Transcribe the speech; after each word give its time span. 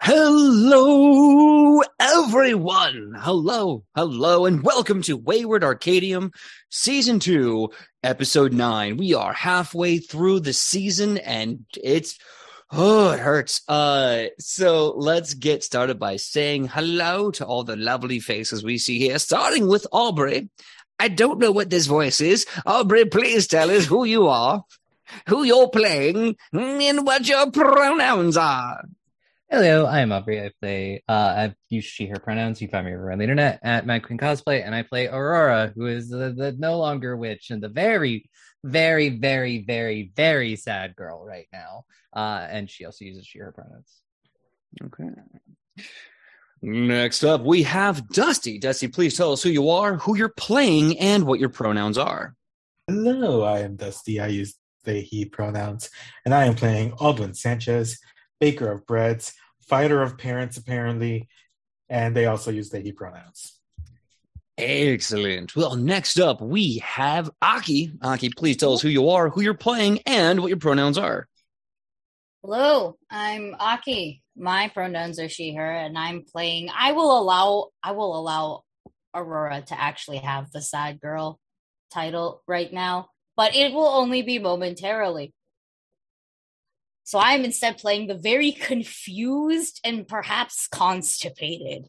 Hello, 0.00 1.80
everyone. 2.00 3.14
Hello, 3.16 3.84
hello, 3.94 4.44
and 4.44 4.64
welcome 4.64 5.00
to 5.02 5.16
Wayward 5.16 5.62
Arcadium, 5.62 6.32
Season 6.70 7.20
2, 7.20 7.70
Episode 8.02 8.52
9. 8.52 8.96
We 8.96 9.14
are 9.14 9.32
halfway 9.32 9.98
through 9.98 10.40
the 10.40 10.52
season, 10.52 11.18
and 11.18 11.66
it's, 11.80 12.18
oh, 12.72 13.12
it 13.12 13.20
hurts. 13.20 13.62
Uh, 13.68 14.24
so 14.40 14.92
let's 14.96 15.34
get 15.34 15.62
started 15.62 16.00
by 16.00 16.16
saying 16.16 16.66
hello 16.66 17.30
to 17.30 17.46
all 17.46 17.62
the 17.62 17.76
lovely 17.76 18.18
faces 18.18 18.64
we 18.64 18.78
see 18.78 18.98
here, 18.98 19.20
starting 19.20 19.68
with 19.68 19.86
Aubrey. 19.92 20.50
I 20.98 21.06
don't 21.06 21.38
know 21.38 21.52
what 21.52 21.70
this 21.70 21.86
voice 21.86 22.20
is. 22.20 22.44
Aubrey, 22.66 23.04
please 23.04 23.46
tell 23.46 23.70
us 23.70 23.86
who 23.86 24.04
you 24.04 24.26
are, 24.26 24.64
who 25.28 25.44
you're 25.44 25.70
playing, 25.70 26.34
and 26.52 27.06
what 27.06 27.28
your 27.28 27.52
pronouns 27.52 28.36
are. 28.36 28.82
Hello, 29.48 29.86
I 29.86 30.00
am 30.00 30.10
Aubrey. 30.10 30.44
I 30.44 30.50
play, 30.60 31.04
uh, 31.08 31.34
I've 31.36 31.54
used 31.68 31.86
she, 31.86 32.06
her 32.06 32.18
pronouns. 32.18 32.60
You 32.60 32.66
find 32.66 32.84
me 32.84 32.94
over 32.94 33.12
on 33.12 33.18
the 33.18 33.24
internet 33.24 33.60
at 33.62 33.86
Mad 33.86 34.04
Queen 34.04 34.18
Cosplay, 34.18 34.66
and 34.66 34.74
I 34.74 34.82
play 34.82 35.06
Aurora, 35.06 35.72
who 35.72 35.86
is 35.86 36.08
the, 36.08 36.34
the 36.36 36.56
no 36.58 36.78
longer 36.78 37.16
witch 37.16 37.50
and 37.50 37.62
the 37.62 37.68
very, 37.68 38.28
very, 38.64 39.08
very, 39.08 39.64
very, 39.64 40.10
very 40.16 40.56
sad 40.56 40.96
girl 40.96 41.24
right 41.24 41.46
now. 41.52 41.84
Uh, 42.12 42.44
and 42.50 42.68
she 42.68 42.84
also 42.84 43.04
uses 43.04 43.24
she, 43.24 43.38
her 43.38 43.52
pronouns. 43.52 44.00
Okay. 44.82 45.10
Next 46.60 47.22
up, 47.22 47.42
we 47.42 47.62
have 47.62 48.08
Dusty. 48.08 48.58
Dusty, 48.58 48.88
please 48.88 49.16
tell 49.16 49.32
us 49.32 49.44
who 49.44 49.50
you 49.50 49.70
are, 49.70 49.94
who 49.94 50.16
you're 50.16 50.28
playing, 50.36 50.98
and 50.98 51.24
what 51.24 51.38
your 51.38 51.50
pronouns 51.50 51.98
are. 51.98 52.34
Hello, 52.88 53.44
I 53.44 53.60
am 53.60 53.76
Dusty. 53.76 54.18
I 54.18 54.26
use 54.26 54.56
they, 54.82 55.02
he 55.02 55.24
pronouns, 55.24 55.88
and 56.24 56.34
I 56.34 56.46
am 56.46 56.56
playing 56.56 56.92
Aldwin 56.92 57.36
Sanchez, 57.36 58.00
baker 58.40 58.70
of 58.70 58.86
breads, 58.86 59.32
fighter 59.66 60.02
of 60.02 60.18
parents, 60.18 60.56
apparently, 60.56 61.28
and 61.88 62.14
they 62.14 62.26
also 62.26 62.50
use 62.50 62.70
the 62.70 62.80
he 62.80 62.92
pronouns. 62.92 63.58
Excellent. 64.58 65.54
Well, 65.54 65.76
next 65.76 66.18
up, 66.18 66.40
we 66.40 66.78
have 66.78 67.30
Aki. 67.42 67.92
Aki, 68.02 68.30
please 68.30 68.56
tell 68.56 68.72
us 68.72 68.80
who 68.80 68.88
you 68.88 69.10
are, 69.10 69.28
who 69.28 69.42
you're 69.42 69.54
playing, 69.54 70.00
and 70.06 70.40
what 70.40 70.48
your 70.48 70.56
pronouns 70.56 70.96
are. 70.96 71.28
Hello, 72.42 72.96
I'm 73.10 73.54
Aki. 73.58 74.22
My 74.36 74.68
pronouns 74.68 75.18
are 75.18 75.28
she, 75.28 75.54
her, 75.54 75.70
and 75.70 75.98
I'm 75.98 76.22
playing. 76.22 76.70
I 76.74 76.92
will 76.92 77.18
allow. 77.18 77.68
I 77.82 77.92
will 77.92 78.18
allow 78.18 78.62
Aurora 79.14 79.62
to 79.62 79.80
actually 79.80 80.18
have 80.18 80.50
the 80.52 80.62
sad 80.62 81.00
girl 81.00 81.38
title 81.92 82.42
right 82.46 82.72
now, 82.72 83.08
but 83.36 83.54
it 83.54 83.72
will 83.72 83.86
only 83.86 84.22
be 84.22 84.38
momentarily. 84.38 85.34
So 87.06 87.20
I'm 87.20 87.44
instead 87.44 87.78
playing 87.78 88.08
the 88.08 88.16
very 88.16 88.50
confused 88.50 89.80
and 89.84 90.08
perhaps 90.08 90.66
constipated. 90.66 91.88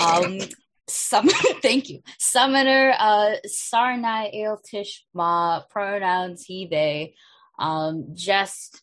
Um, 0.00 0.38
some 0.88 1.28
thank 1.62 1.90
you, 1.90 2.00
summoner. 2.20 2.94
Uh, 2.96 3.34
Sarnai 3.44 4.32
Ailtish 4.32 5.00
Ma 5.12 5.62
pronouns 5.68 6.44
he 6.44 6.66
they. 6.66 7.14
Um, 7.58 8.10
just 8.14 8.80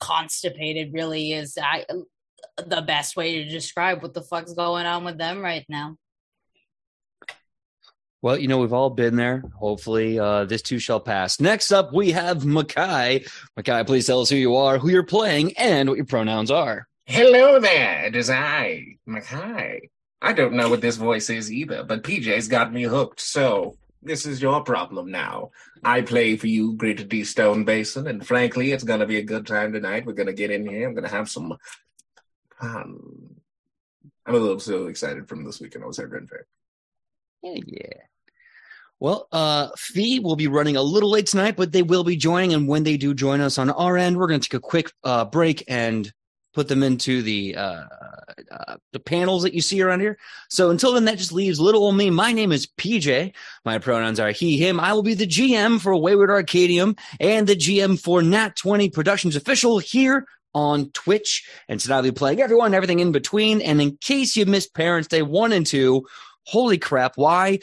constipated 0.00 0.92
really 0.92 1.32
is 1.32 1.56
I, 1.60 1.84
the 2.56 2.82
best 2.82 3.16
way 3.16 3.44
to 3.44 3.48
describe 3.48 4.02
what 4.02 4.12
the 4.12 4.22
fuck's 4.22 4.54
going 4.54 4.86
on 4.86 5.04
with 5.04 5.18
them 5.18 5.40
right 5.40 5.64
now. 5.68 5.96
Well, 8.20 8.36
you 8.36 8.48
know, 8.48 8.58
we've 8.58 8.72
all 8.72 8.90
been 8.90 9.14
there. 9.14 9.44
Hopefully, 9.56 10.18
uh, 10.18 10.44
this 10.44 10.62
too 10.62 10.80
shall 10.80 10.98
pass. 10.98 11.40
Next 11.40 11.70
up, 11.70 11.92
we 11.92 12.10
have 12.10 12.38
Makai. 12.38 13.28
Makai, 13.56 13.86
please 13.86 14.06
tell 14.06 14.20
us 14.20 14.30
who 14.30 14.36
you 14.36 14.56
are, 14.56 14.78
who 14.78 14.88
you're 14.88 15.04
playing, 15.04 15.56
and 15.56 15.88
what 15.88 15.96
your 15.96 16.06
pronouns 16.06 16.50
are. 16.50 16.88
Hello 17.06 17.60
there, 17.60 18.06
it 18.06 18.16
is 18.16 18.28
I, 18.28 18.96
Makai. 19.08 19.88
I 20.20 20.32
don't 20.32 20.54
know 20.54 20.68
what 20.68 20.80
this 20.80 20.96
voice 20.96 21.30
is 21.30 21.52
either, 21.52 21.84
but 21.84 22.02
PJ's 22.02 22.48
got 22.48 22.72
me 22.72 22.82
hooked, 22.82 23.20
so 23.20 23.76
this 24.02 24.26
is 24.26 24.42
your 24.42 24.64
problem 24.64 25.12
now. 25.12 25.50
I 25.84 26.02
play 26.02 26.36
for 26.36 26.48
you, 26.48 26.74
Gritta 26.74 27.08
D 27.08 27.22
Stone 27.22 27.64
Basin, 27.64 28.08
and 28.08 28.26
frankly, 28.26 28.72
it's 28.72 28.84
gonna 28.84 29.06
be 29.06 29.18
a 29.18 29.22
good 29.22 29.46
time 29.46 29.72
tonight. 29.72 30.06
We're 30.06 30.12
gonna 30.14 30.32
get 30.32 30.50
in 30.50 30.68
here. 30.68 30.88
I'm 30.88 30.94
gonna 30.94 31.08
have 31.08 31.30
some 31.30 31.56
fun. 32.60 33.36
I'm 34.26 34.34
a 34.34 34.38
little 34.38 34.60
so 34.60 34.88
excited 34.88 35.28
from 35.28 35.44
this 35.44 35.60
weekend. 35.60 35.84
I 35.84 35.86
was 35.86 35.98
at 35.98 36.10
Ren 36.10 36.26
Fair. 36.26 36.46
Yeah. 37.54 38.02
Well, 39.00 39.28
uh, 39.30 39.68
Fee 39.76 40.18
will 40.18 40.36
be 40.36 40.48
running 40.48 40.76
a 40.76 40.82
little 40.82 41.10
late 41.10 41.26
tonight, 41.26 41.56
but 41.56 41.70
they 41.70 41.82
will 41.82 42.02
be 42.02 42.16
joining. 42.16 42.52
And 42.52 42.66
when 42.66 42.82
they 42.82 42.96
do 42.96 43.14
join 43.14 43.40
us 43.40 43.58
on 43.58 43.70
our 43.70 43.96
end, 43.96 44.16
we're 44.16 44.26
going 44.26 44.40
to 44.40 44.48
take 44.48 44.58
a 44.58 44.60
quick 44.60 44.90
uh, 45.04 45.24
break 45.24 45.62
and 45.68 46.12
put 46.52 46.66
them 46.66 46.82
into 46.82 47.22
the 47.22 47.54
uh, 47.54 47.84
uh, 48.50 48.76
the 48.92 48.98
panels 48.98 49.44
that 49.44 49.54
you 49.54 49.60
see 49.60 49.80
around 49.80 50.00
here. 50.00 50.18
So 50.48 50.70
until 50.70 50.92
then, 50.92 51.04
that 51.04 51.18
just 51.18 51.32
leaves 51.32 51.60
little 51.60 51.84
old 51.84 51.96
me. 51.96 52.10
My 52.10 52.32
name 52.32 52.50
is 52.50 52.66
PJ. 52.66 53.32
My 53.64 53.78
pronouns 53.78 54.18
are 54.18 54.32
he, 54.32 54.58
him. 54.58 54.80
I 54.80 54.92
will 54.92 55.04
be 55.04 55.14
the 55.14 55.26
GM 55.26 55.80
for 55.80 55.94
Wayward 55.96 56.30
Arcadium 56.30 56.98
and 57.20 57.46
the 57.46 57.54
GM 57.54 58.00
for 58.00 58.22
Nat 58.22 58.56
20 58.56 58.90
Productions 58.90 59.36
Official 59.36 59.78
here 59.78 60.26
on 60.54 60.90
Twitch. 60.90 61.48
And 61.68 61.78
tonight 61.78 61.96
I'll 61.96 62.02
be 62.02 62.10
playing 62.12 62.40
everyone, 62.40 62.74
everything 62.74 63.00
in 63.00 63.12
between. 63.12 63.60
And 63.60 63.80
in 63.80 63.96
case 63.98 64.36
you 64.36 64.46
missed 64.46 64.74
Parents 64.74 65.08
Day 65.08 65.22
1 65.22 65.52
and 65.52 65.66
2, 65.66 66.04
holy 66.48 66.78
crap, 66.78 67.12
why? 67.16 67.58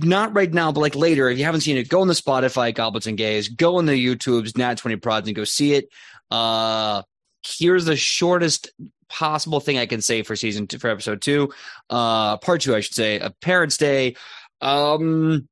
Not 0.00 0.34
right 0.34 0.52
now, 0.52 0.72
but 0.72 0.80
like 0.80 0.94
later. 0.94 1.28
If 1.28 1.38
you 1.38 1.44
haven't 1.44 1.60
seen 1.60 1.76
it, 1.76 1.88
go 1.88 2.00
on 2.00 2.08
the 2.08 2.14
Spotify 2.14 2.74
Goblets 2.74 3.06
and 3.06 3.18
Gays, 3.18 3.48
go 3.48 3.76
on 3.76 3.84
the 3.84 3.92
YouTube's 3.92 4.56
Nat 4.56 4.78
20 4.78 4.96
Prods 4.96 5.28
and 5.28 5.36
go 5.36 5.44
see 5.44 5.74
it. 5.74 5.90
Uh, 6.30 7.02
here's 7.46 7.84
the 7.84 7.96
shortest 7.96 8.70
possible 9.08 9.60
thing 9.60 9.76
I 9.78 9.86
can 9.86 10.00
say 10.00 10.22
for 10.22 10.34
season 10.34 10.66
two, 10.66 10.78
for 10.78 10.88
episode 10.88 11.20
two, 11.20 11.52
uh, 11.90 12.38
part 12.38 12.62
two, 12.62 12.74
I 12.74 12.80
should 12.80 12.94
say, 12.94 13.18
a 13.18 13.30
Parents 13.30 13.76
Day. 13.76 14.16
Um, 14.62 15.46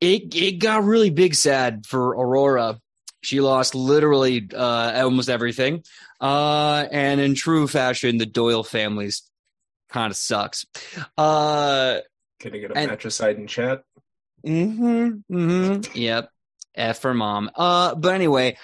it 0.00 0.34
it 0.34 0.58
got 0.58 0.82
really 0.82 1.10
big 1.10 1.36
sad 1.36 1.86
for 1.86 2.08
Aurora. 2.10 2.80
She 3.22 3.40
lost 3.40 3.74
literally 3.76 4.48
uh, 4.52 4.92
almost 5.04 5.28
everything. 5.28 5.84
Uh, 6.20 6.86
and 6.90 7.20
in 7.20 7.34
true 7.34 7.68
fashion, 7.68 8.16
the 8.16 8.26
Doyle 8.26 8.64
family's 8.64 9.22
kind 9.92 10.10
of 10.10 10.16
sucks. 10.16 10.66
Uh, 11.16 11.98
Can 12.38 12.54
I 12.54 12.58
get 12.58 12.70
a 12.70 12.76
And- 12.78 13.38
in 13.38 13.46
chat? 13.46 13.82
Mm-hmm. 14.46 15.08
Mm-hmm. 15.34 15.98
Yep. 15.98 16.30
F 16.74 17.00
for 17.00 17.12
mom. 17.14 17.50
Uh, 17.54 17.94
but 17.94 18.14
anyway, 18.14 18.56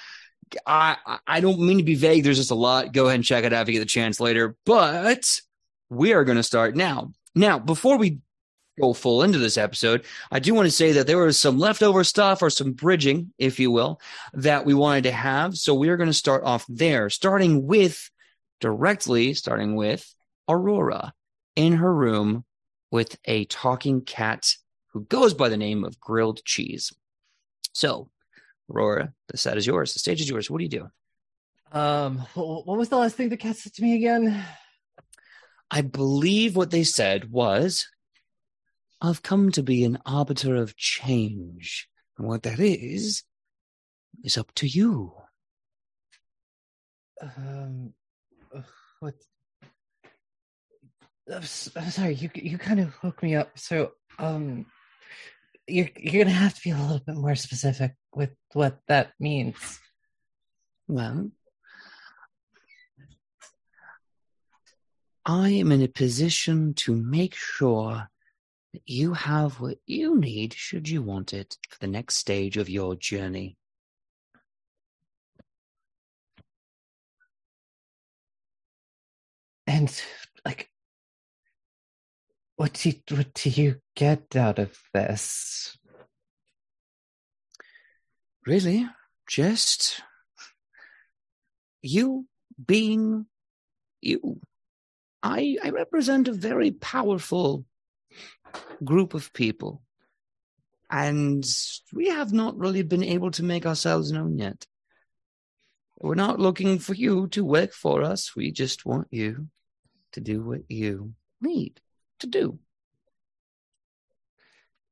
I 0.67 0.97
I- 1.05 1.19
I 1.27 1.41
don't 1.41 1.61
mean 1.61 1.79
to 1.79 1.85
be 1.85 1.97
vague. 1.97 2.25
There's 2.25 2.39
just 2.39 2.51
a 2.51 2.55
lot. 2.55 2.93
Go 2.93 3.07
ahead 3.07 3.17
and 3.17 3.25
check 3.25 3.45
it 3.45 3.53
out 3.53 3.63
if 3.63 3.69
you 3.69 3.75
get 3.75 3.81
the 3.81 3.85
chance 3.87 4.21
later. 4.21 4.57
But 4.65 5.41
we 5.91 6.13
are 6.15 6.25
going 6.25 6.37
to 6.37 6.43
start 6.43 6.77
now. 6.77 7.13
Now, 7.35 7.59
before 7.59 7.99
we 7.99 8.21
go 8.81 8.93
full 8.93 9.23
into 9.23 9.39
this 9.39 9.59
episode, 9.59 10.05
I 10.31 10.39
do 10.39 10.55
want 10.55 10.67
to 10.67 10.71
say 10.71 10.93
that 10.93 11.07
there 11.07 11.19
was 11.19 11.39
some 11.41 11.59
leftover 11.59 12.05
stuff 12.05 12.43
or 12.43 12.51
some 12.51 12.73
bridging, 12.73 13.33
if 13.39 13.59
you 13.61 13.71
will, 13.71 14.01
that 14.35 14.65
we 14.65 14.75
wanted 14.75 15.05
to 15.05 15.13
have. 15.13 15.57
So 15.57 15.75
we 15.75 15.89
are 15.89 15.97
going 15.97 16.09
to 16.11 16.15
start 16.15 16.45
off 16.45 16.65
there, 16.69 17.11
starting 17.11 17.67
with 17.67 18.11
directly, 18.61 19.35
starting 19.35 19.77
with 19.77 20.15
Aurora 20.49 21.13
in 21.57 21.73
her 21.73 21.93
room 21.93 22.45
with 22.91 23.19
a 23.25 23.47
talking 23.47 24.03
cat 24.03 24.55
who 24.93 25.05
goes 25.05 25.35
by 25.35 25.49
the 25.49 25.57
name 25.57 25.85
of 25.85 25.99
Grilled 25.99 26.45
Cheese. 26.45 26.93
So, 27.73 28.11
Aurora, 28.71 29.13
the 29.29 29.37
set 29.37 29.59
is 29.59 29.67
yours. 29.67 29.93
The 29.93 29.99
stage 29.99 30.21
is 30.21 30.31
yours. 30.31 30.51
What 30.51 30.59
do 30.59 30.65
you 30.65 30.71
do? 30.71 30.89
Um, 31.73 32.19
what 32.35 32.79
was 32.79 32.89
the 32.89 32.97
last 32.97 33.17
thing 33.17 33.29
the 33.29 33.37
cat 33.37 33.57
said 33.57 33.75
to 33.75 33.83
me 33.83 33.97
again? 33.97 34.45
I 35.71 35.81
believe 35.81 36.55
what 36.55 36.71
they 36.71 36.85
said 36.85 37.31
was, 37.31 37.89
I've 39.01 39.23
come 39.23 39.51
to 39.53 39.63
be 39.63 39.85
an 39.85 39.99
arbiter 40.07 40.55
of 40.55 40.77
change. 40.77 41.89
And 42.17 42.27
what 42.27 42.45
that 42.45 42.61
is, 42.61 43.25
is 44.25 44.39
up 44.39 44.53
to 44.55 44.67
you. 44.67 45.13
Um, 47.21 47.93
what? 49.01 49.15
I'm, 51.33 51.43
sorry, 51.43 52.15
you 52.15 52.31
you 52.35 52.59
kind 52.59 52.81
of 52.81 52.91
hooked 52.95 53.23
me 53.23 53.35
up. 53.35 53.59
So, 53.59 53.93
um, 54.19 54.67
you're 55.67 55.89
you're 55.97 56.25
gonna 56.25 56.35
have 56.35 56.55
to 56.55 56.61
be 56.63 56.71
a 56.71 56.77
little 56.77 57.01
bit 57.05 57.17
more 57.17 57.35
specific 57.35 57.95
with 58.15 58.31
what 58.53 58.79
that 58.89 59.13
means. 59.19 59.81
Well, 60.89 61.31
I 65.25 65.49
am 65.51 65.73
in 65.73 65.83
a 65.83 65.89
position 65.89 66.75
to 66.75 66.95
make 66.95 67.35
sure 67.35 68.09
that 68.73 68.83
you 68.87 69.15
have 69.15 69.61
what 69.61 69.79
you 69.85 70.21
need 70.21 70.55
should 70.55 70.89
you 70.89 71.03
want 71.03 71.33
it 71.33 71.57
for 71.69 71.79
the 71.81 71.89
next 71.89 72.17
stage 72.17 72.57
of 72.57 72.69
your 72.69 72.95
journey. 72.95 73.57
And 79.67 79.91
what 82.57 82.73
do 82.73 82.89
you, 82.89 83.17
what 83.17 83.35
do 83.35 83.51
you 83.51 83.77
get 83.95 84.35
out 84.35 84.59
of 84.59 84.77
this? 84.93 85.77
Really? 88.47 88.87
Just 89.29 90.01
you 91.83 92.27
being 92.65 93.27
you. 94.01 94.41
I, 95.23 95.57
I 95.63 95.71
represent 95.71 96.29
a 96.29 96.33
very 96.33 96.71
powerful 96.71 97.65
group 98.85 99.15
of 99.15 99.33
people, 99.33 99.83
and 100.91 101.45
we 101.93 102.09
have 102.09 102.33
not 102.33 102.57
really 102.57 102.83
been 102.83 103.03
able 103.03 103.33
to 103.33 103.43
make 103.43 103.67
ourselves 103.67 104.13
known 104.13 104.39
yet. 104.39 104.67
We're 105.99 106.15
not 106.15 106.39
looking 106.39 106.79
for 106.79 106.95
you 106.95 107.27
to 107.29 107.45
work 107.45 107.73
for 107.73 108.03
us. 108.03 108.37
We 108.37 108.53
just 108.53 108.87
want 108.87 109.09
you 109.11 109.49
to 110.13 110.21
do 110.21 110.43
what 110.43 110.61
you 110.69 111.15
need 111.41 111.81
to 112.21 112.27
do. 112.27 112.59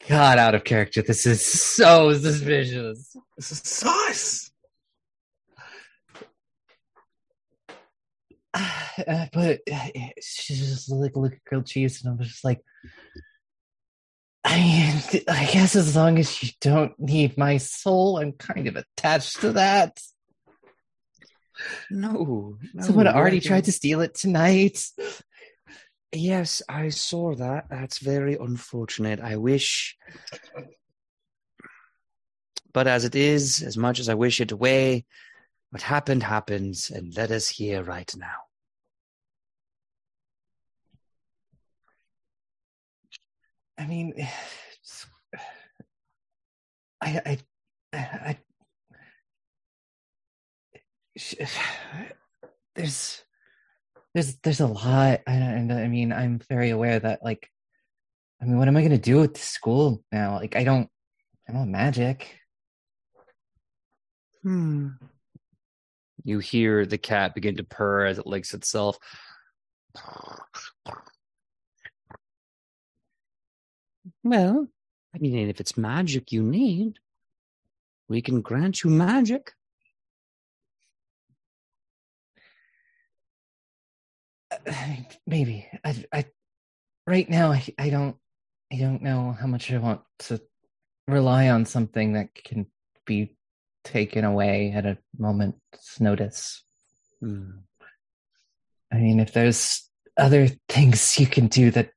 God, 0.08 0.38
out 0.38 0.54
of 0.54 0.64
character. 0.64 1.02
This 1.02 1.24
is 1.26 1.44
so 1.44 2.12
suspicious. 2.12 3.16
This 3.36 3.52
is 3.52 3.58
sauce. 3.58 4.50
Uh, 8.52 9.26
but 9.32 9.60
uh, 9.72 9.88
she's 10.22 10.60
just 10.60 10.90
like 10.90 11.16
look 11.16 11.32
at 11.32 11.44
grilled 11.44 11.66
cheese, 11.66 12.04
and 12.04 12.12
I'm 12.12 12.24
just 12.24 12.44
like, 12.44 12.60
I 14.44 14.56
mean, 14.56 15.24
I 15.28 15.46
guess 15.46 15.74
as 15.74 15.96
long 15.96 16.18
as 16.18 16.42
you 16.42 16.50
don't 16.60 16.98
need 16.98 17.38
my 17.38 17.56
soul, 17.56 18.18
I'm 18.18 18.32
kind 18.32 18.66
of 18.66 18.76
attached 18.76 19.40
to 19.40 19.52
that. 19.52 20.00
No, 21.90 22.58
no 22.74 22.84
Someone 22.84 23.06
you're 23.06 23.14
already 23.14 23.40
tried 23.40 23.64
to 23.64 23.72
steal 23.72 24.00
it 24.00 24.14
tonight. 24.14 24.84
Yes, 26.14 26.62
I 26.68 26.90
saw 26.90 27.34
that. 27.34 27.68
That's 27.68 27.98
very 27.98 28.36
unfortunate. 28.36 29.18
I 29.20 29.36
wish. 29.36 29.96
But 32.72 32.86
as 32.86 33.04
it 33.04 33.16
is, 33.16 33.62
as 33.62 33.76
much 33.76 33.98
as 33.98 34.08
I 34.08 34.14
wish 34.14 34.40
it 34.40 34.52
away, 34.52 35.06
what 35.70 35.82
happened 35.82 36.22
happens, 36.22 36.90
and 36.90 37.16
let 37.16 37.32
us 37.32 37.48
hear 37.48 37.82
right 37.82 38.12
now. 38.16 38.44
I 43.76 43.86
mean, 43.86 44.14
I, 47.00 47.20
I, 47.26 47.38
I, 47.92 47.98
I 47.98 48.38
there's, 52.76 53.24
there's, 54.14 54.36
there's 54.38 54.60
a 54.60 54.66
lot, 54.66 55.20
and 55.26 55.72
I 55.72 55.88
mean, 55.88 56.12
I'm 56.12 56.38
very 56.48 56.70
aware 56.70 56.98
that, 56.98 57.22
like, 57.22 57.50
I 58.40 58.44
mean, 58.44 58.58
what 58.58 58.68
am 58.68 58.76
I 58.76 58.80
going 58.80 58.92
to 58.92 58.98
do 58.98 59.20
with 59.20 59.36
school 59.36 60.02
now? 60.12 60.36
Like, 60.36 60.56
I 60.56 60.64
don't, 60.64 60.88
I 61.48 61.52
don't 61.52 61.60
have 61.62 61.68
magic. 61.68 62.38
Hmm. 64.42 64.88
You 66.22 66.38
hear 66.38 66.86
the 66.86 66.98
cat 66.98 67.34
begin 67.34 67.56
to 67.56 67.64
purr 67.64 68.06
as 68.06 68.18
it 68.18 68.26
licks 68.26 68.54
itself. 68.54 68.98
Well, 74.22 74.68
I 75.14 75.18
mean, 75.18 75.48
if 75.48 75.60
it's 75.60 75.76
magic 75.76 76.32
you 76.32 76.42
need, 76.42 76.98
we 78.08 78.22
can 78.22 78.40
grant 78.42 78.82
you 78.82 78.90
magic. 78.90 79.52
I 84.50 84.53
mean, 84.53 84.53
maybe 85.26 85.68
I, 85.84 86.04
I, 86.12 86.24
right 87.06 87.28
now, 87.28 87.52
I, 87.52 87.64
I 87.78 87.90
don't, 87.90 88.16
I 88.72 88.76
don't 88.76 89.02
know 89.02 89.36
how 89.38 89.46
much 89.46 89.70
I 89.72 89.78
want 89.78 90.00
to 90.20 90.40
rely 91.06 91.48
on 91.48 91.66
something 91.66 92.14
that 92.14 92.34
can 92.34 92.66
be 93.06 93.36
taken 93.84 94.24
away 94.24 94.72
at 94.74 94.86
a 94.86 94.98
moment's 95.18 96.00
notice. 96.00 96.64
Hmm. 97.20 97.50
I 98.92 98.96
mean, 98.96 99.20
if 99.20 99.32
there's 99.32 99.88
other 100.16 100.48
things 100.68 101.18
you 101.18 101.26
can 101.26 101.48
do 101.48 101.70
that 101.72 101.90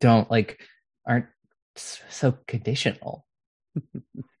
don't 0.00 0.30
like 0.30 0.60
aren't 1.06 1.26
so 1.76 2.36
conditional. 2.46 3.26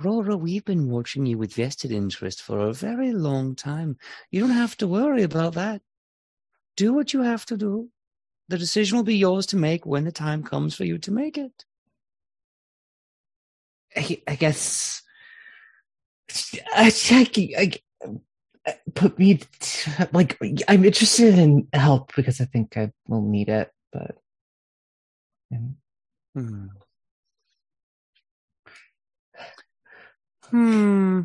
Aurora, 0.00 0.36
we've 0.36 0.64
been 0.64 0.90
watching 0.90 1.26
you 1.26 1.36
with 1.36 1.54
vested 1.54 1.92
interest 1.92 2.42
for 2.42 2.60
a 2.60 2.72
very 2.72 3.12
long 3.12 3.54
time. 3.54 3.96
You 4.30 4.40
don't 4.40 4.50
have 4.50 4.76
to 4.78 4.88
worry 4.88 5.22
about 5.22 5.54
that. 5.54 5.82
Do 6.76 6.92
what 6.94 7.12
you 7.12 7.22
have 7.22 7.44
to 7.46 7.56
do. 7.56 7.90
The 8.48 8.58
decision 8.58 8.96
will 8.96 9.04
be 9.04 9.16
yours 9.16 9.46
to 9.46 9.56
make 9.56 9.84
when 9.84 10.04
the 10.04 10.12
time 10.12 10.42
comes 10.42 10.74
for 10.74 10.84
you 10.84 10.98
to 10.98 11.10
make 11.10 11.36
it. 11.36 11.64
I, 13.96 14.22
I 14.26 14.34
guess 14.36 15.02
I, 16.74 16.92
I, 17.58 17.72
put 18.94 19.18
me 19.18 19.40
like 20.12 20.38
I'm 20.68 20.84
interested 20.84 21.38
in 21.38 21.66
help 21.72 22.14
because 22.14 22.40
I 22.40 22.44
think 22.44 22.76
I 22.76 22.92
will 23.08 23.22
need 23.22 23.48
it, 23.48 23.70
but 23.92 24.16
Hmm. 26.34 26.66
Hmm. 30.50 31.22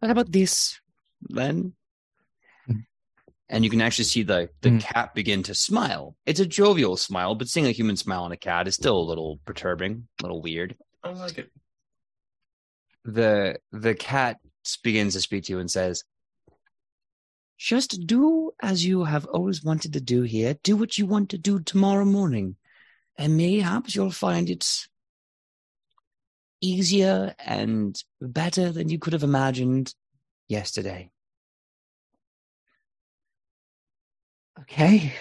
What 0.00 0.10
about 0.10 0.30
this 0.32 0.80
then? 1.22 1.74
Hmm. 2.66 2.80
And 3.48 3.64
you 3.64 3.70
can 3.70 3.80
actually 3.80 4.04
see 4.06 4.22
the 4.22 4.50
the 4.60 4.70
Hmm. 4.70 4.78
cat 4.78 5.14
begin 5.14 5.42
to 5.44 5.54
smile. 5.54 6.16
It's 6.26 6.40
a 6.40 6.46
jovial 6.46 6.96
smile, 6.96 7.34
but 7.34 7.48
seeing 7.48 7.66
a 7.66 7.72
human 7.72 7.96
smile 7.96 8.24
on 8.24 8.32
a 8.32 8.36
cat 8.36 8.66
is 8.68 8.74
still 8.74 8.98
a 8.98 9.08
little 9.08 9.38
perturbing, 9.46 10.08
a 10.20 10.22
little 10.22 10.42
weird. 10.42 10.76
I 11.04 11.10
like 11.10 11.38
it. 11.38 11.50
the 13.04 13.60
the 13.70 13.94
cat 13.94 14.38
begins 14.82 15.14
to 15.14 15.20
speak 15.20 15.44
to 15.44 15.52
you 15.52 15.60
and 15.60 15.70
says 15.70 16.02
just 17.56 18.04
do 18.06 18.50
as 18.60 18.84
you 18.84 19.04
have 19.04 19.24
always 19.26 19.62
wanted 19.62 19.92
to 19.92 20.00
do 20.00 20.22
here 20.22 20.54
do 20.64 20.76
what 20.76 20.98
you 20.98 21.06
want 21.06 21.30
to 21.30 21.38
do 21.38 21.60
tomorrow 21.60 22.04
morning 22.04 22.56
and 23.16 23.36
mayhaps 23.36 23.94
you'll 23.94 24.10
find 24.10 24.50
it 24.50 24.88
easier 26.66 27.34
and 27.38 28.02
better 28.20 28.72
than 28.72 28.88
you 28.88 28.98
could 28.98 29.12
have 29.12 29.22
imagined 29.22 29.94
yesterday. 30.48 31.10
Okay. 34.60 35.12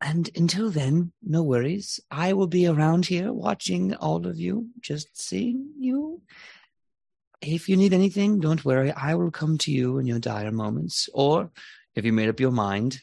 and 0.00 0.30
until 0.34 0.70
then 0.70 1.12
no 1.22 1.42
worries. 1.42 2.00
I 2.10 2.32
will 2.32 2.46
be 2.46 2.66
around 2.66 3.06
here 3.06 3.32
watching 3.32 3.94
all 3.94 4.26
of 4.26 4.38
you 4.38 4.68
just 4.80 5.20
seeing 5.20 5.70
you. 5.78 6.22
If 7.40 7.68
you 7.68 7.76
need 7.76 7.92
anything 7.92 8.40
don't 8.40 8.64
worry. 8.64 8.92
I 8.92 9.14
will 9.14 9.30
come 9.30 9.58
to 9.58 9.72
you 9.72 9.98
in 9.98 10.06
your 10.06 10.18
dire 10.18 10.52
moments. 10.52 11.08
Or 11.12 11.50
if 11.94 12.04
you 12.04 12.12
made 12.12 12.28
up 12.28 12.40
your 12.40 12.52
mind 12.52 13.00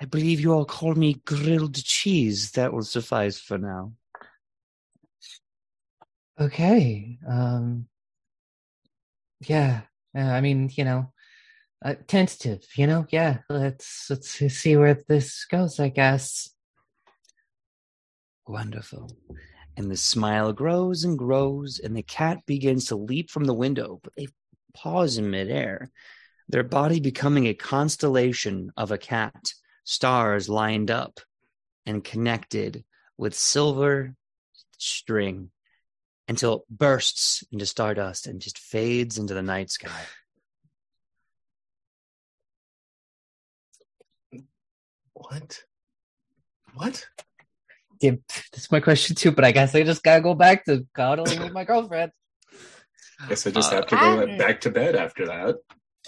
i 0.00 0.04
believe 0.04 0.40
you 0.40 0.52
all 0.52 0.64
call 0.64 0.94
me 0.94 1.14
grilled 1.24 1.74
cheese 1.74 2.52
that 2.52 2.72
will 2.72 2.82
suffice 2.82 3.38
for 3.38 3.58
now 3.58 3.92
Okay. 6.40 7.18
Um 7.28 7.86
yeah. 9.40 9.82
yeah, 10.14 10.34
I 10.34 10.40
mean, 10.40 10.70
you 10.74 10.84
know, 10.84 11.12
uh, 11.84 11.94
tentative, 12.06 12.66
you 12.76 12.86
know? 12.86 13.06
Yeah, 13.10 13.38
let's 13.48 14.08
let's 14.10 14.30
see 14.30 14.76
where 14.76 15.02
this 15.08 15.44
goes, 15.44 15.78
I 15.78 15.88
guess. 15.88 16.50
Wonderful. 18.46 19.16
And 19.76 19.90
the 19.90 19.96
smile 19.96 20.52
grows 20.52 21.04
and 21.04 21.16
grows, 21.16 21.78
and 21.78 21.96
the 21.96 22.02
cat 22.02 22.44
begins 22.46 22.86
to 22.86 22.96
leap 22.96 23.30
from 23.30 23.44
the 23.44 23.54
window, 23.54 24.00
but 24.02 24.12
they 24.16 24.28
pause 24.74 25.16
in 25.16 25.30
midair, 25.30 25.90
their 26.48 26.64
body 26.64 27.00
becoming 27.00 27.46
a 27.46 27.54
constellation 27.54 28.72
of 28.76 28.90
a 28.90 28.98
cat, 28.98 29.52
stars 29.90 30.48
lined 30.48 30.88
up 30.88 31.18
and 31.84 32.04
connected 32.04 32.84
with 33.18 33.34
silver 33.34 34.14
string 34.78 35.50
until 36.28 36.54
it 36.54 36.62
bursts 36.70 37.42
into 37.50 37.66
stardust 37.66 38.28
and 38.28 38.40
just 38.40 38.56
fades 38.56 39.18
into 39.18 39.34
the 39.34 39.42
night 39.42 39.68
sky. 39.68 39.90
What? 45.12 45.62
What? 46.74 47.06
Yeah, 48.00 48.12
that's 48.52 48.70
my 48.70 48.80
question 48.80 49.16
too, 49.16 49.32
but 49.32 49.44
I 49.44 49.52
guess 49.52 49.74
I 49.74 49.82
just 49.82 50.02
gotta 50.02 50.22
go 50.22 50.34
back 50.34 50.64
to 50.66 50.86
cuddling 50.94 51.40
with 51.42 51.52
my 51.52 51.64
girlfriend. 51.64 52.12
Guess 53.28 53.46
I 53.46 53.50
just 53.50 53.72
Uh, 53.72 53.76
have 53.76 53.86
to 53.88 53.96
go 53.96 54.20
I- 54.22 54.38
back 54.38 54.60
to 54.62 54.70
bed 54.70 54.94
after 54.96 55.26
that. 55.26 55.56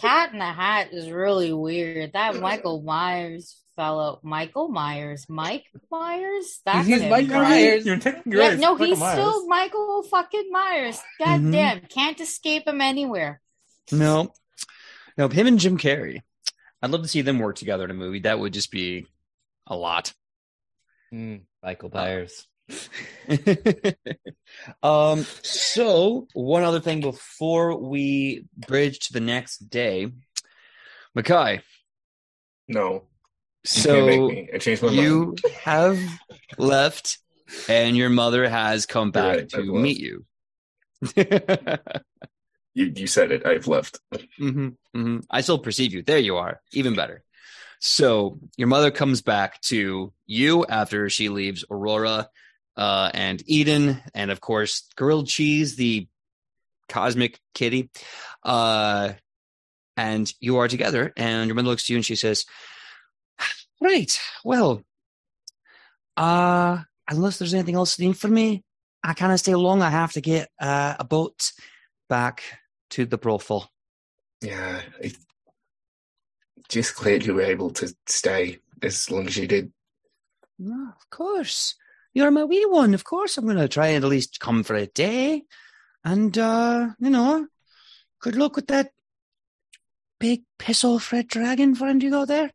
Cat 0.01 0.33
in 0.33 0.39
the 0.39 0.45
Hat 0.47 0.89
is 0.93 1.11
really 1.11 1.53
weird. 1.53 2.13
That 2.15 2.37
Michael 2.37 2.81
Myers 2.83 3.62
fellow, 3.77 4.21
Michael 4.23 4.69
Myers, 4.69 5.27
Mike 5.29 5.65
Myers. 5.91 6.61
That's 6.65 6.87
He's 6.87 7.01
him, 7.01 7.11
Michael 7.11 7.41
right? 7.41 7.49
Myers. 7.51 7.87
You're 7.87 7.99
technically 7.99 8.39
Yeah, 8.39 8.49
right. 8.49 8.59
no, 8.59 8.73
Michael 8.73 8.87
he's 8.87 8.99
Myers. 8.99 9.13
still 9.15 9.47
Michael 9.49 10.03
fucking 10.05 10.49
Myers. 10.51 10.99
God 11.19 11.41
Mhm. 11.41 11.53
damn, 11.53 11.81
can't 11.87 12.21
escape 12.21 12.67
him 12.67 12.81
anywhere. 12.81 13.41
No, 13.91 14.33
no, 15.17 15.29
him 15.29 15.47
and 15.47 15.59
Jim 15.59 15.79
Carrey. 15.79 16.23
I'd 16.83 16.91
love 16.91 17.03
to 17.03 17.09
see 17.09 17.23
them 17.23 17.39
work 17.39 17.57
together 17.57 17.85
in 17.85 17.91
a 17.91 17.95
movie. 17.95 18.21
That 18.21 18.39
would 18.39 18.53
just 18.53 18.71
be 18.71 19.07
a 19.67 19.77
lot. 19.77 20.13
Mm, 21.13 21.43
Michael 21.63 21.91
Myers. 21.93 22.47
um, 24.83 25.25
so 25.43 26.27
one 26.33 26.63
other 26.65 26.81
thing 26.81 27.01
before 27.01 27.77
we 27.77 28.45
bridge 28.57 29.01
to 29.01 29.13
the 29.13 29.21
next 29.21 29.59
day, 29.71 30.09
Makai. 31.17 31.61
No. 32.69 33.05
So 33.65 34.07
make 34.07 34.21
me. 34.21 34.77
My 34.83 34.89
you 34.93 35.37
have 35.65 36.01
left, 36.59 37.19
and 37.69 37.97
your 37.97 38.11
mother 38.11 38.49
has 38.49 38.87
come 38.87 39.11
back 39.11 39.37
Right, 39.37 39.49
to 39.51 39.63
meet 39.63 39.99
you. 39.99 40.25
You 42.75 42.93
you 42.97 43.07
said 43.07 43.33
it. 43.33 43.45
I've 43.45 43.67
left. 43.67 44.01
hmm 44.39 44.69
hmm 44.95 45.19
I 45.31 45.43
still 45.43 45.59
perceive 45.59 45.93
you. 45.93 46.03
There 46.03 46.19
you 46.19 46.37
are. 46.37 46.61
Even 46.73 46.95
better. 46.95 47.23
So 47.81 48.39
your 48.57 48.69
mother 48.69 48.91
comes 48.91 49.23
back 49.23 49.61
to 49.63 50.13
you 50.27 50.67
after 50.67 51.11
she 51.11 51.29
leaves 51.29 51.65
Aurora 51.71 52.29
uh, 52.77 53.11
and 53.13 53.43
Eden, 53.47 54.01
and 54.15 54.31
of 54.31 54.41
course, 54.41 54.89
grilled 54.97 55.29
cheese, 55.29 55.77
the 55.77 56.07
cosmic 56.89 57.41
kitty. 57.55 57.91
Uh, 58.43 59.13
and 59.97 60.33
you 60.41 60.59
are 60.59 60.69
together, 60.69 61.13
and 61.17 61.49
your 61.49 61.55
mother 61.57 61.69
looks 61.69 61.87
to 61.87 61.93
you 61.93 61.99
and 61.99 62.07
she 62.07 62.17
says, 62.17 62.47
Right, 63.83 64.17
well, 64.45 64.85
uh, 66.17 66.79
unless 67.09 67.39
there's 67.39 67.53
anything 67.53 67.75
else 67.75 67.99
need 67.99 68.17
from 68.17 68.33
me, 68.33 68.63
I 69.03 69.13
can't 69.13 69.37
stay 69.41 69.57
long. 69.57 69.83
I 69.83 69.91
have 69.91 70.13
to 70.13 70.21
get 70.21 70.51
uh, 70.61 70.95
a 71.01 71.05
boat 71.05 71.51
back 72.09 72.45
to 72.91 73.07
the 73.07 73.19
brothel. 73.19 73.69
Yeah. 74.41 74.83
I, 75.03 75.13
just 76.69 76.95
glad 76.95 77.27
you 77.27 77.35
were 77.35 77.43
able 77.43 77.71
to 77.71 77.93
stay 78.07 78.59
as 78.81 79.11
long 79.11 79.27
as 79.27 79.37
you 79.37 79.49
did. 79.49 79.73
No, 80.61 80.93
of 80.97 81.11
course. 81.11 81.75
You're 82.15 82.31
my 82.31 82.45
wee 82.45 82.65
one. 82.65 82.95
Of 82.95 83.03
course, 83.03 83.37
I'm 83.37 83.47
going 83.47 83.57
to 83.57 83.69
try 83.69 83.89
and 83.89 84.05
at 84.05 84.09
least 84.09 84.39
come 84.39 84.63
for 84.63 84.77
a 84.77 84.87
day. 84.87 85.43
And, 86.05 86.39
uh, 86.39 86.91
you 87.01 87.11
know, 87.11 87.49
good 88.21 88.37
luck 88.37 88.55
with 88.55 88.69
that 88.69 88.93
big 90.21 90.43
piss 90.59 90.85
off 90.85 91.11
red 91.11 91.27
dragon 91.27 91.75
friend 91.75 92.01
you 92.01 92.11
got 92.11 92.29
there. 92.29 92.53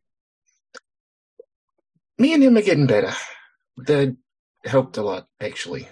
Me 2.18 2.34
and 2.34 2.42
him 2.42 2.56
are 2.56 2.62
getting 2.62 2.86
better. 2.86 3.12
That 3.76 4.16
helped 4.64 4.96
a 4.96 5.02
lot, 5.02 5.28
actually. 5.40 5.88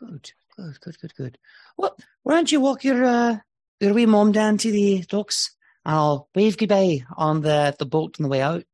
Good, 0.00 0.32
good, 0.56 0.80
good, 0.80 0.98
good, 1.00 1.14
good. 1.14 1.38
Well, 1.76 1.96
why 2.24 2.34
don't 2.34 2.50
you 2.50 2.60
walk 2.60 2.82
your, 2.82 3.04
uh, 3.04 3.38
your 3.80 3.94
wee 3.94 4.06
mom 4.06 4.32
down 4.32 4.58
to 4.58 4.72
the 4.72 5.04
docks? 5.08 5.54
I'll 5.84 6.28
wave 6.34 6.58
goodbye 6.58 7.04
on 7.16 7.42
the, 7.42 7.74
the 7.78 7.86
boat 7.86 8.16
on 8.18 8.24
the 8.24 8.28
way 8.28 8.42
out. 8.42 8.64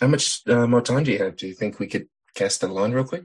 How 0.00 0.06
much 0.06 0.40
uh, 0.48 0.66
more 0.66 0.80
time 0.80 1.04
do 1.04 1.12
you 1.12 1.18
have? 1.18 1.36
Do 1.36 1.46
you 1.46 1.54
think 1.54 1.78
we 1.78 1.86
could 1.86 2.08
cast 2.34 2.60
the 2.60 2.68
line 2.68 2.92
real 2.92 3.04
quick? 3.04 3.24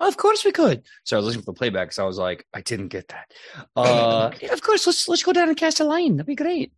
Of 0.00 0.16
course 0.18 0.44
we 0.44 0.52
could. 0.52 0.82
So 1.04 1.16
I 1.16 1.18
was 1.18 1.26
listening 1.26 1.44
for 1.44 1.52
the 1.52 1.58
playback, 1.58 1.92
so 1.92 2.04
I 2.04 2.06
was 2.06 2.18
like, 2.18 2.46
I 2.52 2.60
didn't 2.60 2.88
get 2.88 3.08
that. 3.08 3.32
Uh, 3.76 4.30
yeah, 4.40 4.52
of 4.52 4.60
course, 4.60 4.86
let's 4.86 5.08
let's 5.08 5.22
go 5.22 5.32
down 5.32 5.48
and 5.48 5.56
cast 5.56 5.80
a 5.80 5.84
line. 5.84 6.16
That'd 6.16 6.26
be 6.26 6.34
great. 6.34 6.72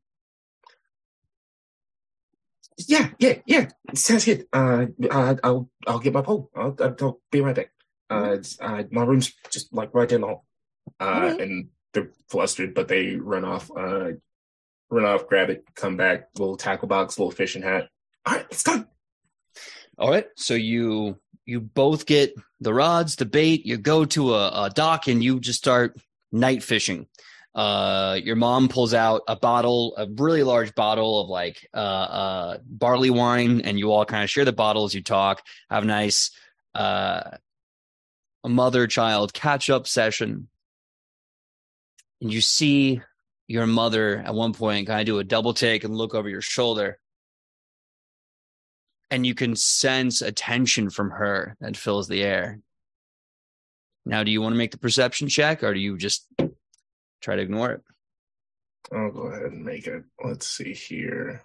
Yeah, 2.79 3.11
yeah, 3.19 3.35
yeah. 3.47 3.69
Sounds 3.95 4.25
good. 4.25 4.47
Uh, 4.53 4.87
uh 5.11 5.37
I'll 5.43 5.71
I'll 5.87 5.99
get 5.99 6.13
my 6.13 6.23
pole. 6.23 6.51
I'll, 6.55 6.77
I'll, 6.81 7.21
be 7.31 7.41
right 7.41 7.55
back. 7.55 7.71
Uh, 8.11 8.37
uh, 8.61 8.83
my 8.91 9.03
room's 9.03 9.33
just 9.51 9.73
like 9.73 9.95
right 9.95 10.09
down 10.09 10.21
the 10.21 10.27
hall. 10.27 10.45
Uh, 11.01 11.37
and 11.41 11.69
they're 11.93 12.11
flustered, 12.29 12.75
but 12.75 12.89
they 12.89 13.17
run 13.17 13.45
off. 13.45 13.71
Uh, 13.71 14.13
run 14.91 15.05
off, 15.05 15.27
grab 15.27 15.51
it, 15.51 15.65
come 15.75 15.97
back. 15.97 16.29
Little 16.39 16.57
tackle 16.57 16.89
box, 16.89 17.19
little 17.19 17.33
fishing 17.33 17.63
hat. 17.63 17.89
All 18.27 18.35
right, 18.35 18.47
it's 18.51 18.63
done. 18.63 18.87
All 19.99 20.11
right. 20.11 20.27
So 20.37 20.55
you 20.55 21.19
you 21.47 21.61
both 21.61 22.07
get 22.07 22.35
the 22.61 22.75
rods, 22.75 23.17
the 23.17 23.25
bait. 23.25 23.65
You 23.65 23.79
go 23.79 24.05
to 24.05 24.35
a, 24.35 24.65
a 24.65 24.71
dock 24.71 25.09
and 25.09 25.23
you 25.23 25.41
just 25.41 25.59
start 25.59 25.97
night 26.33 26.63
fishing. 26.63 27.07
Uh, 27.57 28.21
your 28.23 28.37
mom 28.37 28.69
pulls 28.69 28.93
out 28.93 29.23
a 29.27 29.35
bottle, 29.35 29.95
a 29.97 30.07
really 30.07 30.43
large 30.43 30.75
bottle 30.75 31.23
of 31.23 31.29
like 31.29 31.67
uh, 31.73 31.79
uh, 31.79 32.59
barley 32.67 33.09
wine, 33.11 33.63
and 33.63 33.79
you 33.79 33.91
all 33.91 34.05
kind 34.05 34.23
of 34.23 34.31
share 34.31 34.45
the 34.45 34.53
bottles. 34.53 34.95
You 34.95 35.03
talk, 35.03 35.43
have 35.71 35.83
a 35.83 35.87
nice 35.87 36.31
uh, 36.75 37.23
mother 38.45 38.87
child 38.87 39.33
catch 39.33 39.71
up 39.71 39.87
session, 39.87 40.49
and 42.21 42.31
you 42.31 42.43
see 42.43 43.01
your 43.49 43.67
mother 43.67 44.19
at 44.19 44.35
one 44.35 44.53
point 44.53 44.87
kind 44.87 45.01
of 45.01 45.07
do 45.07 45.19
a 45.19 45.25
double 45.25 45.55
take 45.55 45.83
and 45.83 45.97
look 45.97 46.15
over 46.15 46.29
your 46.29 46.43
shoulder 46.43 46.99
and 49.11 49.27
you 49.27 49.35
can 49.35 49.55
sense 49.55 50.21
a 50.21 50.33
tension 50.33 50.91
from 50.91 51.11
her 51.11 51.57
that 51.61 51.77
fills 51.77 52.09
the 52.09 52.23
air. 52.23 52.61
Now, 54.05 54.25
do 54.25 54.31
you 54.31 54.43
want 54.43 54.55
to 54.55 54.59
make 54.59 54.73
the 54.73 54.79
perception 54.79 55.29
check 55.29 55.63
or 55.63 55.75
do 55.75 55.81
you 55.81 55.97
just 55.97 56.27
try 57.21 57.37
to 57.37 57.43
ignore 57.43 57.73
it? 57.73 57.83
I'll 58.93 59.11
go 59.11 59.23
ahead 59.23 59.43
and 59.43 59.65
make 59.65 59.87
it. 59.87 60.05
Let's 60.23 60.47
see 60.47 60.73
here. 60.73 61.43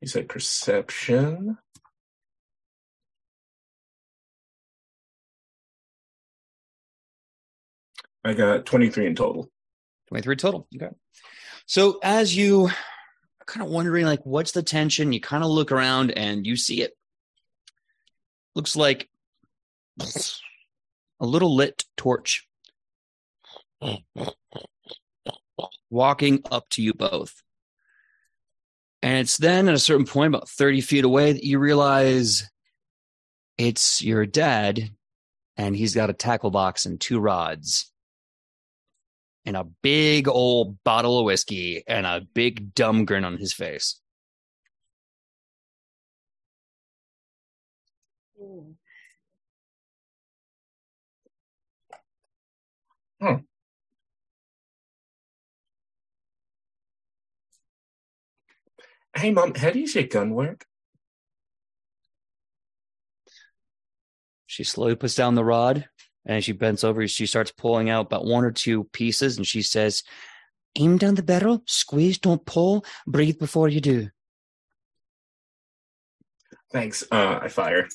You 0.00 0.08
said 0.08 0.28
perception. 0.28 1.58
I 8.24 8.34
got 8.34 8.66
23 8.66 9.06
in 9.06 9.14
total. 9.16 9.50
23 10.08 10.36
total. 10.36 10.68
Okay. 10.74 10.90
So 11.66 11.98
as 12.02 12.36
you 12.36 12.66
are 12.66 13.44
kind 13.46 13.64
of 13.64 13.72
wondering, 13.72 14.06
like, 14.06 14.24
what's 14.24 14.52
the 14.52 14.62
tension? 14.62 15.12
You 15.12 15.20
kind 15.20 15.42
of 15.42 15.50
look 15.50 15.72
around 15.72 16.12
and 16.12 16.46
you 16.46 16.56
see 16.56 16.82
it. 16.82 16.92
Looks 18.54 18.76
like 18.76 19.08
a 19.98 21.26
little 21.26 21.54
lit 21.54 21.84
torch 21.96 22.46
walking 25.90 26.42
up 26.50 26.68
to 26.70 26.82
you 26.82 26.94
both. 26.94 27.42
And 29.02 29.18
it's 29.18 29.36
then 29.36 29.68
at 29.68 29.74
a 29.74 29.80
certain 29.80 30.06
point, 30.06 30.34
about 30.34 30.48
30 30.48 30.80
feet 30.80 31.04
away, 31.04 31.32
that 31.32 31.44
you 31.44 31.58
realize 31.58 32.48
it's 33.58 34.00
your 34.02 34.26
dad, 34.26 34.90
and 35.56 35.76
he's 35.76 35.94
got 35.94 36.10
a 36.10 36.14
tackle 36.14 36.50
box 36.50 36.86
and 36.86 37.00
two 37.00 37.18
rods 37.18 37.92
and 39.44 39.56
a 39.56 39.64
big 39.82 40.28
old 40.28 40.82
bottle 40.84 41.18
of 41.18 41.24
whiskey 41.24 41.82
and 41.86 42.06
a 42.06 42.20
big 42.34 42.74
dumb 42.74 43.04
grin 43.04 43.24
on 43.24 43.38
his 43.38 43.52
face. 43.52 44.00
Hmm. 48.38 48.72
Hmm. 53.20 53.36
Hey, 59.14 59.30
mom, 59.30 59.54
how 59.54 59.70
does 59.70 59.94
your 59.94 60.04
gun 60.04 60.30
work? 60.34 60.64
She 64.46 64.64
slowly 64.64 64.96
puts 64.96 65.14
down 65.14 65.34
the 65.34 65.44
rod 65.44 65.88
and 66.24 66.38
as 66.38 66.44
she 66.44 66.52
bends 66.52 66.84
over, 66.84 67.06
she 67.08 67.26
starts 67.26 67.52
pulling 67.52 67.90
out 67.90 68.06
about 68.06 68.24
one 68.24 68.44
or 68.44 68.52
two 68.52 68.84
pieces 68.84 69.36
and 69.36 69.46
she 69.46 69.62
says, 69.62 70.02
Aim 70.76 70.96
down 70.96 71.16
the 71.16 71.22
barrel, 71.22 71.62
squeeze, 71.66 72.18
don't 72.18 72.46
pull, 72.46 72.84
breathe 73.06 73.38
before 73.38 73.68
you 73.68 73.80
do. 73.80 74.08
Thanks. 76.72 77.04
Uh, 77.10 77.40
I 77.42 77.48
fire. 77.48 77.88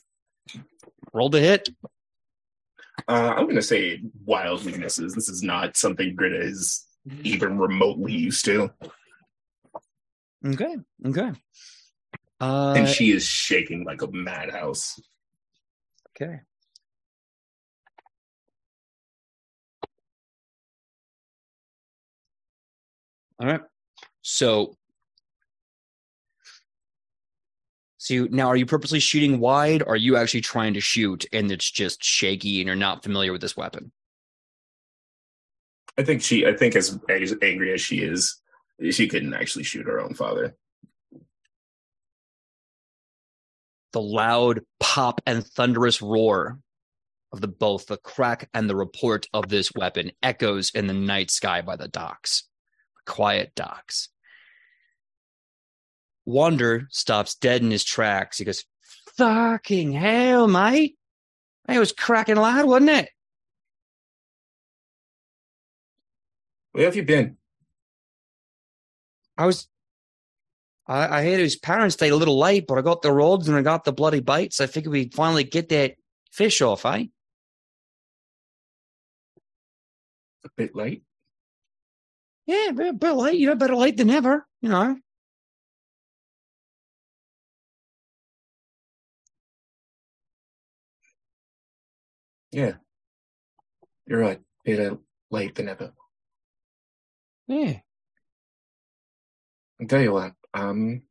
Roll 1.14 1.32
to 1.32 1.40
hit. 1.40 1.70
Uh, 3.08 3.34
I'm 3.36 3.46
going 3.46 3.56
to 3.56 3.64
say 3.64 4.02
wild 4.26 4.64
weaknesses. 4.64 5.16
This 5.16 5.30
is 5.30 5.42
not 5.42 5.78
something 5.78 6.16
Gritta 6.16 6.44
is 6.44 6.86
even 7.24 7.58
remotely 7.58 8.14
used 8.14 8.46
to. 8.46 8.72
Okay. 10.46 10.76
Okay. 11.06 11.32
Uh, 12.40 12.74
and 12.76 12.88
she 12.88 13.12
is 13.12 13.26
shaking 13.26 13.84
like 13.84 14.02
a 14.02 14.12
madhouse. 14.12 15.00
okay. 16.16 16.40
All 23.40 23.48
right. 23.48 23.62
So, 24.22 24.78
so 27.98 28.14
you, 28.14 28.30
now 28.30 28.48
are 28.48 28.56
you 28.56 28.66
purposely 28.66 29.00
shooting 29.00 29.40
wide? 29.40 29.84
Or 29.84 29.90
are 29.90 29.96
you 29.96 30.18
actually 30.18 30.42
trying 30.42 30.74
to 30.74 30.82
shoot 30.82 31.26
and 31.32 31.52
it's 31.52 31.70
just 31.70 32.04
shaky 32.04 32.62
and 32.62 32.68
you're 32.68 32.76
not 32.76 33.04
familiar 33.04 33.32
with 33.32 33.42
this 33.42 33.56
weapon? 33.56 33.92
I 36.00 36.04
think 36.04 36.22
she, 36.22 36.46
I 36.46 36.54
think 36.54 36.76
as, 36.76 37.00
as 37.10 37.36
angry 37.42 37.74
as 37.74 37.82
she 37.82 38.00
is, 38.00 38.40
she 38.92 39.08
couldn't 39.08 39.34
actually 39.34 39.64
shoot 39.64 39.88
her 39.88 40.00
own 40.00 40.14
father. 40.14 40.56
The 43.94 44.02
loud 44.02 44.62
pop 44.80 45.22
and 45.26 45.46
thunderous 45.46 46.02
roar 46.02 46.60
of 47.32 47.42
the 47.42 47.48
both 47.48 47.88
the 47.88 47.98
crack 47.98 48.50
and 48.54 48.70
the 48.70 48.76
report 48.76 49.28
of 49.34 49.50
this 49.50 49.74
weapon 49.74 50.12
echoes 50.22 50.72
in 50.72 50.88
the 50.88 50.94
night 50.94 51.32
sky 51.32 51.62
by 51.62 51.76
the 51.76 51.88
docks, 51.88 52.44
quiet 53.06 53.54
docks. 53.56 54.10
Wander 56.26 56.88
stops 56.92 57.36
dead 57.36 57.62
in 57.62 57.72
his 57.72 57.84
tracks. 57.84 58.38
He 58.38 58.46
goes, 58.46 58.66
"Fucking 59.18 59.94
hell, 59.94 60.48
mate! 60.48 60.98
It 61.68 61.80
was 61.80 61.92
cracking 61.92 62.36
loud, 62.36 62.66
wasn't 62.66 62.92
it?" 62.92 63.10
Where 66.74 66.86
have 66.86 66.96
you 66.96 67.04
been? 67.04 67.38
I 69.38 69.46
was. 69.46 69.68
I, 70.88 71.20
I 71.20 71.24
heard 71.24 71.40
his 71.40 71.56
parents 71.56 71.96
stayed 71.96 72.12
a 72.12 72.16
little 72.16 72.40
late, 72.40 72.66
but 72.68 72.78
I 72.78 72.82
got 72.82 73.02
the 73.02 73.12
rods 73.12 73.48
and 73.48 73.58
I 73.58 73.62
got 73.62 73.84
the 73.84 73.92
bloody 73.94 74.22
bites. 74.22 74.62
I 74.62 74.68
figured 74.68 74.92
we'd 74.92 75.14
finally 75.14 75.44
get 75.44 75.70
that 75.70 75.96
fish 76.32 76.62
off, 76.62 76.86
eh? 76.86 77.06
A 80.46 80.50
bit 80.56 80.76
late. 80.76 81.04
Yeah, 82.46 82.70
a 82.70 82.94
bit 82.94 83.14
late. 83.14 83.38
You 83.38 83.48
know, 83.48 83.56
better 83.56 83.76
late 83.76 83.98
than 83.98 84.08
never. 84.08 84.48
You 84.62 84.70
know. 84.70 84.98
Yeah. 92.52 92.74
You're 94.08 94.20
right. 94.20 94.42
Better 94.66 94.98
late 95.30 95.56
than 95.56 95.68
ever. 95.70 95.94
Yeah. 97.48 97.80
I'll 99.80 99.88
you 100.02 100.14
what, 100.14 100.34
um 100.54 101.04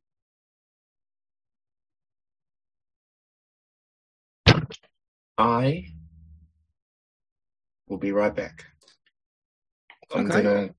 I 5.37 5.85
will 7.87 7.97
be 7.97 8.11
right 8.11 8.33
back. 8.33 8.65
I'm 10.13 10.27
gonna 10.27 10.69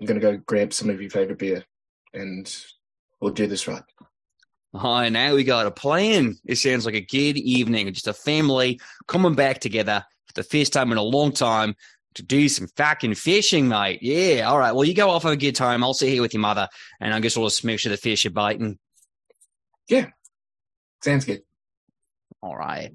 I'm 0.00 0.06
gonna 0.06 0.20
go 0.20 0.36
grab 0.38 0.72
some 0.72 0.90
of 0.90 1.00
your 1.00 1.10
favorite 1.10 1.38
beer 1.38 1.64
and 2.14 2.52
we'll 3.20 3.32
do 3.32 3.46
this 3.46 3.68
right. 3.68 3.82
Oh, 4.74 5.08
now 5.08 5.34
we 5.34 5.44
got 5.44 5.66
a 5.66 5.70
plan. 5.70 6.36
It 6.44 6.56
sounds 6.56 6.84
like 6.86 6.94
a 6.94 7.00
good 7.00 7.36
evening, 7.36 7.92
just 7.92 8.06
a 8.06 8.12
family 8.12 8.80
coming 9.06 9.34
back 9.34 9.60
together 9.60 10.04
for 10.26 10.34
the 10.34 10.42
first 10.42 10.72
time 10.72 10.92
in 10.92 10.98
a 10.98 11.02
long 11.02 11.32
time 11.32 11.74
to 12.18 12.24
do 12.24 12.48
some 12.48 12.66
fucking 12.76 13.14
fishing, 13.14 13.68
mate. 13.68 14.00
Yeah, 14.02 14.42
all 14.48 14.58
right. 14.58 14.72
Well, 14.72 14.84
you 14.84 14.92
go 14.92 15.10
off 15.10 15.22
have 15.22 15.32
a 15.32 15.36
good 15.36 15.54
time. 15.54 15.84
I'll 15.84 15.94
sit 15.94 16.08
here 16.08 16.20
with 16.20 16.34
your 16.34 16.40
mother, 16.40 16.68
and 17.00 17.14
I 17.14 17.20
guess 17.20 17.36
we'll 17.36 17.46
just 17.46 17.64
make 17.64 17.78
sure 17.78 17.90
the 17.90 17.96
fish 17.96 18.24
you're 18.24 18.32
biting. 18.32 18.78
Yeah. 19.88 20.06
Sounds 21.02 21.24
good. 21.24 21.42
All 22.42 22.56
right. 22.56 22.92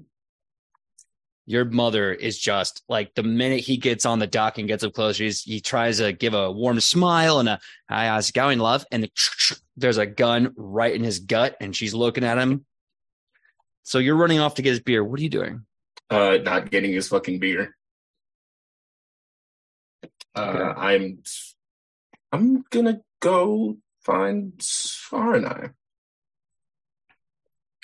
Your 1.46 1.64
mother 1.64 2.12
is 2.12 2.38
just 2.38 2.82
like 2.86 3.14
the 3.14 3.22
minute 3.22 3.60
he 3.60 3.78
gets 3.78 4.04
on 4.04 4.18
the 4.18 4.26
dock 4.26 4.58
and 4.58 4.68
gets 4.68 4.84
up 4.84 4.92
close, 4.92 5.16
he's, 5.16 5.42
he 5.42 5.60
tries 5.60 5.98
to 5.98 6.12
give 6.12 6.34
a 6.34 6.52
warm 6.52 6.80
smile 6.80 7.40
and 7.40 7.48
a 7.48 7.58
"Hi, 7.88 8.06
how's 8.06 8.28
it 8.28 8.34
going, 8.34 8.58
love?" 8.58 8.84
And 8.92 9.10
there's 9.76 9.98
a 9.98 10.06
gun 10.06 10.52
right 10.56 10.94
in 10.94 11.02
his 11.02 11.18
gut, 11.18 11.56
and 11.60 11.74
she's 11.74 11.94
looking 11.94 12.24
at 12.24 12.38
him. 12.38 12.66
So 13.84 13.98
you're 13.98 14.16
running 14.16 14.40
off 14.40 14.54
to 14.56 14.62
get 14.62 14.70
his 14.70 14.80
beer. 14.80 15.02
What 15.02 15.18
are 15.18 15.22
you 15.22 15.30
doing? 15.30 15.64
Uh 16.10 16.38
not 16.42 16.70
getting 16.70 16.92
his 16.92 17.08
fucking 17.08 17.38
beer. 17.38 17.74
Uh 20.34 20.74
I'm 20.76 21.22
I'm 22.32 22.64
gonna 22.70 23.00
go 23.20 23.76
find 24.02 24.52
Sarnai. 24.58 25.70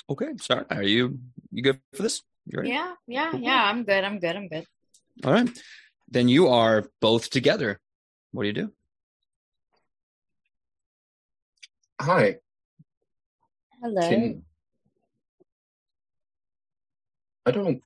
Okay, 0.09 0.26
sorry. 0.40 0.64
Are 0.71 0.83
you 0.83 1.21
you 1.52 1.62
good 1.62 1.80
for 1.95 2.02
this? 2.02 2.23
You 2.47 2.59
ready? 2.59 2.71
Yeah, 2.71 2.95
yeah, 3.07 3.37
yeah. 3.37 3.62
I'm 3.64 3.85
good. 3.85 4.02
I'm 4.02 4.19
good. 4.19 4.37
I'm 4.37 4.49
good. 4.49 4.66
All 5.25 5.33
right. 5.33 5.49
Then 6.09 6.28
you 6.28 6.49
are 6.49 6.90
both 7.00 7.30
together. 7.30 7.78
What 8.33 8.42
do 8.42 8.49
you 8.49 8.54
do? 8.54 8.73
Hi, 12.00 12.37
Hello. 13.83 14.09
can 14.09 14.42
I 17.47 17.50
don't 17.50 17.83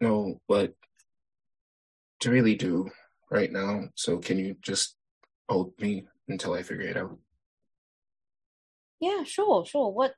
know 0.00 0.40
what 0.46 0.74
to 2.20 2.30
really 2.30 2.54
do 2.54 2.90
right 3.30 3.50
now, 3.50 3.88
so 3.94 4.18
can 4.18 4.38
you 4.38 4.56
just 4.60 4.96
hold 5.48 5.72
me 5.80 6.06
until 6.28 6.54
I 6.54 6.62
figure 6.62 6.86
it 6.86 6.96
out? 6.96 7.18
Yeah, 9.00 9.24
sure, 9.24 9.64
sure. 9.64 9.90
What 9.90 10.14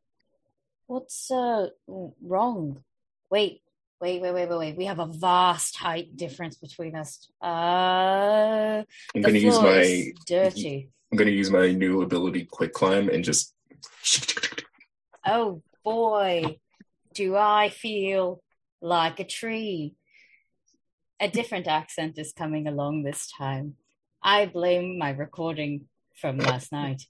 what's 0.86 1.30
uh 1.30 1.68
wrong? 1.86 2.82
Wait, 3.30 3.62
wait, 4.00 4.20
wait, 4.20 4.32
wait, 4.32 4.48
wait, 4.48 4.58
wait. 4.58 4.76
We 4.76 4.86
have 4.86 4.98
a 4.98 5.06
vast 5.06 5.76
height 5.76 6.16
difference 6.16 6.56
between 6.56 6.96
us. 6.96 7.30
Uh 7.42 8.82
I'm 9.14 9.22
gonna 9.22 9.38
use 9.38 9.60
my 9.60 10.12
dirty. 10.26 10.90
I'm 11.10 11.18
gonna 11.18 11.30
use 11.30 11.50
my 11.50 11.72
new 11.72 12.02
ability 12.02 12.46
quick 12.50 12.72
climb 12.72 13.08
and 13.08 13.22
just 13.22 13.54
Oh 15.24 15.62
boy, 15.84 16.58
do 17.14 17.36
I 17.36 17.68
feel 17.68 18.42
like 18.80 19.20
a 19.20 19.24
tree. 19.24 19.94
A 21.22 21.28
different 21.28 21.68
accent 21.68 22.18
is 22.18 22.32
coming 22.32 22.66
along 22.66 23.04
this 23.04 23.30
time. 23.30 23.76
I 24.22 24.46
blame 24.46 24.98
my 24.98 25.10
recording 25.10 25.86
from 26.16 26.38
last 26.38 26.72
night. 26.72 27.02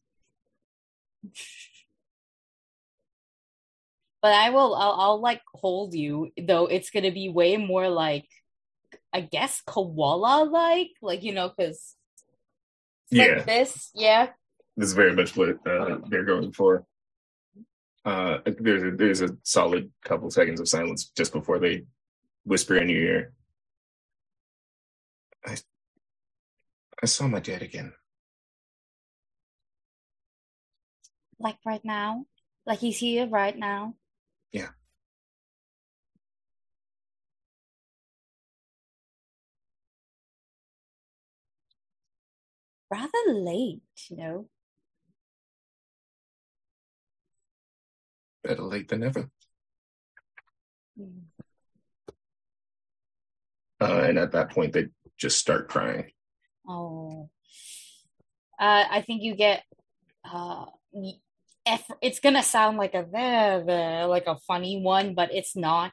But 4.20 4.34
I 4.34 4.50
will 4.50 4.74
I'll, 4.74 4.96
I'll 5.00 5.20
like 5.20 5.40
hold 5.54 5.94
you 5.94 6.30
though 6.36 6.66
it's 6.66 6.90
going 6.90 7.04
to 7.04 7.10
be 7.10 7.28
way 7.30 7.56
more 7.56 7.88
like 7.88 8.28
I 9.12 9.22
guess 9.22 9.62
koala 9.66 10.44
like 10.44 10.90
like 11.00 11.22
you 11.22 11.32
know 11.32 11.48
cuz 11.48 11.96
Yeah. 13.10 13.24
like 13.24 13.46
this, 13.46 13.90
yeah. 13.94 14.28
This 14.76 14.88
is 14.88 14.94
very 14.94 15.14
much 15.14 15.36
what 15.36 15.66
uh, 15.66 15.98
they're 16.08 16.24
going 16.24 16.52
for. 16.52 16.84
Uh, 18.04 18.38
there's 18.58 18.82
a, 18.82 18.90
there's 18.90 19.22
a 19.22 19.36
solid 19.42 19.90
couple 20.04 20.30
seconds 20.30 20.60
of 20.60 20.68
silence 20.68 21.10
just 21.16 21.32
before 21.32 21.58
they 21.58 21.84
whisper 22.44 22.76
in 22.76 22.88
your 22.88 23.02
ear. 23.02 23.32
I 25.44 25.56
I 27.02 27.06
saw 27.06 27.26
my 27.26 27.40
dad 27.40 27.62
again. 27.62 27.92
Like 31.40 31.56
right 31.66 31.84
now. 31.84 32.26
Like 32.64 32.78
he's 32.78 32.98
here 32.98 33.26
right 33.26 33.58
now. 33.58 33.96
Yeah. 34.52 34.68
Rather 42.88 43.10
late, 43.26 43.82
you 44.08 44.16
know. 44.16 44.48
Better 48.44 48.62
late 48.62 48.86
than 48.86 49.00
never. 49.00 49.28
Mm. 51.00 51.22
Uh, 53.80 54.02
and 54.04 54.18
at 54.18 54.32
that 54.32 54.50
point, 54.50 54.72
they 54.72 54.86
just 55.18 55.38
start 55.38 55.68
crying. 55.68 56.12
Oh. 56.72 57.28
Uh, 58.58 58.84
I 58.90 59.00
think 59.02 59.22
you 59.22 59.34
get 59.34 59.62
uh 60.24 60.66
eff- 61.66 61.90
it's 62.00 62.20
gonna 62.20 62.42
sound 62.42 62.78
like 62.78 62.94
a 62.94 63.02
very 63.02 64.04
like 64.06 64.26
a 64.26 64.36
funny 64.46 64.80
one, 64.80 65.14
but 65.14 65.34
it's 65.34 65.56
not. 65.56 65.92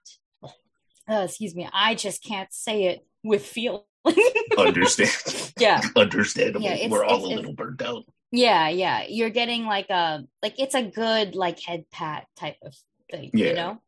Uh, 1.10 1.24
excuse 1.26 1.56
me, 1.56 1.68
I 1.74 1.96
just 1.96 2.24
can't 2.24 2.54
say 2.54 2.84
it 2.86 3.00
with 3.24 3.44
feeling. 3.44 3.82
Understand? 4.58 5.54
yeah, 5.60 5.82
Understandable. 5.96 6.64
Yeah, 6.66 6.88
We're 6.88 7.04
all 7.04 7.26
a 7.26 7.34
little 7.34 7.54
burnt 7.54 7.82
out. 7.82 8.04
yeah, 8.32 8.70
yeah. 8.70 9.06
You're 9.08 9.32
getting 9.32 9.66
like 9.66 9.90
a 9.90 10.22
like 10.44 10.60
it's 10.60 10.76
a 10.76 10.84
good 10.84 11.34
like 11.36 11.60
head 11.60 11.86
pat 11.92 12.28
type 12.38 12.58
of 12.64 12.76
thing. 13.10 13.32
Yeah. 13.34 13.48
You 13.48 13.54
know, 13.56 13.82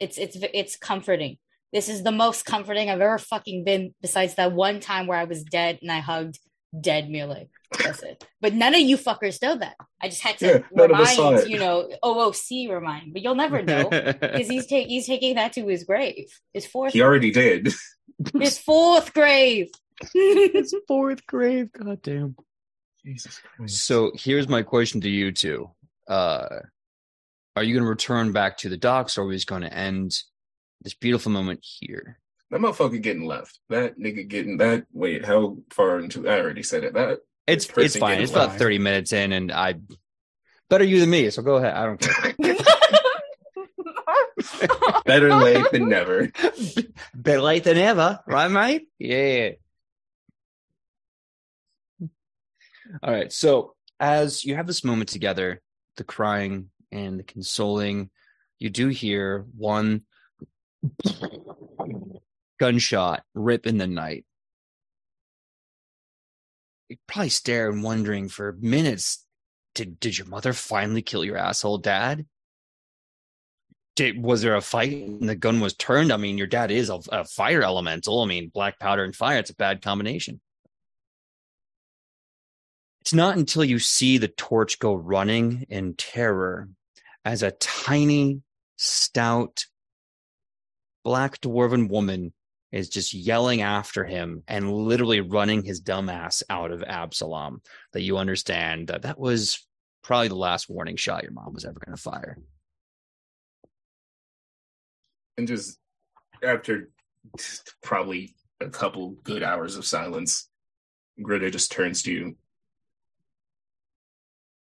it's 0.00 0.16
it's 0.16 0.36
it's 0.54 0.76
comforting. 0.76 1.36
This 1.72 1.88
is 1.88 2.02
the 2.02 2.12
most 2.12 2.44
comforting 2.44 2.90
I've 2.90 3.00
ever 3.00 3.18
fucking 3.18 3.64
been. 3.64 3.94
Besides 4.00 4.34
that 4.34 4.52
one 4.52 4.80
time 4.80 5.06
where 5.06 5.18
I 5.18 5.24
was 5.24 5.42
dead 5.42 5.78
and 5.82 5.90
I 5.90 6.00
hugged 6.00 6.38
dead 6.78 7.10
Muley. 7.10 7.48
That's 7.82 8.02
it. 8.02 8.24
But 8.40 8.54
none 8.54 8.74
of 8.74 8.80
you 8.80 8.96
fuckers 8.96 9.40
know 9.40 9.56
that. 9.56 9.76
I 10.00 10.08
just 10.08 10.22
had 10.22 10.38
to 10.38 10.46
Yeah, 10.46 10.58
none 10.72 10.90
of 10.90 11.00
us 11.00 11.16
saw 11.16 11.30
remind 11.30 11.48
you 11.48 11.58
know 11.58 11.88
OOC 12.04 12.70
remind, 12.70 13.12
but 13.12 13.22
you'll 13.22 13.34
never 13.34 13.62
know 13.62 13.88
because 13.90 14.48
he's 14.48 14.66
take 14.66 14.88
he's 14.88 15.06
taking 15.06 15.36
that 15.36 15.54
to 15.54 15.66
his 15.66 15.84
grave, 15.84 16.26
his 16.52 16.66
fourth 16.66 16.92
He 16.92 17.02
already 17.02 17.30
did. 17.30 17.72
his 18.38 18.58
fourth 18.58 19.14
grave. 19.14 19.70
it's 20.14 20.74
fourth 20.86 21.26
grade. 21.26 21.72
Goddamn. 21.72 22.36
Jesus 23.04 23.40
Christ. 23.56 23.84
So 23.84 24.12
here's 24.14 24.48
my 24.48 24.62
question 24.62 25.00
to 25.02 25.10
you 25.10 25.32
two. 25.32 25.70
Uh, 26.08 26.60
are 27.56 27.62
you 27.62 27.74
going 27.74 27.84
to 27.84 27.90
return 27.90 28.32
back 28.32 28.58
to 28.58 28.68
the 28.68 28.76
docks 28.76 29.18
or 29.18 29.22
are 29.22 29.26
we 29.26 29.34
just 29.34 29.46
going 29.46 29.62
to 29.62 29.72
end 29.72 30.22
this 30.82 30.94
beautiful 30.94 31.32
moment 31.32 31.60
here? 31.62 32.18
That 32.50 32.60
motherfucker 32.60 33.00
getting 33.00 33.26
left. 33.26 33.58
That 33.70 33.98
nigga 33.98 34.28
getting 34.28 34.58
that. 34.58 34.84
Wait, 34.92 35.24
how 35.24 35.58
far 35.70 35.98
into? 35.98 36.28
I 36.28 36.38
already 36.38 36.62
said 36.62 36.84
it. 36.84 36.94
That 36.94 37.20
It's 37.46 37.68
it's 37.76 37.96
fine. 37.96 38.20
It's 38.20 38.32
about 38.32 38.58
30 38.58 38.78
minutes 38.78 39.12
in 39.12 39.32
and 39.32 39.50
I 39.50 39.76
better 40.68 40.84
you 40.84 41.00
than 41.00 41.10
me. 41.10 41.30
So 41.30 41.42
go 41.42 41.56
ahead. 41.56 41.74
I 41.74 41.86
don't 41.86 42.00
care. 42.00 42.34
better 45.04 45.34
late 45.34 45.70
than 45.72 45.88
never. 45.88 46.30
Better 47.14 47.40
late 47.40 47.64
than 47.64 47.76
ever, 47.76 48.20
right, 48.26 48.50
mate? 48.50 48.88
Yeah. 48.98 49.50
All 53.02 53.12
right. 53.12 53.32
So 53.32 53.74
as 54.00 54.44
you 54.44 54.56
have 54.56 54.66
this 54.66 54.84
moment 54.84 55.08
together, 55.08 55.60
the 55.96 56.04
crying 56.04 56.70
and 56.90 57.18
the 57.18 57.24
consoling, 57.24 58.10
you 58.58 58.70
do 58.70 58.88
hear 58.88 59.46
one 59.56 60.02
gunshot 62.58 63.22
rip 63.34 63.66
in 63.66 63.78
the 63.78 63.86
night. 63.86 64.24
You 66.88 66.96
probably 67.06 67.30
stare 67.30 67.70
and 67.70 67.82
wondering 67.82 68.28
for 68.28 68.56
minutes. 68.60 69.24
Did 69.74 69.98
did 69.98 70.18
your 70.18 70.26
mother 70.26 70.52
finally 70.52 71.02
kill 71.02 71.24
your 71.24 71.38
asshole 71.38 71.78
dad? 71.78 72.26
Did, 73.94 74.22
was 74.22 74.42
there 74.42 74.54
a 74.54 74.60
fight 74.60 74.92
and 74.92 75.28
the 75.28 75.34
gun 75.34 75.60
was 75.60 75.74
turned? 75.74 76.12
I 76.12 76.16
mean, 76.16 76.38
your 76.38 76.46
dad 76.46 76.70
is 76.70 76.88
a, 76.88 77.00
a 77.10 77.24
fire 77.24 77.62
elemental. 77.62 78.22
I 78.22 78.26
mean, 78.26 78.48
black 78.48 78.78
powder 78.78 79.04
and 79.04 79.14
fire, 79.14 79.38
it's 79.38 79.50
a 79.50 79.54
bad 79.54 79.82
combination. 79.82 80.40
It's 83.02 83.12
not 83.12 83.36
until 83.36 83.64
you 83.64 83.78
see 83.78 84.16
the 84.16 84.28
torch 84.28 84.78
go 84.78 84.94
running 84.94 85.66
in 85.68 85.94
terror 85.94 86.68
as 87.24 87.42
a 87.42 87.50
tiny, 87.50 88.42
stout, 88.76 89.66
black 91.04 91.40
dwarven 91.40 91.88
woman 91.88 92.32
is 92.70 92.88
just 92.88 93.12
yelling 93.12 93.60
after 93.60 94.04
him 94.04 94.42
and 94.48 94.72
literally 94.72 95.20
running 95.20 95.62
his 95.62 95.80
dumb 95.80 96.08
ass 96.08 96.42
out 96.48 96.70
of 96.70 96.82
Absalom 96.82 97.60
that 97.92 98.02
you 98.02 98.16
understand 98.16 98.88
that 98.88 99.02
that 99.02 99.18
was 99.18 99.66
probably 100.02 100.28
the 100.28 100.34
last 100.34 100.70
warning 100.70 100.96
shot 100.96 101.22
your 101.22 101.32
mom 101.32 101.52
was 101.52 101.64
ever 101.64 101.78
going 101.84 101.94
to 101.94 102.02
fire. 102.02 102.38
And 105.36 105.46
just 105.46 105.78
after 106.42 106.90
probably 107.82 108.34
a 108.60 108.68
couple 108.68 109.10
good 109.22 109.42
hours 109.42 109.76
of 109.76 109.84
silence, 109.84 110.48
Gritta 111.20 111.52
just 111.52 111.70
turns 111.70 112.02
to 112.02 112.12
you. 112.12 112.36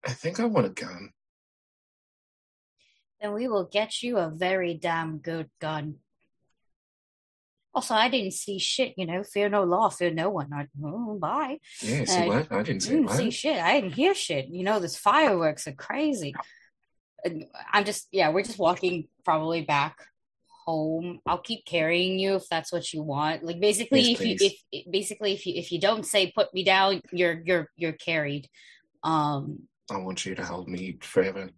I 0.06 0.12
think 0.12 0.40
I 0.40 0.46
want 0.46 0.66
a 0.66 0.70
gun. 0.70 1.12
Then 3.22 3.34
we 3.34 3.48
will 3.48 3.66
get 3.66 4.02
you 4.02 4.18
a 4.18 4.30
very 4.30 4.74
damn 4.74 5.20
good 5.20 5.50
gun. 5.60 5.98
Also, 7.74 7.94
I 7.96 8.10
didn't 8.10 8.34
see 8.34 8.60
shit, 8.60 8.94
you 8.98 9.06
know. 9.06 9.24
Fear 9.24 9.50
no 9.50 9.64
law, 9.64 9.90
fear 9.90 10.12
no 10.12 10.30
one. 10.30 10.52
I, 10.54 10.68
oh, 10.84 11.18
bye. 11.18 11.60
Yeah, 11.82 12.04
see 12.06 12.24
Uh, 12.24 12.28
what? 12.28 12.52
I 12.52 12.64
didn't 12.64 12.84
I 12.84 12.86
say 12.86 12.90
didn't 12.92 13.06
what. 13.06 13.18
see 13.18 13.32
shit. 13.32 13.58
I 13.62 13.80
didn't 13.80 13.94
hear 13.94 14.14
shit. 14.14 14.48
You 14.50 14.64
know, 14.64 14.80
this 14.80 14.98
fireworks 14.98 15.68
are 15.68 15.74
crazy. 15.74 16.34
And 17.24 17.46
I'm 17.72 17.86
just, 17.86 18.08
yeah, 18.12 18.30
we're 18.30 18.44
just 18.44 18.60
walking 18.60 19.08
probably 19.24 19.62
back 19.62 19.96
home. 20.66 21.20
I'll 21.26 21.38
keep 21.38 21.66
carrying 21.66 22.20
you 22.20 22.36
if 22.36 22.50
that's 22.50 22.72
what 22.74 22.92
you 22.94 23.04
want. 23.04 23.44
Like 23.44 23.60
basically, 23.62 24.02
Yes, 24.02 24.20
if 24.22 24.26
you 24.42 24.50
if 24.74 24.92
basically 24.92 25.34
if 25.34 25.46
you 25.46 25.54
if 25.56 25.72
you 25.72 25.80
don't 25.80 26.06
say 26.06 26.32
put 26.32 26.54
me 26.54 26.64
down, 26.64 27.02
you're 27.14 27.42
you're 27.46 27.68
you're 27.78 27.94
carried. 27.94 28.50
Um, 29.04 29.68
I 29.90 29.98
want 29.98 30.26
you 30.26 30.36
to 30.36 30.44
hold 30.46 30.68
me 30.68 30.98
forever. 31.02 31.50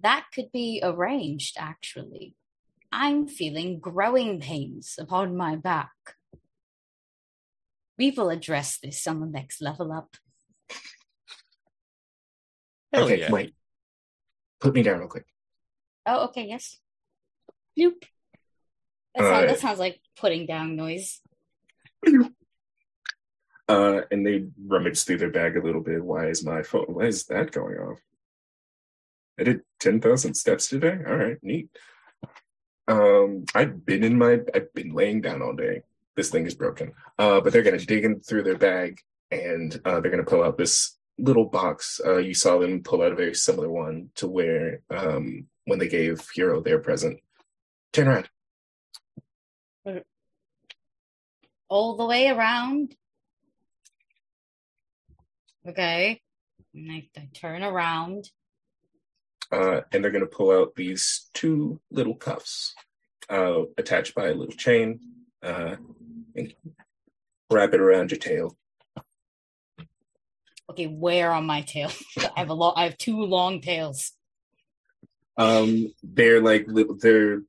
that 0.00 0.26
could 0.34 0.50
be 0.52 0.80
arranged. 0.82 1.56
Actually, 1.58 2.34
I'm 2.92 3.26
feeling 3.26 3.80
growing 3.80 4.40
pains 4.40 4.96
upon 4.98 5.36
my 5.36 5.56
back. 5.56 5.92
We 7.98 8.10
will 8.10 8.30
address 8.30 8.78
this 8.82 9.06
on 9.06 9.20
the 9.20 9.26
next 9.26 9.62
level 9.62 9.92
up. 9.92 10.16
Hell 12.92 13.04
okay, 13.04 13.20
yeah. 13.20 13.32
wait. 13.32 13.54
Put 14.60 14.74
me 14.74 14.82
down 14.82 14.98
real 14.98 15.08
quick. 15.08 15.24
Oh, 16.04 16.24
okay, 16.26 16.46
yes. 16.46 16.78
Bloop. 17.78 18.02
That, 19.14 19.22
sounds, 19.22 19.26
Alright. 19.26 19.48
that 19.48 19.58
sounds 19.58 19.78
like 19.78 20.00
putting 20.16 20.46
down 20.46 20.76
noise. 20.76 21.20
Uh, 23.68 24.00
and 24.10 24.26
they 24.26 24.48
rummage 24.66 25.04
through 25.04 25.18
their 25.18 25.30
bag 25.30 25.56
a 25.56 25.62
little 25.62 25.80
bit. 25.80 26.04
Why 26.04 26.26
is 26.26 26.44
my 26.44 26.62
phone? 26.62 26.86
Why 26.88 27.04
is 27.04 27.24
that 27.26 27.52
going 27.52 27.78
off? 27.78 28.00
I 29.38 29.44
did 29.44 29.60
ten 29.80 30.00
thousand 30.00 30.34
steps 30.34 30.68
today. 30.68 30.98
All 31.06 31.16
right, 31.16 31.38
neat. 31.42 31.70
Um, 32.88 33.44
I've 33.54 33.84
been 33.84 34.04
in 34.04 34.18
my. 34.18 34.40
I've 34.54 34.72
been 34.74 34.92
laying 34.92 35.20
down 35.20 35.42
all 35.42 35.54
day. 35.54 35.82
This 36.16 36.30
thing 36.30 36.46
is 36.46 36.54
broken. 36.54 36.92
Uh, 37.18 37.40
but 37.40 37.52
they're 37.52 37.62
gonna 37.62 37.78
dig 37.78 38.04
in 38.04 38.20
through 38.20 38.42
their 38.42 38.58
bag 38.58 39.00
and 39.30 39.80
uh, 39.84 40.00
they're 40.00 40.10
gonna 40.10 40.24
pull 40.24 40.42
out 40.42 40.58
this 40.58 40.98
little 41.18 41.46
box. 41.46 42.00
Uh, 42.04 42.16
you 42.16 42.34
saw 42.34 42.58
them 42.58 42.82
pull 42.82 43.02
out 43.02 43.12
a 43.12 43.16
very 43.16 43.34
similar 43.34 43.70
one 43.70 44.10
to 44.16 44.28
where 44.28 44.80
um 44.90 45.46
when 45.64 45.78
they 45.78 45.88
gave 45.88 46.26
Hiro 46.34 46.60
their 46.60 46.78
present. 46.78 47.20
Turn 47.92 48.08
around. 48.08 48.28
All 51.68 51.96
the 51.96 52.06
way 52.06 52.28
around. 52.28 52.94
Okay. 55.66 56.20
And 56.74 56.90
I, 56.90 57.08
I 57.16 57.28
turn 57.32 57.62
around. 57.62 58.30
Uh, 59.52 59.82
and 59.92 60.02
they're 60.02 60.10
going 60.10 60.24
to 60.24 60.36
pull 60.36 60.50
out 60.50 60.74
these 60.74 61.28
two 61.34 61.78
little 61.90 62.14
cuffs 62.14 62.74
uh, 63.28 63.62
attached 63.78 64.14
by 64.14 64.28
a 64.28 64.34
little 64.34 64.54
chain 64.54 64.98
uh, 65.42 65.76
and 66.34 66.54
wrap 67.50 67.74
it 67.74 67.80
around 67.80 68.10
your 68.10 68.18
tail. 68.18 68.56
Okay, 70.70 70.86
where 70.86 71.32
on 71.32 71.44
my 71.46 71.60
tail? 71.62 71.90
I 72.18 72.40
have 72.40 72.48
a 72.50 72.54
long 72.54 72.72
I 72.76 72.84
have 72.84 72.96
two 72.96 73.20
long 73.24 73.60
tails. 73.60 74.12
Um, 75.36 75.92
they're 76.02 76.40
like 76.40 76.64
li- 76.66 76.86
they're 77.00 77.42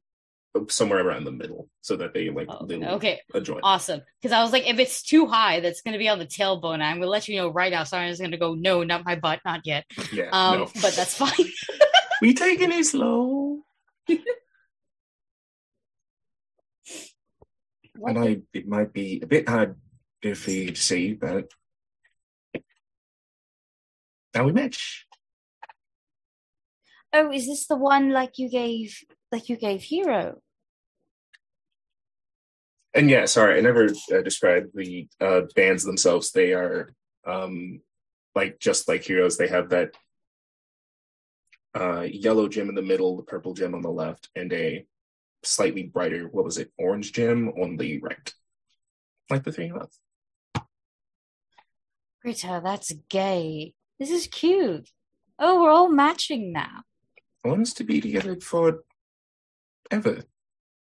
somewhere 0.67 1.05
around 1.05 1.23
the 1.23 1.31
middle, 1.31 1.69
so 1.81 1.95
that 1.95 2.13
they 2.13 2.29
like 2.29 2.47
Oh, 2.49 2.63
little 2.65 2.85
okay, 2.95 3.21
a 3.33 3.39
joint. 3.41 3.61
awesome. 3.63 4.01
Because 4.21 4.33
I 4.33 4.41
was 4.43 4.51
like, 4.51 4.67
if 4.69 4.77
it's 4.79 5.03
too 5.03 5.25
high, 5.27 5.59
that's 5.61 5.81
gonna 5.81 5.97
be 5.97 6.09
on 6.09 6.19
the 6.19 6.25
tailbone. 6.25 6.81
I'm 6.81 6.97
gonna 6.97 7.07
let 7.09 7.27
you 7.27 7.37
know 7.37 7.47
right 7.49 7.71
now. 7.71 7.83
So 7.85 7.97
I'm 7.97 8.09
just 8.09 8.21
gonna 8.21 8.37
go, 8.37 8.53
no, 8.55 8.83
not 8.83 9.05
my 9.05 9.15
butt, 9.15 9.39
not 9.45 9.61
yet. 9.65 9.85
Yeah, 10.11 10.29
Um, 10.31 10.59
no. 10.59 10.65
but 10.81 10.93
that's 10.95 11.15
fine. 11.15 11.31
we 12.21 12.33
taking 12.33 12.71
it 12.71 12.85
slow. 12.85 13.59
I, 18.05 18.41
it 18.53 18.67
might 18.67 18.91
be 18.91 19.21
a 19.21 19.27
bit 19.27 19.47
hard 19.47 19.75
for 20.21 20.51
you 20.51 20.71
to 20.71 20.81
see, 20.81 21.13
but 21.13 21.51
now 24.33 24.45
we 24.45 24.51
match. 24.51 25.05
Oh, 27.13 27.31
is 27.31 27.45
this 27.45 27.67
the 27.67 27.75
one 27.75 28.09
like 28.09 28.37
you 28.37 28.49
gave 28.49 28.97
like 29.31 29.47
you 29.49 29.57
gave 29.57 29.83
Hiro? 29.83 30.41
And 32.93 33.09
yeah, 33.09 33.25
sorry, 33.25 33.57
I 33.57 33.61
never 33.61 33.85
uh, 33.85 34.21
described 34.21 34.71
the 34.73 35.07
uh, 35.19 35.41
bands 35.55 35.83
themselves. 35.83 36.31
They 36.31 36.53
are 36.53 36.93
um, 37.25 37.81
like 38.35 38.59
just 38.59 38.87
like 38.87 39.05
Hiro's. 39.05 39.37
They 39.37 39.47
have 39.47 39.69
that 39.69 39.95
uh, 41.75 42.01
yellow 42.01 42.47
gem 42.47 42.69
in 42.69 42.75
the 42.75 42.81
middle, 42.81 43.17
the 43.17 43.23
purple 43.23 43.53
gem 43.53 43.73
on 43.73 43.81
the 43.81 43.89
left, 43.89 44.29
and 44.35 44.51
a 44.53 44.85
slightly 45.43 45.83
brighter, 45.83 46.27
what 46.31 46.45
was 46.45 46.57
it, 46.57 46.71
orange 46.77 47.13
gem 47.13 47.49
on 47.49 47.77
the 47.77 47.99
right. 47.99 48.33
Like 49.29 49.43
the 49.43 49.51
three 49.51 49.69
of 49.69 49.77
us. 49.77 49.99
Rita, 52.23 52.61
that's 52.63 52.93
gay. 53.09 53.73
This 53.99 54.11
is 54.11 54.27
cute. 54.27 54.89
Oh, 55.39 55.61
we're 55.61 55.71
all 55.71 55.89
matching 55.89 56.53
now. 56.53 56.83
I 57.43 57.49
want 57.49 57.61
us 57.61 57.73
to 57.73 57.83
be 57.83 57.99
together 57.99 58.39
for 58.39 58.83
ever, 59.91 60.23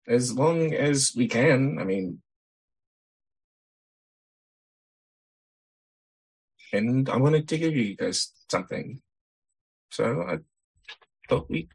as 0.06 0.32
long 0.32 0.72
as 0.72 1.12
we 1.16 1.26
can. 1.26 1.78
I 1.80 1.84
mean, 1.84 2.22
and 6.72 7.08
I 7.08 7.16
wanted 7.16 7.48
to 7.48 7.58
give 7.58 7.74
you 7.74 7.96
guys 7.96 8.32
something, 8.50 9.00
so 9.90 10.22
I 10.28 10.38
thought 11.28 11.50
we, 11.50 11.68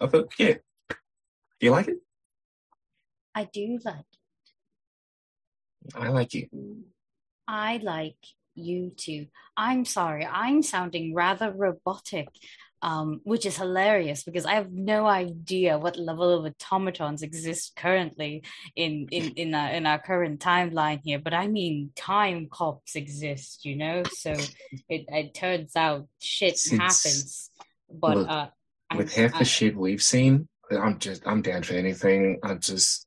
I 0.00 0.06
thought, 0.06 0.32
yeah, 0.38 0.54
do 0.88 0.96
you 1.60 1.70
like 1.70 1.88
it? 1.88 1.98
I 3.34 3.44
do 3.44 3.78
like 3.84 4.00
it. 4.00 5.94
I 5.94 6.08
like 6.08 6.34
you. 6.34 6.48
I 7.46 7.78
like 7.82 8.16
you 8.54 8.90
too. 8.96 9.26
I'm 9.56 9.84
sorry, 9.84 10.26
I'm 10.26 10.62
sounding 10.62 11.14
rather 11.14 11.52
robotic, 11.52 12.28
um, 12.82 13.20
which 13.24 13.46
is 13.46 13.56
hilarious 13.56 14.24
because 14.24 14.46
I 14.46 14.54
have 14.54 14.72
no 14.72 15.06
idea 15.06 15.78
what 15.78 15.98
level 15.98 16.32
of 16.32 16.44
automatons 16.44 17.22
exist 17.22 17.76
currently 17.76 18.42
in 18.74 19.08
in 19.10 19.32
in 19.36 19.54
our, 19.54 19.70
in 19.70 19.86
our 19.86 19.98
current 19.98 20.40
timeline 20.40 21.00
here. 21.04 21.18
But 21.18 21.34
I 21.34 21.46
mean, 21.46 21.90
time 21.94 22.48
cops 22.50 22.96
exist, 22.96 23.64
you 23.64 23.76
know. 23.76 24.02
So 24.04 24.32
it 24.88 25.04
it 25.08 25.34
turns 25.34 25.76
out 25.76 26.08
shit 26.20 26.60
happens. 26.70 27.50
But 27.88 28.18
uh, 28.28 28.48
With 28.94 29.14
half 29.14 29.34
I- 29.34 29.38
the 29.40 29.44
shit 29.44 29.76
we've 29.76 30.02
seen, 30.02 30.48
I'm 30.70 30.98
just, 30.98 31.26
I'm 31.26 31.42
down 31.42 31.62
for 31.62 31.74
anything. 31.74 32.38
I'm 32.42 32.60
just, 32.60 33.06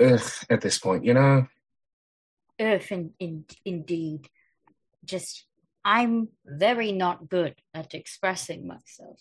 ugh, 0.00 0.20
at 0.50 0.60
this 0.60 0.78
point, 0.78 1.04
you 1.04 1.14
know. 1.14 1.46
Ugh, 2.60 2.82
in, 2.90 3.12
in, 3.18 3.44
indeed. 3.64 4.28
Just, 5.04 5.46
I'm 5.84 6.28
very 6.44 6.92
not 6.92 7.28
good 7.28 7.54
at 7.74 7.94
expressing 7.94 8.66
myself. 8.66 9.20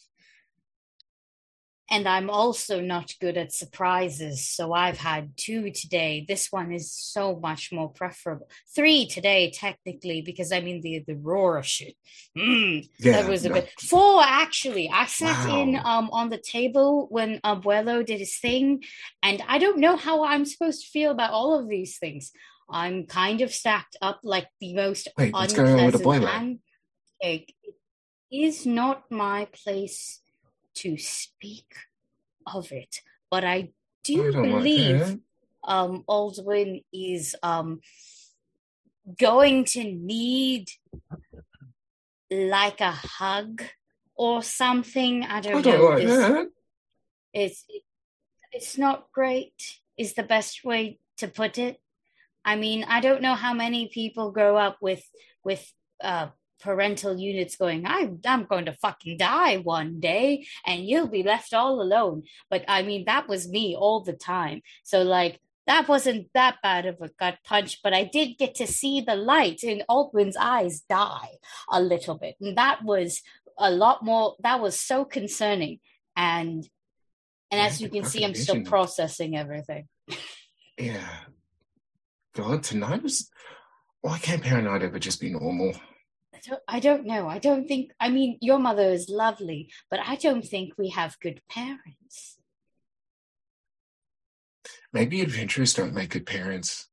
And 1.89 2.07
I'm 2.07 2.29
also 2.31 2.81
not 2.81 3.13
good 3.21 3.37
at 3.37 3.51
surprises, 3.51 4.47
so 4.49 4.73
I've 4.73 4.97
had 4.97 5.37
two 5.37 5.69
today. 5.71 6.25
This 6.27 6.47
one 6.51 6.71
is 6.71 6.91
so 6.91 7.35
much 7.35 7.71
more 7.71 7.89
preferable. 7.89 8.49
Three 8.75 9.05
today, 9.07 9.51
technically, 9.51 10.21
because 10.21 10.51
I 10.51 10.61
mean 10.61 10.81
the 10.81 11.03
the 11.05 11.15
roar 11.15 11.57
of 11.57 11.65
shit. 11.67 11.95
Mm, 12.37 12.89
Yeah, 12.97 13.21
that 13.21 13.29
was 13.29 13.45
a 13.45 13.49
no. 13.49 13.55
bit 13.55 13.69
four 13.79 14.21
actually. 14.23 14.89
I 14.89 15.05
sat 15.05 15.47
Wow. 15.47 15.61
in 15.61 15.75
um 15.75 16.09
on 16.11 16.29
the 16.29 16.39
table 16.39 17.07
when 17.11 17.39
Abuelo 17.41 18.03
did 18.05 18.19
his 18.19 18.37
thing, 18.37 18.83
and 19.21 19.43
I 19.47 19.59
don't 19.59 19.79
know 19.79 19.95
how 19.95 20.23
I'm 20.25 20.45
supposed 20.45 20.81
to 20.83 20.89
feel 20.89 21.11
about 21.11 21.31
all 21.31 21.59
of 21.59 21.69
these 21.69 21.97
things. 21.99 22.31
I'm 22.67 23.05
kind 23.05 23.41
of 23.41 23.53
stacked 23.53 23.95
up 24.01 24.21
like 24.23 24.47
the 24.59 24.73
most 24.73 25.07
Wait, 25.19 25.31
what's 25.33 25.53
going 25.53 25.79
on 25.79 25.85
with 25.85 25.95
unpleasant 25.95 26.25
Abuelo? 26.25 26.59
pancake. 27.21 27.53
It 27.63 27.75
is 28.31 28.65
not 28.65 29.03
my 29.11 29.47
place 29.63 30.19
to 30.75 30.97
speak 30.97 31.73
of 32.45 32.71
it, 32.71 33.01
but 33.31 33.43
I 33.43 33.71
do 34.03 34.21
I 34.21 34.29
like 34.29 34.41
believe 34.43 34.99
that. 34.99 35.19
um 35.63 36.03
Aldwin 36.07 36.83
is 36.93 37.35
um 37.43 37.81
going 39.19 39.65
to 39.65 39.83
need 39.83 40.69
like 42.31 42.81
a 42.81 42.91
hug 42.91 43.63
or 44.15 44.41
something. 44.41 45.23
I 45.23 45.41
don't, 45.41 45.55
I 45.57 45.61
don't 45.61 45.79
know. 45.79 45.89
like 45.89 46.03
This- 46.03 46.25
It's 47.33 47.65
it's 48.51 48.77
not 48.77 49.11
great. 49.11 49.79
Is 49.97 50.13
the 50.13 50.23
best 50.23 50.63
way 50.63 50.99
to 51.17 51.27
put 51.27 51.57
it. 51.57 51.77
I 52.43 52.55
mean, 52.55 52.83
I 52.87 52.99
don't 53.01 53.21
know 53.21 53.33
how 53.35 53.53
many 53.53 53.89
people 53.89 54.31
grow 54.31 54.55
up 54.57 54.77
with 54.81 55.03
with 55.43 55.63
uh 56.03 56.27
parental 56.61 57.17
units 57.17 57.55
going 57.55 57.85
I'm 57.85 58.19
I'm 58.25 58.45
going 58.45 58.65
to 58.65 58.73
fucking 58.73 59.17
die 59.17 59.57
one 59.57 59.99
day 59.99 60.47
and 60.65 60.85
you'll 60.85 61.07
be 61.07 61.23
left 61.23 61.53
all 61.53 61.81
alone. 61.81 62.23
But 62.49 62.65
I 62.67 62.83
mean, 62.83 63.05
that 63.05 63.27
was 63.27 63.47
me 63.47 63.75
all 63.75 64.01
the 64.01 64.13
time. 64.13 64.61
So 64.83 65.03
like 65.03 65.39
that 65.67 65.87
wasn't 65.87 66.27
that 66.33 66.57
bad 66.61 66.85
of 66.85 67.01
a 67.01 67.09
gut 67.09 67.39
punch, 67.43 67.81
but 67.83 67.93
I 67.93 68.03
did 68.03 68.37
get 68.37 68.55
to 68.55 68.67
see 68.67 69.01
the 69.01 69.15
light 69.15 69.63
in 69.63 69.83
Aldwin's 69.89 70.37
eyes 70.37 70.81
die 70.81 71.37
a 71.71 71.81
little 71.81 72.15
bit. 72.15 72.35
And 72.39 72.57
that 72.57 72.83
was 72.83 73.21
a 73.57 73.71
lot 73.71 74.03
more 74.03 74.35
that 74.39 74.61
was 74.61 74.79
so 74.79 75.05
concerning. 75.05 75.79
And 76.15 76.67
and 77.51 77.61
Yeah, 77.61 77.65
as 77.67 77.81
you 77.81 77.89
can 77.89 78.01
can 78.01 78.09
see, 78.09 78.23
I'm 78.23 78.35
still 78.35 78.61
processing 78.63 79.37
everything. 79.37 79.87
Yeah. 80.77 81.07
God, 82.33 82.63
tonight 82.63 83.03
was. 83.03 83.29
Why 84.01 84.19
can't 84.19 84.43
paranoid 84.43 84.83
ever 84.83 84.99
just 84.99 85.19
be 85.19 85.31
normal? 85.31 85.73
I 86.45 86.49
don't, 86.49 86.61
I 86.67 86.79
don't 86.79 87.05
know. 87.05 87.27
I 87.27 87.39
don't 87.39 87.67
think. 87.67 87.91
I 87.99 88.09
mean, 88.09 88.37
your 88.41 88.59
mother 88.59 88.83
is 88.83 89.09
lovely, 89.09 89.71
but 89.89 89.99
I 90.05 90.15
don't 90.15 90.45
think 90.45 90.73
we 90.77 90.89
have 90.89 91.19
good 91.19 91.41
parents. 91.49 92.37
Maybe 94.93 95.21
adventurers 95.21 95.73
don't 95.73 95.93
make 95.93 96.11
good 96.11 96.25
parents. 96.25 96.87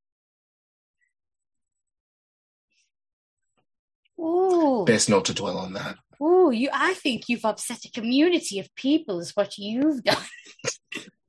Ooh, 4.18 4.84
Best 4.86 5.08
not 5.08 5.24
to 5.26 5.34
dwell 5.34 5.58
on 5.58 5.72
that. 5.72 5.96
ooh! 6.22 6.50
You, 6.52 6.68
I 6.72 6.94
think 6.94 7.28
you've 7.28 7.44
upset 7.44 7.84
a 7.84 7.90
community 7.90 8.58
of 8.58 8.74
people. 8.74 9.20
Is 9.20 9.32
what 9.34 9.58
you've 9.58 10.02
done. 10.04 10.16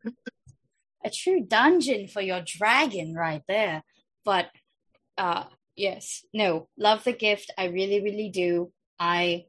a 1.05 1.09
true 1.09 1.41
dungeon 1.41 2.07
for 2.07 2.21
your 2.21 2.41
dragon, 2.45 3.13
right 3.13 3.41
there. 3.47 3.83
But, 4.25 4.49
uh, 5.17 5.45
yes, 5.75 6.25
no, 6.33 6.67
love 6.77 7.03
the 7.03 7.13
gift. 7.13 7.51
I 7.57 7.65
really, 7.65 8.01
really 8.01 8.29
do. 8.29 8.71
I 8.99 9.45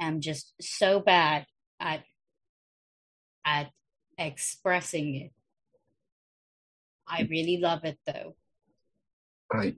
am 0.00 0.20
just 0.20 0.52
so 0.60 1.00
bad 1.00 1.46
at 1.80 2.02
at 3.44 3.70
expressing 4.18 5.14
it. 5.16 5.32
I 7.06 7.26
really 7.30 7.58
love 7.58 7.84
it 7.84 7.98
though. 8.06 8.34
I. 9.52 9.74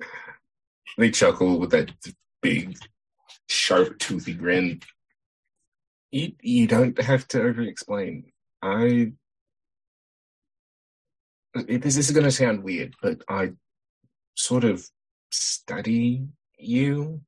they 0.98 1.10
chuckle 1.10 1.58
with 1.58 1.70
that 1.70 1.90
big, 2.40 2.76
sharp, 3.48 3.98
toothy 3.98 4.34
grin. 4.34 4.80
You, 6.10 6.32
you 6.40 6.66
don't 6.66 7.00
have 7.02 7.28
to 7.28 7.42
over 7.42 7.62
explain. 7.62 8.32
I. 8.62 9.12
This 11.54 11.96
is 11.96 12.10
going 12.10 12.24
to 12.24 12.30
sound 12.30 12.62
weird, 12.62 12.94
but 13.02 13.22
I 13.28 13.52
sort 14.38 14.64
of 14.64 14.88
study 15.30 16.26
you. 16.58 17.20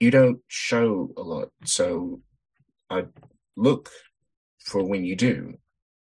You 0.00 0.10
don't 0.10 0.40
show 0.48 1.10
a 1.16 1.22
lot, 1.22 1.50
so 1.64 2.20
I 2.90 3.04
look 3.56 3.88
for 4.58 4.82
when 4.84 5.04
you 5.04 5.14
do. 5.14 5.54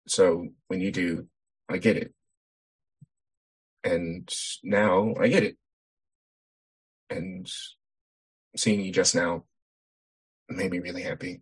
So 0.08 0.48
when 0.68 0.80
you 0.80 0.92
do, 0.92 1.28
I 1.68 1.78
get 1.78 1.98
it. 1.98 2.14
And 3.84 4.30
now 4.64 5.14
I 5.20 5.28
get 5.28 5.44
it. 5.44 5.58
And 7.10 7.48
seeing 8.56 8.82
you 8.82 8.92
just 8.92 9.16
now 9.16 9.44
made 10.48 10.72
me 10.72 10.80
really 10.80 11.04
happy. 11.04 11.42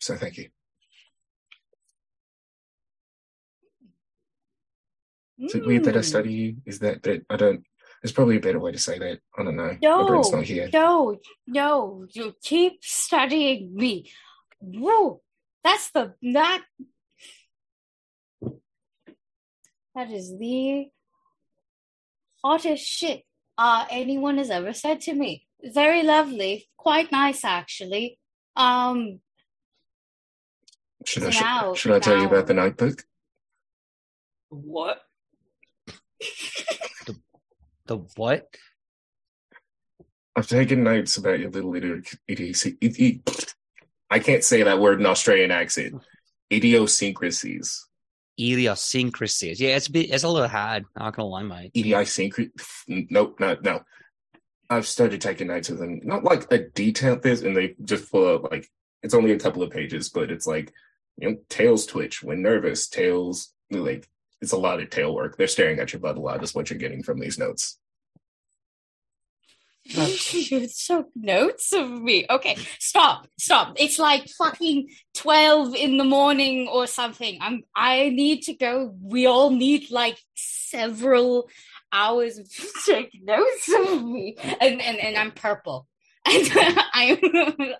So 0.00 0.16
thank 0.16 0.36
you. 0.36 0.50
Is 5.40 5.54
it 5.54 5.66
weird 5.66 5.84
that 5.84 5.96
I 5.96 6.00
Mm. 6.00 6.04
study 6.04 6.32
you? 6.32 6.56
Is 6.66 6.78
that 6.80 7.02
that 7.04 7.24
I 7.30 7.36
don't? 7.36 7.64
There's 8.02 8.12
probably 8.12 8.36
a 8.36 8.40
better 8.40 8.60
way 8.60 8.72
to 8.72 8.78
say 8.78 8.98
that. 8.98 9.20
I 9.36 9.42
don't 9.44 9.56
know. 9.56 9.72
My 9.72 9.78
No, 9.82 10.06
brain's 10.06 10.32
not 10.32 10.44
here. 10.44 10.68
no, 10.72 11.20
no. 11.46 12.06
You 12.10 12.34
keep 12.42 12.84
studying 12.84 13.74
me. 13.74 14.10
Whoa, 14.60 15.22
that's 15.64 15.90
the 15.90 16.14
that. 16.22 16.64
That 19.94 20.10
is 20.12 20.36
the 20.38 20.88
hottest 22.44 22.84
shit 22.86 23.24
uh 23.56 23.84
anyone 23.90 24.38
has 24.38 24.50
ever 24.50 24.72
said 24.72 25.00
to 25.02 25.14
me. 25.14 25.46
Very 25.62 26.02
lovely, 26.04 26.68
quite 26.76 27.10
nice 27.10 27.44
actually. 27.44 28.18
Um, 28.54 29.20
Should 31.04 31.24
I 31.24 31.30
So 31.30 31.40
now- 31.40 31.74
should, 31.74 31.78
should 31.80 31.92
I 31.92 31.98
tell 32.00 32.18
you 32.20 32.26
about 32.26 32.46
the 32.46 32.54
notebook? 32.54 33.04
what? 34.50 35.02
The 37.88 37.96
what? 38.16 38.54
I've 40.36 40.46
taken 40.46 40.84
notes 40.84 41.16
about 41.16 41.40
your 41.40 41.50
little 41.50 41.72
idi- 41.72 42.16
idiocy. 42.28 43.22
I 44.10 44.18
can't 44.18 44.44
say 44.44 44.62
that 44.62 44.78
word 44.78 45.00
in 45.00 45.06
Australian 45.06 45.50
accent. 45.50 46.02
Idiosyncrasies. 46.52 47.86
Idiosyncrasies. 48.38 49.58
Yeah, 49.58 49.76
it's 49.76 49.88
a 49.88 49.92
bit, 49.92 50.10
it's 50.10 50.22
a 50.22 50.28
little 50.28 50.48
hard. 50.48 50.84
I'm 50.96 51.06
not 51.06 51.16
gonna 51.16 51.28
lie, 51.28 51.42
mate. 51.42 51.72
Idiosyncrasy. 51.74 52.52
Nope, 52.86 53.40
no, 53.40 53.56
no. 53.62 53.80
I've 54.70 54.86
started 54.86 55.22
taking 55.22 55.48
notes 55.48 55.70
of 55.70 55.78
them. 55.78 56.00
Not 56.04 56.24
like 56.24 56.52
a 56.52 56.58
detailed 56.58 57.22
this, 57.22 57.40
and 57.40 57.56
they 57.56 57.74
just 57.82 58.04
full 58.04 58.28
of 58.28 58.42
like 58.50 58.68
it's 59.02 59.14
only 59.14 59.32
a 59.32 59.38
couple 59.38 59.62
of 59.62 59.70
pages, 59.70 60.10
but 60.10 60.30
it's 60.30 60.46
like 60.46 60.72
you 61.16 61.30
know, 61.30 61.36
tails 61.48 61.86
twitch 61.86 62.22
when 62.22 62.42
nervous, 62.42 62.86
tails 62.86 63.52
like 63.70 64.08
it's 64.40 64.52
a 64.52 64.58
lot 64.58 64.80
of 64.80 64.90
tail 64.90 65.14
work. 65.14 65.36
They're 65.36 65.46
staring 65.46 65.78
at 65.78 65.92
your 65.92 66.00
butt 66.00 66.16
a 66.16 66.20
lot. 66.20 66.42
Is 66.42 66.54
what 66.54 66.70
you're 66.70 66.78
getting 66.78 67.02
from 67.02 67.18
these 67.18 67.38
notes. 67.38 67.78
you 69.88 70.68
took 70.86 71.08
notes 71.16 71.72
of 71.72 71.90
me. 71.90 72.26
Okay, 72.28 72.56
stop, 72.78 73.26
stop. 73.38 73.74
It's 73.76 73.98
like 73.98 74.28
fucking 74.28 74.90
twelve 75.14 75.74
in 75.74 75.96
the 75.96 76.04
morning 76.04 76.68
or 76.68 76.86
something. 76.86 77.38
I'm. 77.40 77.62
I 77.74 78.10
need 78.10 78.42
to 78.42 78.54
go. 78.54 78.94
We 79.00 79.26
all 79.26 79.50
need 79.50 79.90
like 79.90 80.18
several 80.34 81.48
hours 81.90 82.36
to 82.36 82.68
take 82.86 83.18
notes 83.22 83.70
of 83.74 84.04
me, 84.04 84.36
and 84.60 84.82
and 84.82 84.98
and 84.98 85.16
I'm 85.16 85.32
purple. 85.32 85.86
I'm 86.26 87.18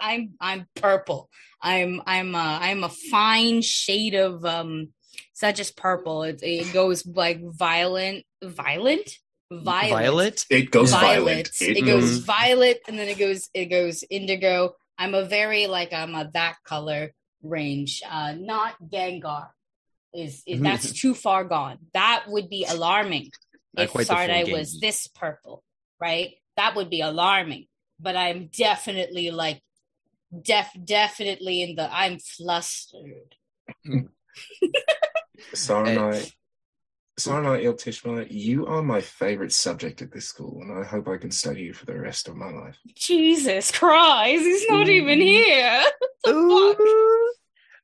I'm 0.00 0.30
I'm 0.40 0.66
purple. 0.76 1.28
I'm 1.60 2.00
I'm 2.06 2.34
a, 2.34 2.58
I'm 2.62 2.84
a 2.84 2.88
fine 2.88 3.60
shade 3.60 4.14
of 4.14 4.46
um. 4.46 4.88
It's 5.32 5.42
not 5.42 5.54
just 5.54 5.76
purple. 5.76 6.22
It 6.22 6.40
it 6.42 6.72
goes 6.72 7.06
like 7.06 7.40
violent, 7.42 8.24
violent, 8.42 9.16
violet. 9.50 9.90
Violet? 9.90 10.46
It 10.50 10.70
goes 10.70 10.90
violet. 10.90 11.16
violent. 11.16 11.50
It, 11.60 11.84
goes 11.84 12.18
violet, 12.18 12.80
and 12.88 12.98
then 12.98 13.08
it 13.08 13.18
goes 13.18 13.48
it 13.54 13.66
goes 13.66 14.04
indigo. 14.10 14.74
I'm 14.98 15.14
a 15.14 15.24
very 15.24 15.66
like 15.66 15.92
I'm 15.92 16.14
a 16.14 16.30
that 16.34 16.56
color 16.64 17.12
range. 17.42 18.02
Uh, 18.08 18.34
not 18.38 18.74
Gengar. 18.82 19.48
Is, 20.14 20.42
is 20.46 20.60
that's 20.60 20.92
too 20.92 21.14
far 21.14 21.44
gone. 21.44 21.78
That 21.92 22.24
would 22.28 22.48
be 22.48 22.64
alarming 22.64 23.30
if 23.76 23.90
quite 23.90 24.06
the 24.06 24.14
Sarnai 24.14 24.50
was 24.50 24.80
this 24.80 25.06
purple, 25.06 25.62
right? 26.00 26.34
That 26.56 26.74
would 26.76 26.88
be 26.88 27.02
alarming. 27.02 27.66
But 28.00 28.16
I'm 28.16 28.46
definitely 28.46 29.30
like 29.30 29.60
def 30.42 30.70
definitely 30.82 31.62
in 31.62 31.76
the 31.76 31.94
I'm 31.94 32.18
flustered. 32.18 33.36
Saranai, 35.54 36.32
Sarna 37.18 37.62
Il 37.62 37.74
Tishma, 37.74 38.26
you 38.30 38.66
are 38.66 38.82
my 38.82 39.00
favorite 39.00 39.52
subject 39.52 40.02
at 40.02 40.12
this 40.12 40.26
school, 40.26 40.60
and 40.62 40.72
I 40.72 40.84
hope 40.84 41.08
I 41.08 41.16
can 41.16 41.30
study 41.30 41.62
you 41.62 41.74
for 41.74 41.84
the 41.84 41.98
rest 41.98 42.28
of 42.28 42.36
my 42.36 42.50
life. 42.50 42.76
Jesus 42.94 43.72
Christ, 43.72 44.44
he's 44.44 44.68
not 44.68 44.88
even 44.88 45.20
here. 45.20 45.84
Ooh. 46.28 47.32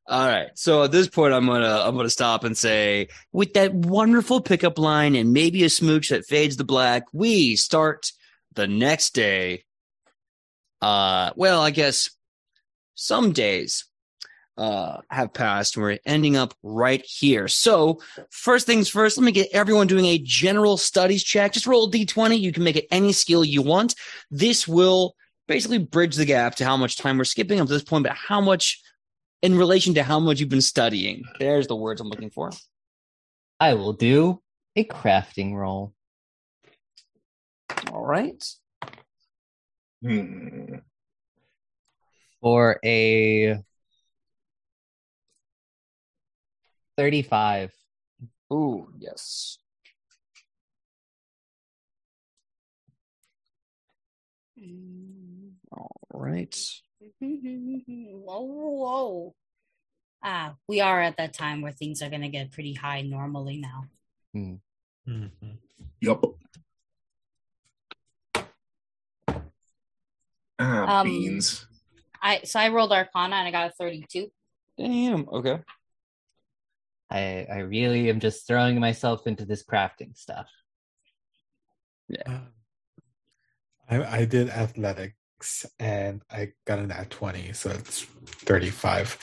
All 0.06 0.28
right. 0.28 0.50
So 0.54 0.84
at 0.84 0.92
this 0.92 1.08
point, 1.08 1.32
I'm 1.32 1.46
gonna 1.46 1.80
I'm 1.80 1.96
gonna 1.96 2.10
stop 2.10 2.44
and 2.44 2.56
say, 2.56 3.08
with 3.32 3.54
that 3.54 3.74
wonderful 3.74 4.40
pickup 4.40 4.78
line 4.78 5.16
and 5.16 5.32
maybe 5.32 5.64
a 5.64 5.70
smooch 5.70 6.10
that 6.10 6.26
fades 6.26 6.56
the 6.56 6.64
black, 6.64 7.04
we 7.12 7.56
start 7.56 8.12
the 8.54 8.66
next 8.66 9.14
day. 9.14 9.64
Uh, 10.82 11.30
well, 11.36 11.62
I 11.62 11.70
guess 11.70 12.10
some 12.94 13.32
days 13.32 13.86
uh 14.56 15.00
have 15.10 15.32
passed. 15.32 15.76
We're 15.76 15.98
ending 16.06 16.36
up 16.36 16.54
right 16.62 17.04
here. 17.04 17.48
So 17.48 18.00
first 18.30 18.66
things 18.66 18.88
first, 18.88 19.18
let 19.18 19.24
me 19.24 19.32
get 19.32 19.48
everyone 19.52 19.86
doing 19.86 20.06
a 20.06 20.18
general 20.18 20.76
studies 20.76 21.22
check. 21.24 21.52
Just 21.52 21.66
roll 21.66 21.88
a 21.88 21.90
d20. 21.90 22.38
You 22.38 22.52
can 22.52 22.64
make 22.64 22.76
it 22.76 22.86
any 22.90 23.12
skill 23.12 23.44
you 23.44 23.62
want. 23.62 23.94
This 24.30 24.68
will 24.68 25.14
basically 25.48 25.78
bridge 25.78 26.16
the 26.16 26.24
gap 26.24 26.54
to 26.56 26.64
how 26.64 26.76
much 26.76 26.96
time 26.96 27.18
we're 27.18 27.24
skipping 27.24 27.60
up 27.60 27.66
to 27.66 27.72
this 27.72 27.84
point, 27.84 28.04
but 28.04 28.12
how 28.12 28.40
much 28.40 28.80
in 29.42 29.58
relation 29.58 29.92
to 29.94 30.02
how 30.02 30.18
much 30.18 30.40
you've 30.40 30.48
been 30.48 30.62
studying. 30.62 31.22
There's 31.38 31.66
the 31.66 31.76
words 31.76 32.00
I'm 32.00 32.08
looking 32.08 32.30
for. 32.30 32.50
I 33.60 33.74
will 33.74 33.92
do 33.92 34.40
a 34.74 34.84
crafting 34.84 35.52
roll. 35.54 35.92
All 37.92 38.04
right. 38.04 38.42
Hmm. 40.02 40.76
for 42.40 42.78
a 42.84 43.58
35. 46.96 47.72
Ooh, 48.52 48.88
yes. 48.98 49.58
All 55.72 55.90
right. 56.12 56.54
whoa, 57.20 58.40
whoa. 58.42 59.34
Ah, 60.22 60.54
we 60.68 60.80
are 60.80 61.02
at 61.02 61.16
that 61.18 61.32
time 61.34 61.60
where 61.60 61.72
things 61.72 62.00
are 62.02 62.08
going 62.08 62.22
to 62.22 62.28
get 62.28 62.52
pretty 62.52 62.72
high 62.74 63.02
normally 63.02 63.58
now. 63.58 63.84
Mhm. 64.34 64.60
Yup. 66.00 66.24
Ah, 70.58 71.00
Um, 71.00 71.06
beans. 71.06 71.66
I 72.22 72.40
so 72.44 72.58
I 72.60 72.68
rolled 72.68 72.92
Arcana 72.92 73.36
and 73.36 73.48
I 73.48 73.50
got 73.50 73.70
a 73.70 73.72
thirty-two. 73.74 74.30
Damn. 74.78 75.28
Okay. 75.28 75.58
I, 77.10 77.46
I 77.50 77.58
really 77.58 78.10
am 78.10 78.20
just 78.20 78.46
throwing 78.46 78.80
myself 78.80 79.26
into 79.26 79.44
this 79.44 79.64
crafting 79.64 80.16
stuff. 80.16 80.48
Yeah. 82.08 82.40
I, 83.88 84.20
I 84.20 84.24
did 84.24 84.48
athletics 84.48 85.66
and 85.78 86.22
I 86.30 86.52
got 86.66 86.78
an 86.78 86.88
nat 86.88 87.10
20, 87.10 87.52
so 87.52 87.70
it's 87.70 88.02
35. 88.02 89.18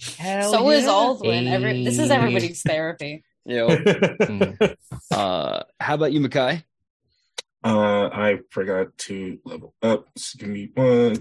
so 0.00 0.70
is 0.70 0.84
Aldwin. 0.84 1.50
Every 1.50 1.84
this 1.84 1.98
is 1.98 2.10
everybody's 2.10 2.62
therapy. 2.62 3.24
Yo. 3.44 3.68
Mm. 3.68 4.76
uh, 5.10 5.62
how 5.78 5.94
about 5.94 6.12
you, 6.12 6.20
Makai? 6.20 6.62
Uh, 7.62 8.08
I 8.12 8.40
forgot 8.50 8.96
to 8.98 9.38
level 9.44 9.74
up. 9.82 10.08
So 10.16 10.38
give 10.38 10.48
me 10.48 10.70
one. 10.74 11.18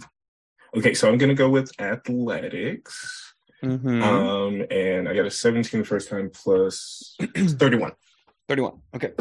Okay, 0.76 0.94
so 0.94 1.10
I'm 1.10 1.18
gonna 1.18 1.34
go 1.34 1.50
with 1.50 1.72
athletics. 1.80 3.34
Mm-hmm. 3.64 4.04
Um, 4.04 4.66
and 4.72 5.10
I 5.10 5.14
got 5.14 5.26
a 5.26 5.32
17 5.32 5.82
the 5.82 5.86
first 5.86 6.10
time 6.10 6.30
plus 6.34 7.16
31. 7.36 7.92
31. 8.48 8.82
Okay. 8.96 9.12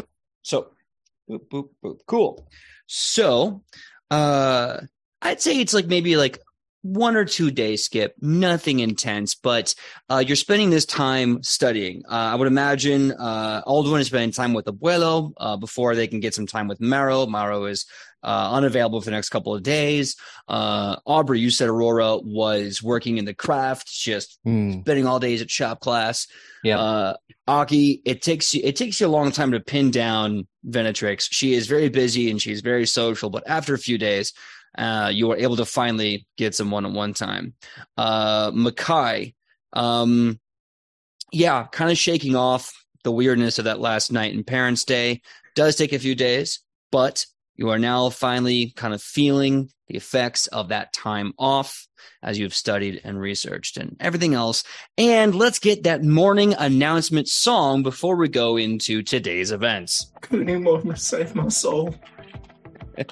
So, 0.41 0.71
boop, 1.29 1.47
boop, 1.49 1.69
boop. 1.83 1.99
Cool. 2.07 2.47
So, 2.87 3.63
uh, 4.09 4.81
I'd 5.21 5.41
say 5.41 5.59
it's 5.59 5.73
like 5.73 5.87
maybe 5.87 6.15
like 6.15 6.39
one 6.81 7.15
or 7.15 7.25
two 7.25 7.51
day 7.51 7.75
skip, 7.75 8.15
nothing 8.21 8.79
intense, 8.79 9.35
but 9.35 9.75
uh, 10.09 10.23
you're 10.25 10.35
spending 10.35 10.69
this 10.69 10.85
time 10.85 11.43
studying. 11.43 12.03
Uh, 12.09 12.31
I 12.31 12.35
would 12.35 12.47
imagine 12.47 13.11
uh, 13.11 13.61
Aldwin 13.65 13.99
is 13.99 14.07
spending 14.07 14.31
time 14.31 14.53
with 14.53 14.65
Abuelo 14.65 15.33
uh, 15.37 15.57
before 15.57 15.95
they 15.95 16.07
can 16.07 16.21
get 16.21 16.33
some 16.33 16.47
time 16.47 16.67
with 16.67 16.79
Maro. 16.79 17.25
Maro 17.25 17.65
is 17.65 17.85
uh, 18.23 18.49
unavailable 18.51 18.99
for 19.01 19.05
the 19.05 19.11
next 19.11 19.29
couple 19.29 19.55
of 19.55 19.63
days. 19.63 20.15
Uh, 20.47 20.97
Aubrey, 21.05 21.39
you 21.39 21.49
said 21.49 21.69
Aurora 21.69 22.17
was 22.17 22.83
working 22.83 23.17
in 23.17 23.25
the 23.25 23.33
craft, 23.33 23.87
just 23.91 24.39
Hmm. 24.43 24.81
spending 24.81 25.05
all 25.07 25.19
days 25.19 25.41
at 25.41 25.49
shop 25.49 25.79
class. 25.79 26.27
Yep. 26.63 26.77
Uh, 26.79 27.13
Aki, 27.47 28.01
it 28.05 28.21
takes 28.21 28.53
you 28.53 28.61
it 28.63 28.75
takes 28.75 28.99
you 28.99 29.07
a 29.07 29.09
long 29.09 29.31
time 29.31 29.51
to 29.51 29.59
pin 29.59 29.91
down 29.91 30.47
Venetrix. 30.67 31.27
She 31.31 31.53
is 31.53 31.67
very 31.67 31.89
busy 31.89 32.29
and 32.29 32.41
she's 32.41 32.61
very 32.61 32.85
social, 32.85 33.29
but 33.29 33.43
after 33.47 33.73
a 33.73 33.79
few 33.79 33.97
days, 33.97 34.33
uh, 34.77 35.09
you 35.13 35.31
are 35.31 35.37
able 35.37 35.55
to 35.55 35.65
finally 35.65 36.27
get 36.37 36.53
some 36.53 36.69
one 36.69 36.85
on 36.85 36.93
one 36.93 37.13
time. 37.13 37.53
Uh, 37.97 38.51
Makai, 38.51 39.33
um, 39.73 40.39
yeah, 41.31 41.65
kind 41.71 41.89
of 41.91 41.97
shaking 41.97 42.35
off 42.35 42.73
the 43.03 43.11
weirdness 43.11 43.57
of 43.59 43.65
that 43.65 43.79
last 43.79 44.11
night 44.11 44.33
and 44.33 44.45
Parents' 44.45 44.83
Day. 44.83 45.21
Does 45.55 45.75
take 45.75 45.93
a 45.93 45.99
few 45.99 46.15
days, 46.15 46.59
but 46.91 47.25
you 47.59 47.69
are 47.71 47.77
now 47.77 48.09
finally 48.09 48.71
kind 48.77 48.93
of 48.93 49.01
feeling 49.01 49.69
the 49.89 49.97
effects 49.97 50.47
of 50.47 50.69
that 50.69 50.93
time 50.93 51.33
off 51.37 51.89
as 52.23 52.39
you've 52.39 52.53
studied 52.53 53.01
and 53.03 53.19
researched 53.19 53.75
and 53.75 53.97
everything 53.99 54.33
else. 54.33 54.63
And 54.97 55.35
let's 55.35 55.59
get 55.59 55.83
that 55.83 56.01
morning 56.01 56.53
announcement 56.53 57.27
song 57.27 57.83
before 57.83 58.15
we 58.15 58.29
go 58.29 58.55
into 58.55 59.03
today's 59.03 59.51
events. 59.51 60.09
Anymore 60.31 60.81
to 60.83 60.95
save 60.95 61.35
my 61.35 61.49
soul. 61.49 61.93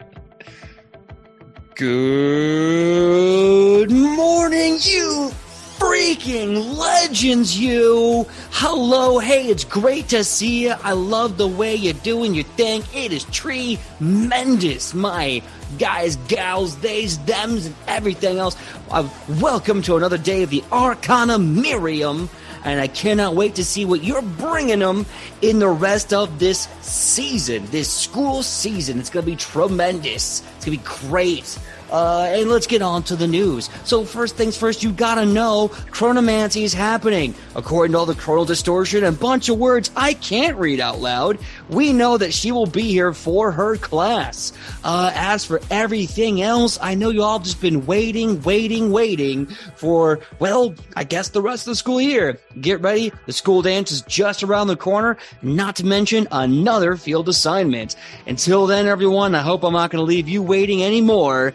Good 1.76 3.92
morning, 3.92 4.78
you 4.80 5.32
freaking 5.78 6.76
legends, 6.78 7.60
you. 7.60 8.26
Hello, 8.52 9.20
hey, 9.20 9.48
it's 9.48 9.64
great 9.64 10.10
to 10.10 10.24
see 10.24 10.64
you. 10.64 10.74
I 10.84 10.94
love 10.94 11.38
the 11.38 11.48
way 11.48 11.76
you're 11.76 11.94
doing 11.94 12.34
your 12.34 12.46
thing. 12.46 12.84
It 12.94 13.14
is 13.14 13.26
tremendous, 13.26 14.96
my 14.96 15.44
guys, 15.78 16.16
gals, 16.28 16.76
theys, 16.78 17.18
thems, 17.18 17.68
and 17.68 17.76
everything 17.88 18.40
else. 18.40 18.58
Uh, 18.90 19.08
welcome 19.40 19.84
to 19.84 19.96
another 19.96 20.18
day 20.18 20.42
of 20.42 20.50
the 20.50 20.64
Arcana 20.72 21.38
Miriam. 21.38 22.30
And 22.64 22.82
I 22.82 22.88
cannot 22.88 23.36
wait 23.36 23.56
to 23.56 23.64
see 23.64 23.86
what 23.86 24.04
you're 24.04 24.22
bringing 24.22 24.80
them 24.80 25.06
in 25.42 25.60
the 25.60 25.70
rest 25.70 26.12
of 26.12 26.40
this 26.40 26.68
season, 26.82 27.66
this 27.68 27.92
school 27.92 28.42
season. 28.42 29.00
It's 29.00 29.12
going 29.12 29.26
to 29.26 29.32
be 29.32 29.38
tremendous. 29.38 30.42
It's 30.58 30.66
going 30.66 30.80
to 30.80 30.84
be 30.84 31.08
great. 31.08 31.58
Uh, 31.92 32.28
and 32.30 32.50
let's 32.50 32.68
get 32.68 32.82
on 32.82 33.04
to 33.04 33.16
the 33.16 33.28
news. 33.28 33.70
So 33.84 34.04
first 34.04 34.36
things 34.36 34.58
first, 34.58 34.84
you 34.84 34.92
gotta 34.92 35.26
know 35.26 35.70
chronomancy 35.92 36.64
is 36.64 36.74
happening. 36.74 37.34
According 37.56 37.94
to 37.94 38.00
all 38.00 38.06
the 38.06 38.14
chronal 38.14 38.46
distortion 38.46 39.04
and 39.04 39.20
bunch 39.20 39.50
of 39.50 39.58
words 39.58 39.92
I 39.96 40.14
can't 40.14 40.58
read 40.58 40.80
out 40.80 41.00
loud, 41.00 41.40
we 41.70 41.94
know 41.94 42.18
that 42.18 42.34
she 42.34 42.52
will 42.52 42.66
be 42.66 42.84
here 42.84 43.14
for 43.14 43.52
her 43.52 43.78
class. 43.78 44.54
Uh, 44.84 45.12
as 45.14 45.46
for 45.46 45.62
everything 45.70 46.42
else, 46.42 46.78
I 46.82 46.96
know 46.96 47.10
you 47.10 47.24
all 47.24 47.40
just 47.40 47.62
been 47.62 47.86
waiting, 47.86 48.42
waiting, 48.42 48.92
waiting 48.92 49.48
for, 49.76 50.20
well, 50.40 50.76
I 50.96 51.04
guess 51.04 51.30
the 51.30 51.42
rest 51.42 51.68
of 51.68 51.72
the 51.72 51.76
school 51.76 52.02
year. 52.02 52.40
Get 52.62 52.82
ready. 52.82 53.12
The 53.26 53.34
school 53.34 53.62
dance 53.62 53.92
is 53.92 54.02
just 54.04 54.44
around 54.44 54.68
the 54.68 54.76
corner, 54.76 55.18
not 55.42 55.76
to 55.78 55.86
mention 55.86 56.28
another 56.32 56.96
field 56.96 57.30
assignment. 57.30 57.96
Until 58.26 58.68
then, 58.68 58.88
everyone, 58.88 59.36
I 59.36 59.42
hope 59.42 59.64
I'm 59.64 59.74
not 59.74 59.92
to 59.92 60.02
leave 60.02 60.30
you 60.30 60.44
waiting 60.44 60.84
anymore 60.84 61.54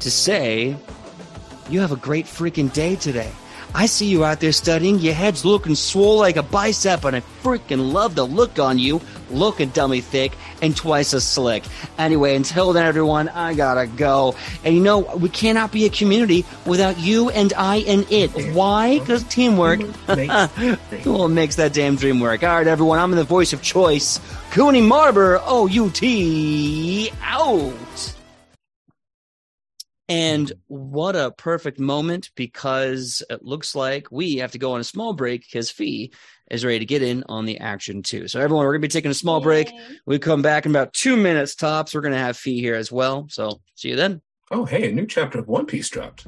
to 0.00 0.10
say 0.10 0.76
you 1.68 1.80
have 1.80 1.92
a 1.92 1.96
great 1.96 2.26
freaking 2.26 2.72
day 2.72 2.96
today. 2.96 3.30
I 3.74 3.86
see 3.86 4.06
you 4.06 4.24
out 4.24 4.40
there 4.40 4.52
studying. 4.52 4.98
Your 4.98 5.14
head's 5.14 5.44
looking 5.44 5.74
swole 5.74 6.16
like 6.18 6.36
a 6.36 6.42
bicep, 6.42 7.04
and 7.04 7.16
I 7.16 7.20
freaking 7.42 7.92
love 7.92 8.14
the 8.14 8.24
look 8.26 8.58
on 8.58 8.78
you. 8.78 9.00
Looking 9.30 9.68
dummy 9.68 10.00
thick 10.00 10.32
and 10.62 10.74
twice 10.74 11.12
as 11.12 11.24
slick. 11.24 11.64
Anyway, 11.98 12.34
until 12.34 12.72
then, 12.72 12.86
everyone, 12.86 13.28
I 13.28 13.52
gotta 13.52 13.86
go. 13.86 14.34
And 14.64 14.74
you 14.74 14.82
know, 14.82 15.00
we 15.00 15.28
cannot 15.28 15.70
be 15.70 15.84
a 15.84 15.90
community 15.90 16.46
without 16.64 16.98
you 16.98 17.28
and 17.28 17.52
I 17.54 17.76
and 17.86 18.10
it. 18.10 18.30
Why? 18.54 19.00
Because 19.00 19.22
teamwork. 19.24 19.80
well, 20.08 21.26
it 21.26 21.28
makes 21.28 21.56
that 21.56 21.74
damn 21.74 21.96
dream 21.96 22.20
work. 22.20 22.42
All 22.42 22.56
right, 22.56 22.66
everyone, 22.66 22.98
I'm 22.98 23.12
in 23.12 23.18
the 23.18 23.24
voice 23.24 23.52
of 23.52 23.60
choice. 23.62 24.18
Cooney 24.50 24.80
Marber, 24.80 25.42
O 25.44 25.66
U 25.66 25.90
T, 25.90 27.12
out. 27.22 28.17
And 30.08 30.46
mm-hmm. 30.46 30.74
what 30.74 31.16
a 31.16 31.30
perfect 31.30 31.78
moment 31.78 32.30
because 32.34 33.22
it 33.28 33.44
looks 33.44 33.74
like 33.74 34.10
we 34.10 34.36
have 34.36 34.52
to 34.52 34.58
go 34.58 34.72
on 34.72 34.80
a 34.80 34.84
small 34.84 35.12
break 35.12 35.42
because 35.42 35.70
Fee 35.70 36.12
is 36.50 36.64
ready 36.64 36.78
to 36.78 36.86
get 36.86 37.02
in 37.02 37.24
on 37.28 37.44
the 37.44 37.58
action 37.58 38.02
too. 38.02 38.26
So, 38.26 38.40
everyone, 38.40 38.64
we're 38.64 38.72
going 38.72 38.82
to 38.82 38.88
be 38.88 38.92
taking 38.92 39.10
a 39.10 39.14
small 39.14 39.40
break. 39.40 39.70
We 40.06 40.18
come 40.18 40.40
back 40.40 40.64
in 40.64 40.72
about 40.72 40.94
two 40.94 41.16
minutes 41.16 41.54
tops. 41.54 41.94
We're 41.94 42.00
going 42.00 42.14
to 42.14 42.18
have 42.18 42.36
Fee 42.36 42.60
here 42.60 42.74
as 42.74 42.90
well. 42.90 43.26
So, 43.28 43.60
see 43.74 43.90
you 43.90 43.96
then. 43.96 44.22
Oh, 44.50 44.64
hey, 44.64 44.88
a 44.88 44.92
new 44.92 45.06
chapter 45.06 45.38
of 45.38 45.46
One 45.46 45.66
Piece 45.66 45.90
dropped. 45.90 46.26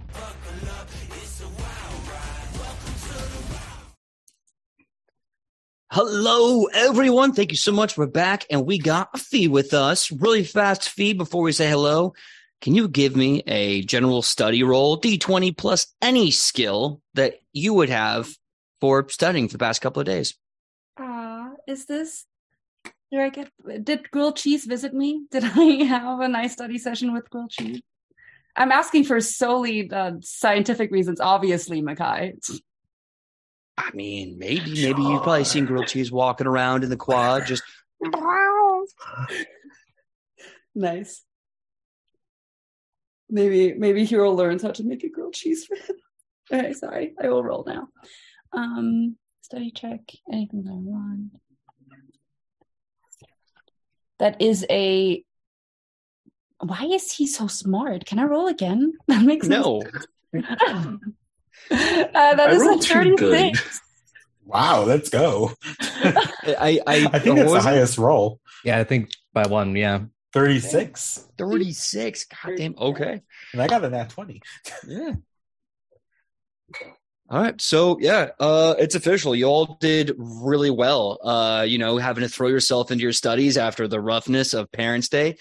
Hello, 5.93 6.67
everyone. 6.67 7.33
Thank 7.33 7.51
you 7.51 7.57
so 7.57 7.73
much. 7.73 7.99
We're 7.99 8.07
back 8.07 8.45
and 8.49 8.65
we 8.65 8.79
got 8.79 9.09
a 9.13 9.19
fee 9.19 9.49
with 9.49 9.75
us. 9.75 10.13
Really 10.13 10.45
fast 10.45 10.89
fee 10.89 11.15
before 11.15 11.43
we 11.43 11.51
say 11.51 11.69
hello. 11.69 12.13
Can 12.61 12.75
you 12.75 12.89
give 12.89 13.17
me 13.17 13.43
a 13.47 13.83
general 13.83 14.23
study 14.23 14.63
roll, 14.63 15.01
D20 15.01 15.57
plus 15.57 15.87
any 16.03 16.31
skill 16.31 17.01
that 17.15 17.37
you 17.53 17.73
would 17.75 17.89
have 17.89 18.29
for 18.81 19.09
studying 19.09 19.49
for 19.49 19.55
the 19.55 19.65
past 19.65 19.81
couple 19.81 20.01
of 20.01 20.07
days? 20.07 20.35
Uh, 21.01 21.51
is 21.67 21.87
this 21.87 22.27
do 23.11 23.19
I 23.19 23.29
get 23.31 23.51
did 23.83 24.11
grilled 24.11 24.37
cheese 24.37 24.65
visit 24.65 24.95
me? 24.95 25.27
Did 25.31 25.45
I 25.45 25.85
have 25.85 26.21
a 26.21 26.29
nice 26.29 26.53
study 26.53 26.79
session 26.79 27.13
with 27.13 27.29
grilled 27.29 27.51
cheese? 27.51 27.81
I'm 28.57 28.73
asking 28.73 29.05
for 29.05 29.21
solely 29.21 29.91
uh, 29.91 30.13
scientific 30.21 30.91
reasons, 30.91 31.21
obviously, 31.21 31.83
Makai. 31.83 32.35
I 33.79 33.91
mean, 33.95 34.39
maybe, 34.39 34.83
maybe 34.83 35.03
you've 35.03 35.23
probably 35.23 35.45
seen 35.45 35.67
grilled 35.67 35.87
cheese 35.87 36.13
walking 36.13 36.47
around 36.47 36.85
in 36.85 36.91
the 36.91 36.97
quad, 36.97 37.47
just 37.47 37.63
nice. 40.75 41.23
Maybe 43.31 43.75
maybe 43.75 44.05
Hiro 44.05 44.33
learns 44.33 44.63
how 44.63 44.73
to 44.73 44.85
make 44.85 45.05
a 45.05 45.09
grilled 45.09 45.35
cheese 45.35 45.65
for 45.65 45.77
him. 45.77 45.97
Okay, 46.53 46.73
sorry, 46.73 47.15
I 47.23 47.29
will 47.29 47.45
roll 47.45 47.63
now. 47.65 47.87
Um, 48.53 49.17
study 49.41 49.71
check. 49.71 50.01
Anything 50.33 50.65
that 50.65 50.73
I 50.73 50.75
want. 50.75 51.31
That 54.19 54.43
is 54.43 54.67
a. 54.69 55.25
Why 56.59 56.87
is 56.87 57.13
he 57.13 57.29
so 57.29 57.47
smart? 57.47 58.05
Can 58.05 58.19
I 58.19 58.25
roll 58.25 58.49
again? 58.49 58.95
That 59.07 59.23
makes 59.23 59.47
no. 59.47 59.83
uh, 60.37 60.97
that 61.71 62.41
I 62.41 62.51
is 62.51 62.63
a 62.63 62.65
rolled 62.65 62.83
too 62.83 63.17
36. 63.17 63.81
Wow, 64.45 64.83
let's 64.83 65.09
go. 65.09 65.53
I, 65.81 66.81
I, 66.85 67.09
I 67.13 67.19
think 67.21 67.37
what 67.37 67.45
it's 67.45 67.53
the 67.53 67.61
highest 67.61 67.97
roll. 67.97 68.41
Yeah, 68.65 68.79
I 68.79 68.85
think 68.85 69.11
by 69.33 69.47
one. 69.47 69.77
Yeah. 69.77 70.01
36. 70.33 71.29
36. 71.37 72.27
God 72.27 72.57
damn. 72.57 72.75
Okay. 72.79 73.21
And 73.53 73.63
I 73.63 73.67
got 73.67 73.85
a 73.85 73.91
nat 73.91 74.11
20. 74.11 74.41
Yeah. 74.87 75.13
All 77.31 77.41
right. 77.41 77.61
So 77.61 77.99
yeah, 78.01 78.31
uh, 78.41 78.75
it's 78.79 78.97
official. 78.97 79.37
You 79.37 79.47
all 79.47 79.77
did 79.81 80.13
really 80.19 80.71
well. 80.71 81.17
Uh, 81.23 81.63
you 81.63 81.79
know, 81.79 81.97
having 81.97 82.23
to 82.23 82.29
throw 82.29 82.49
yourself 82.49 82.91
into 82.91 83.03
your 83.03 83.13
studies 83.13 83.57
after 83.57 83.87
the 83.87 84.01
roughness 84.01 84.53
of 84.53 84.73
Parents' 84.73 85.09
Day 85.09 85.37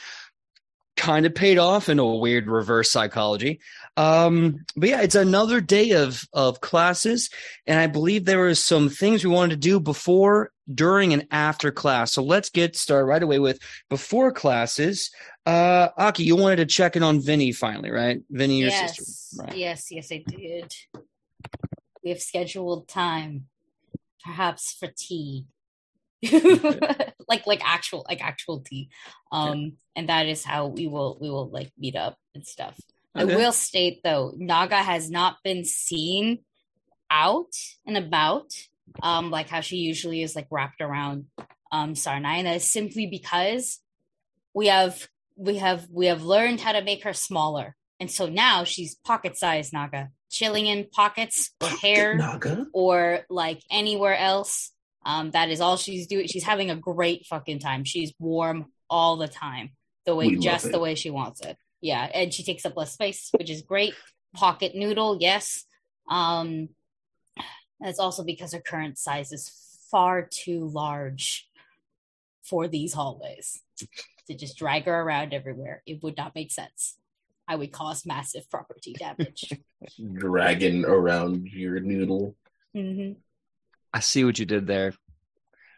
kind 0.95 1.25
of 1.25 1.33
paid 1.33 1.57
off 1.57 1.87
in 1.89 1.97
a 1.97 2.05
weird 2.05 2.47
reverse 2.47 2.91
psychology. 2.91 3.61
Um, 3.97 4.65
but 4.75 4.89
yeah, 4.89 5.01
it's 5.01 5.15
another 5.15 5.61
day 5.61 5.91
of 5.91 6.23
of 6.31 6.61
classes, 6.61 7.29
and 7.65 7.79
I 7.79 7.87
believe 7.87 8.25
there 8.25 8.39
were 8.39 8.53
some 8.53 8.89
things 8.89 9.23
we 9.23 9.31
wanted 9.31 9.55
to 9.55 9.67
do 9.67 9.79
before, 9.79 10.51
during, 10.73 11.13
and 11.13 11.27
after 11.31 11.71
class. 11.71 12.13
So 12.13 12.23
let's 12.23 12.49
get 12.49 12.75
started 12.75 13.05
right 13.05 13.23
away 13.23 13.39
with 13.39 13.59
before 13.89 14.31
classes. 14.31 15.11
Uh, 15.45 15.89
Aki, 15.97 16.23
you 16.23 16.35
wanted 16.35 16.57
to 16.57 16.65
check 16.65 16.95
in 16.95 17.03
on 17.03 17.19
Vinny 17.19 17.51
finally, 17.51 17.91
right? 17.91 18.21
Vinny, 18.29 18.59
your 18.59 18.69
yes, 18.69 18.97
sister. 18.97 19.43
Right. 19.43 19.57
yes, 19.57 19.87
yes, 19.91 20.11
I 20.11 20.23
did. 20.27 20.73
We 22.03 22.11
have 22.11 22.21
scheduled 22.21 22.87
time, 22.87 23.47
perhaps 24.23 24.73
for 24.79 24.89
tea, 24.95 25.45
like 27.27 27.47
like 27.47 27.61
actual 27.63 28.05
like 28.07 28.23
actual 28.23 28.61
tea, 28.61 28.89
um, 29.31 29.73
and 29.95 30.09
that 30.09 30.27
is 30.27 30.43
how 30.43 30.67
we 30.67 30.87
will 30.87 31.17
we 31.19 31.29
will 31.29 31.49
like 31.49 31.71
meet 31.77 31.95
up 31.95 32.17
and 32.35 32.45
stuff. 32.45 32.79
Okay. 33.17 33.33
I 33.33 33.35
will 33.35 33.51
state 33.51 34.01
though, 34.03 34.33
Naga 34.37 34.77
has 34.77 35.09
not 35.09 35.37
been 35.43 35.65
seen 35.65 36.39
out 37.09 37.53
and 37.85 37.97
about, 37.97 38.53
um, 39.01 39.31
like 39.31 39.49
how 39.49 39.61
she 39.61 39.77
usually 39.77 40.23
is 40.23 40.35
like 40.35 40.47
wrapped 40.51 40.81
around 40.81 41.25
um 41.71 41.93
Sarnai, 41.93 42.43
and 42.43 42.61
simply 42.61 43.05
because 43.07 43.79
we 44.53 44.67
have 44.67 45.07
we 45.35 45.57
have 45.57 45.87
we 45.91 46.07
have 46.07 46.23
learned 46.23 46.59
how 46.59 46.73
to 46.73 46.83
make 46.83 47.03
her 47.03 47.13
smaller. 47.13 47.75
And 47.99 48.09
so 48.09 48.27
now 48.27 48.63
she's 48.63 48.95
pocket 48.95 49.37
sized 49.37 49.73
Naga, 49.73 50.09
chilling 50.29 50.67
in 50.67 50.87
pockets 50.91 51.51
or 51.61 51.69
hair 51.69 52.15
Naga? 52.15 52.67
or 52.73 53.21
like 53.29 53.61
anywhere 53.69 54.17
else. 54.17 54.71
Um, 55.05 55.31
that 55.31 55.49
is 55.49 55.61
all 55.61 55.77
she's 55.77 56.07
doing. 56.07 56.27
She's 56.27 56.43
having 56.43 56.69
a 56.69 56.75
great 56.75 57.25
fucking 57.25 57.59
time. 57.59 57.83
She's 57.83 58.13
warm 58.19 58.67
all 58.89 59.17
the 59.17 59.27
time, 59.27 59.71
the 60.05 60.15
way 60.15 60.27
We 60.27 60.37
just 60.37 60.71
the 60.71 60.79
way 60.79 60.95
she 60.95 61.09
wants 61.09 61.41
it. 61.41 61.57
Yeah, 61.81 62.03
and 62.13 62.33
she 62.33 62.43
takes 62.43 62.65
up 62.65 62.75
less 62.75 62.93
space, 62.93 63.29
which 63.37 63.49
is 63.49 63.61
great. 63.61 63.93
Pocket 64.35 64.75
noodle, 64.75 65.17
yes. 65.19 65.63
Um, 66.09 66.69
that's 67.79 67.99
also 67.99 68.23
because 68.23 68.53
her 68.53 68.59
current 68.59 68.97
size 68.97 69.31
is 69.31 69.51
far 69.89 70.21
too 70.21 70.67
large 70.67 71.49
for 72.43 72.67
these 72.67 72.93
hallways 72.93 73.61
to 74.27 74.35
just 74.35 74.57
drag 74.57 74.85
her 74.85 75.01
around 75.01 75.33
everywhere. 75.33 75.81
It 75.85 76.03
would 76.03 76.17
not 76.17 76.35
make 76.35 76.51
sense. 76.51 76.97
I 77.47 77.55
would 77.55 77.71
cause 77.71 78.05
massive 78.05 78.49
property 78.49 78.93
damage. 78.93 79.51
Dragging 80.13 80.85
around 80.85 81.47
your 81.47 81.79
noodle. 81.79 82.35
hmm 82.73 83.13
I 83.91 84.01
see 84.01 84.23
what 84.23 84.37
you 84.37 84.45
did 84.45 84.67
there. 84.67 84.91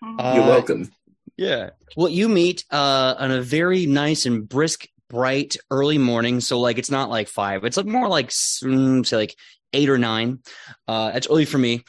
Mm-hmm. 0.04 0.20
Uh, 0.20 0.34
You're 0.36 0.48
welcome. 0.48 0.92
Yeah. 1.38 1.70
Well, 1.96 2.10
you 2.10 2.28
meet 2.28 2.66
uh, 2.72 3.16
on 3.18 3.32
a 3.32 3.42
very 3.42 3.86
nice 3.86 4.26
and 4.26 4.50
brisk, 4.50 4.86
bright 5.10 5.56
early 5.70 5.98
morning. 5.98 6.42
So, 6.42 6.60
like, 6.60 6.78
it's 6.78 6.92
not 6.92 7.10
like 7.10 7.30
five. 7.30 7.64
It's 7.64 7.78
like 7.78 7.86
more 7.86 8.10
like 8.10 8.30
mm, 8.30 9.06
say 9.06 9.16
like 9.16 9.36
eight 9.74 9.90
or 9.90 9.98
nine. 9.98 10.40
Uh, 10.88 11.12
it's 11.14 11.28
early 11.28 11.46
for 11.46 11.58
me. 11.58 11.84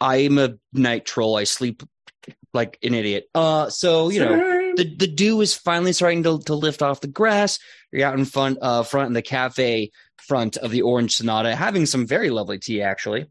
I'm 0.00 0.38
a 0.38 0.54
night 0.72 1.04
troll. 1.04 1.36
I 1.36 1.44
sleep 1.44 1.82
like 2.52 2.78
an 2.82 2.94
idiot. 2.94 3.28
Uh, 3.34 3.70
so 3.70 4.08
you 4.08 4.20
know, 4.20 4.36
the 4.76 4.94
the 4.96 5.06
dew 5.06 5.40
is 5.40 5.54
finally 5.54 5.92
starting 5.92 6.22
to 6.24 6.38
to 6.40 6.54
lift 6.54 6.82
off 6.82 7.00
the 7.00 7.08
grass. 7.08 7.58
You're 7.92 8.06
out 8.06 8.18
in 8.18 8.24
front 8.24 8.58
uh 8.62 8.82
front 8.82 9.08
in 9.08 9.12
the 9.12 9.22
cafe 9.22 9.90
front 10.16 10.56
of 10.56 10.70
the 10.70 10.82
Orange 10.82 11.16
Sonata, 11.16 11.54
having 11.54 11.86
some 11.86 12.06
very 12.06 12.30
lovely 12.30 12.58
tea 12.58 12.82
actually. 12.82 13.26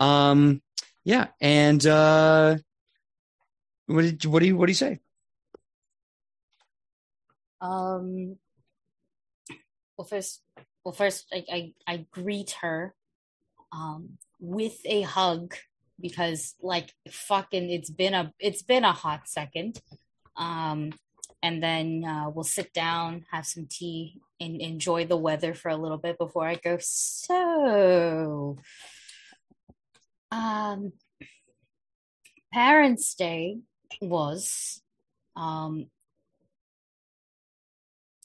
Um, 0.00 0.62
yeah, 1.04 1.28
and 1.40 1.84
uh, 1.86 2.56
what 3.86 4.02
did 4.02 4.24
what 4.24 4.40
do 4.40 4.46
you 4.46 4.56
what 4.56 4.66
do 4.66 4.70
you 4.70 4.76
say? 4.76 5.00
Um. 7.60 8.36
Well, 9.96 10.06
first, 10.06 10.42
well, 10.84 10.92
first, 10.92 11.26
I, 11.32 11.44
I 11.52 11.72
I 11.86 12.06
greet 12.10 12.56
her, 12.62 12.94
um, 13.74 14.18
with 14.38 14.78
a 14.84 15.02
hug 15.02 15.54
because, 16.00 16.54
like, 16.60 16.92
fucking, 17.10 17.70
it's 17.70 17.90
been 17.90 18.14
a 18.14 18.32
it's 18.38 18.62
been 18.62 18.84
a 18.84 18.92
hot 18.92 19.28
second. 19.28 19.80
Um, 20.36 20.92
and 21.42 21.62
then 21.62 22.04
uh, 22.04 22.30
we'll 22.30 22.44
sit 22.44 22.72
down, 22.72 23.26
have 23.30 23.46
some 23.46 23.66
tea, 23.68 24.20
and 24.40 24.60
enjoy 24.60 25.06
the 25.06 25.16
weather 25.16 25.54
for 25.54 25.68
a 25.68 25.76
little 25.76 25.98
bit 25.98 26.18
before 26.18 26.46
I 26.46 26.54
go. 26.54 26.78
So, 26.80 28.56
um, 30.30 30.92
Parents' 32.52 33.14
Day 33.14 33.58
was 34.00 34.80
um 35.36 35.86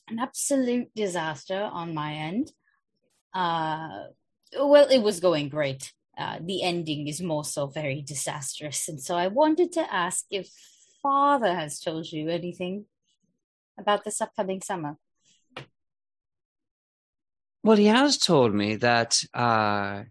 an 0.08 0.20
absolute 0.20 0.90
disaster 0.96 1.70
on 1.72 1.94
my 1.94 2.14
end. 2.14 2.52
Uh, 3.34 4.06
well, 4.58 4.88
it 4.90 5.02
was 5.02 5.20
going 5.20 5.50
great. 5.50 5.94
Uh, 6.18 6.38
the 6.42 6.64
ending 6.64 7.08
is 7.08 7.22
more 7.22 7.46
so 7.46 7.68
very 7.68 8.02
disastrous. 8.02 8.90
And 8.90 9.02
so 9.02 9.16
I 9.16 9.28
wanted 9.28 9.72
to 9.74 9.94
ask 9.94 10.26
if 10.32 10.50
Father 11.02 11.56
has 11.56 11.80
told 11.80 12.12
you 12.12 12.30
anything 12.30 12.86
about 13.78 14.04
this 14.04 14.22
upcoming 14.22 14.62
summer. 14.62 14.98
Well, 17.64 17.78
he 17.78 17.86
has 17.86 18.18
told 18.18 18.54
me 18.54 18.76
that 18.78 19.22
uh, 19.34 20.04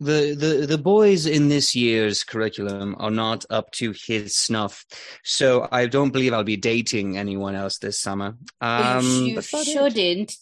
the 0.00 0.34
the 0.34 0.66
the 0.66 0.78
boys 0.78 1.26
in 1.26 1.48
this 1.48 1.76
year's 1.76 2.24
curriculum 2.24 2.96
are 2.98 3.10
not 3.10 3.44
up 3.50 3.70
to 3.72 3.92
his 3.92 4.34
snuff, 4.34 4.84
so 5.22 5.68
I 5.70 5.86
don't 5.86 6.10
believe 6.10 6.32
I'll 6.32 6.42
be 6.42 6.56
dating 6.56 7.18
anyone 7.18 7.54
else 7.54 7.78
this 7.78 8.00
summer. 8.00 8.36
Um, 8.60 9.04
you, 9.04 9.38
about 9.38 9.96
it. 9.96 10.34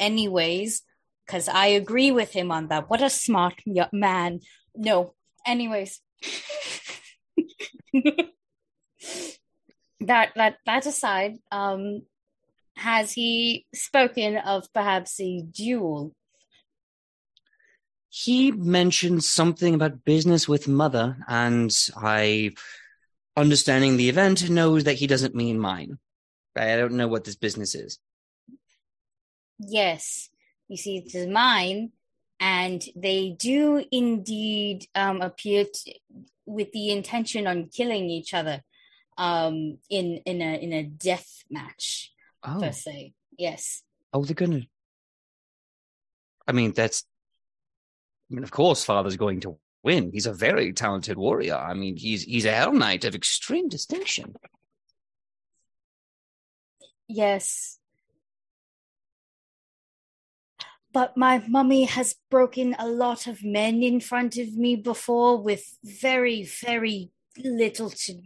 Anyways, 0.00 0.82
because 1.26 1.48
I 1.48 1.66
agree 1.66 2.10
with 2.10 2.32
him 2.32 2.50
on 2.50 2.66
that. 2.68 2.90
What 2.90 3.02
a 3.02 3.10
smart 3.10 3.54
man. 3.92 4.40
No, 4.74 5.14
anyways. 5.46 6.00
that 10.00 10.30
that 10.34 10.56
that 10.66 10.86
aside, 10.86 11.36
um, 11.52 12.02
has 12.76 13.12
he 13.12 13.66
spoken 13.74 14.36
of 14.38 14.72
perhaps 14.72 15.20
a 15.20 15.42
duel? 15.42 16.14
He 18.08 18.50
mentioned 18.50 19.22
something 19.22 19.74
about 19.74 20.04
business 20.04 20.48
with 20.48 20.66
mother, 20.66 21.16
and 21.28 21.70
I, 21.96 22.50
understanding 23.36 23.96
the 23.96 24.08
event, 24.08 24.50
knows 24.50 24.84
that 24.84 24.94
he 24.94 25.06
doesn't 25.06 25.34
mean 25.34 25.60
mine. 25.60 25.98
I 26.56 26.76
don't 26.76 26.94
know 26.94 27.06
what 27.06 27.22
this 27.22 27.36
business 27.36 27.76
is. 27.76 28.00
Yes, 29.60 30.30
you 30.68 30.76
see, 30.76 30.96
it 30.98 31.14
is 31.14 31.26
mine, 31.26 31.92
and 32.40 32.82
they 32.96 33.36
do 33.38 33.84
indeed 33.92 34.86
um, 34.94 35.20
appear 35.20 35.64
to 35.64 35.94
with 36.46 36.72
the 36.72 36.90
intention 36.90 37.46
on 37.46 37.68
killing 37.68 38.10
each 38.10 38.34
other 38.34 38.62
um 39.18 39.78
in 39.90 40.16
in 40.24 40.40
a 40.40 40.54
in 40.60 40.72
a 40.72 40.82
death 40.82 41.44
match 41.50 42.10
Oh, 42.42 42.58
per 42.60 42.72
se 42.72 43.12
yes 43.36 43.82
oh, 44.12 44.24
they're 44.24 44.34
gonna. 44.34 44.62
I 46.46 46.52
mean, 46.52 46.72
that's. 46.72 47.04
I 48.30 48.34
mean, 48.34 48.44
of 48.44 48.50
course, 48.50 48.84
father's 48.84 49.16
going 49.16 49.40
to 49.40 49.58
win. 49.82 50.10
He's 50.12 50.26
a 50.26 50.32
very 50.32 50.72
talented 50.72 51.16
warrior. 51.16 51.56
I 51.56 51.74
mean, 51.74 51.96
he's 51.96 52.22
he's 52.22 52.44
a 52.44 52.52
Hell 52.52 52.72
Knight 52.72 53.04
of 53.04 53.14
extreme 53.14 53.68
distinction. 53.68 54.34
yes 57.08 57.79
but 60.92 61.16
my 61.16 61.42
mummy 61.46 61.84
has 61.84 62.16
broken 62.30 62.74
a 62.78 62.88
lot 62.88 63.26
of 63.26 63.44
men 63.44 63.82
in 63.82 64.00
front 64.00 64.36
of 64.36 64.56
me 64.56 64.76
before 64.76 65.40
with 65.40 65.78
very 65.82 66.44
very 66.44 67.10
little 67.36 67.90
to 67.90 68.20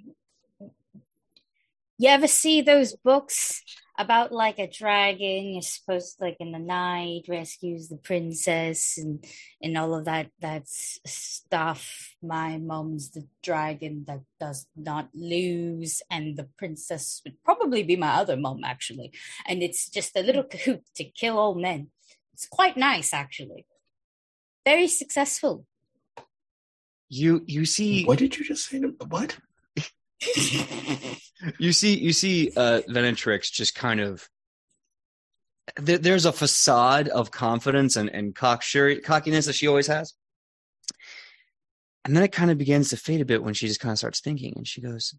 you 1.96 2.08
ever 2.08 2.26
see 2.26 2.60
those 2.60 2.92
books 2.96 3.62
about 3.96 4.32
like 4.32 4.58
a 4.58 4.68
dragon? 4.68 5.52
You're 5.52 5.62
supposed 5.62 6.18
to, 6.18 6.24
like 6.24 6.36
in 6.40 6.50
the 6.50 6.58
night 6.58 7.26
rescues 7.28 7.88
the 7.88 7.96
princess 7.96 8.98
and 8.98 9.24
and 9.62 9.78
all 9.78 9.94
of 9.94 10.04
that 10.06 10.30
that 10.40 10.64
stuff. 10.66 12.16
My 12.20 12.58
mom's 12.58 13.10
the 13.10 13.28
dragon 13.42 14.04
that 14.08 14.22
does 14.40 14.66
not 14.74 15.10
lose 15.14 16.02
and 16.10 16.36
the 16.36 16.48
princess 16.58 17.22
would 17.24 17.42
probably 17.44 17.84
be 17.84 17.94
my 17.94 18.14
other 18.16 18.36
mom 18.36 18.64
actually. 18.64 19.12
And 19.46 19.62
it's 19.62 19.88
just 19.88 20.16
a 20.16 20.22
little 20.22 20.42
hmm. 20.42 20.48
cahoot 20.48 20.82
to 20.96 21.04
kill 21.04 21.38
all 21.38 21.54
men 21.54 21.90
it's 22.35 22.47
quite 22.47 22.76
nice 22.76 23.14
actually 23.14 23.64
very 24.66 24.89
successful 24.89 25.64
You 27.09 27.43
you 27.47 27.64
see 27.64 28.05
What 28.05 28.18
did 28.18 28.37
you 28.37 28.45
just 28.45 28.68
say? 28.68 28.80
To, 28.80 28.89
what? 29.09 29.37
you 31.59 31.72
see 31.72 31.99
you 31.99 32.12
see 32.12 32.51
uh 32.57 32.80
Venetrix 32.89 33.53
just 33.53 33.74
kind 33.74 34.01
of 34.01 34.28
there, 35.76 35.99
there's 35.99 36.26
a 36.26 36.32
facade 36.32 37.09
of 37.09 37.30
confidence 37.30 37.97
and, 37.97 38.09
and 38.11 38.35
cocksure, 38.35 38.97
cockiness 38.97 39.47
that 39.47 39.55
she 39.55 39.66
always 39.66 39.87
has. 39.87 40.14
And 42.05 42.14
then 42.14 42.22
it 42.22 42.32
kind 42.32 42.51
of 42.51 42.59
begins 42.59 42.91
to 42.91 42.97
fade 42.97 43.22
a 43.22 43.24
bit 43.24 43.43
when 43.43 43.55
she 43.55 43.66
just 43.66 43.80
kind 43.80 43.93
of 43.93 43.99
starts 43.99 44.20
thinking 44.20 44.53
and 44.57 44.68
she 44.68 44.80
goes, 44.82 45.14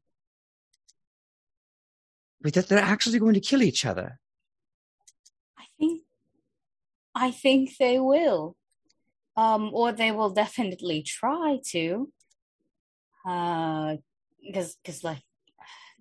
Wait, 2.44 2.54
that 2.54 2.68
they're 2.68 2.80
actually 2.80 3.18
going 3.18 3.34
to 3.34 3.40
kill 3.40 3.64
each 3.64 3.86
other. 3.86 4.20
I 7.16 7.32
think 7.32 7.78
they 7.78 7.98
will. 8.00 8.56
Um 9.38 9.72
or 9.74 9.92
they 9.92 10.12
will 10.12 10.30
definitely 10.30 11.02
try 11.02 11.60
to. 11.72 12.12
Uh 13.28 13.96
because 14.46 15.04
like 15.04 15.24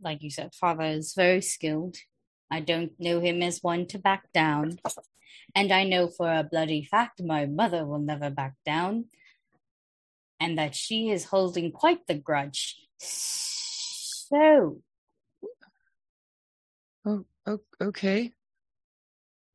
like 0.02 0.22
you 0.22 0.30
said 0.30 0.54
father 0.54 0.84
is 0.84 1.14
very 1.14 1.40
skilled. 1.40 1.96
I 2.50 2.60
don't 2.60 2.92
know 2.98 3.20
him 3.20 3.42
as 3.42 3.62
one 3.62 3.86
to 3.86 3.98
back 3.98 4.30
down. 4.32 4.78
And 5.54 5.72
I 5.72 5.84
know 5.84 6.08
for 6.08 6.30
a 6.32 6.44
bloody 6.44 6.84
fact 6.84 7.22
my 7.22 7.46
mother 7.46 7.86
will 7.86 8.00
never 8.00 8.30
back 8.30 8.54
down. 8.66 9.06
And 10.40 10.58
that 10.58 10.74
she 10.74 11.10
is 11.10 11.24
holding 11.26 11.72
quite 11.72 12.06
the 12.06 12.14
grudge. 12.14 12.76
So, 12.98 14.82
oh 17.06 17.24
okay. 17.80 18.32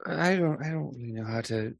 I 0.05 0.35
don't 0.35 0.61
I 0.63 0.69
don't 0.69 0.95
really 0.95 1.11
know 1.11 1.25
how 1.25 1.41
to 1.41 1.75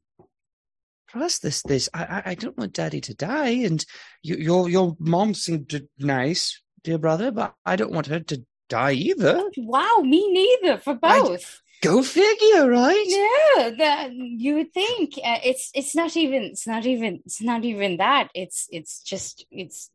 process 1.08 1.38
this 1.40 1.62
this. 1.62 1.88
I 1.94 2.04
I, 2.04 2.22
I 2.30 2.34
don't 2.34 2.56
want 2.58 2.74
daddy 2.74 3.00
to 3.02 3.14
die 3.14 3.64
and 3.64 3.84
you, 4.22 4.36
your 4.36 4.68
your 4.68 4.96
mom 4.98 5.34
seemed 5.34 5.88
nice, 5.98 6.60
dear 6.84 6.98
brother, 6.98 7.30
but 7.30 7.54
I 7.64 7.76
don't 7.76 7.92
want 7.92 8.06
her 8.08 8.20
to 8.20 8.44
die 8.68 8.92
either. 8.92 9.50
wow, 9.56 9.98
me 10.02 10.32
neither 10.32 10.78
for 10.78 10.98
I- 11.02 11.20
both. 11.22 11.60
Go 11.82 12.02
figure, 12.02 12.68
right? 12.68 13.04
Yeah, 13.06 13.70
that 13.78 14.10
you 14.12 14.56
would 14.56 14.74
think 14.74 15.14
uh, 15.24 15.38
it's 15.42 15.70
it's 15.74 15.94
not 15.96 16.14
even 16.14 16.42
it's 16.42 16.66
not 16.66 16.84
even 16.84 17.22
it's 17.24 17.40
not 17.40 17.64
even 17.64 17.96
that. 17.96 18.28
It's 18.34 18.68
it's 18.70 19.00
just 19.00 19.46
it's 19.50 19.90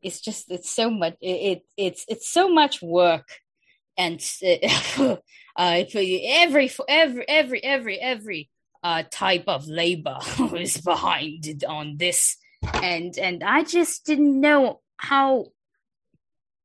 it's 0.00 0.20
just 0.22 0.50
it's 0.50 0.70
so 0.70 0.88
much 0.88 1.12
it, 1.20 1.28
it 1.28 1.62
it's 1.76 2.06
it's 2.08 2.26
so 2.30 2.48
much 2.48 2.80
work 2.80 3.28
and 3.96 4.20
uh, 4.44 5.16
every 5.58 6.22
every 6.26 6.70
every 7.28 7.62
every 7.62 8.00
every 8.00 8.50
uh 8.82 9.02
type 9.10 9.44
of 9.46 9.66
labor 9.66 10.18
is 10.56 10.80
behind 10.80 11.64
on 11.68 11.96
this 11.96 12.36
and 12.82 13.18
and 13.18 13.42
I 13.42 13.62
just 13.62 14.06
didn't 14.06 14.40
know 14.40 14.80
how 14.96 15.46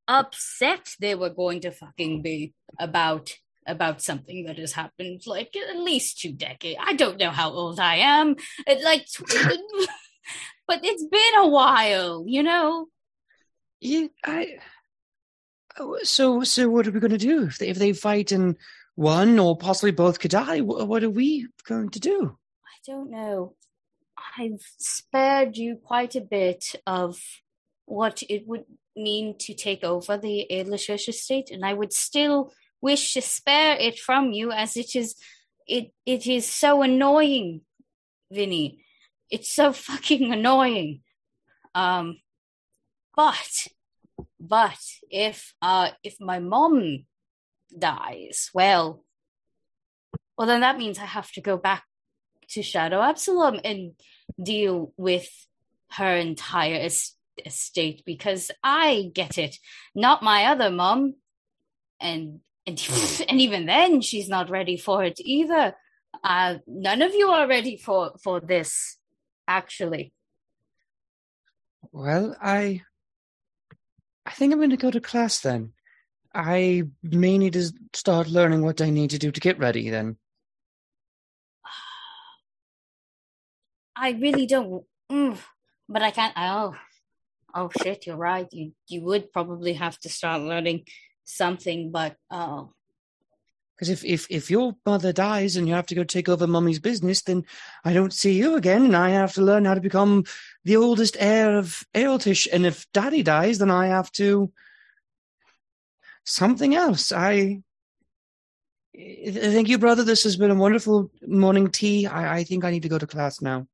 upset 0.07 0.95
they 0.99 1.15
were 1.15 1.29
going 1.29 1.61
to 1.61 1.71
fucking 1.71 2.21
be 2.21 2.53
about 2.79 3.33
about 3.67 4.01
something 4.01 4.45
that 4.45 4.57
has 4.57 4.73
happened 4.73 5.21
like 5.25 5.55
at 5.55 5.77
least 5.77 6.19
two 6.19 6.31
decades. 6.33 6.79
I 6.81 6.93
don't 6.93 7.19
know 7.19 7.29
how 7.29 7.51
old 7.51 7.79
I 7.79 7.97
am. 7.97 8.35
It, 8.65 8.83
like, 8.83 9.05
but 10.67 10.79
it's 10.83 11.05
been 11.05 11.35
a 11.37 11.47
while, 11.47 12.25
you 12.27 12.43
know. 12.43 12.87
Yeah, 13.79 14.07
I. 14.23 14.57
oh, 15.79 15.97
So, 16.03 16.43
so 16.43 16.69
what 16.69 16.87
are 16.87 16.91
we 16.91 16.99
going 16.99 17.11
to 17.11 17.17
do 17.17 17.43
if 17.43 17.57
they, 17.57 17.67
if 17.69 17.77
they 17.77 17.93
fight 17.93 18.31
and 18.31 18.55
one 18.95 19.39
or 19.39 19.57
possibly 19.57 19.91
both 19.91 20.19
could 20.19 20.31
die? 20.31 20.59
wh- 20.59 20.87
What 20.87 21.03
are 21.03 21.09
we 21.09 21.47
going 21.65 21.89
to 21.89 21.99
do? 21.99 22.37
I 22.65 22.91
don't 22.91 23.09
know. 23.11 23.55
I've 24.37 24.61
spared 24.77 25.57
you 25.57 25.77
quite 25.83 26.15
a 26.15 26.21
bit 26.21 26.75
of 26.85 27.19
what 27.85 28.21
it 28.29 28.47
would 28.47 28.65
mean 28.95 29.37
to 29.39 29.53
take 29.53 29.83
over 29.83 30.17
the 30.17 30.47
Adlershirch 30.51 31.07
estate, 31.07 31.49
and 31.51 31.65
I 31.65 31.73
would 31.73 31.93
still 31.93 32.53
wish 32.81 33.13
to 33.13 33.21
spare 33.21 33.75
it 33.75 33.99
from 33.99 34.31
you, 34.31 34.51
as 34.51 34.75
it 34.77 34.95
is, 34.95 35.15
it 35.67 35.91
it 36.05 36.27
is 36.27 36.45
so 36.49 36.81
annoying, 36.81 37.61
Vinny. 38.31 38.83
It's 39.29 39.51
so 39.51 39.71
fucking 39.73 40.31
annoying. 40.33 41.01
Um, 41.73 42.17
but, 43.15 43.67
but 44.41 44.79
if 45.09 45.53
uh 45.61 45.91
if 46.03 46.19
my 46.19 46.39
mom 46.39 47.05
dies, 47.77 48.49
well, 48.53 49.05
well 50.37 50.47
then 50.47 50.61
that 50.61 50.77
means 50.77 50.97
I 50.97 51.05
have 51.05 51.31
to 51.33 51.41
go 51.41 51.57
back 51.57 51.83
to 52.49 52.63
Shadow 52.63 53.01
Absalom 53.01 53.59
and 53.63 53.93
deal 54.41 54.93
with 54.97 55.29
her 55.91 56.15
entire 56.15 56.75
es- 56.75 57.15
estate 57.45 58.01
because 58.05 58.49
I 58.63 59.11
get 59.13 59.37
it, 59.37 59.57
not 59.93 60.23
my 60.23 60.45
other 60.45 60.71
mom, 60.71 61.15
and 61.99 62.39
and 62.65 62.79
and 63.29 63.39
even 63.39 63.67
then 63.67 64.01
she's 64.01 64.27
not 64.27 64.49
ready 64.49 64.75
for 64.75 65.03
it 65.03 65.19
either. 65.19 65.75
Uh, 66.23 66.55
none 66.65 67.01
of 67.03 67.13
you 67.13 67.29
are 67.29 67.47
ready 67.47 67.77
for 67.77 68.13
for 68.23 68.39
this, 68.39 68.97
actually. 69.47 70.13
Well, 71.91 72.35
I. 72.41 72.81
I 74.25 74.31
think 74.31 74.53
I'm 74.53 74.59
going 74.59 74.69
to 74.69 74.77
go 74.77 74.91
to 74.91 75.01
class 75.01 75.39
then. 75.39 75.73
I 76.33 76.83
may 77.03 77.37
need 77.37 77.53
to 77.53 77.71
start 77.93 78.27
learning 78.29 78.61
what 78.61 78.81
I 78.81 78.89
need 78.89 79.09
to 79.11 79.19
do 79.19 79.31
to 79.31 79.39
get 79.39 79.59
ready 79.59 79.89
then. 79.89 80.17
I 83.95 84.11
really 84.11 84.47
don't. 84.47 84.83
Mm, 85.11 85.37
but 85.89 86.01
I 86.01 86.11
can't. 86.11 86.33
Oh, 86.35 86.75
oh 87.53 87.69
shit! 87.81 88.07
You're 88.07 88.15
right. 88.15 88.47
You 88.51 88.73
you 88.87 89.01
would 89.01 89.31
probably 89.31 89.73
have 89.73 89.99
to 89.99 90.09
start 90.09 90.41
learning 90.41 90.85
something, 91.25 91.91
but 91.91 92.15
oh, 92.31 92.73
Because 93.81 94.03
if, 94.03 94.05
if, 94.05 94.27
if 94.29 94.51
your 94.51 94.75
mother 94.85 95.11
dies 95.11 95.55
and 95.55 95.67
you 95.67 95.73
have 95.73 95.87
to 95.87 95.95
go 95.95 96.03
take 96.03 96.29
over 96.29 96.45
mummy's 96.45 96.77
business, 96.77 97.23
then 97.23 97.43
I 97.83 97.93
don't 97.93 98.13
see 98.13 98.33
you 98.33 98.55
again, 98.55 98.85
and 98.85 98.95
I 98.95 99.09
have 99.09 99.33
to 99.33 99.41
learn 99.41 99.65
how 99.65 99.73
to 99.73 99.81
become 99.81 100.25
the 100.63 100.75
oldest 100.75 101.17
heir 101.19 101.57
of 101.57 101.83
Eiltish. 101.95 102.47
And 102.53 102.67
if 102.67 102.85
daddy 102.91 103.23
dies, 103.23 103.57
then 103.57 103.71
I 103.71 103.87
have 103.87 104.11
to 104.11 104.53
something 106.25 106.75
else. 106.75 107.11
I 107.11 107.63
I 108.95 109.31
thank 109.31 109.67
you, 109.67 109.79
brother. 109.79 110.03
This 110.03 110.25
has 110.25 110.37
been 110.37 110.51
a 110.51 110.55
wonderful 110.55 111.09
morning 111.25 111.71
tea. 111.71 112.05
I, 112.05 112.37
I 112.37 112.43
think 112.43 112.63
I 112.63 112.69
need 112.69 112.83
to 112.83 112.89
go 112.89 112.99
to 112.99 113.07
class 113.07 113.41
now. 113.41 113.65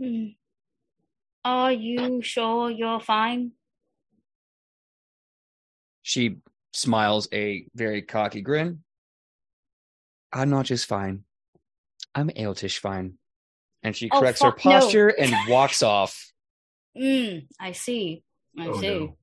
Hmm. 0.00 0.28
Are 1.44 1.72
you 1.72 2.22
sure 2.22 2.70
you're 2.70 3.00
fine? 3.00 3.52
She 6.00 6.36
smiles 6.72 7.28
a 7.32 7.66
very 7.74 8.02
cocky 8.02 8.40
grin. 8.40 8.82
I'm 10.32 10.50
not 10.50 10.64
just 10.66 10.86
fine. 10.86 11.24
I'm 12.14 12.28
Eiltish 12.30 12.78
fine. 12.78 13.14
And 13.82 13.96
she 13.96 14.08
Oh, 14.10 14.20
corrects 14.20 14.42
her 14.42 14.50
fuck 14.50 14.64
no. 14.64 14.72
posture 14.80 15.08
and 15.08 15.34
walks 15.48 15.82
off. 15.82 16.32
Mm, 16.96 17.46
I 17.60 17.72
see. 17.72 18.22
I 18.58 18.68
Oh, 18.68 18.80
see. 18.80 18.86
no. 18.88 19.16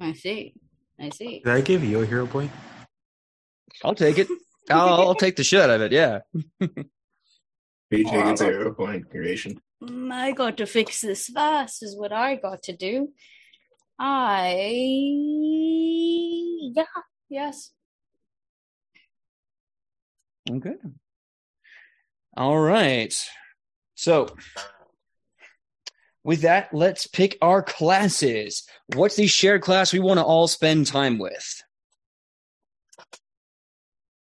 I 0.00 0.12
see. 0.12 0.54
I 1.00 1.10
see. 1.10 1.40
Did 1.44 1.52
I 1.52 1.60
give 1.60 1.82
you 1.84 2.02
a 2.02 2.06
hero 2.06 2.26
point? 2.26 2.50
I'll 3.84 3.94
take 3.94 4.18
it. 4.18 4.28
I'll, 4.70 4.88
I'll 4.94 5.14
take 5.14 5.36
the 5.36 5.44
shit 5.44 5.60
out 5.60 5.70
of 5.70 5.80
it. 5.82 5.92
Yeah. 5.92 6.20
BJ 7.92 8.10
gets 8.24 8.40
a 8.40 8.44
hero 8.46 8.72
point 8.74 9.10
creation. 9.10 9.60
I 10.10 10.32
got 10.32 10.56
to 10.58 10.66
fix 10.66 11.00
this 11.00 11.26
fast, 11.28 11.82
is 11.82 11.96
what 11.96 12.12
I 12.12 12.36
got 12.36 12.62
to 12.64 12.76
do. 12.76 13.08
I. 13.98 14.54
Yeah, 16.74 16.84
yes. 17.28 17.72
Okay. 20.50 20.74
All 22.36 22.58
right. 22.58 23.14
So, 23.96 24.28
with 26.22 26.42
that, 26.42 26.72
let's 26.72 27.06
pick 27.06 27.36
our 27.42 27.62
classes. 27.62 28.64
What's 28.94 29.16
the 29.16 29.26
shared 29.26 29.62
class 29.62 29.92
we 29.92 29.98
want 29.98 30.18
to 30.18 30.24
all 30.24 30.46
spend 30.46 30.86
time 30.86 31.18
with? 31.18 31.62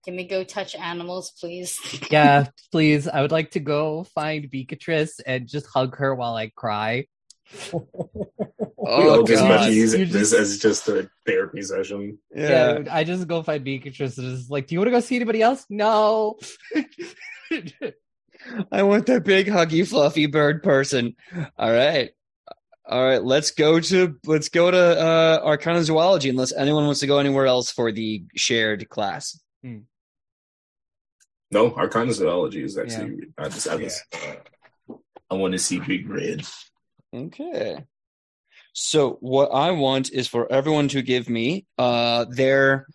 Can 0.05 0.17
we 0.17 0.25
go 0.25 0.45
touch 0.45 0.75
animals, 0.77 1.33
please? 1.39 1.79
Yeah, 2.11 2.47
please. 2.71 3.09
I 3.09 3.23
would 3.23 3.33
like 3.33 3.51
to 3.51 3.61
go 3.61 4.05
find 4.15 4.49
Beatrice 4.49 5.19
and 5.19 5.49
just 5.49 5.67
hug 5.67 5.97
her 5.97 6.15
while 6.15 6.37
I 6.37 6.53
cry. 6.55 7.07
we 7.73 7.81
Oh, 8.89 9.11
all 9.19 9.23
just 9.25 9.43
God. 9.43 9.71
use 9.73 9.95
You 9.95 10.07
this 10.07 10.31
just- 10.31 10.35
as 10.35 10.59
just 10.59 10.89
a 10.89 11.09
therapy 11.27 11.63
session. 11.63 12.19
Yeah. 12.35 12.83
I 12.91 13.05
just 13.05 13.27
go 13.27 13.43
find 13.43 13.63
Beatrice 13.65 14.19
and 14.19 14.37
just 14.37 14.51
like, 14.51 14.67
do 14.67 14.75
you 14.75 14.79
want 14.81 14.89
to 14.89 14.93
go 14.93 15.01
see 15.01 15.17
anybody 15.17 15.43
else? 15.43 15.65
No. 15.71 16.39
I 18.73 18.83
want 18.83 19.07
that 19.07 19.25
big 19.25 19.47
huggy 19.49 19.87
fluffy 19.89 20.27
bird 20.27 20.63
person. 20.63 21.17
All 21.59 21.73
right. 21.73 22.11
All 22.89 23.05
right, 23.05 23.21
let's 23.25 23.51
go 23.51 23.81
to 23.81 24.15
let's 24.27 24.49
go 24.49 24.71
to 24.71 24.79
uh 24.79 25.41
Arcana 25.43 25.83
Zoology 25.83 26.29
unless 26.29 26.53
anyone 26.53 26.85
wants 26.85 27.01
to 27.01 27.09
go 27.09 27.19
anywhere 27.19 27.47
else 27.47 27.73
for 27.73 27.91
the 27.91 28.23
shared 28.37 28.89
class. 28.89 29.41
No, 31.51 31.75
Arcana 31.75 32.13
Zoology 32.13 32.63
is 32.63 32.79
actually. 32.79 33.25
I 33.37 33.49
just, 33.49 33.67
I 33.69 33.77
just, 33.79 34.05
I 35.29 35.35
want 35.35 35.53
to 35.55 35.59
see 35.59 35.81
Big 35.81 36.09
Red. 36.09 36.47
Okay. 37.15 37.85
So 38.73 39.19
what 39.21 39.49
I 39.53 39.71
want 39.71 40.13
is 40.13 40.29
for 40.29 40.51
everyone 40.53 40.89
to 40.89 41.03
give 41.03 41.29
me 41.29 41.67
uh 41.79 42.27
their 42.29 42.87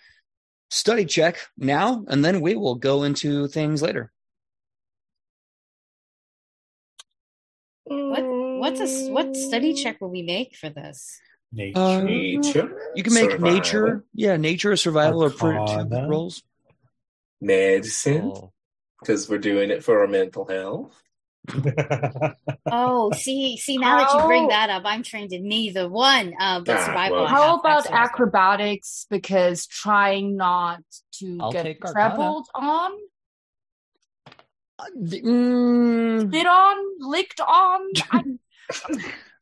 study 0.69 1.05
check 1.05 1.37
now 1.57 2.03
and 2.07 2.23
then 2.23 2.39
we 2.41 2.55
will 2.55 2.75
go 2.75 3.03
into 3.03 3.47
things 3.47 3.81
later. 3.81 4.11
What 7.85 8.23
what's 8.23 8.79
a 8.79 9.09
what 9.11 9.35
study 9.35 9.73
check 9.73 9.99
will 9.99 10.09
we 10.11 10.21
make 10.21 10.55
for 10.55 10.69
this? 10.69 11.19
Nature. 11.51 11.79
Uh, 11.79 12.05
You 12.95 13.03
can 13.03 13.13
make 13.13 13.31
survival, 13.31 13.51
nature, 13.51 14.05
yeah, 14.13 14.37
nature 14.37 14.71
or 14.71 14.77
survival 14.77 15.23
or 15.23 15.29
pretty 15.29 15.57
two 15.57 15.73
Arcana. 15.83 16.07
rolls. 16.07 16.43
medicine, 17.41 18.31
Oh. 18.33 18.53
because 18.99 19.27
we're 19.27 19.39
doing 19.39 19.71
it 19.71 19.83
for 19.83 19.99
our 19.99 20.07
mental 20.07 20.45
health. 20.45 20.95
Oh, 22.71 23.11
see, 23.15 23.57
see 23.57 23.77
now 23.77 23.97
that 23.97 24.13
you 24.13 24.25
bring 24.27 24.47
that 24.49 24.69
up, 24.69 24.83
I'm 24.85 25.03
trained 25.03 25.33
in 25.33 25.47
neither 25.47 25.89
one. 25.89 26.33
Uh, 26.39 26.61
but 26.61 26.77
Ah, 26.77 26.85
survival. 26.85 27.17
well. 27.17 27.27
How 27.27 27.59
about 27.59 27.79
excellent. 27.79 28.03
acrobatics? 28.05 29.07
Because 29.09 29.67
trying 29.67 30.37
not 30.37 30.81
to 31.19 31.37
I'll 31.39 31.51
get 31.51 31.63
take 31.63 31.81
trampled 31.81 32.47
on, 32.55 32.91
Uh, 34.79 34.85
th- 35.09 35.23
mm, 35.23 36.27
spit 36.27 36.47
on, 36.47 36.77
licked 36.99 37.39
on. 37.41 37.81
I, 38.11 38.23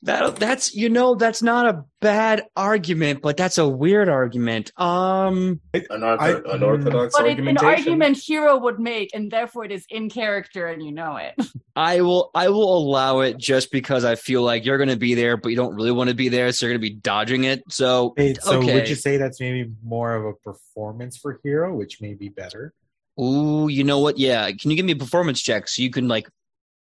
that 0.04 0.38
that's 0.38 0.74
you 0.74 0.88
know 0.88 1.16
that's 1.16 1.41
not 1.41 1.68
a 1.68 1.84
bad 2.00 2.43
argument, 2.56 3.22
but 3.22 3.36
that's 3.36 3.58
a 3.58 3.68
weird 3.68 4.08
argument. 4.08 4.72
Um, 4.80 5.60
An, 5.74 5.86
ortho- 5.89 6.47
I- 6.47 6.56
unorthodox 6.56 7.16
but 7.18 7.28
it's 7.28 7.39
an 7.39 7.58
argument 7.58 8.18
Hiro 8.18 8.58
would 8.60 8.80
make, 8.80 9.10
and 9.14 9.30
therefore 9.30 9.66
it 9.66 9.74
is 9.74 9.86
in 9.89 10.10
character, 10.10 10.68
and 10.68 10.82
you 10.82 10.93
know 10.93 11.18
it. 11.18 11.36
I 11.76 12.00
will 12.00 12.32
I 12.34 12.47
will 12.47 12.78
allow 12.78 13.20
it 13.20 13.38
just 13.38 13.72
because 13.72 14.06
I 14.06 14.16
feel 14.16 14.41
like 14.41 14.66
you're 14.66 14.78
going 14.78 14.89
to 14.89 14.95
be 14.95 15.16
there, 15.16 15.36
but 15.36 15.50
you 15.50 15.58
don't 15.58 15.76
really 15.76 15.91
want 15.91 16.10
to 16.10 16.16
be 16.16 16.30
there, 16.30 16.52
so 16.54 16.66
you're 16.66 16.78
going 16.78 16.82
to 16.82 16.89
be 16.89 16.95
dodging 16.95 17.43
it. 17.43 17.64
So 17.70 18.14
Wait, 18.16 18.41
so 18.41 18.60
okay. 18.60 18.76
would 18.76 18.88
you 18.88 18.95
say 18.95 19.18
that's 19.18 19.41
maybe 19.41 19.70
more 19.84 20.16
of 20.16 20.26
a 20.26 20.34
performance 20.34 21.18
for 21.18 21.41
Hiro, 21.43 21.76
which 21.76 22.00
may 22.00 22.14
be 22.14 22.30
better? 22.30 22.74
Ooh, 23.20 23.68
you 23.68 23.84
know 23.84 24.00
what? 24.00 24.18
Yeah. 24.18 24.50
Can 24.52 24.72
you 24.72 24.78
give 24.78 24.86
me 24.86 24.93
a 24.93 24.97
performance 24.97 25.41
check 25.41 25.68
so 25.68 25.82
you 25.82 25.89
can 25.89 26.08
like 26.08 26.30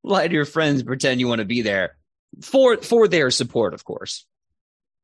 lie 0.03 0.27
to 0.27 0.33
your 0.35 0.47
friends 0.47 0.83
pretend 0.83 1.21
you 1.21 1.29
want 1.29 1.41
to 1.41 1.45
be 1.45 1.61
there 1.61 1.97
for 2.41 2.79
for 2.79 3.09
their 3.09 3.31
support, 3.31 3.75
of 3.75 3.85
course. 3.85 4.27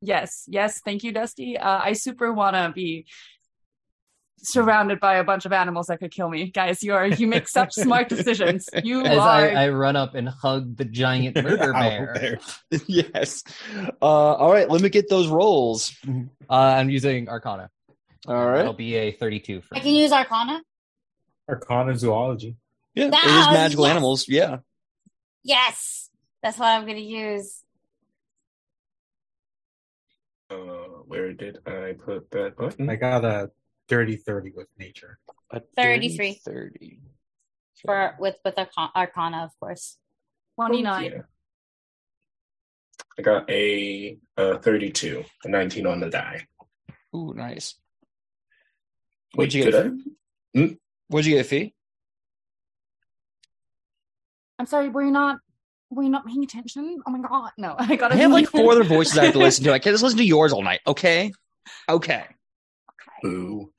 yes, 0.01 0.45
yes, 0.47 0.81
thank 0.81 1.03
you, 1.03 1.11
Dusty. 1.11 1.57
Uh, 1.57 1.79
I 1.83 1.93
super 1.93 2.33
want 2.33 2.55
to 2.55 2.71
be 2.73 3.05
surrounded 4.41 4.99
by 4.99 5.15
a 5.15 5.23
bunch 5.23 5.45
of 5.45 5.53
animals 5.53 5.87
that 5.87 5.99
could 5.99 6.11
kill 6.11 6.29
me, 6.29 6.49
guys. 6.49 6.83
You 6.83 6.93
are 6.93 7.07
you 7.07 7.27
make 7.27 7.47
such 7.59 7.73
smart 7.73 8.09
decisions. 8.09 8.69
You 8.83 9.03
As 9.03 9.17
are. 9.17 9.25
I, 9.25 9.65
I 9.65 9.69
run 9.69 9.95
up 9.95 10.15
and 10.15 10.27
hug 10.27 10.75
the 10.77 10.85
giant 10.85 11.35
murder 11.43 11.73
Owl 11.75 12.13
bear. 12.13 12.39
yes. 12.87 13.43
Uh, 14.01 14.05
all 14.05 14.51
right. 14.51 14.69
Let 14.69 14.81
me 14.81 14.89
get 14.89 15.09
those 15.09 15.27
rolls. 15.27 15.95
Uh, 16.07 16.53
I'm 16.53 16.89
using 16.89 17.29
Arcana. 17.29 17.69
All 18.27 18.35
right. 18.35 18.57
That'll 18.57 18.73
be 18.73 18.95
a 18.95 19.11
32 19.11 19.61
for 19.61 19.75
I 19.75 19.79
me. 19.79 19.83
can 19.83 19.95
use 19.95 20.11
Arcana. 20.11 20.61
Arcana 21.47 21.97
zoology. 21.97 22.55
Yeah. 22.93 23.07
It 23.07 23.13
is 23.13 23.47
magical 23.47 23.85
yes. 23.85 23.91
animals. 23.91 24.27
Yeah. 24.27 24.57
Yes, 25.43 26.08
that's 26.41 26.57
what 26.57 26.67
I'm 26.67 26.85
going 26.85 26.97
to 26.97 27.01
use. 27.01 27.63
Uh, 30.49 30.55
where 31.05 31.33
did 31.33 31.59
I 31.67 31.93
put 32.03 32.31
that 32.31 32.57
button? 32.57 32.89
I 32.89 32.95
got 32.95 33.23
a 33.23 33.51
dirty 33.87 34.15
30 34.15 34.53
with 34.55 34.67
nature. 34.77 35.19
A 35.51 35.61
33. 35.75 36.41
30. 36.45 36.99
For 37.85 38.15
with 38.19 38.35
with 38.43 38.57
Arcana, 38.57 38.91
Arcana, 38.95 39.43
of 39.43 39.51
course. 39.59 39.97
29. 40.57 41.05
Yeah. 41.05 41.21
I 43.17 43.21
got 43.21 43.49
a, 43.49 44.17
uh 44.37 44.57
32, 44.57 45.23
a 45.43 45.49
19 45.49 45.85
on 45.85 45.99
the 45.99 46.09
die. 46.09 46.45
Ooh, 47.15 47.33
nice. 47.33 47.75
What'd 49.35 49.53
you 49.53 49.63
did 49.65 49.73
get? 49.73 50.63
I? 50.63 50.77
What'd 51.07 51.25
you 51.25 51.35
get, 51.35 51.45
Fee? 51.45 51.73
I'm 54.57 54.65
sorry, 54.65 54.89
were 54.89 55.03
you 55.03 55.11
not 55.11 55.37
were 55.91 56.03
you 56.03 56.09
not 56.09 56.25
paying 56.25 56.43
attention? 56.43 57.01
Oh 57.07 57.11
my 57.11 57.19
god. 57.27 57.51
No, 57.57 57.75
I 57.79 57.95
got 57.95 58.11
I 58.11 58.15
have 58.15 58.31
like 58.31 58.47
four 58.47 58.71
other 58.71 58.83
voices 58.83 59.17
I 59.17 59.25
have 59.25 59.33
to 59.33 59.39
listen 59.39 59.63
to. 59.65 59.73
I 59.73 59.79
can't 59.79 59.93
just 59.93 60.03
listen 60.03 60.17
to 60.19 60.25
yours 60.25 60.53
all 60.53 60.61
night. 60.63 60.81
Okay. 60.85 61.31
Okay. 61.87 62.25
Ooh. 63.25 63.71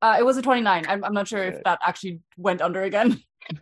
Uh, 0.00 0.16
it 0.18 0.24
was 0.24 0.36
a 0.36 0.42
29. 0.42 0.84
I'm, 0.88 1.02
I'm 1.04 1.12
not 1.12 1.26
sure 1.26 1.42
Okay. 1.42 1.56
if 1.56 1.64
that 1.64 1.80
actually 1.84 2.20
went 2.36 2.60
under 2.62 2.82
again. 2.82 3.20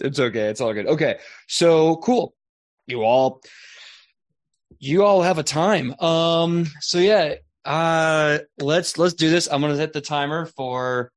It's 0.00 0.18
okay. 0.18 0.48
It's 0.48 0.60
all 0.60 0.72
good. 0.74 0.88
Okay. 0.88 1.18
So 1.46 1.96
cool. 1.98 2.34
You 2.88 3.04
all 3.04 3.40
you 4.80 5.04
all 5.04 5.22
have 5.22 5.38
a 5.38 5.44
time. 5.44 5.94
Um 6.00 6.66
so 6.80 6.98
yeah, 6.98 7.36
uh 7.64 8.38
let's 8.58 8.98
let's 8.98 9.14
do 9.14 9.30
this. 9.30 9.46
I'm 9.46 9.60
gonna 9.60 9.76
set 9.76 9.92
the 9.92 10.00
timer 10.00 10.46
for 10.46 11.12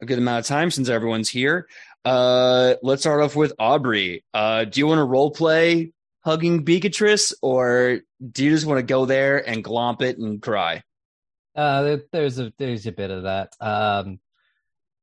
a 0.00 0.06
good 0.06 0.18
amount 0.18 0.38
of 0.38 0.46
time 0.46 0.70
since 0.70 0.88
everyone's 0.88 1.28
here. 1.28 1.66
Uh 2.04 2.74
let's 2.82 3.02
start 3.02 3.22
off 3.22 3.36
with 3.36 3.52
Aubrey. 3.58 4.24
Uh 4.34 4.64
do 4.64 4.80
you 4.80 4.86
want 4.86 4.98
to 4.98 5.04
role 5.04 5.30
play 5.30 5.92
hugging 6.24 6.64
Beatrice 6.64 7.34
or 7.42 8.00
do 8.30 8.44
you 8.44 8.50
just 8.50 8.66
want 8.66 8.78
to 8.78 8.82
go 8.82 9.04
there 9.04 9.46
and 9.48 9.64
glomp 9.64 10.02
it 10.02 10.18
and 10.18 10.40
cry? 10.40 10.82
Uh, 11.54 11.98
there's 12.12 12.38
a 12.38 12.52
there's 12.58 12.86
a 12.86 12.92
bit 12.92 13.10
of 13.10 13.24
that. 13.24 13.52
Um, 13.60 14.20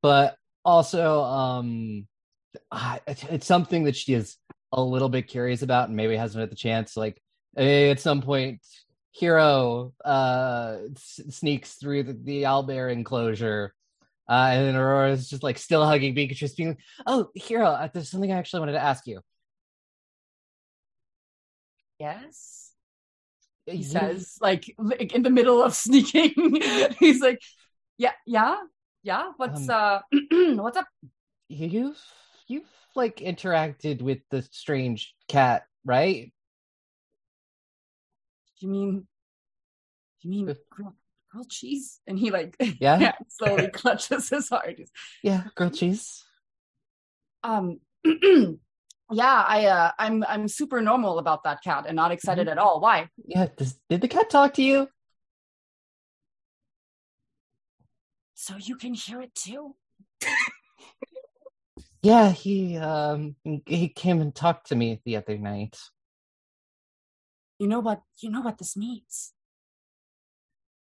but 0.01 0.35
also, 0.65 1.21
um, 1.21 2.07
it's, 3.07 3.45
something 3.45 3.83
that 3.83 3.95
she 3.95 4.13
is 4.13 4.37
a 4.71 4.81
little 4.81 5.09
bit 5.09 5.27
curious 5.27 5.61
about 5.61 5.89
and 5.89 5.97
maybe 5.97 6.15
hasn't 6.15 6.39
had 6.39 6.49
the 6.49 6.55
chance. 6.55 6.97
Like 6.97 7.21
at 7.55 7.99
some 7.99 8.21
point, 8.21 8.61
Hiro 9.11 9.93
uh 10.03 10.77
s- 10.95 11.21
sneaks 11.29 11.73
through 11.75 12.03
the, 12.03 12.13
the 12.13 12.43
owlbear 12.43 12.91
enclosure. 12.91 13.73
Uh, 14.29 14.49
and 14.53 14.67
then 14.67 14.75
Aurora 14.75 15.11
is 15.13 15.29
just 15.29 15.43
like 15.43 15.57
still 15.57 15.85
hugging 15.85 16.13
Beatrice, 16.13 16.53
being 16.55 16.69
like, 16.69 16.79
"Oh, 17.07 17.29
Hiro, 17.35 17.67
uh, 17.67 17.89
there's 17.93 18.11
something 18.11 18.31
I 18.31 18.37
actually 18.37 18.61
wanted 18.61 18.73
to 18.73 18.83
ask 18.83 19.07
you." 19.07 19.21
Yes. 21.99 22.71
He 23.65 23.77
You- 23.77 23.83
says, 23.83 24.37
like, 24.41 24.73
like 24.77 25.13
in 25.13 25.23
the 25.23 25.29
middle 25.29 25.63
of 25.63 25.75
sneaking. 25.75 26.33
He's 26.99 27.21
like, 27.21 27.41
Yeah, 27.97 28.13
yeah, 28.25 28.57
yeah. 29.03 29.31
What's 29.37 29.69
uh 29.69 30.01
what's 30.31 30.77
up? 30.77 30.87
you've 31.49 31.99
you've 32.47 32.69
like 32.95 33.17
interacted 33.17 34.01
with 34.01 34.19
the 34.29 34.41
strange 34.51 35.13
cat, 35.27 35.63
right? 35.85 36.31
You 38.59 38.67
mean 38.69 39.07
you 40.21 40.29
mean 40.29 40.55
grilled, 41.29 41.49
cheese? 41.49 41.99
And 42.07 42.17
he 42.19 42.31
like 42.31 42.55
Yeah. 42.79 43.13
slowly 43.27 43.67
clutches 43.73 44.29
his 44.29 44.49
heart. 44.49 44.79
Yeah, 45.23 45.43
grilled 45.55 45.75
cheese. 45.75 46.23
um 47.43 47.79
yeah, 49.11 49.43
I 49.47 49.65
uh 49.65 49.91
I'm 49.97 50.23
I'm 50.27 50.47
super 50.47 50.81
normal 50.81 51.19
about 51.19 51.43
that 51.43 51.59
cat 51.63 51.85
and 51.87 51.95
not 51.95 52.11
excited 52.11 52.47
at 52.47 52.57
all. 52.57 52.79
Why? 52.81 53.09
Yeah, 53.25 53.47
does, 53.57 53.79
did 53.89 54.01
the 54.01 54.07
cat 54.07 54.29
talk 54.29 54.53
to 54.55 54.63
you? 54.63 54.87
So 58.35 58.55
you 58.57 58.75
can 58.77 58.93
hear 58.93 59.21
it 59.21 59.35
too? 59.35 59.75
Yeah, 62.01 62.31
he 62.31 62.77
um 62.77 63.35
he 63.65 63.89
came 63.89 64.21
and 64.21 64.33
talked 64.33 64.67
to 64.69 64.75
me 64.75 65.01
the 65.03 65.17
other 65.17 65.37
night. 65.37 65.77
You 67.59 67.67
know 67.67 67.81
what? 67.81 68.01
You 68.21 68.31
know 68.31 68.39
what 68.39 68.57
this 68.57 68.77
means. 68.77 69.33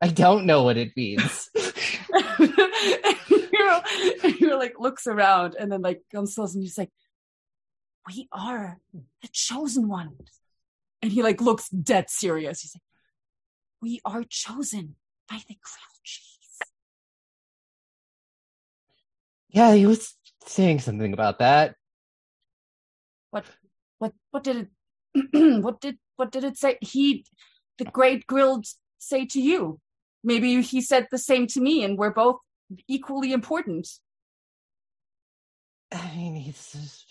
I 0.04 0.08
don't 0.08 0.46
know 0.46 0.64
what 0.64 0.76
it 0.76 0.92
means. 0.98 1.50
and 1.56 1.64
Hiro, 3.28 3.82
and 4.22 4.34
Hiro 4.36 4.58
like 4.58 4.78
looks 4.78 5.08
around 5.08 5.56
and 5.58 5.72
then 5.72 5.82
like 5.82 6.02
comes 6.12 6.36
close 6.36 6.54
and 6.54 6.62
he's 6.62 6.78
like, 6.78 6.90
"We 8.06 8.28
are 8.34 8.82
the 8.92 9.30
chosen 9.32 9.88
ones." 9.88 10.42
And 11.02 11.10
he 11.10 11.24
like 11.24 11.40
looks 11.40 11.70
dead 11.70 12.10
serious. 12.10 12.60
He's 12.60 12.76
like, 12.76 12.84
"We 13.82 14.02
are 14.04 14.26
chosen 14.26 14.98
by 15.30 15.38
the 15.38 15.56
grilled 15.56 16.04
cheese." 16.04 16.60
yeah, 19.48 19.74
he 19.74 19.86
was 19.86 20.18
saying 20.46 20.80
something 20.80 21.14
about 21.14 21.40
that. 21.40 21.76
What? 23.32 23.46
What? 24.00 24.12
What 24.32 24.44
did 24.44 24.68
it? 25.16 25.62
what 25.64 25.80
did? 25.80 25.98
What 26.18 26.34
did 26.34 26.44
it 26.44 26.58
say? 26.58 26.78
He, 26.82 27.26
the 27.78 27.86
great 27.86 28.28
grilled, 28.28 28.66
say 28.98 29.26
to 29.28 29.40
you. 29.40 29.80
Maybe 30.24 30.62
he 30.62 30.82
said 30.82 31.08
the 31.12 31.18
same 31.18 31.48
to 31.48 31.62
me, 31.62 31.84
and 31.84 31.98
we're 31.98 32.14
both 32.14 32.38
equally 32.88 33.34
important. 33.34 33.88
I 35.92 36.16
mean, 36.16 36.36
he's, 36.36 37.06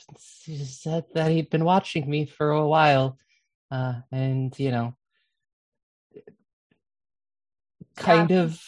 he 0.44 0.64
said 0.64 1.04
that 1.14 1.30
he'd 1.30 1.50
been 1.50 1.64
watching 1.64 2.08
me 2.10 2.26
for 2.26 2.50
a 2.50 2.66
while, 2.66 3.18
uh, 3.70 4.00
and 4.10 4.58
you 4.58 4.70
know, 4.72 4.96
kind 7.96 8.30
Yeah. 8.30 8.42
of, 8.42 8.60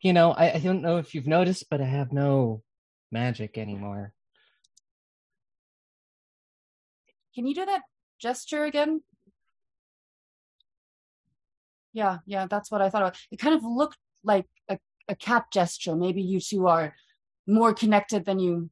you 0.00 0.12
know, 0.12 0.30
I, 0.32 0.54
I 0.54 0.58
don't 0.58 0.82
know 0.82 0.98
if 0.98 1.14
you've 1.14 1.26
noticed, 1.26 1.68
but 1.70 1.80
I 1.80 1.86
have 1.86 2.12
no 2.12 2.62
magic 3.10 3.58
anymore. 3.58 4.12
Can 7.34 7.46
you 7.46 7.54
do 7.54 7.66
that 7.66 7.82
gesture 8.20 8.64
again? 8.64 9.02
Yeah, 11.98 12.18
yeah, 12.26 12.46
that's 12.52 12.70
what 12.70 12.80
I 12.80 12.90
thought 12.90 13.02
about. 13.02 13.16
It 13.32 13.38
kind 13.44 13.54
of 13.58 13.62
looked 13.64 13.98
like 14.22 14.46
a, 14.68 14.78
a 15.08 15.16
cat 15.16 15.44
gesture. 15.52 15.96
Maybe 15.96 16.22
you 16.22 16.38
two 16.40 16.68
are 16.68 16.94
more 17.46 17.72
connected 17.74 18.24
than 18.24 18.38
you 18.38 18.70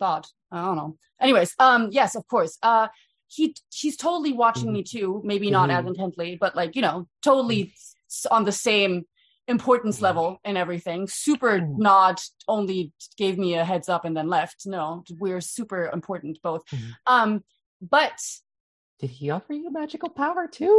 thought. 0.00 0.26
I 0.50 0.58
don't 0.64 0.76
know. 0.80 0.96
Anyways, 1.20 1.54
um, 1.66 1.82
yes, 1.92 2.16
of 2.16 2.24
course. 2.26 2.58
Uh 2.62 2.88
he 3.36 3.54
he's 3.80 3.96
totally 3.96 4.32
watching 4.44 4.70
me 4.76 4.82
too. 4.94 5.08
Maybe 5.24 5.48
not 5.58 5.70
as 5.70 5.84
Mhm. 5.84 5.88
intently, 5.92 6.30
but 6.44 6.52
like, 6.60 6.72
you 6.76 6.82
know, 6.86 6.96
totally 7.28 7.60
s- 8.16 8.26
on 8.36 8.42
the 8.44 8.52
same 8.68 8.92
importance 9.54 9.96
Mhm. 9.98 10.02
level 10.08 10.26
and 10.46 10.56
everything. 10.64 11.00
Super 11.08 11.52
Mhm. 11.60 11.78
nod 11.88 12.16
only 12.56 12.92
gave 13.22 13.34
me 13.44 13.50
a 13.54 13.64
heads 13.70 13.88
up 13.94 14.04
and 14.04 14.14
then 14.16 14.28
left. 14.38 14.58
No, 14.66 14.84
we're 15.22 15.40
super 15.40 15.82
important 15.98 16.34
both. 16.42 16.62
Mhm. 16.74 16.90
Um, 17.14 17.30
but 17.96 18.18
Did 19.00 19.10
he 19.18 19.30
offer 19.36 19.52
you 19.54 19.70
magical 19.82 20.10
power 20.10 20.44
too? 20.60 20.76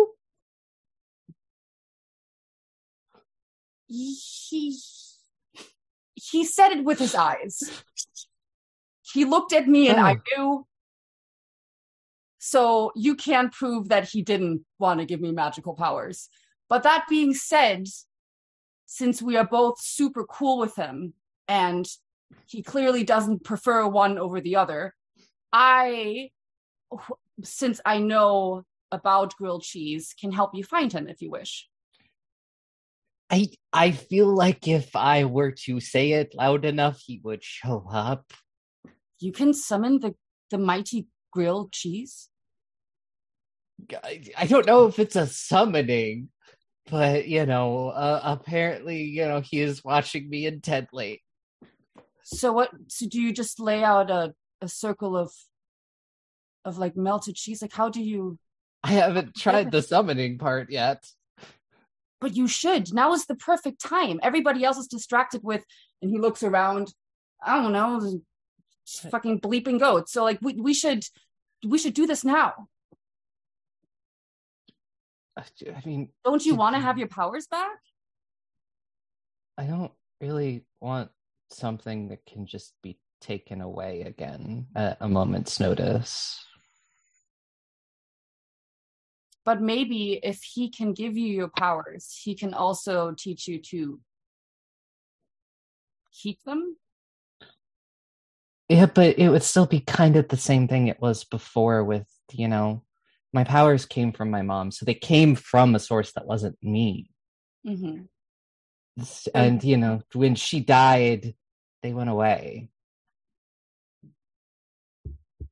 He 3.94 4.78
he 6.16 6.46
said 6.46 6.72
it 6.72 6.84
with 6.84 7.00
his 7.00 7.16
eyes. 7.16 7.84
He 9.02 9.26
looked 9.26 9.54
at 9.54 9.68
me 9.68 9.90
and 9.90 10.00
I 10.00 10.14
Oh. 10.14 10.22
knew. 10.38 10.68
So 12.40 12.92
you 12.96 13.16
can't 13.16 13.52
prove 13.52 13.90
that 13.90 14.10
he 14.10 14.22
didn't 14.22 14.66
want 14.80 15.00
to 15.00 15.06
give 15.06 15.22
me 15.22 15.32
magical 15.32 15.76
powers. 15.76 16.30
But 16.70 16.84
that 16.84 17.06
being 17.10 17.34
said, 17.34 17.88
since 18.86 19.22
we 19.22 19.38
are 19.38 19.46
both 19.48 19.80
super 19.82 20.26
cool 20.26 20.58
with 20.60 20.76
him 20.76 21.14
and 21.48 21.88
he 22.48 22.62
clearly 22.64 23.04
doesn't 23.04 23.44
prefer 23.44 23.88
one 23.88 24.18
over 24.18 24.42
the 24.42 24.56
other, 24.56 24.96
I 25.52 26.32
since 27.44 27.82
I 27.86 28.00
know 28.00 28.64
about 28.92 29.36
grilled 29.36 29.64
cheese 29.64 30.14
can 30.20 30.32
help 30.32 30.54
you 30.54 30.64
find 30.64 30.92
him 30.92 31.08
if 31.08 31.22
you 31.22 31.32
wish. 31.32 31.68
I 33.34 33.48
I 33.74 33.92
feel 33.92 34.28
like 34.28 34.68
if 34.68 34.96
I 34.96 35.26
were 35.26 35.54
to 35.66 35.80
say 35.80 36.12
it 36.12 36.36
loud 36.36 36.66
enough, 36.66 37.02
he 37.04 37.20
would 37.24 37.44
show 37.44 37.86
up. 37.92 38.32
you 39.20 39.32
can 39.32 39.54
summon 39.54 40.00
the 40.00 40.14
the 40.52 40.58
mighty 40.58 41.08
grilled 41.32 41.72
cheese 41.72 42.30
I, 44.04 44.24
I 44.38 44.46
don't 44.46 44.68
know 44.68 44.86
if 44.88 45.00
it's 45.00 45.16
a 45.16 45.26
summoning, 45.28 46.30
but 46.90 47.28
you 47.28 47.46
know, 47.46 47.90
uh, 47.90 48.22
apparently, 48.24 49.04
you 49.04 49.26
know, 49.26 49.42
he 49.42 49.60
is 49.62 49.84
watching 49.84 50.30
me 50.30 50.46
intently. 50.46 51.24
so 52.24 52.54
what 52.54 52.70
so 52.88 53.08
do 53.08 53.22
you 53.22 53.34
just 53.34 53.60
lay 53.60 53.84
out 53.84 54.12
a 54.12 54.34
a 54.62 54.68
circle 54.68 55.18
of 55.18 55.32
of 56.66 56.78
like 56.78 56.96
melted 56.96 57.36
cheese 57.36 57.62
like 57.62 57.74
how 57.74 57.90
do 57.90 58.02
you 58.02 58.38
I 58.84 58.92
haven't 58.92 59.36
tried 59.36 59.72
the 59.72 59.82
summoning 59.82 60.38
part 60.38 60.72
yet. 60.72 61.04
But 62.24 62.36
you 62.36 62.48
should. 62.48 62.92
Now 62.94 63.14
is 63.14 63.26
the 63.26 63.36
perfect 63.36 63.80
time. 63.80 64.20
Everybody 64.24 64.64
else 64.64 64.78
is 64.78 64.88
distracted 64.88 65.42
with 65.44 65.64
and 66.02 66.10
he 66.10 66.18
looks 66.18 66.44
around 66.44 66.94
i 67.46 67.62
don't 67.62 67.74
know 67.74 68.22
fucking 68.86 69.40
bleeping 69.40 69.80
goats. 69.80 70.12
So 70.12 70.24
like 70.24 70.40
we, 70.42 70.54
we 70.54 70.74
should 70.74 71.04
we 71.66 71.78
should 71.78 71.94
do 71.94 72.08
this 72.08 72.24
now. 72.24 72.68
I 75.38 75.44
mean, 75.86 76.10
don't 76.24 76.46
you 76.46 76.56
want 76.56 76.76
to 76.76 76.82
have 76.82 76.98
your 76.98 77.08
powers 77.08 77.48
back? 77.48 77.80
I 79.58 79.66
don't 79.66 79.92
really 80.22 80.66
want 80.80 81.10
something 81.50 82.10
that 82.10 82.26
can 82.26 82.46
just 82.46 82.74
be 82.84 83.00
taken 83.20 83.62
away 83.62 84.02
again 84.02 84.68
at 84.76 84.98
a 85.00 85.08
moment's 85.08 85.60
notice. 85.60 86.46
But 89.46 89.62
maybe 89.62 90.20
if 90.24 90.42
he 90.44 90.70
can 90.70 90.94
give 90.94 91.18
you 91.18 91.28
your 91.28 91.52
powers 91.58 92.20
he 92.24 92.36
can 92.36 92.54
also 92.54 93.14
teach 93.18 93.48
you 93.48 93.60
to 93.60 94.00
keep 96.12 96.42
them 96.44 96.78
Yeah, 98.70 98.86
but 98.88 99.20
it 99.20 99.30
would 99.30 99.44
still 99.44 99.66
be 99.66 99.82
kind 99.82 100.16
of 100.16 100.30
the 100.30 100.38
same 100.38 100.68
thing 100.68 100.88
it 100.88 101.02
was 101.02 101.26
before 101.26 101.84
with, 101.84 102.08
you 102.32 102.48
know, 102.48 102.84
my 103.34 103.44
powers 103.44 103.86
came 103.86 104.12
from 104.12 104.30
my 104.30 104.42
mom, 104.42 104.72
so 104.72 104.86
they 104.86 104.94
came 104.94 105.36
from 105.36 105.76
a 105.76 105.80
source 105.80 106.12
that 106.14 106.26
wasn't 106.26 106.58
me. 106.64 107.12
mm-hmm. 107.68 108.04
And, 109.34 109.64
you 109.64 109.78
know, 109.78 110.02
when 110.14 110.36
she 110.36 110.60
died, 110.60 111.36
they 111.82 111.94
went 111.94 112.10
away. 112.10 112.70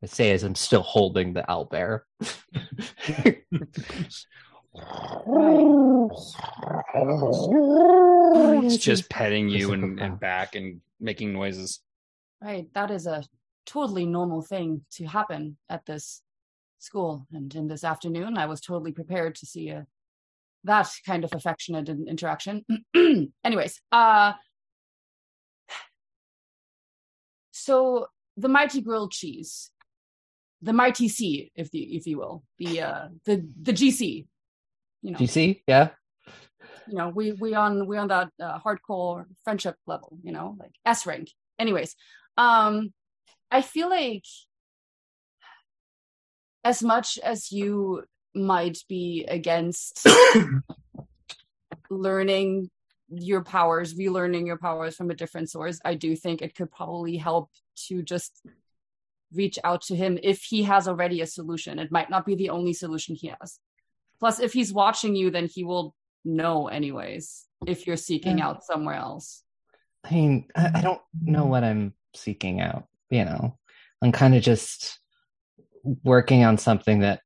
I 0.04 0.08
say 0.08 0.32
as 0.32 0.43
I'm 0.43 0.56
still 0.56 0.82
holding 0.82 1.34
the 1.34 1.43
owlbear. 1.47 2.02
It's 8.64 8.78
just 8.78 9.10
petting 9.10 9.49
you 9.49 9.74
and, 9.74 9.99
and 9.99 10.20
back 10.20 10.56
and 10.56 10.82
making 10.99 11.34
noises. 11.34 11.82
Right. 12.41 12.68
That 12.74 12.89
is 12.89 13.06
a 13.06 13.24
totally 13.66 14.06
normal 14.06 14.41
thing 14.41 14.82
to 14.93 15.06
happen 15.06 15.58
at 15.70 15.86
this 15.86 16.22
school. 16.80 17.28
And 17.32 17.54
in 17.54 17.68
this 17.68 17.84
afternoon, 17.84 18.38
I 18.38 18.47
was 18.47 18.62
totally 18.62 18.91
prepared 18.91 19.36
to 19.36 19.45
see 19.45 19.70
a 19.70 19.86
that 20.64 20.89
kind 21.06 21.24
of 21.24 21.32
affectionate 21.34 21.89
in- 21.89 22.08
interaction. 22.08 22.66
Anyways, 23.43 23.82
uh 23.91 24.34
so 27.52 28.08
the 28.38 28.47
mighty 28.47 28.82
grilled 28.82 29.12
cheese, 29.12 29.70
the 30.62 30.74
mighty 30.74 31.07
C, 31.07 31.51
if 31.55 31.72
the 31.72 31.80
if 31.95 32.05
you 32.07 32.18
will, 32.18 32.43
the 32.57 32.82
uh 32.82 33.07
the 33.26 33.47
the 33.62 33.74
GC. 33.74 34.28
You 35.01 35.12
know, 35.12 35.18
GC. 35.18 35.64
Yeah. 35.68 35.89
you 36.88 36.97
know 36.97 37.09
we 37.09 37.32
we 37.34 37.53
on 37.53 37.88
we 37.88 37.97
on 37.97 38.07
that 38.07 38.30
uh, 38.39 38.59
hardcore 38.59 39.26
friendship 39.43 39.76
level 39.88 40.18
you 40.24 40.32
know 40.32 40.55
like 40.59 40.72
s 40.86 41.05
rank 41.05 41.30
anyways 41.59 41.95
um 42.38 42.93
i 43.49 43.62
feel 43.62 43.89
like 43.89 44.26
as 46.64 46.84
much 46.84 47.18
as 47.20 47.51
you 47.51 48.03
might 48.34 48.78
be 48.88 49.26
against 49.28 50.05
learning 51.89 52.70
your 53.09 53.43
powers 53.43 53.93
relearning 53.95 54.45
your 54.45 54.57
powers 54.57 54.95
from 54.95 55.12
a 55.12 55.16
different 55.16 55.49
source 55.49 55.80
i 55.84 55.93
do 55.95 56.16
think 56.16 56.41
it 56.41 56.55
could 56.55 56.72
probably 56.72 57.18
help 57.18 57.49
to 57.76 58.01
just 58.01 58.41
reach 59.34 59.57
out 59.63 59.82
to 59.82 59.95
him 59.95 60.17
if 60.23 60.41
he 60.43 60.63
has 60.63 60.88
already 60.88 61.21
a 61.21 61.27
solution 61.27 61.79
it 61.79 61.91
might 61.91 62.09
not 62.09 62.25
be 62.25 62.36
the 62.36 62.49
only 62.49 62.73
solution 62.73 63.15
he 63.15 63.27
has 63.39 63.59
plus 64.19 64.39
if 64.39 64.53
he's 64.53 64.73
watching 64.73 65.15
you 65.15 65.29
then 65.32 65.47
he 65.53 65.63
will 65.63 65.95
know 66.25 66.67
anyways 66.67 67.45
if 67.67 67.86
you're 67.88 67.97
seeking 67.97 68.38
Yeah. 68.39 68.47
out 68.47 68.63
somewhere 68.63 68.95
else 68.95 69.43
I 70.03 70.13
mean, 70.15 70.45
I, 70.55 70.71
I 70.75 70.82
don't 70.82 71.01
know 71.21 71.45
what 71.45 71.63
I'm 71.63 71.93
seeking 72.15 72.59
out. 72.59 72.88
You 73.11 73.23
know, 73.23 73.59
I'm 74.01 74.11
kind 74.11 74.34
of 74.34 74.41
just 74.41 74.99
working 76.03 76.43
on 76.43 76.57
something 76.57 77.01
that 77.01 77.21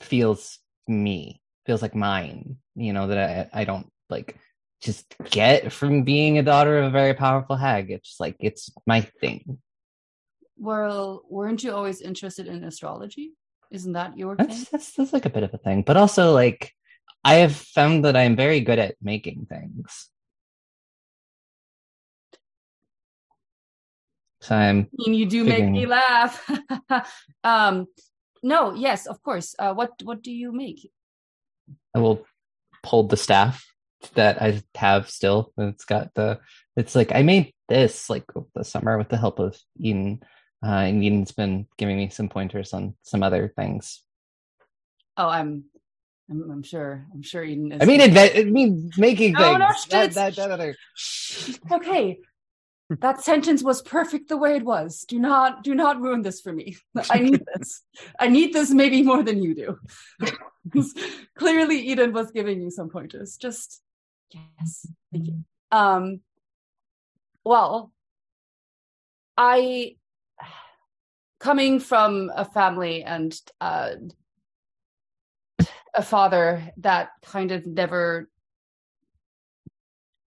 feels 0.00 0.58
me, 0.88 1.42
feels 1.66 1.82
like 1.82 1.94
mine. 1.94 2.56
You 2.74 2.94
know, 2.94 3.08
that 3.08 3.50
I 3.54 3.60
I 3.60 3.64
don't 3.64 3.92
like 4.08 4.38
just 4.80 5.14
get 5.28 5.72
from 5.72 6.04
being 6.04 6.38
a 6.38 6.42
daughter 6.42 6.78
of 6.78 6.86
a 6.86 6.90
very 6.90 7.12
powerful 7.12 7.56
hag. 7.56 7.90
It's 7.90 8.16
like 8.18 8.36
it's 8.40 8.70
my 8.86 9.02
thing. 9.20 9.58
Well, 10.56 11.22
weren't 11.28 11.62
you 11.62 11.72
always 11.72 12.00
interested 12.00 12.46
in 12.46 12.64
astrology? 12.64 13.32
Isn't 13.70 13.92
that 13.92 14.16
your 14.16 14.36
thing? 14.36 14.46
That's, 14.48 14.68
that's 14.70 14.92
that's 14.92 15.12
like 15.12 15.26
a 15.26 15.30
bit 15.30 15.42
of 15.42 15.52
a 15.52 15.58
thing, 15.58 15.82
but 15.82 15.96
also 15.96 16.32
like 16.32 16.72
I 17.24 17.34
have 17.36 17.56
found 17.56 18.04
that 18.04 18.16
I 18.16 18.22
am 18.22 18.36
very 18.36 18.60
good 18.60 18.78
at 18.78 18.94
making 19.02 19.46
things. 19.48 20.08
So 24.40 24.54
I'm 24.54 24.88
I 24.92 25.10
mean, 25.10 25.14
you 25.14 25.26
do 25.26 25.44
make 25.44 25.68
me 25.68 25.86
laugh. 25.86 26.48
um, 27.44 27.86
no, 28.42 28.74
yes, 28.74 29.06
of 29.06 29.20
course. 29.22 29.56
Uh, 29.58 29.74
what 29.74 29.90
what 30.04 30.22
do 30.22 30.30
you 30.30 30.52
make? 30.52 30.88
I 31.94 31.98
will 31.98 32.24
hold 32.84 33.10
the 33.10 33.16
staff 33.16 33.66
that 34.14 34.40
I 34.40 34.62
have 34.76 35.10
still. 35.10 35.52
It's 35.58 35.84
got 35.84 36.14
the. 36.14 36.38
It's 36.76 36.94
like 36.94 37.10
I 37.12 37.22
made 37.22 37.54
this 37.68 38.08
like 38.08 38.26
the 38.54 38.62
summer 38.62 38.96
with 38.98 39.08
the 39.08 39.16
help 39.16 39.40
of 39.40 39.58
Eden, 39.80 40.20
uh, 40.64 40.68
and 40.68 41.02
Eden's 41.04 41.32
been 41.32 41.66
giving 41.76 41.96
me 41.96 42.08
some 42.08 42.28
pointers 42.28 42.72
on 42.72 42.94
some 43.02 43.22
other 43.22 43.52
things. 43.54 44.02
Oh, 45.16 45.28
I'm, 45.28 45.64
I'm, 46.30 46.50
I'm 46.50 46.62
sure. 46.62 47.06
I'm 47.12 47.22
sure 47.22 47.42
Eden 47.42 47.72
is. 47.72 47.82
I 47.82 47.84
mean, 47.84 48.00
inve- 48.00 48.38
I 48.38 48.44
mean, 48.44 48.90
making 48.96 49.32
No, 49.32 49.40
things. 49.40 49.58
no, 49.58 49.68
that, 49.90 50.12
that, 50.14 50.36
that 50.36 50.50
other. 50.50 50.76
okay. 51.72 52.18
That 53.00 53.20
sentence 53.22 53.64
was 53.64 53.82
perfect 53.82 54.28
the 54.28 54.36
way 54.36 54.54
it 54.56 54.64
was. 54.64 55.04
Do 55.08 55.18
not, 55.18 55.64
do 55.64 55.74
not 55.74 56.00
ruin 56.00 56.22
this 56.22 56.40
for 56.40 56.52
me. 56.52 56.76
I 57.10 57.18
need 57.18 57.42
this. 57.54 57.82
I 58.18 58.28
need 58.28 58.52
this 58.52 58.70
maybe 58.70 59.02
more 59.02 59.24
than 59.24 59.42
you 59.42 59.54
do. 59.54 60.84
Clearly, 61.36 61.80
Eden 61.80 62.12
was 62.12 62.30
giving 62.30 62.60
you 62.60 62.70
some 62.70 62.88
pointers. 62.88 63.36
Just 63.36 63.82
yes, 64.32 64.86
thank 65.12 65.26
you. 65.26 65.44
Um, 65.72 66.20
well, 67.44 67.92
I 69.36 69.96
coming 71.38 71.80
from 71.80 72.30
a 72.34 72.44
family 72.44 73.02
and 73.04 73.38
uh, 73.60 73.90
a 75.94 76.02
father 76.02 76.72
that 76.78 77.10
kind 77.22 77.52
of 77.52 77.66
never 77.66 78.28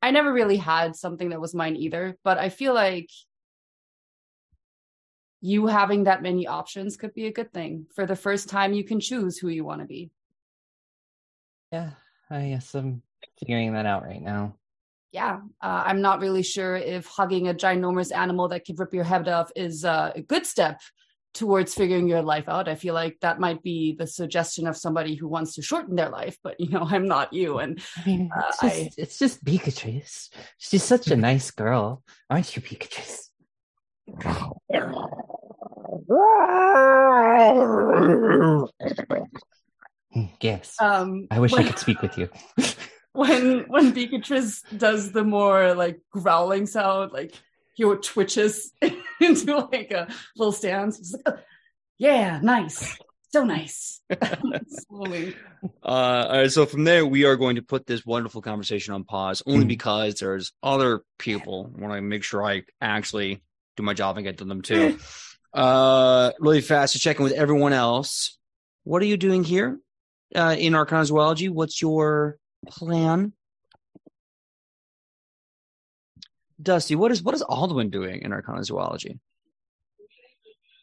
I 0.02 0.10
never 0.10 0.34
really 0.34 0.58
had 0.58 0.94
something 0.96 1.30
that 1.30 1.40
was 1.40 1.54
mine 1.54 1.76
either, 1.76 2.18
but 2.22 2.36
I 2.36 2.50
feel 2.50 2.74
like 2.74 3.08
you 5.40 5.66
having 5.66 6.04
that 6.04 6.22
many 6.22 6.46
options 6.46 6.98
could 6.98 7.14
be 7.14 7.26
a 7.26 7.32
good 7.32 7.52
thing. 7.54 7.86
For 7.94 8.04
the 8.04 8.14
first 8.14 8.50
time, 8.50 8.74
you 8.74 8.84
can 8.84 9.00
choose 9.00 9.38
who 9.38 9.48
you 9.48 9.64
want 9.64 9.80
to 9.80 9.86
be. 9.86 10.10
Yeah, 11.72 11.92
I 12.28 12.48
guess 12.48 12.74
I'm 12.74 13.02
figuring 13.38 13.72
that 13.72 13.86
out 13.86 14.02
right 14.02 14.20
now. 14.20 14.56
Yeah, 15.14 15.38
uh, 15.62 15.82
I'm 15.86 16.00
not 16.02 16.18
really 16.20 16.42
sure 16.42 16.74
if 16.74 17.06
hugging 17.06 17.46
a 17.46 17.54
ginormous 17.54 18.12
animal 18.12 18.48
that 18.48 18.64
could 18.66 18.80
rip 18.80 18.92
your 18.92 19.04
head 19.04 19.28
off 19.28 19.48
is 19.54 19.84
uh, 19.84 20.10
a 20.12 20.20
good 20.22 20.44
step 20.44 20.80
towards 21.34 21.72
figuring 21.72 22.08
your 22.08 22.20
life 22.20 22.48
out. 22.48 22.68
I 22.68 22.74
feel 22.74 22.94
like 22.94 23.18
that 23.20 23.38
might 23.38 23.62
be 23.62 23.94
the 23.96 24.08
suggestion 24.08 24.66
of 24.66 24.76
somebody 24.76 25.14
who 25.14 25.28
wants 25.28 25.54
to 25.54 25.62
shorten 25.62 25.94
their 25.94 26.08
life, 26.08 26.36
but 26.42 26.58
you 26.58 26.68
know, 26.68 26.82
I'm 26.90 27.06
not 27.06 27.32
you. 27.32 27.58
And 27.58 27.80
I 27.96 28.04
mean, 28.04 28.28
Uh, 28.36 28.42
it's 28.48 28.60
just, 28.60 28.74
I- 28.74 28.90
it's 29.02 29.18
just 29.20 29.44
Beatrice. 29.44 30.30
She's 30.58 30.82
such 30.82 31.06
a 31.06 31.16
nice 31.16 31.52
girl, 31.52 32.02
aren't 32.28 32.56
you, 32.56 32.62
Beatrice? 32.62 33.30
Hmm, 40.12 40.24
Yes. 40.40 40.76
um, 40.80 41.26
I 41.30 41.38
wish 41.40 41.52
I 41.54 41.62
could 41.64 41.78
speak 41.78 42.02
with 42.02 42.16
you. 42.18 42.28
when 43.14 43.60
when 43.68 43.92
Beatrice 43.92 44.62
does 44.76 45.12
the 45.12 45.24
more 45.24 45.74
like 45.74 46.00
growling 46.10 46.66
sound, 46.66 47.12
like 47.12 47.32
he 47.74 47.84
twitches 48.02 48.72
into 49.20 49.56
like 49.72 49.90
a 49.90 50.08
little 50.36 50.52
stance. 50.52 50.98
It's 50.98 51.12
like, 51.12 51.22
"Oh, 51.26 51.40
yeah, 51.96 52.40
nice, 52.42 52.98
so 53.30 53.44
nice. 53.44 54.00
Slowly. 54.68 55.34
Uh, 55.82 55.86
all 55.86 56.38
right, 56.38 56.50
so 56.52 56.66
from 56.66 56.84
there, 56.84 57.06
we 57.06 57.24
are 57.24 57.36
going 57.36 57.56
to 57.56 57.62
put 57.62 57.86
this 57.86 58.04
wonderful 58.04 58.42
conversation 58.42 58.94
on 58.94 59.04
pause, 59.04 59.42
only 59.46 59.64
Mm. 59.64 59.68
because 59.68 60.14
there's 60.16 60.52
other 60.62 61.02
people. 61.18 61.72
I 61.76 61.80
want 61.80 61.94
to 61.94 62.02
make 62.02 62.22
sure 62.24 62.44
I 62.44 62.62
actually 62.80 63.42
do 63.76 63.82
my 63.82 63.94
job 63.94 64.16
and 64.16 64.24
get 64.26 64.38
to 64.38 64.44
them 64.44 64.62
too. 64.62 64.98
uh, 65.54 66.32
really 66.40 66.60
fast 66.60 66.92
to 66.94 66.98
check 66.98 67.18
in 67.18 67.24
with 67.24 67.32
everyone 67.32 67.72
else. 67.72 68.38
What 68.82 69.02
are 69.02 69.06
you 69.06 69.16
doing 69.16 69.44
here 69.44 69.78
uh, 70.34 70.54
in 70.58 70.74
Arcana 70.74 71.04
Zoology? 71.06 71.48
What's 71.48 71.80
your 71.80 72.36
plan? 72.66 73.32
Dusty, 76.60 76.94
what 76.94 77.10
is 77.10 77.22
what 77.22 77.34
is 77.34 77.42
Aldwin 77.42 77.90
doing 77.90 78.22
in 78.22 78.32
Arcana 78.32 78.64
Zoology? 78.64 79.18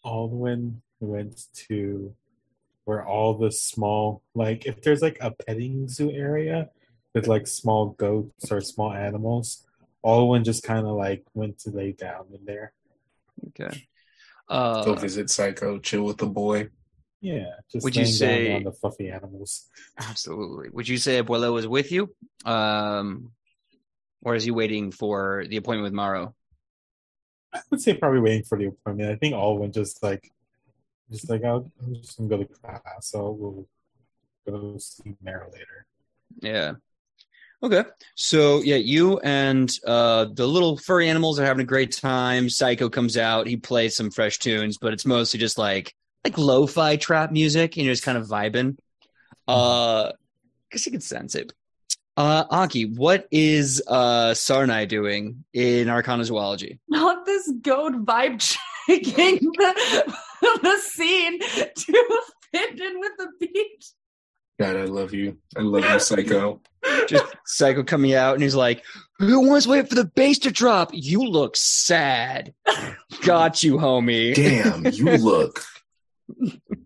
Aldwin 0.06 0.82
went 1.00 1.46
to 1.68 2.14
where 2.86 3.06
all 3.06 3.38
the 3.38 3.52
small, 3.52 4.22
like 4.36 4.66
if 4.66 4.82
there's 4.82 5.02
like 5.02 5.18
a 5.22 5.32
petting 5.32 5.88
zoo 5.88 6.12
area 6.12 6.70
with 7.14 7.28
like 7.28 7.48
small 7.48 7.90
goats 7.92 8.52
or 8.52 8.62
small 8.62 8.92
animals, 8.92 9.66
Aldwin 10.04 10.44
just 10.44 10.64
kind 10.64 10.86
of 10.86 10.96
like 10.96 11.24
went 11.34 11.60
to 11.60 11.70
lay 11.70 11.92
down 11.92 12.26
in 12.34 12.44
there. 12.46 12.74
Okay. 13.50 13.88
Uh, 14.50 14.84
Go 14.84 14.96
visit 14.96 15.30
Psycho, 15.30 15.80
chill 15.80 16.04
with 16.04 16.18
the 16.18 16.28
boy. 16.28 16.70
Yeah, 17.22 17.46
just 17.72 17.84
Would 17.84 17.96
you 17.96 18.06
say- 18.06 18.56
on 18.56 18.64
the 18.64 18.72
fluffy 18.72 19.10
animals. 19.10 19.70
Absolutely. 19.98 20.70
Would 20.70 20.88
you 20.88 20.98
say 20.98 21.22
Abuelo 21.22 21.58
is 21.60 21.68
with 21.68 21.92
you? 21.92 22.14
Um, 22.46 23.32
or 24.24 24.36
is 24.36 24.44
he 24.44 24.52
waiting 24.52 24.92
for 24.92 25.46
the 25.48 25.58
appointment 25.58 25.84
with 25.84 25.94
Maro? 25.94 26.34
I 27.54 27.60
would 27.70 27.82
say 27.82 27.94
probably 27.94 28.22
waiting 28.22 28.44
for 28.44 28.58
the 28.58 28.68
appointment. 28.68 29.12
I 29.12 29.16
think 29.16 29.36
Aldwin 29.36 29.74
just 29.74 30.02
like, 30.02 30.32
just 31.12 31.30
like 31.30 31.44
I'll, 31.44 31.72
I'm 31.84 31.94
just 31.96 32.18
gonna 32.18 32.30
go 32.30 32.38
to 32.38 32.46
class, 32.46 32.84
so 33.02 33.32
we'll 33.32 33.68
go 34.48 34.78
see 34.78 35.14
Maro 35.24 35.52
later. 35.52 35.86
Yeah. 36.42 36.74
Okay. 37.62 37.84
So 38.16 38.62
yeah, 38.62 38.78
you 38.78 39.20
and 39.20 39.72
uh 39.86 40.26
the 40.34 40.48
little 40.48 40.78
furry 40.78 41.08
animals 41.10 41.40
are 41.40 41.46
having 41.46 41.62
a 41.62 41.68
great 41.68 41.92
time. 41.92 42.50
Psycho 42.50 42.90
comes 42.90 43.18
out, 43.18 43.46
he 43.48 43.58
plays 43.58 43.96
some 43.96 44.10
fresh 44.10 44.40
tunes, 44.40 44.78
but 44.80 44.94
it's 44.94 45.06
mostly 45.06 45.40
just 45.40 45.58
like 45.60 45.94
like 46.24 46.38
lo-fi 46.38 46.96
trap 46.98 47.32
music 47.32 47.78
and 47.78 47.86
you're 47.86 47.94
just 47.94 48.04
kind 48.04 48.18
of 48.18 48.28
vibing. 48.28 48.78
Uh 49.48 50.12
guess 50.72 50.86
you 50.86 50.92
can 50.92 51.02
sense 51.02 51.36
it. 51.36 51.54
Uh 52.16 52.46
Aki, 52.50 52.94
what 52.96 53.28
is 53.32 53.82
uh 53.88 54.32
Sarnai 54.32 54.88
doing 54.88 55.44
in 55.54 55.90
Arcana 55.90 56.24
Zoology? 56.24 56.80
Not 56.88 57.26
this 57.26 57.52
goat 57.62 57.94
vibe 58.06 58.40
checking 58.40 59.52
the, 59.58 60.20
the 60.62 60.78
scene 60.82 61.40
to 61.40 62.22
fit 62.52 62.80
in 62.80 63.00
with 63.00 63.12
the 63.18 63.28
beat. 63.40 63.86
God, 64.60 64.78
I 64.78 64.84
love 64.84 65.12
you. 65.12 65.38
I 65.58 65.62
love 65.62 65.84
you, 65.84 66.00
Psycho. 66.00 66.62
Just 67.08 67.26
Psycho 67.48 67.84
coming 67.84 68.14
out 68.14 68.36
and 68.36 68.44
he's 68.44 68.54
like, 68.54 68.84
Who 69.18 69.48
wants 69.48 69.66
to 69.66 69.72
wait 69.72 69.90
for 69.90 69.96
the 69.96 70.06
bass 70.06 70.38
to 70.40 70.52
drop? 70.52 70.92
You 70.94 71.24
look 71.24 71.58
sad. 71.58 72.54
Got 73.24 73.64
you, 73.64 73.78
homie. 73.78 74.36
Damn, 74.36 74.86
you 74.86 75.18
look. 75.18 75.64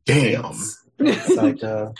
Damn. 0.05 0.55
It's 0.99 1.29
like 1.35 1.63
uh, 1.63 1.91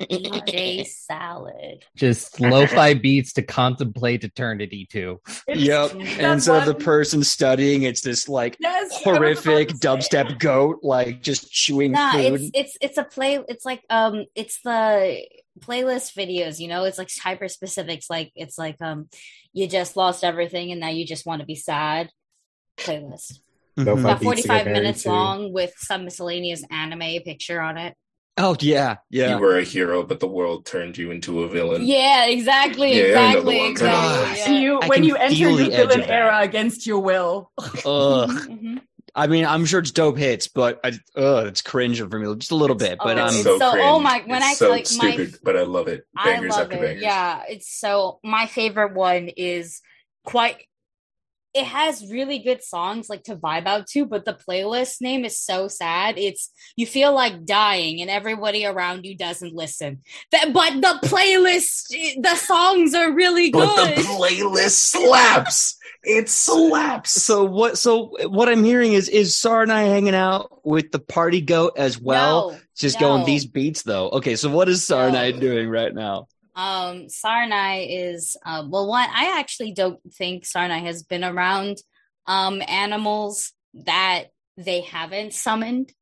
PJ 0.00 0.86
salad. 0.86 1.84
Just 1.96 2.40
lo-fi 2.40 2.94
beats 2.94 3.32
to 3.34 3.42
contemplate 3.42 4.24
eternity 4.24 4.86
to. 4.92 5.20
Yep. 5.48 5.92
And 5.92 6.20
instead 6.20 6.60
of 6.60 6.66
the 6.66 6.74
person 6.84 7.22
studying, 7.24 7.82
it's 7.82 8.00
this 8.00 8.28
like 8.28 8.56
yes, 8.60 9.02
horrific 9.02 9.70
about 9.70 10.02
say. 10.02 10.18
dubstep 10.18 10.38
goat, 10.38 10.80
like 10.82 11.22
just 11.22 11.50
chewing 11.50 11.92
Nah, 11.92 12.12
food. 12.12 12.40
it's 12.40 12.50
it's 12.54 12.78
it's 12.80 12.98
a 12.98 13.04
play. 13.04 13.38
It's 13.48 13.64
like 13.64 13.82
um, 13.90 14.24
it's 14.34 14.60
the 14.62 15.24
playlist 15.60 16.14
videos. 16.16 16.58
You 16.58 16.68
know, 16.68 16.84
it's 16.84 16.98
like 16.98 17.10
hyper 17.22 17.48
specifics. 17.48 18.10
Like 18.10 18.32
it's 18.34 18.58
like 18.58 18.76
um, 18.80 19.08
you 19.52 19.68
just 19.68 19.96
lost 19.96 20.24
everything 20.24 20.72
and 20.72 20.80
now 20.80 20.88
you 20.90 21.06
just 21.06 21.26
want 21.26 21.40
to 21.40 21.46
be 21.46 21.54
sad. 21.56 22.10
Playlist 22.78 23.38
Mhm. 23.78 24.00
About 24.00 24.18
beats 24.18 24.24
forty 24.24 24.42
to 24.42 24.48
five 24.48 24.58
get 24.58 24.66
married 24.66 24.82
minutes 24.82 25.02
to. 25.04 25.08
long 25.10 25.52
with 25.52 25.72
some 25.78 26.04
miscellaneous 26.04 26.62
anime 26.70 27.22
picture 27.24 27.60
on 27.60 27.78
it. 27.78 27.94
Oh 28.38 28.56
yeah, 28.60 28.96
yeah. 29.10 29.34
You 29.36 29.40
were 29.42 29.58
a 29.58 29.62
hero, 29.64 30.02
but 30.02 30.20
the 30.20 30.26
world 30.26 30.64
turned 30.66 30.96
you 30.98 31.10
into 31.10 31.42
a 31.42 31.48
villain. 31.48 31.82
Yeah, 31.84 32.26
exactly, 32.26 32.96
Yeah, 32.98 33.18
I 33.18 33.32
know 33.34 33.42
the 33.42 33.48
exactly, 33.50 33.58
one. 33.58 33.70
exactly. 33.70 34.54
Yeah. 34.54 34.60
You 34.60 34.80
when 34.86 35.04
you 35.04 35.16
enter 35.16 35.56
the 35.56 35.64
the 35.64 35.70
villain 35.70 36.02
era 36.02 36.40
against 36.40 36.86
your 36.86 37.00
will. 37.00 37.50
Ugh. 37.58 38.30
Mhm. 38.48 38.80
I 39.14 39.26
mean, 39.26 39.44
I'm 39.44 39.66
sure 39.66 39.80
it's 39.80 39.90
dope 39.90 40.16
hits, 40.16 40.48
but 40.48 40.80
I, 40.82 40.92
ugh, 41.16 41.46
it's 41.48 41.60
cringe 41.60 41.98
for 42.00 42.18
me 42.18 42.34
just 42.36 42.50
a 42.50 42.54
little 42.54 42.76
bit. 42.76 42.96
But 42.98 43.18
Oh, 43.18 43.24
um, 43.26 43.30
so, 43.34 43.58
so- 43.58 43.72
oh 43.78 43.98
my- 44.00 44.22
when 44.24 44.38
It's 44.38 44.46
I 44.46 44.54
so 44.54 44.70
like 44.70 44.86
my- 44.96 45.12
stupid, 45.12 45.38
but 45.42 45.54
I 45.54 45.62
love 45.64 45.88
it. 45.88 46.06
I 46.16 46.32
Bangers 46.32 46.50
love 46.52 46.60
after 46.62 46.76
it. 46.76 46.80
bangers. 46.80 47.02
Yeah, 47.02 47.42
it's 47.46 47.68
so 47.78 48.20
my 48.24 48.46
favorite 48.46 48.94
one 48.94 49.28
is 49.28 49.82
quite 50.24 50.56
it 51.54 51.64
has 51.66 52.10
really 52.10 52.38
good 52.38 52.62
songs 52.62 53.10
like 53.10 53.24
to 53.24 53.36
vibe 53.36 53.66
out 53.66 53.86
to, 53.88 54.06
but 54.06 54.24
the 54.24 54.32
playlist 54.32 55.00
name 55.02 55.24
is 55.24 55.38
so 55.38 55.68
sad. 55.68 56.18
It's 56.18 56.50
you 56.76 56.86
feel 56.86 57.12
like 57.14 57.44
dying, 57.44 58.00
and 58.00 58.10
everybody 58.10 58.64
around 58.64 59.04
you 59.04 59.16
doesn't 59.16 59.54
listen. 59.54 60.00
That, 60.30 60.52
but 60.52 60.74
the 60.80 61.06
playlist, 61.06 61.88
the 62.22 62.36
songs 62.36 62.94
are 62.94 63.12
really 63.12 63.50
good. 63.50 63.66
But 63.76 63.96
the 63.96 64.02
playlist 64.02 64.70
slaps. 64.92 65.76
It 66.04 66.28
slaps. 66.28 67.12
So 67.22 67.44
what? 67.44 67.78
So 67.78 68.16
what 68.28 68.48
I'm 68.48 68.64
hearing 68.64 68.94
is 68.94 69.08
is 69.08 69.34
Sarnai 69.36 69.86
hanging 69.88 70.14
out 70.14 70.66
with 70.66 70.90
the 70.90 70.98
party 70.98 71.40
goat 71.42 71.74
as 71.76 72.00
well, 72.00 72.50
No, 72.52 72.58
just 72.76 73.00
no. 73.00 73.08
going 73.08 73.26
these 73.26 73.44
beats 73.46 73.82
though. 73.82 74.08
Okay, 74.10 74.36
so 74.36 74.50
what 74.50 74.68
is 74.68 74.80
Sarnai 74.86 75.34
No. 75.34 75.40
doing 75.40 75.68
right 75.68 75.94
now? 75.94 76.28
Um, 76.54 77.06
Sarnai 77.08 77.86
is 77.88 78.36
uh, 78.44 78.64
well. 78.68 78.86
One, 78.86 79.08
I 79.08 79.38
actually 79.38 79.72
don't 79.72 80.00
think 80.12 80.44
Sarnai 80.44 80.82
has 80.82 81.02
been 81.02 81.24
around 81.24 81.78
um 82.26 82.62
animals 82.68 83.52
that 83.74 84.24
they 84.56 84.82
haven't 84.82 85.32
summoned. 85.34 85.92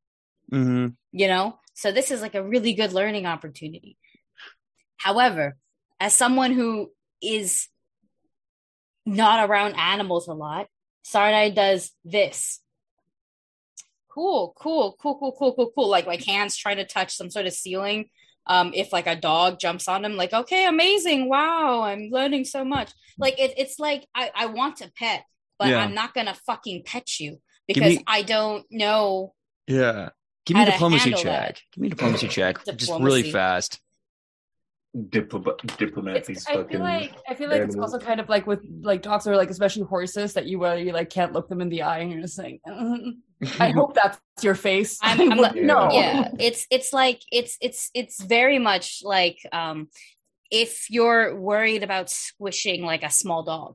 hmm 0.51 0.89
You 1.13 1.29
know, 1.29 1.59
so 1.75 1.93
this 1.93 2.11
is 2.11 2.21
like 2.21 2.35
a 2.35 2.43
really 2.43 2.75
good 2.75 2.93
learning 2.93 3.27
opportunity. 3.27 3.97
However, 4.97 5.57
as 5.99 6.15
someone 6.15 6.53
who 6.53 6.91
is 7.23 7.69
not 9.07 9.49
around 9.49 9.75
animals 9.77 10.29
a 10.29 10.35
lot, 10.35 10.67
Sarnai 11.05 11.55
does 11.55 11.93
this. 12.05 12.61
Cool, 14.09 14.53
cool, 14.59 14.97
cool, 15.01 15.17
cool, 15.19 15.33
cool, 15.39 15.55
cool, 15.55 15.73
cool. 15.75 15.89
Like 15.89 16.07
like 16.07 16.25
hands 16.25 16.57
trying 16.57 16.77
to 16.77 16.85
touch 16.85 17.15
some 17.15 17.31
sort 17.31 17.47
of 17.47 17.53
ceiling. 17.53 18.11
Um, 18.51 18.73
if 18.75 18.93
like 18.93 19.07
a 19.07 19.15
dog 19.15 19.61
jumps 19.61 19.87
on 19.87 20.05
him, 20.05 20.17
like 20.17 20.33
okay, 20.33 20.67
amazing, 20.67 21.29
wow, 21.29 21.83
I'm 21.83 22.09
learning 22.11 22.45
so 22.45 22.65
much. 22.65 22.91
Like 23.17 23.39
it, 23.39 23.55
it's 23.57 23.79
like 23.79 24.07
I, 24.15 24.31
I 24.35 24.47
want 24.47 24.79
to 24.79 24.91
pet, 24.97 25.25
but 25.59 25.69
Yeah. 25.69 25.79
I'm 25.79 25.95
not 25.95 26.15
gonna 26.15 26.35
fucking 26.47 26.83
pet 26.85 27.21
you 27.21 27.41
because 27.69 27.97
me- 27.99 28.05
I 28.09 28.23
don't 28.23 28.67
know. 28.71 29.35
Yeah. 29.69 30.09
Give 30.47 30.57
me 30.57 30.65
How 30.65 30.71
diplomacy 30.73 31.13
check. 31.13 31.23
that. 31.25 31.63
Give 31.73 31.83
me 31.83 31.89
diplomacy 31.91 32.27
check. 32.27 32.59
Just 32.77 32.91
really 32.99 33.31
fast. 33.31 33.79
Diplomat, 35.09 35.59
diplomat 35.79 36.25
these 36.25 36.45
I 36.49 36.55
fucking. 36.55 36.71
feel 36.71 36.81
like 36.81 37.13
I 37.29 37.35
feel 37.35 37.49
like 37.49 37.63
it's 37.63 37.77
also 37.77 38.01
kind 38.01 38.19
of 38.19 38.29
like 38.29 38.49
with 38.49 38.59
like 38.83 39.03
dogs 39.03 39.29
or 39.29 39.37
like 39.37 39.51
especially 39.51 39.85
horses 39.85 40.35
that 40.35 40.47
you 40.47 40.59
where 40.59 40.77
you 40.77 40.91
like 40.93 41.11
can't 41.11 41.33
look 41.33 41.49
them 41.49 41.61
in 41.61 41.69
the 41.69 41.83
eye 41.83 41.99
and 42.01 42.11
you're 42.11 42.23
just 42.23 42.35
saying, 42.35 42.59
I 43.59 43.71
hope 43.79 43.95
that's 43.95 44.19
your 44.43 44.55
face. 44.55 44.99
I'm- 45.03 45.21
I 45.21 45.25
I'm 45.25 45.29
would- 45.31 45.39
like- 45.39 45.57
no. 45.63 45.91
yeah 45.93 46.31
it's 46.39 46.67
it's 46.71 46.93
like 46.93 47.21
it's 47.31 47.57
it's 47.61 47.91
it's 47.95 48.23
very 48.23 48.59
much 48.59 49.01
like 49.05 49.39
um 49.53 49.89
if 50.51 50.91
you're 50.91 51.39
worried 51.39 51.83
about 51.83 52.11
squishing 52.11 52.83
like 52.85 53.03
a 53.05 53.11
small 53.11 53.43
dog 53.45 53.75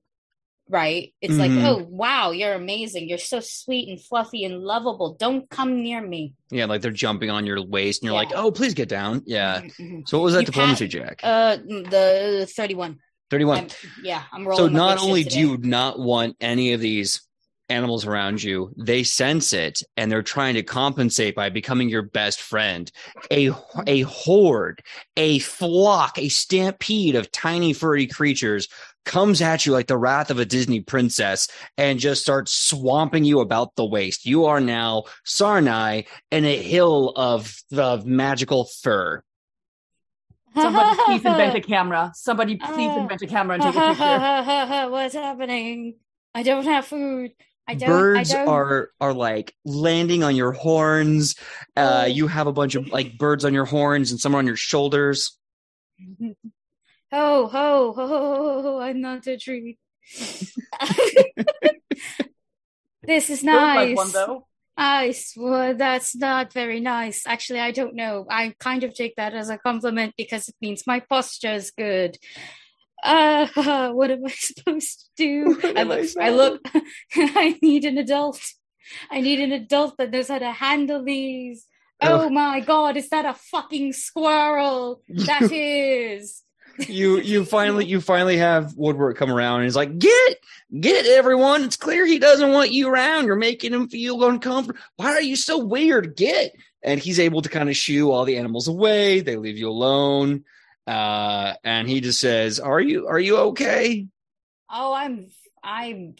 right 0.67 1.13
it's 1.21 1.37
like 1.37 1.51
Mhm. 1.51 1.63
oh 1.67 1.85
wow 1.89 2.31
you're 2.31 2.53
amazing 2.53 3.07
you're 3.07 3.19
so 3.19 3.39
sweet 3.39 3.87
and 3.87 4.01
fluffy 4.03 4.43
and 4.45 4.63
lovable 4.63 5.13
don't 5.13 5.47
come 5.47 5.83
near 5.83 6.01
me 6.01 6.33
Yeah, 6.49 6.65
like 6.65 6.81
they're 6.81 6.89
jumping 6.91 7.29
on 7.29 7.45
your 7.45 7.63
waist 7.63 8.01
and 8.01 8.07
you're 8.07 8.15
like, 8.15 8.31
oh, 8.35 8.51
please 8.51 8.73
get 8.73 8.89
down. 8.89 9.21
Yeah. 9.27 9.61
Mhm, 9.61 9.71
mhm. 9.79 10.07
So 10.07 10.17
what 10.17 10.23
was 10.25 10.33
that 10.33 10.39
You 10.41 10.45
diplomacy 10.47 10.87
pat- 10.87 11.07
check? 11.07 11.19
uh 11.23 11.57
the 11.57 12.47
31 12.55 12.97
31. 13.29 13.57
I'm, 13.59 13.67
yeah 14.03 14.23
i'm 14.31 14.47
rolling 14.47 14.57
So 14.57 14.67
not 14.73 14.97
good 14.97 14.99
shit 15.01 15.07
only 15.07 15.23
do 15.23 15.39
you 15.39 15.57
not 15.57 15.99
want 15.99 16.35
any 16.41 16.73
of 16.73 16.79
these 16.81 17.21
animals 17.69 18.05
around 18.05 18.41
you, 18.43 18.71
they 18.77 19.03
sense 19.03 19.53
it 19.53 19.81
and 19.97 20.11
they're 20.11 20.21
trying 20.21 20.53
to 20.55 20.63
compensate 20.63 21.35
by 21.35 21.49
becoming 21.49 21.89
your 21.89 22.01
best 22.03 22.41
friend. 22.41 22.91
A 23.31 23.51
a 23.87 24.01
horde, 24.01 24.81
a 25.17 25.39
flock, 25.39 26.17
a 26.17 26.29
stampede 26.29 27.15
of 27.15 27.31
tiny 27.31 27.73
furry 27.73 28.07
creatures 28.07 28.67
comes 29.05 29.41
at 29.41 29.65
you 29.65 29.71
like 29.71 29.87
the 29.87 29.97
wrath 29.97 30.31
of 30.31 30.39
a 30.39 30.45
Disney 30.45 30.79
princess 30.81 31.47
and 31.77 31.99
just 31.99 32.21
starts 32.21 32.51
swamping 32.51 33.23
you 33.23 33.39
about 33.39 33.75
the 33.75 33.85
waist. 33.85 34.25
You 34.25 34.45
are 34.45 34.59
now 34.59 35.03
Sarnai 35.25 36.05
in 36.31 36.45
a 36.45 36.57
hill 36.61 37.13
of 37.15 37.55
of 37.75 38.05
magical 38.05 38.65
fur. 38.65 39.21
Somebody 40.55 40.99
please 41.05 41.25
invent 41.25 41.55
a 41.55 41.61
camera. 41.61 42.11
Somebody 42.15 42.55
please 42.55 42.89
Ah. 42.89 42.99
invent 43.01 43.21
a 43.21 43.27
camera 43.27 43.55
and 43.55 43.63
take 43.63 43.75
a 43.75 43.87
picture. 43.89 44.89
what's 44.91 45.13
happening 45.15 45.95
i 46.33 46.43
don't 46.43 46.65
have 46.65 46.85
food 46.85 47.31
i 47.31 47.35
don't 47.35 47.54
birds 47.73 48.31
I 48.31 48.37
don't. 48.37 48.47
are 48.47 48.89
are 49.01 49.13
like 49.13 49.53
landing 49.65 50.23
on 50.23 50.35
your 50.35 50.51
horns 50.51 51.35
uh 51.75 52.03
Oh. 52.03 52.05
you 52.05 52.27
have 52.27 52.45
a 52.47 52.53
bunch 52.53 52.75
of 52.75 52.87
like 52.89 53.17
birds 53.17 53.43
on 53.43 53.53
your 53.53 53.65
horns 53.65 54.11
and 54.11 54.19
some 54.19 54.35
are 54.35 54.37
on 54.39 54.45
your 54.47 54.55
shoulders 54.55 55.37
Ho, 57.11 57.47
ho, 57.47 57.93
ho, 57.93 58.07
ho, 58.07 58.61
ho, 58.61 58.79
I'm 58.81 58.99
not 58.99 59.25
a 59.27 59.37
tree. 59.37 59.77
this 63.03 63.29
is 63.29 63.41
Don't 63.41 63.55
like 63.55 63.89
nice. 63.89 63.95
one 63.97 64.11
though. 64.11 64.47
Nice. 64.77 65.33
Well, 65.37 65.75
that's 65.75 66.15
not 66.15 66.51
very 66.51 66.81
nice. 66.81 67.23
Actually, 67.25 67.61
I 67.61 67.71
don't 67.71 67.95
know. 67.95 68.25
I 68.29 68.53
kind 68.59 68.83
of 68.83 68.93
take 68.93 69.15
that 69.15 69.33
as 69.33 69.49
a 69.49 69.57
compliment 69.57 70.15
because 70.17 70.49
it 70.49 70.55
means 70.61 70.83
my 70.85 70.99
posture 70.99 71.53
is 71.53 71.71
good. 71.71 72.17
Uh, 73.05 73.91
what 73.93 74.09
am 74.11 74.25
I 74.25 74.29
supposed 74.35 75.09
to 75.17 75.23
do? 75.23 75.61
I 75.75 75.83
look, 75.83 76.09
I 76.19 76.29
look, 76.31 76.61
I 77.15 77.57
need 77.61 77.85
an 77.85 77.97
adult. 77.97 78.41
I 79.09 79.21
need 79.21 79.39
an 79.39 79.51
adult 79.51 79.97
that 79.97 80.11
knows 80.11 80.27
how 80.27 80.39
to 80.39 80.51
handle 80.51 81.03
these. 81.03 81.65
Oh. 82.01 82.23
Oh 82.25 82.29
my 82.29 82.59
god, 82.59 82.97
is 82.97 83.09
that 83.09 83.25
a 83.25 83.33
fucking 83.33 83.93
squirrel? 83.93 85.01
That 85.07 85.51
is. 85.51 86.41
you 86.89 87.19
you 87.19 87.45
finally 87.45 87.85
you 87.85 88.01
finally 88.01 88.35
have 88.35 88.73
woodward 88.75 89.15
come 89.15 89.31
around 89.31 89.57
and 89.57 89.63
he's 89.63 89.77
like 89.77 89.97
get 89.97 90.37
get 90.81 91.05
everyone 91.05 91.63
it's 91.63 91.77
clear 91.77 92.05
he 92.05 92.19
doesn't 92.19 92.51
want 92.51 92.73
you 92.73 92.89
around 92.89 93.25
you're 93.25 93.37
making 93.37 93.71
him 93.71 93.87
feel 93.87 94.21
uncomfortable 94.25 94.77
why 94.97 95.07
are 95.11 95.21
you 95.21 95.37
so 95.37 95.57
weird 95.57 96.17
get 96.17 96.53
and 96.83 96.99
he's 96.99 97.17
able 97.17 97.41
to 97.41 97.47
kind 97.47 97.69
of 97.69 97.77
shoo 97.77 98.11
all 98.11 98.25
the 98.25 98.35
animals 98.35 98.67
away 98.67 99.21
they 99.21 99.37
leave 99.37 99.57
you 99.57 99.69
alone 99.69 100.43
uh 100.87 101.53
and 101.63 101.87
he 101.87 102.01
just 102.01 102.19
says 102.19 102.59
are 102.59 102.79
you 102.79 103.07
are 103.07 103.19
you 103.19 103.37
okay 103.37 104.07
Oh, 104.69 104.93
I'm 104.93 105.27
I'm 105.63 106.15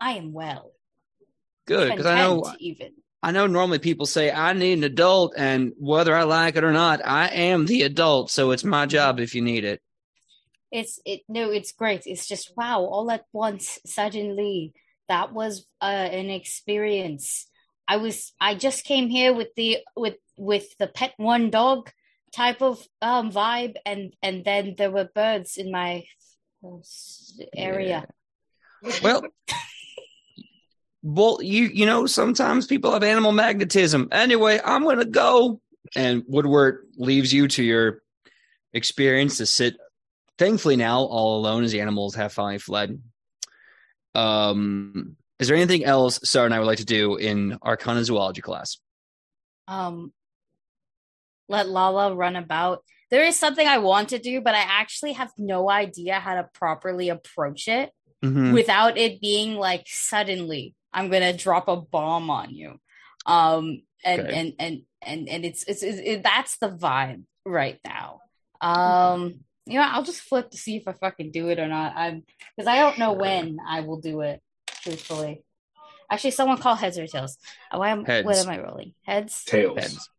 I 0.00 0.12
am 0.12 0.32
well. 0.32 0.72
good 1.66 1.90
because 1.90 2.06
i 2.06 2.22
know 2.22 2.52
even. 2.58 2.92
I 3.22 3.32
know 3.32 3.46
normally 3.46 3.78
people 3.78 4.06
say 4.06 4.30
I 4.30 4.52
need 4.52 4.74
an 4.74 4.84
adult, 4.84 5.34
and 5.36 5.72
whether 5.78 6.14
I 6.14 6.22
like 6.22 6.54
it 6.56 6.62
or 6.62 6.72
not, 6.72 7.04
I 7.04 7.28
am 7.28 7.66
the 7.66 7.82
adult. 7.82 8.30
So 8.30 8.52
it's 8.52 8.62
my 8.62 8.86
job 8.86 9.18
if 9.18 9.34
you 9.34 9.42
need 9.42 9.64
it. 9.64 9.80
It's 10.70 11.00
it 11.04 11.22
no, 11.28 11.50
it's 11.50 11.72
great. 11.72 12.02
It's 12.06 12.28
just 12.28 12.52
wow, 12.56 12.82
all 12.82 13.10
at 13.10 13.24
once, 13.32 13.80
suddenly. 13.86 14.74
That 15.08 15.32
was 15.32 15.66
uh, 15.80 15.84
an 15.84 16.30
experience. 16.30 17.48
I 17.88 17.96
was 17.96 18.32
I 18.40 18.54
just 18.54 18.84
came 18.84 19.08
here 19.08 19.32
with 19.32 19.54
the 19.56 19.78
with 19.96 20.16
with 20.36 20.76
the 20.78 20.86
pet 20.86 21.14
one 21.16 21.50
dog 21.50 21.90
type 22.36 22.60
of 22.60 22.86
um 23.00 23.32
vibe 23.32 23.76
and 23.86 24.14
and 24.22 24.44
then 24.44 24.74
there 24.76 24.90
were 24.90 25.08
birds 25.14 25.56
in 25.56 25.72
my 25.72 26.04
area. 27.56 28.06
Well, 29.02 29.22
well, 31.02 31.38
you 31.42 31.64
you 31.64 31.86
know 31.86 32.06
sometimes 32.06 32.66
people 32.66 32.92
have 32.92 33.02
animal 33.02 33.32
magnetism. 33.32 34.08
Anyway, 34.12 34.60
I'm 34.62 34.84
gonna 34.84 35.06
go, 35.06 35.60
and 35.94 36.24
Woodward 36.26 36.86
leaves 36.96 37.32
you 37.32 37.48
to 37.48 37.64
your 37.64 38.02
experience 38.72 39.38
to 39.38 39.46
sit. 39.46 39.76
Thankfully, 40.38 40.76
now 40.76 41.00
all 41.00 41.38
alone 41.38 41.64
as 41.64 41.72
the 41.72 41.80
animals 41.80 42.14
have 42.16 42.32
finally 42.32 42.58
fled. 42.58 43.00
Um, 44.14 45.16
is 45.38 45.48
there 45.48 45.56
anything 45.56 45.84
else 45.84 46.18
Sarnai 46.18 46.58
would 46.58 46.66
like 46.66 46.78
to 46.78 46.84
do 46.84 47.16
in 47.16 47.58
Arcana 47.62 48.04
Zoology 48.04 48.42
class? 48.42 48.76
um 49.68 50.12
let 51.48 51.68
Lala 51.68 52.14
run 52.14 52.36
about. 52.36 52.82
There 53.10 53.24
is 53.24 53.38
something 53.38 53.66
I 53.66 53.78
want 53.78 54.08
to 54.10 54.18
do, 54.18 54.40
but 54.40 54.54
I 54.54 54.62
actually 54.62 55.12
have 55.12 55.30
no 55.38 55.70
idea 55.70 56.18
how 56.18 56.34
to 56.34 56.48
properly 56.54 57.08
approach 57.08 57.68
it 57.68 57.92
Mhm. 58.24 58.52
without 58.52 58.96
it 58.98 59.20
being 59.20 59.56
like 59.56 59.84
suddenly 59.86 60.74
I'm 60.92 61.10
gonna 61.10 61.32
drop 61.36 61.68
a 61.68 61.76
bomb 61.76 62.30
on 62.30 62.50
you. 62.54 62.80
Um 63.26 63.82
and 64.04 64.20
Okay. 64.22 64.34
and 64.34 64.52
and 64.58 64.82
and 65.02 65.28
and 65.28 65.44
it's 65.44 65.62
it's, 65.64 65.82
it's 65.82 65.98
it, 65.98 66.22
that's 66.22 66.56
the 66.58 66.70
vibe 66.70 67.24
right 67.44 67.78
now. 67.84 68.20
Um 68.60 69.44
you 69.66 69.78
know, 69.80 69.86
I'll 69.86 70.04
just 70.04 70.22
flip 70.22 70.50
to 70.50 70.56
see 70.56 70.76
if 70.76 70.86
I 70.86 70.92
fucking 70.92 71.32
do 71.32 71.48
it 71.48 71.58
or 71.58 71.66
not. 71.66 71.92
I'm 71.96 72.24
because 72.56 72.68
I 72.68 72.78
don't 72.78 72.98
know 72.98 73.12
when 73.12 73.58
I 73.66 73.80
will 73.80 74.00
do 74.00 74.20
it, 74.22 74.40
truthfully. 74.82 75.42
Actually, 76.08 76.30
someone 76.30 76.58
call 76.58 76.76
heads 76.76 76.98
or 76.98 77.06
tails. 77.08 77.36
Uh, 77.70 77.78
Why 77.78 77.90
am, 77.90 78.04
what 78.04 78.36
am 78.36 78.48
I 78.48 78.60
rolling? 78.60 78.94
Heads? 79.02 79.42
Tails. 79.44 79.76
Heads. 79.76 80.10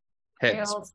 Heads. 0.42 0.54
Tails. 0.56 0.94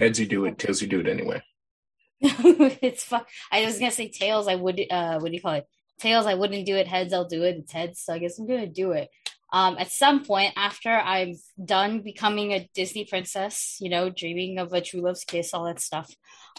Heads 0.00 0.18
you 0.18 0.26
do 0.26 0.46
it, 0.46 0.58
tails 0.58 0.80
you 0.80 0.88
do 0.88 1.00
it 1.00 1.08
anyway. 1.08 1.42
it's 2.20 3.04
fun. 3.04 3.22
I 3.52 3.66
was 3.66 3.78
gonna 3.78 3.90
say 3.90 4.08
tails. 4.08 4.48
I 4.48 4.54
would. 4.54 4.80
Uh, 4.90 5.18
what 5.20 5.28
do 5.30 5.34
you 5.34 5.42
call 5.42 5.52
it? 5.52 5.66
Tails. 5.98 6.24
I 6.24 6.34
wouldn't 6.34 6.64
do 6.64 6.76
it. 6.76 6.88
Heads. 6.88 7.12
I'll 7.12 7.28
do 7.28 7.42
it. 7.42 7.56
It's 7.56 7.72
heads. 7.72 8.00
So 8.00 8.14
I 8.14 8.18
guess 8.18 8.38
I'm 8.38 8.46
gonna 8.46 8.66
do 8.66 8.92
it. 8.92 9.10
Um, 9.52 9.76
at 9.78 9.90
some 9.90 10.24
point 10.24 10.54
after 10.56 10.90
I'm 10.90 11.34
done 11.62 12.00
becoming 12.00 12.52
a 12.52 12.66
Disney 12.74 13.04
princess, 13.04 13.76
you 13.80 13.90
know, 13.90 14.08
dreaming 14.08 14.58
of 14.58 14.72
a 14.72 14.80
true 14.80 15.02
love's 15.02 15.24
kiss, 15.24 15.52
all 15.52 15.64
that 15.64 15.80
stuff. 15.80 16.10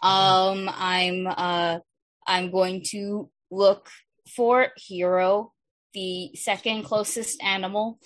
Um, 0.03 0.69
I'm 0.71 1.25
uh, 1.27 1.79
I'm 2.27 2.51
going 2.51 2.83
to 2.91 3.31
look 3.49 3.89
for 4.35 4.67
Hiro, 4.77 5.51
the 5.93 6.31
second 6.35 6.83
closest 6.83 7.41
animal. 7.41 7.99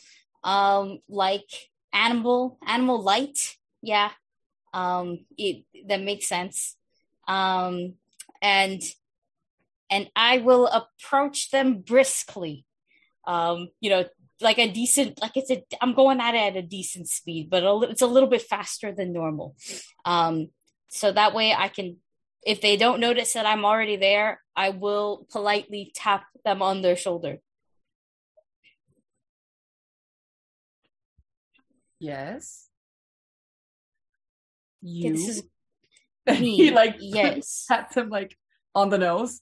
Um, 0.46 1.00
like 1.10 1.50
animal, 1.92 2.58
animal 2.66 3.02
light. 3.02 3.58
Yeah. 3.82 4.12
Um, 4.76 5.26
it 5.38 5.64
that 5.88 6.02
makes 6.02 6.28
sense. 6.28 6.76
Um, 7.28 7.96
and 8.42 8.82
and 9.90 10.10
I 10.16 10.40
will 10.40 10.68
approach 10.68 11.50
them 11.50 11.80
briskly. 11.80 12.66
Um, 13.26 13.70
you 13.80 13.90
know, 13.90 14.06
like 14.42 14.60
a 14.60 14.70
decent, 14.70 15.22
like 15.22 15.38
it's 15.38 15.50
a, 15.50 15.64
I'm 15.82 15.94
going 15.94 16.20
at 16.20 16.36
it 16.36 16.40
at 16.40 16.58
a 16.58 16.62
decent 16.62 17.08
speed, 17.08 17.50
but 17.50 17.64
a, 17.64 17.90
it's 17.90 18.02
a 18.02 18.08
little 18.08 18.30
bit 18.30 18.42
faster 18.42 18.92
than 18.92 19.14
normal. 19.14 19.56
Um, 20.04 20.50
so 20.90 21.12
that 21.12 21.34
way 21.34 21.54
I 21.54 21.70
can, 21.70 21.98
if 22.46 22.62
they 22.62 22.78
don't 22.78 23.00
notice 23.00 23.34
that 23.34 23.46
I'm 23.46 23.66
already 23.66 23.96
there, 23.96 24.42
I 24.56 24.70
will 24.70 25.26
politely 25.32 25.92
tap 25.96 26.26
them 26.44 26.62
on 26.62 26.82
their 26.82 26.96
shoulder. 26.96 27.40
Yes. 32.00 32.65
You. 34.88 35.14
this 35.14 35.28
is 35.28 35.44
he 36.38 36.70
me. 36.70 36.72
like 36.72 36.96
yes, 37.00 37.66
pats 37.68 37.96
him 37.98 38.10
like 38.10 38.38
on 38.76 38.90
the 38.90 38.98
nose. 39.00 39.42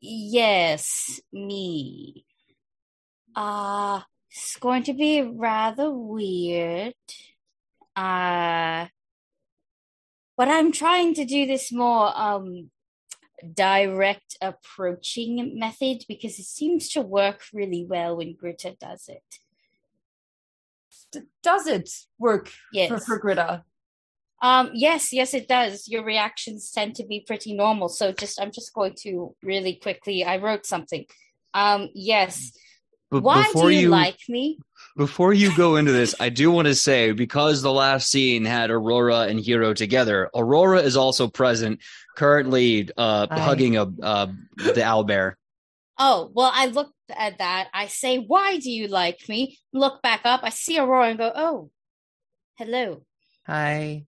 yes, 0.00 1.20
me. 1.32 2.24
Uh, 3.34 4.00
it's 4.30 4.56
going 4.56 4.82
to 4.84 4.92
be 4.94 5.22
rather 5.22 5.90
weird. 5.90 6.94
Uh, 7.96 8.86
but 10.36 10.48
I'm 10.48 10.70
trying 10.72 11.14
to 11.14 11.24
do 11.24 11.46
this 11.46 11.72
more 11.72 12.12
um 12.16 12.70
direct 13.54 14.36
approaching 14.42 15.58
method 15.58 16.04
because 16.06 16.38
it 16.38 16.44
seems 16.44 16.88
to 16.90 17.00
work 17.00 17.42
really 17.52 17.84
well 17.84 18.16
when 18.16 18.36
Gritta 18.36 18.78
does 18.78 19.08
it. 19.08 19.24
D- 21.12 21.20
does 21.42 21.66
it 21.66 21.90
work 22.18 22.50
Yes. 22.72 22.88
for, 22.88 22.98
for 23.00 23.20
Gritta? 23.20 23.62
Um, 24.42 24.70
yes, 24.74 25.12
yes, 25.12 25.34
it 25.34 25.48
does. 25.48 25.88
Your 25.88 26.04
reactions 26.04 26.70
tend 26.70 26.94
to 26.96 27.06
be 27.06 27.20
pretty 27.26 27.54
normal. 27.54 27.88
So 27.88 28.12
just, 28.12 28.40
I'm 28.40 28.52
just 28.52 28.72
going 28.72 28.94
to 29.02 29.34
really 29.42 29.74
quickly. 29.74 30.24
I 30.24 30.38
wrote 30.38 30.66
something. 30.66 31.04
Um, 31.52 31.88
yes. 31.94 32.52
But 33.10 33.22
Why 33.22 33.42
before 33.42 33.68
do 33.68 33.74
you, 33.74 33.80
you 33.80 33.88
like 33.88 34.18
me? 34.28 34.58
before 34.96 35.32
you 35.32 35.54
go 35.56 35.76
into 35.76 35.92
this, 35.92 36.14
I 36.20 36.28
do 36.28 36.50
want 36.50 36.68
to 36.68 36.74
say 36.74 37.12
because 37.12 37.62
the 37.62 37.72
last 37.72 38.10
scene 38.10 38.44
had 38.44 38.70
Aurora 38.70 39.20
and 39.22 39.40
Hiro 39.40 39.74
together, 39.74 40.30
Aurora 40.34 40.80
is 40.80 40.96
also 40.96 41.28
present, 41.28 41.80
currently 42.16 42.88
uh, 42.96 43.26
Hi. 43.30 43.38
hugging 43.38 43.76
a 43.76 43.82
uh, 43.82 44.26
the 44.56 44.82
owlbear. 44.82 45.34
Oh, 45.98 46.30
well, 46.32 46.50
I 46.52 46.66
looked 46.66 46.94
at 47.14 47.38
that. 47.38 47.68
I 47.74 47.88
say, 47.88 48.18
why 48.18 48.58
do 48.58 48.70
you 48.70 48.88
like 48.88 49.28
me? 49.28 49.58
Look 49.72 50.02
back 50.02 50.22
up. 50.24 50.40
I 50.42 50.50
see 50.50 50.78
Aurora 50.78 51.08
and 51.08 51.18
go, 51.18 51.30
oh, 51.34 51.70
hello. 52.56 53.02
Hi. 53.46 54.06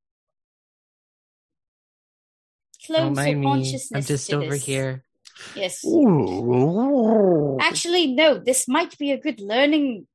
Close 2.87 2.99
Don't 2.99 3.15
your 3.15 3.15
mind 3.15 3.41
me. 3.41 3.47
consciousness. 3.47 3.93
I'm 3.95 4.03
just 4.03 4.31
to 4.31 4.37
over 4.37 4.51
this. 4.51 4.65
here. 4.65 5.05
Yes. 5.55 5.85
Ooh. 5.85 7.59
Actually, 7.61 8.09
no, 8.09 8.39
this 8.39 8.67
might 8.69 8.97
be 8.99 9.13
a 9.13 9.21
good 9.21 9.41
learning 9.41 10.07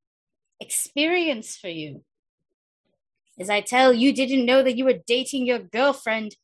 experience 0.59 1.55
for 1.57 1.69
you. 1.69 2.03
As 3.39 3.49
I 3.49 3.61
tell 3.61 3.93
you, 3.93 4.13
didn't 4.13 4.45
know 4.45 4.63
that 4.63 4.77
you 4.77 4.85
were 4.85 4.99
dating 5.05 5.45
your 5.45 5.59
girlfriend. 5.59 6.35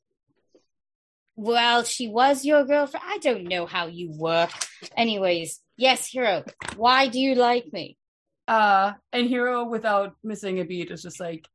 Well, 1.35 1.83
she 1.83 2.07
was 2.07 2.45
your 2.45 2.63
girlfriend. 2.63 3.03
I 3.07 3.17
don't 3.17 3.45
know 3.45 3.65
how 3.65 3.87
you 3.87 4.11
work. 4.11 4.51
Anyways, 4.95 5.59
yes, 5.77 6.07
Hiro, 6.07 6.43
why 6.75 7.07
do 7.07 7.19
you 7.19 7.33
like 7.35 7.73
me? 7.73 7.97
Uh, 8.47 8.93
and 9.11 9.27
Hiro, 9.27 9.63
without 9.63 10.15
missing 10.23 10.59
a 10.59 10.65
beat, 10.65 10.91
is 10.91 11.01
just 11.01 11.19
like, 11.19 11.47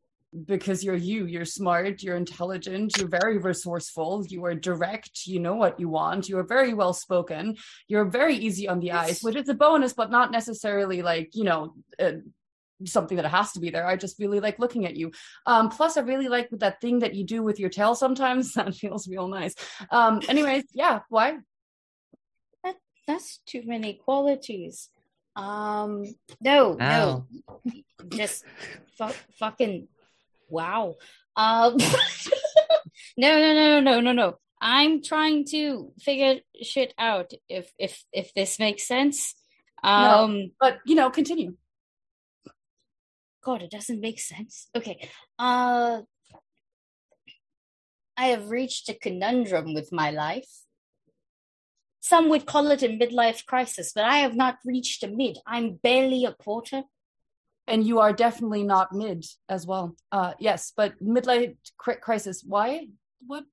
because 0.44 0.84
you're 0.84 0.96
you, 0.96 1.26
you're 1.26 1.44
smart, 1.44 2.02
you're 2.02 2.16
intelligent, 2.16 2.96
you're 2.98 3.08
very 3.08 3.38
resourceful, 3.38 4.24
you 4.28 4.44
are 4.44 4.54
direct, 4.54 5.26
you 5.26 5.40
know 5.40 5.54
what 5.54 5.80
you 5.80 5.88
want, 5.88 6.28
you 6.28 6.38
are 6.38 6.44
very 6.44 6.74
well 6.74 6.92
spoken, 6.92 7.56
you're 7.86 8.04
very 8.04 8.36
easy 8.36 8.68
on 8.68 8.80
the 8.80 8.92
eyes, 8.92 9.20
which 9.22 9.36
is 9.36 9.48
a 9.48 9.54
bonus, 9.54 9.94
but 9.94 10.10
not 10.10 10.30
necessarily 10.30 11.02
like, 11.02 11.30
you 11.34 11.44
know, 11.44 11.74
uh, 11.98 12.12
something 12.84 13.16
that 13.16 13.26
has 13.26 13.52
to 13.52 13.60
be 13.60 13.70
there. 13.70 13.86
I 13.86 13.96
just 13.96 14.18
really 14.18 14.40
like 14.40 14.58
looking 14.58 14.86
at 14.86 14.96
you. 14.96 15.12
Um, 15.46 15.68
plus, 15.68 15.96
I 15.96 16.02
really 16.02 16.28
like 16.28 16.48
that 16.52 16.80
thing 16.80 17.00
that 17.00 17.14
you 17.14 17.24
do 17.24 17.42
with 17.42 17.58
your 17.58 17.70
tail 17.70 17.94
sometimes. 17.94 18.52
That 18.58 18.74
feels 18.74 19.08
real 19.08 19.28
nice. 19.28 19.54
Um, 19.90 20.20
anyways, 20.28 20.64
yeah, 20.72 21.00
why? 21.08 21.38
That's 23.06 23.38
too 23.46 23.62
many 23.64 23.94
qualities. 23.94 24.90
Um, 25.34 26.04
no, 26.40 26.76
Ow. 26.80 27.24
no, 27.64 27.72
just 28.08 28.44
fu- 28.98 29.14
fucking 29.38 29.88
wow. 30.48 30.96
Um, 31.36 31.76
no, 33.16 33.38
no, 33.38 33.54
no, 33.54 33.80
no, 33.80 34.00
no, 34.00 34.12
no. 34.12 34.38
I'm 34.60 35.02
trying 35.02 35.44
to 35.46 35.92
figure 36.00 36.40
shit 36.62 36.92
out. 36.98 37.32
If 37.48 37.72
if 37.78 38.02
if 38.12 38.34
this 38.34 38.58
makes 38.58 38.86
sense. 38.86 39.34
Um, 39.82 40.52
But 40.58 40.78
you 40.84 40.94
know, 40.94 41.10
continue. 41.10 41.54
God, 43.44 43.62
it 43.62 43.70
doesn't 43.70 44.00
make 44.00 44.20
sense. 44.20 44.68
Okay. 44.76 45.08
Uh, 45.38 46.02
I 48.16 48.26
have 48.26 48.50
reached 48.50 48.88
a 48.88 48.94
conundrum 48.94 49.74
with 49.74 49.92
my 49.92 50.10
life. 50.10 50.50
Some 52.00 52.28
would 52.30 52.46
call 52.46 52.70
it 52.70 52.82
a 52.82 52.88
midlife 52.88 53.46
crisis, 53.46 53.92
but 53.94 54.04
I 54.04 54.18
have 54.18 54.34
not 54.34 54.58
reached 54.64 55.04
a 55.04 55.08
mid. 55.08 55.38
I'm 55.46 55.74
barely 55.74 56.24
a 56.24 56.32
quarter. 56.32 56.82
And 57.68 57.86
you 57.86 58.00
are 58.00 58.12
definitely 58.12 58.64
not 58.64 58.92
mid 58.92 59.24
as 59.48 59.66
well. 59.66 59.94
Uh, 60.10 60.32
yes, 60.38 60.72
but 60.76 61.00
midlife 61.02 61.56
cri- 61.76 61.96
crisis. 61.96 62.42
Why? 62.44 62.88
What? 63.26 63.44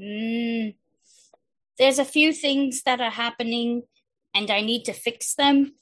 Mm, 0.00 0.74
there's 1.78 1.98
a 1.98 2.04
few 2.04 2.32
things 2.32 2.82
that 2.82 3.00
are 3.00 3.10
happening, 3.10 3.82
and 4.34 4.50
I 4.50 4.60
need 4.60 4.84
to 4.84 4.92
fix 4.92 5.34
them. 5.34 5.74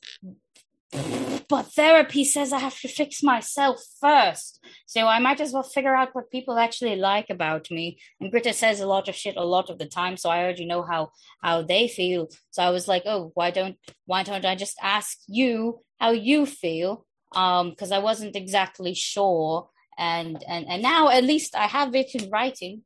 But 1.48 1.72
therapy 1.72 2.24
says 2.24 2.52
I 2.52 2.58
have 2.58 2.78
to 2.80 2.88
fix 2.88 3.22
myself 3.22 3.80
first. 4.00 4.64
So 4.86 5.06
I 5.06 5.20
might 5.20 5.40
as 5.40 5.52
well 5.52 5.62
figure 5.62 5.94
out 5.94 6.14
what 6.14 6.30
people 6.30 6.58
actually 6.58 6.96
like 6.96 7.30
about 7.30 7.70
me. 7.70 7.98
And 8.20 8.32
Gritta 8.32 8.52
says 8.52 8.80
a 8.80 8.86
lot 8.86 9.08
of 9.08 9.14
shit 9.14 9.36
a 9.36 9.44
lot 9.44 9.70
of 9.70 9.78
the 9.78 9.86
time, 9.86 10.16
so 10.16 10.28
I 10.28 10.42
already 10.42 10.66
know 10.66 10.82
how 10.82 11.12
how 11.40 11.62
they 11.62 11.88
feel. 11.88 12.28
So 12.50 12.62
I 12.62 12.70
was 12.70 12.88
like, 12.88 13.04
oh, 13.06 13.30
why 13.34 13.50
don't 13.50 13.76
why 14.06 14.22
don't 14.22 14.44
I 14.44 14.56
just 14.56 14.76
ask 14.82 15.18
you 15.28 15.80
how 16.00 16.10
you 16.10 16.46
feel? 16.46 17.06
Um, 17.32 17.70
because 17.70 17.92
I 17.92 17.98
wasn't 17.98 18.36
exactly 18.36 18.94
sure. 18.94 19.68
And 19.98 20.42
and 20.48 20.66
and 20.68 20.82
now 20.82 21.08
at 21.08 21.24
least 21.24 21.54
I 21.54 21.66
have 21.66 21.94
it 21.94 22.14
in 22.14 22.30
writing. 22.30 22.82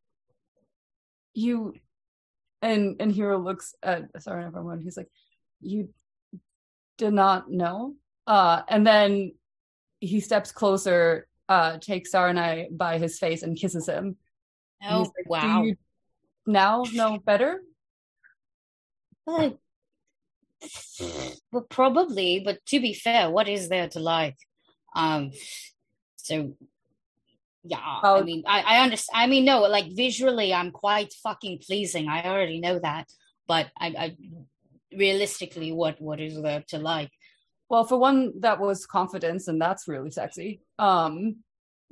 You 1.33 1.75
and 2.61 2.97
and 3.01 3.13
Hiro 3.13 3.39
looks 3.39 3.75
at 3.83 4.23
sorry 4.23 4.45
everyone. 4.45 4.81
He's 4.81 4.97
like, 4.97 5.11
you 5.61 5.89
did 6.99 7.15
not 7.15 7.51
know. 7.51 7.95
Uh, 8.27 8.63
and 8.69 8.87
then 8.87 9.33
he 10.01 10.21
steps 10.21 10.53
closer, 10.53 11.27
uh, 11.49 11.79
takes 11.79 12.13
Sarnai 12.13 12.69
by 12.71 12.99
his 12.99 13.19
face 13.19 13.43
and 13.43 13.57
kisses 13.59 13.89
him. 13.89 14.17
Oh 14.83 15.01
like, 15.01 15.11
"Do 15.17 15.23
wow. 15.27 15.65
now 16.47 16.85
know 16.93 17.19
better? 17.19 17.61
But, 19.27 19.59
well, 21.53 21.63
probably. 21.69 22.41
But 22.45 22.65
to 22.67 22.81
be 22.81 22.95
fair, 22.95 23.31
what 23.31 23.49
is 23.49 23.69
there 23.69 23.89
to 23.89 24.01
like? 24.01 24.37
Um, 24.95 25.33
so 26.17 26.55
yeah. 27.65 27.79
I 27.79 28.01
Oh. 28.05 28.25
mean, 28.25 28.43
I 28.47 28.61
I 28.63 28.83
understand. 28.83 29.23
I 29.23 29.27
mean, 29.27 29.45
no, 29.45 29.61
like 29.63 29.87
visually, 29.95 30.53
I'm 30.55 30.71
quite 30.71 31.13
fucking 31.23 31.59
pleasing. 31.67 32.09
I 32.09 32.25
already 32.25 32.61
know 32.61 32.79
that. 32.79 33.09
But 33.47 33.71
I, 33.77 33.87
I 33.89 34.17
realistically, 34.97 35.73
what 35.73 36.01
what 36.01 36.21
is 36.21 36.41
there 36.41 36.65
to 36.69 36.79
like? 36.79 37.11
Well, 37.71 37.85
for 37.85 37.99
one, 37.99 38.41
that 38.41 38.61
was 38.61 38.85
confidence, 38.85 39.47
and 39.47 39.63
that's 39.63 39.87
really 39.87 40.11
sexy. 40.11 40.61
Um, 40.81 41.37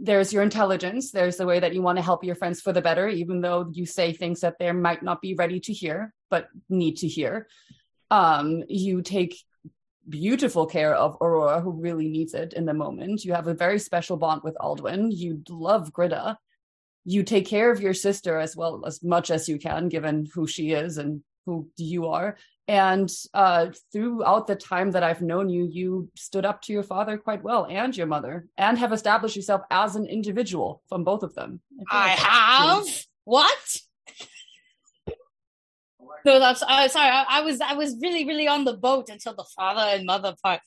there's 0.00 0.32
your 0.32 0.42
intelligence. 0.42 1.12
There's 1.12 1.36
the 1.36 1.46
way 1.46 1.60
that 1.60 1.72
you 1.72 1.82
want 1.82 1.98
to 1.98 2.02
help 2.02 2.24
your 2.24 2.34
friends 2.34 2.60
for 2.60 2.72
the 2.72 2.82
better, 2.82 3.08
even 3.08 3.40
though 3.40 3.70
you 3.72 3.86
say 3.86 4.12
things 4.12 4.40
that 4.40 4.58
they 4.58 4.72
might 4.72 5.04
not 5.04 5.22
be 5.22 5.34
ready 5.34 5.60
to 5.60 5.72
hear, 5.72 6.12
but 6.30 6.48
need 6.68 6.96
to 6.98 7.08
hear. 7.08 7.46
Um, 8.10 8.64
you 8.68 9.02
take 9.02 9.36
beautiful 10.08 10.66
care 10.66 10.94
of 10.94 11.16
Aurora, 11.20 11.60
who 11.60 11.70
really 11.70 12.08
needs 12.08 12.34
it 12.34 12.54
in 12.54 12.64
the 12.64 12.74
moment. 12.74 13.24
You 13.24 13.34
have 13.34 13.46
a 13.46 13.54
very 13.54 13.78
special 13.78 14.16
bond 14.16 14.42
with 14.42 14.56
Aldwin. 14.60 15.10
You 15.10 15.42
love 15.48 15.92
Gritta. 15.92 16.36
You 17.04 17.22
take 17.22 17.46
care 17.46 17.70
of 17.70 17.80
your 17.80 17.94
sister 17.94 18.38
as 18.38 18.56
well 18.56 18.82
as 18.84 19.02
much 19.04 19.30
as 19.30 19.48
you 19.48 19.58
can, 19.58 19.88
given 19.88 20.26
who 20.34 20.48
she 20.48 20.72
is 20.72 20.98
and 20.98 21.22
who 21.48 21.70
you 21.78 22.08
are. 22.08 22.36
And 22.66 23.10
uh, 23.32 23.68
throughout 23.90 24.46
the 24.46 24.54
time 24.54 24.90
that 24.90 25.02
I've 25.02 25.22
known 25.22 25.48
you, 25.48 25.64
you 25.64 26.10
stood 26.14 26.44
up 26.44 26.60
to 26.62 26.74
your 26.74 26.82
father 26.82 27.16
quite 27.16 27.42
well 27.42 27.66
and 27.68 27.96
your 27.96 28.06
mother, 28.06 28.46
and 28.58 28.76
have 28.76 28.92
established 28.92 29.34
yourself 29.34 29.62
as 29.70 29.96
an 29.96 30.04
individual 30.04 30.82
from 30.90 31.04
both 31.04 31.22
of 31.22 31.34
them. 31.34 31.60
I 31.90 32.08
like 32.08 32.18
have 32.18 32.86
what? 33.24 33.76
No, 36.26 36.38
that's 36.38 36.62
uh, 36.62 36.88
sorry. 36.88 37.10
I, 37.10 37.24
I 37.28 37.40
was 37.40 37.62
I 37.62 37.72
was 37.72 37.96
really 38.02 38.26
really 38.26 38.46
on 38.46 38.64
the 38.64 38.76
boat 38.76 39.08
until 39.08 39.34
the 39.34 39.46
father 39.56 39.96
and 39.96 40.04
mother 40.04 40.34
part 40.42 40.60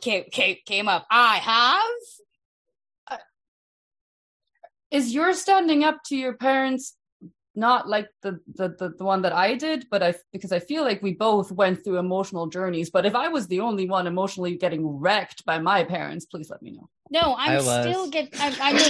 came 0.00 0.24
came, 0.30 0.58
came 0.64 0.86
up. 0.86 1.04
I 1.10 1.38
have. 1.38 3.18
Is 4.92 5.12
your 5.12 5.32
standing 5.34 5.82
up 5.82 5.98
to 6.06 6.16
your 6.16 6.34
parents 6.34 6.96
not 7.54 7.88
like 7.88 8.08
the, 8.22 8.40
the 8.54 8.68
the 8.68 8.94
the 8.98 9.04
one 9.04 9.22
that 9.22 9.32
I 9.32 9.54
did, 9.54 9.86
but 9.90 10.02
I 10.02 10.14
because 10.32 10.52
I 10.52 10.60
feel 10.60 10.84
like 10.84 11.02
we 11.02 11.14
both 11.14 11.50
went 11.50 11.82
through 11.82 11.98
emotional 11.98 12.46
journeys. 12.46 12.90
But 12.90 13.06
if 13.06 13.14
I 13.14 13.28
was 13.28 13.48
the 13.48 13.60
only 13.60 13.88
one 13.88 14.06
emotionally 14.06 14.56
getting 14.56 14.86
wrecked 14.86 15.44
by 15.44 15.58
my 15.58 15.84
parents, 15.84 16.26
please 16.26 16.48
let 16.50 16.62
me 16.62 16.70
know. 16.72 16.88
No, 17.10 17.34
I'm 17.36 17.58
I 17.58 17.80
still 17.82 18.08
get. 18.08 18.28
I, 18.38 18.54
I 18.62 18.72
know. 18.72 18.86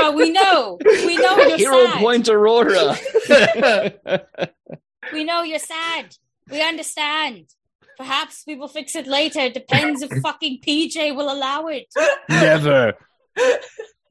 Aurora, 0.00 0.12
we 0.12 0.30
know. 0.30 0.78
We 0.84 1.16
know 1.16 1.36
you're 1.38 1.56
Hero 1.56 1.86
sad. 1.86 1.98
point 1.98 2.28
Aurora. 2.28 2.96
We 5.12 5.24
know 5.24 5.42
you're 5.42 5.58
sad. 5.58 6.16
We 6.50 6.62
understand. 6.62 7.46
Perhaps 7.96 8.44
we 8.46 8.54
will 8.54 8.68
fix 8.68 8.94
it 8.94 9.06
later. 9.06 9.40
It 9.40 9.54
depends 9.54 10.02
if 10.02 10.10
fucking 10.22 10.60
PJ 10.60 11.14
will 11.16 11.32
allow 11.32 11.66
it. 11.66 11.86
Never. 12.28 12.94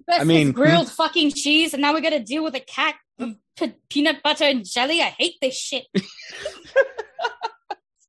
Best 0.08 0.22
I 0.22 0.24
mean- 0.24 0.52
grilled 0.54 0.90
fucking 0.90 1.32
cheese, 1.34 1.74
and 1.74 1.82
now 1.82 1.94
we 1.94 2.02
got 2.02 2.12
to 2.12 2.20
deal 2.20 2.44
with 2.44 2.56
a 2.56 2.60
cat, 2.62 2.96
with 3.20 3.36
pe- 3.58 3.76
peanut 3.90 4.24
butter 4.24 4.46
and 4.46 4.66
jelly. 4.66 5.02
I 5.02 5.06
hate 5.18 5.36
this 5.42 5.58
shit. 5.60 5.86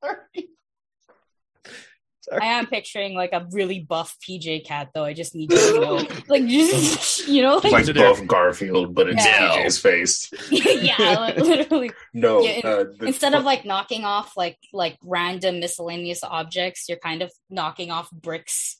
Sorry. 0.03 0.49
I 2.31 2.45
am 2.59 2.66
picturing 2.66 3.15
like 3.15 3.31
a 3.33 3.47
really 3.53 3.81
buff 3.81 4.15
PJ 4.29 4.66
cat, 4.66 4.91
though. 4.95 5.03
I 5.05 5.15
just 5.15 5.35
need 5.35 5.51
you 5.51 5.57
to 5.59 5.81
know, 5.81 5.95
like, 6.29 6.47
just 6.47 7.27
you 7.29 7.41
know, 7.41 7.57
like, 7.57 7.73
Like 7.73 7.95
Buff 7.95 8.27
Garfield, 8.27 8.95
but 8.95 9.09
it's 9.09 9.25
Yeah. 9.25 9.57
PJ's 9.65 9.79
face. 9.79 10.31
yeah, 10.51 11.33
li- 11.37 11.43
literally. 11.43 11.91
No, 12.12 12.43
Yeah, 12.43 12.51
in- 12.51 12.66
uh, 12.66 12.85
the 12.99 13.07
Instead 13.07 13.35
of 13.35 13.45
like 13.45 13.65
knocking 13.65 14.05
off 14.05 14.37
like 14.37 14.59
like 14.75 14.99
random 15.03 15.59
miscellaneous 15.61 16.23
objects, 16.23 16.85
you're 16.89 16.99
kind 16.99 17.23
of 17.23 17.33
knocking 17.49 17.91
off 17.91 18.11
bricks. 18.11 18.79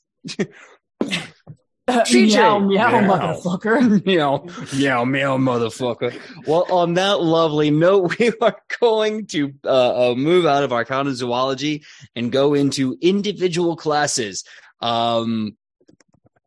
TJ. 2.05 2.35
meow, 2.35 2.59
meow, 2.59 3.01
Meow. 3.01 3.17
motherfucker. 3.17 4.05
meow, 4.05 4.45
meow, 4.77 5.05
meow, 5.05 5.37
motherfucker. 5.37 6.19
Well, 6.47 6.65
on 6.71 6.93
that 6.95 7.21
lovely 7.21 7.71
note, 7.71 8.15
we 8.19 8.31
are 8.41 8.55
going 8.79 9.27
to 9.27 9.53
uh, 9.63 10.11
uh, 10.11 10.15
move 10.15 10.45
out 10.45 10.63
of 10.63 10.71
Arcana 10.73 11.13
Zoology 11.13 11.83
and 12.15 12.31
go 12.31 12.53
into 12.53 12.97
individual 13.01 13.75
classes. 13.75 14.43
Um, 14.81 15.55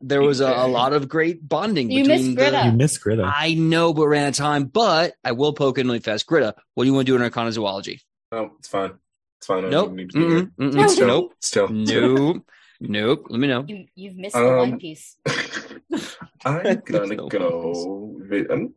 there 0.01 0.21
was 0.23 0.41
a, 0.41 0.49
a 0.49 0.67
lot 0.67 0.93
of 0.95 1.09
great 1.09 1.47
bonding 1.49 1.91
You 1.91 2.03
between 2.05 2.35
missed 2.35 2.39
Gritta. 2.39 2.63
the. 2.65 2.67
You 2.71 2.73
miss 2.77 2.99
Gritta. 2.99 3.33
I 3.35 3.55
know, 3.55 3.95
but 3.95 4.09
ran 4.09 4.25
out 4.25 4.29
of 4.31 4.35
time. 4.37 4.65
But 4.65 5.15
I 5.23 5.33
will 5.33 5.53
poke 5.53 5.79
in 5.79 5.87
really 5.87 6.01
fast. 6.01 6.27
Gritta, 6.27 6.55
what 6.75 6.85
do 6.85 6.89
you 6.89 6.95
want 6.95 7.07
to 7.07 7.13
do 7.13 7.17
in 7.17 7.23
Arcana 7.23 7.53
Zoology? 7.53 8.01
oh, 8.33 8.51
it's 8.59 8.67
fine. 8.69 8.93
It's 9.39 9.47
fine. 9.47 9.65
I 9.67 9.69
Nope. 9.69 9.87
don't 9.89 9.97
need 9.97 10.11
to 10.11 10.19
be 10.19 10.25
here. 10.35 10.43
Mm-mm, 10.59 10.73
mm-mm, 10.73 10.89
Still, 10.89 11.07
Nope. 11.07 11.35
Still. 11.41 11.69
Nope. 11.69 12.47
Nope. 12.85 13.27
Let 13.31 13.39
me 13.39 13.47
know. 13.47 13.65
You 13.69 13.87
you've 13.95 14.17
missed 14.17 14.35
the 14.35 14.43
One 14.45 14.73
Um, 14.73 14.79
Piece. 14.79 15.17
I'm 16.45 16.81
gonna 16.85 17.15
No. 17.15 17.29
go. 17.29 18.17
Vi- 18.23 18.47
I'm, 18.51 18.75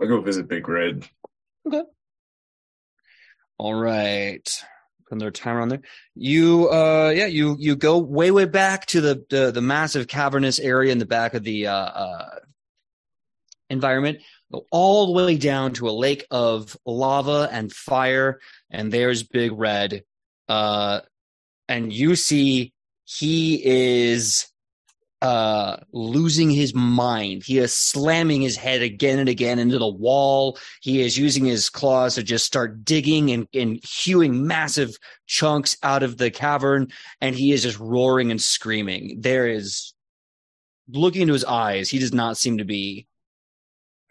I'll 0.00 0.08
go 0.08 0.20
visit 0.22 0.48
Big 0.48 0.66
Red. 0.66 1.06
Okay. 1.66 1.82
All 3.58 3.74
right. 3.74 4.48
Put 5.10 5.18
their 5.18 5.30
timer 5.30 5.60
on 5.60 5.68
there. 5.68 5.82
You 6.14 6.70
uh 6.70 7.12
yeah, 7.14 7.26
you 7.26 7.56
you 7.58 7.76
go 7.76 7.98
way, 7.98 8.30
way 8.30 8.46
back 8.46 8.86
to 8.86 9.00
the 9.02 9.24
the, 9.28 9.50
the 9.50 9.60
massive 9.62 10.06
cavernous 10.08 10.58
area 10.58 10.90
in 10.92 10.98
the 10.98 11.06
back 11.06 11.34
of 11.34 11.44
the 11.44 11.66
uh, 11.66 11.72
uh 11.74 12.38
environment. 13.68 14.18
Go 14.50 14.64
all 14.70 15.06
the 15.06 15.12
way 15.12 15.36
down 15.36 15.74
to 15.74 15.88
a 15.88 15.92
lake 15.92 16.24
of 16.30 16.76
lava 16.86 17.48
and 17.52 17.70
fire, 17.70 18.40
and 18.70 18.90
there's 18.90 19.22
Big 19.22 19.52
Red. 19.52 20.04
Uh 20.48 21.00
and 21.68 21.92
you 21.92 22.16
see 22.16 22.72
he 23.08 23.62
is 23.64 24.48
uh 25.22 25.78
losing 25.92 26.50
his 26.50 26.74
mind 26.74 27.42
he 27.44 27.58
is 27.58 27.74
slamming 27.74 28.40
his 28.40 28.56
head 28.56 28.82
again 28.82 29.18
and 29.18 29.28
again 29.28 29.58
into 29.58 29.78
the 29.78 29.88
wall 29.88 30.56
he 30.80 31.00
is 31.00 31.18
using 31.18 31.44
his 31.44 31.70
claws 31.70 32.14
to 32.14 32.22
just 32.22 32.44
start 32.44 32.84
digging 32.84 33.30
and, 33.30 33.48
and 33.52 33.80
hewing 33.82 34.46
massive 34.46 34.96
chunks 35.26 35.76
out 35.82 36.04
of 36.04 36.18
the 36.18 36.30
cavern 36.30 36.86
and 37.20 37.34
he 37.34 37.50
is 37.50 37.62
just 37.62 37.80
roaring 37.80 38.30
and 38.30 38.40
screaming 38.40 39.16
there 39.20 39.48
is 39.48 39.92
looking 40.88 41.22
into 41.22 41.32
his 41.32 41.44
eyes 41.44 41.88
he 41.88 41.98
does 41.98 42.12
not 42.12 42.36
seem 42.36 42.58
to 42.58 42.64
be 42.64 43.06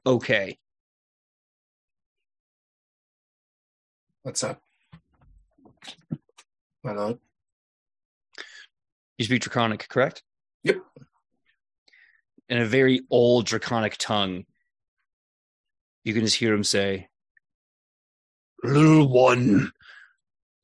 okay 0.06 0.58
What's 4.24 4.44
up? 4.44 4.62
Lord. 6.84 7.18
You 9.18 9.26
speak 9.26 9.42
draconic 9.42 9.88
correct 9.90 10.24
Yep. 10.64 10.78
in 12.50 12.58
a 12.58 12.66
very 12.66 13.02
old 13.10 13.46
draconic 13.46 13.96
tongue 13.98 14.46
you 16.04 16.14
can 16.14 16.24
just 16.24 16.38
hear 16.38 16.54
him 16.54 16.64
say 16.64 17.08
little 18.64 19.08
one 19.08 19.72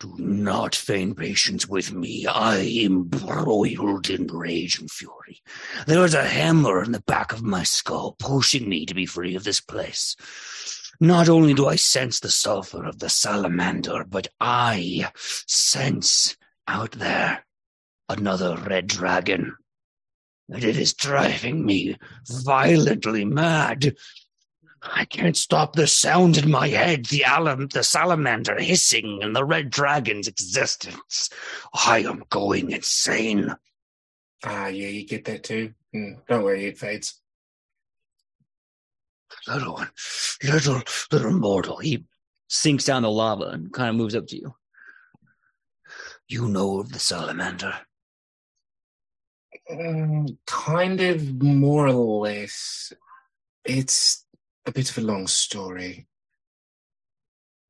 do 0.04 0.14
not 0.18 0.76
feign 0.76 1.16
patience 1.16 1.66
with 1.66 1.94
me. 1.94 2.26
I 2.28 2.58
am 2.58 3.04
broiled 3.04 4.10
in 4.10 4.28
rage 4.28 4.78
and 4.78 4.92
fury. 4.92 5.42
There 5.88 6.04
is 6.04 6.14
a 6.14 6.26
hammer 6.26 6.84
in 6.84 6.92
the 6.92 7.00
back 7.04 7.32
of 7.32 7.42
my 7.42 7.64
skull 7.64 8.18
pushing 8.20 8.68
me 8.68 8.86
to 8.86 8.94
be 8.94 9.06
free 9.06 9.36
of 9.36 9.46
this 9.46 9.62
place. 9.62 10.18
Not 11.00 11.30
only 11.30 11.54
do 11.54 11.68
I 11.68 11.78
sense 11.78 12.20
the 12.20 12.30
sulfur 12.30 12.86
of 12.86 13.00
the 13.00 13.10
salamander, 13.10 14.04
but 14.04 14.28
I 14.42 15.10
sense 15.16 16.36
out 16.68 16.92
there 16.92 17.46
another 18.18 18.58
red 18.58 18.88
dragon. 18.88 19.56
And 20.50 20.64
it 20.64 20.78
is 20.78 20.94
driving 20.94 21.66
me 21.66 21.98
violently 22.28 23.26
mad. 23.26 23.96
I 24.82 25.06
can't 25.06 25.38
stop 25.38 25.74
the 25.74 25.88
sound 25.88 26.38
in 26.38 26.52
my 26.52 26.68
head, 26.68 27.06
the 27.06 27.24
alam- 27.26 27.70
the 27.70 27.84
salamander 27.84 28.60
hissing 28.60 29.20
and 29.24 29.36
the 29.36 29.46
red 29.46 29.70
dragon's 29.70 30.28
existence. 30.28 31.30
I 31.74 32.00
am 32.00 32.24
going 32.30 32.72
insane. 32.72 33.56
Ah, 34.44 34.68
yeah, 34.68 34.90
you 34.90 35.06
get 35.08 35.24
that 35.26 35.44
too. 35.44 35.74
Mm, 35.96 36.18
don't 36.28 36.44
worry, 36.44 36.66
it 36.66 36.78
fades. 36.78 37.22
Little 39.48 39.74
one, 39.74 39.90
little, 40.44 40.82
little 41.12 41.32
mortal. 41.32 41.78
He 41.78 42.06
sinks 42.50 42.86
down 42.86 43.04
the 43.04 43.10
lava 43.12 43.46
and 43.46 43.72
kind 43.72 43.90
of 43.90 43.96
moves 43.96 44.16
up 44.16 44.28
to 44.28 44.38
you. 44.38 44.54
You 46.28 46.48
know 46.50 46.80
of 46.80 46.92
the 46.92 47.00
salamander. 47.00 47.74
Mm, 49.72 50.38
kind 50.46 51.02
of, 51.02 51.42
more 51.42 51.88
or 51.88 52.28
less. 52.28 52.94
It's 53.66 54.26
a 54.66 54.72
bit 54.72 54.90
of 54.90 54.98
a 54.98 55.02
long 55.02 55.28
story. 55.28 56.08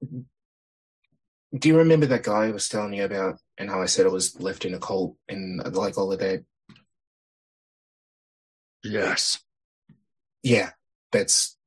Do 0.01 1.69
you 1.69 1.77
remember 1.77 2.07
that 2.07 2.23
guy 2.23 2.45
I 2.47 2.51
was 2.51 2.67
telling 2.67 2.93
you 2.93 3.05
about 3.05 3.39
and 3.57 3.69
how 3.69 3.81
I 3.81 3.85
said 3.85 4.07
I 4.07 4.09
was 4.09 4.39
left 4.39 4.65
in 4.65 4.73
a 4.73 4.79
cult 4.79 5.15
and 5.29 5.63
like 5.75 5.97
all 5.97 6.11
of 6.11 6.19
that? 6.19 6.43
Yes. 8.83 9.39
Yeah, 10.41 10.71
that's 11.11 11.57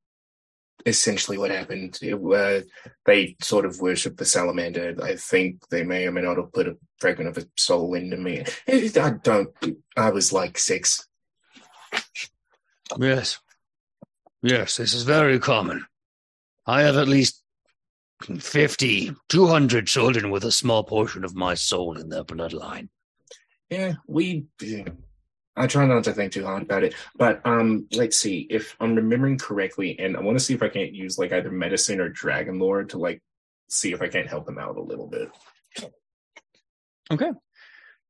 essentially 0.85 1.39
what 1.39 1.51
happened. 1.51 1.98
It, 2.03 2.15
uh, 2.15 2.65
they 3.05 3.36
sort 3.40 3.65
of 3.65 3.81
worship 3.81 4.16
the 4.16 4.24
salamander. 4.24 4.97
I 5.03 5.16
think 5.16 5.69
they 5.69 5.82
may 5.82 6.07
or 6.07 6.12
may 6.12 6.23
not 6.23 6.36
have 6.36 6.53
put 6.53 6.69
a 6.69 6.77
fragment 6.98 7.31
of 7.31 7.39
a 7.39 7.48
soul 7.57 7.94
into 7.94 8.16
me. 8.16 8.44
I 8.69 9.15
don't. 9.23 9.48
I 9.97 10.11
was 10.11 10.32
like 10.32 10.59
six. 10.59 11.07
Yes. 12.98 13.39
Yes, 14.43 14.77
this 14.77 14.94
is 14.94 15.03
very 15.03 15.39
common. 15.39 15.85
I 16.66 16.82
have 16.82 16.97
at 16.97 17.09
least 17.09 17.43
50, 18.39 19.12
200 19.28 19.86
children 19.86 20.31
with 20.31 20.44
a 20.44 20.53
small 20.53 20.85
portion 20.85 21.24
of 21.24 21.35
my 21.35 21.55
soul 21.55 21.98
in 21.98 22.09
their 22.09 22.24
bloodline. 22.24 22.89
Yeah, 23.70 23.94
we. 24.07 24.47
yeah. 24.61 24.85
I 25.57 25.66
try 25.66 25.87
not 25.87 26.05
to 26.05 26.12
think 26.12 26.33
too 26.33 26.45
hard 26.45 26.62
about 26.62 26.85
it, 26.85 26.95
but 27.16 27.41
um, 27.47 27.87
let's 27.93 28.19
see 28.19 28.47
if 28.51 28.77
I'm 28.78 28.95
remembering 28.95 29.39
correctly, 29.39 29.99
and 29.99 30.16
I 30.16 30.20
want 30.20 30.39
to 30.39 30.45
see 30.45 30.55
if 30.55 30.62
I 30.62 30.69
can't 30.69 30.93
use 30.93 31.19
like 31.19 31.33
either 31.33 31.51
medicine 31.51 32.01
or 32.01 32.09
dragon 32.09 32.59
lore 32.59 32.85
to 32.85 32.99
like 32.99 33.23
see 33.69 33.93
if 33.93 34.03
I 34.03 34.09
can't 34.09 34.28
help 34.28 34.47
them 34.47 34.59
out 34.59 34.77
a 34.77 34.83
little 34.83 35.07
bit. 35.07 35.31
Okay. 37.11 37.31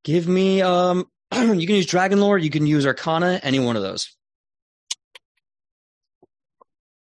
Give 0.04 0.26
me 0.26 0.62
um 0.62 1.06
you 1.32 1.66
can 1.66 1.76
use 1.76 1.86
Dragon 1.86 2.20
Lore, 2.20 2.38
you 2.38 2.50
can 2.50 2.66
use 2.66 2.86
Arcana, 2.86 3.40
any 3.42 3.58
one 3.58 3.76
of 3.76 3.82
those. 3.82 4.14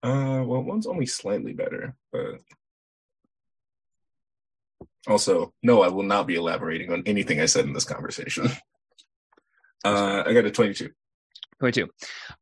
Uh, 0.04 0.44
well, 0.46 0.62
one's 0.62 0.86
only 0.86 1.06
slightly 1.06 1.54
better, 1.54 1.96
but 2.12 2.42
also, 5.08 5.54
no, 5.64 5.82
I 5.82 5.88
will 5.88 6.04
not 6.04 6.28
be 6.28 6.36
elaborating 6.36 6.92
on 6.92 7.04
anything 7.06 7.40
I 7.40 7.46
said 7.46 7.66
in 7.66 7.74
this 7.74 7.86
conversation. 7.86 8.50
Uh, 9.84 10.24
I 10.26 10.34
got 10.34 10.46
a 10.46 10.52
22. 10.52 10.90
22. 11.60 11.90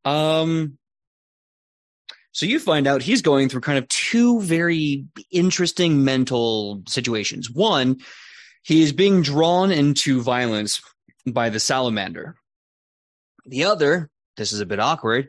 Um 0.04 0.78
So 2.32 2.46
you 2.46 2.58
find 2.58 2.86
out 2.86 3.02
he's 3.02 3.22
going 3.22 3.48
through 3.48 3.60
kind 3.60 3.78
of 3.78 3.88
two 3.88 4.40
very 4.40 5.04
interesting 5.30 6.04
mental 6.04 6.82
situations. 6.88 7.50
One, 7.50 8.00
he 8.62 8.82
is 8.82 8.92
being 8.92 9.22
drawn 9.22 9.70
into 9.70 10.22
violence 10.22 10.80
by 11.26 11.50
the 11.50 11.60
salamander. 11.60 12.36
The 13.44 13.64
other, 13.64 14.08
this 14.36 14.52
is 14.52 14.60
a 14.60 14.66
bit 14.66 14.80
awkward, 14.80 15.28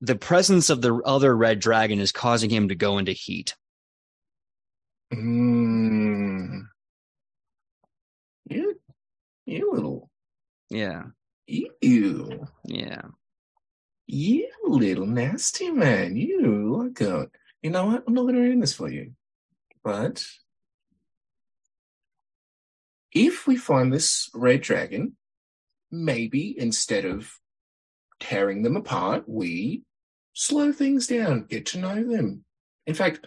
the 0.00 0.16
presence 0.16 0.70
of 0.70 0.82
the 0.82 0.94
other 0.94 1.34
red 1.36 1.58
dragon 1.60 2.00
is 2.00 2.12
causing 2.12 2.50
him 2.50 2.68
to 2.68 2.74
go 2.74 2.98
into 2.98 3.12
heat. 3.12 3.54
Mm. 5.12 6.62
You, 8.48 8.80
you 9.46 9.72
little, 9.72 10.07
Yeah, 10.70 11.04
you, 11.46 12.46
yeah. 12.64 13.02
you 14.06 14.48
little 14.64 15.06
nasty 15.06 15.70
man. 15.70 16.16
You 16.16 16.76
look 16.76 17.00
out. 17.02 17.30
You 17.62 17.70
know 17.70 17.86
what? 17.86 18.04
I'm 18.06 18.14
not 18.14 18.26
gonna 18.26 18.40
ruin 18.40 18.60
this 18.60 18.74
for 18.74 18.90
you. 18.90 19.12
But 19.82 20.24
if 23.12 23.46
we 23.46 23.56
find 23.56 23.92
this 23.92 24.28
red 24.34 24.60
dragon, 24.60 25.16
maybe 25.90 26.54
instead 26.58 27.04
of 27.04 27.32
tearing 28.20 28.62
them 28.62 28.76
apart, 28.76 29.24
we 29.26 29.82
slow 30.34 30.72
things 30.72 31.06
down, 31.06 31.46
get 31.48 31.66
to 31.66 31.78
know 31.78 32.02
them. 32.04 32.44
In 32.86 32.94
fact, 32.94 33.26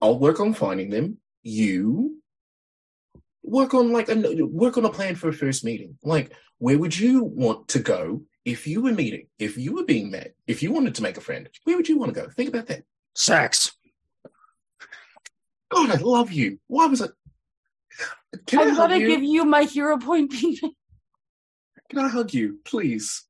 I'll 0.00 0.18
work 0.18 0.40
on 0.40 0.54
finding 0.54 0.90
them. 0.90 1.18
You 1.42 2.19
work 3.50 3.74
on 3.74 3.92
like 3.92 4.08
a 4.08 4.14
work 4.46 4.78
on 4.78 4.84
a 4.84 4.90
plan 4.90 5.16
for 5.16 5.28
a 5.28 5.32
first 5.32 5.64
meeting. 5.64 5.98
Like, 6.02 6.32
where 6.58 6.78
would 6.78 6.98
you 6.98 7.24
want 7.24 7.68
to 7.68 7.80
go 7.80 8.22
if 8.44 8.66
you 8.66 8.82
were 8.82 8.92
meeting, 8.92 9.26
if 9.38 9.58
you 9.58 9.74
were 9.74 9.84
being 9.84 10.10
met, 10.10 10.34
if 10.46 10.62
you 10.62 10.72
wanted 10.72 10.94
to 10.94 11.02
make 11.02 11.16
a 11.16 11.20
friend? 11.20 11.48
Where 11.64 11.76
would 11.76 11.88
you 11.88 11.98
want 11.98 12.14
to 12.14 12.20
go? 12.20 12.28
Think 12.28 12.48
about 12.50 12.68
that. 12.68 12.84
Sex. 13.14 13.72
God, 15.70 15.90
I 15.90 15.96
love 15.96 16.32
you. 16.32 16.58
Why 16.68 16.86
was 16.86 17.00
it? 17.00 17.10
Can 18.46 18.60
I, 18.60 18.62
I'm 18.62 18.68
hug 18.70 18.90
gonna 18.90 18.98
you? 18.98 19.08
give 19.08 19.22
you 19.22 19.44
my 19.44 19.64
hero 19.64 19.98
point 19.98 20.30
penis. 20.30 20.60
Can 21.90 21.98
I 21.98 22.08
hug 22.08 22.32
you, 22.32 22.60
please? 22.64 23.24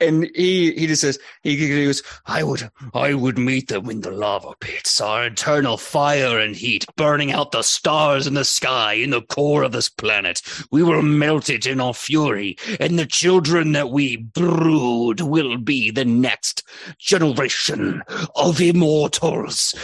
And 0.00 0.28
he 0.34 0.72
he 0.72 0.86
just 0.88 1.02
says 1.02 1.18
he, 1.42 1.56
he 1.56 1.84
goes, 1.84 2.02
I 2.26 2.42
would 2.42 2.70
I 2.92 3.14
would 3.14 3.38
meet 3.38 3.68
them 3.68 3.88
in 3.88 4.00
the 4.00 4.10
lava 4.10 4.54
pits, 4.60 5.00
our 5.00 5.26
eternal 5.26 5.76
fire 5.76 6.38
and 6.40 6.56
heat, 6.56 6.84
burning 6.96 7.30
out 7.30 7.52
the 7.52 7.62
stars 7.62 8.26
in 8.26 8.34
the 8.34 8.44
sky 8.44 8.94
in 8.94 9.10
the 9.10 9.22
core 9.22 9.62
of 9.62 9.70
this 9.72 9.88
planet. 9.88 10.42
We 10.72 10.82
will 10.82 11.02
melt 11.02 11.48
it 11.48 11.66
in 11.66 11.80
our 11.80 11.94
fury, 11.94 12.56
and 12.80 12.98
the 12.98 13.06
children 13.06 13.72
that 13.72 13.90
we 13.90 14.16
brood 14.16 15.20
will 15.20 15.56
be 15.56 15.92
the 15.92 16.04
next 16.04 16.64
generation 16.98 18.02
of 18.34 18.60
immortals. 18.60 19.74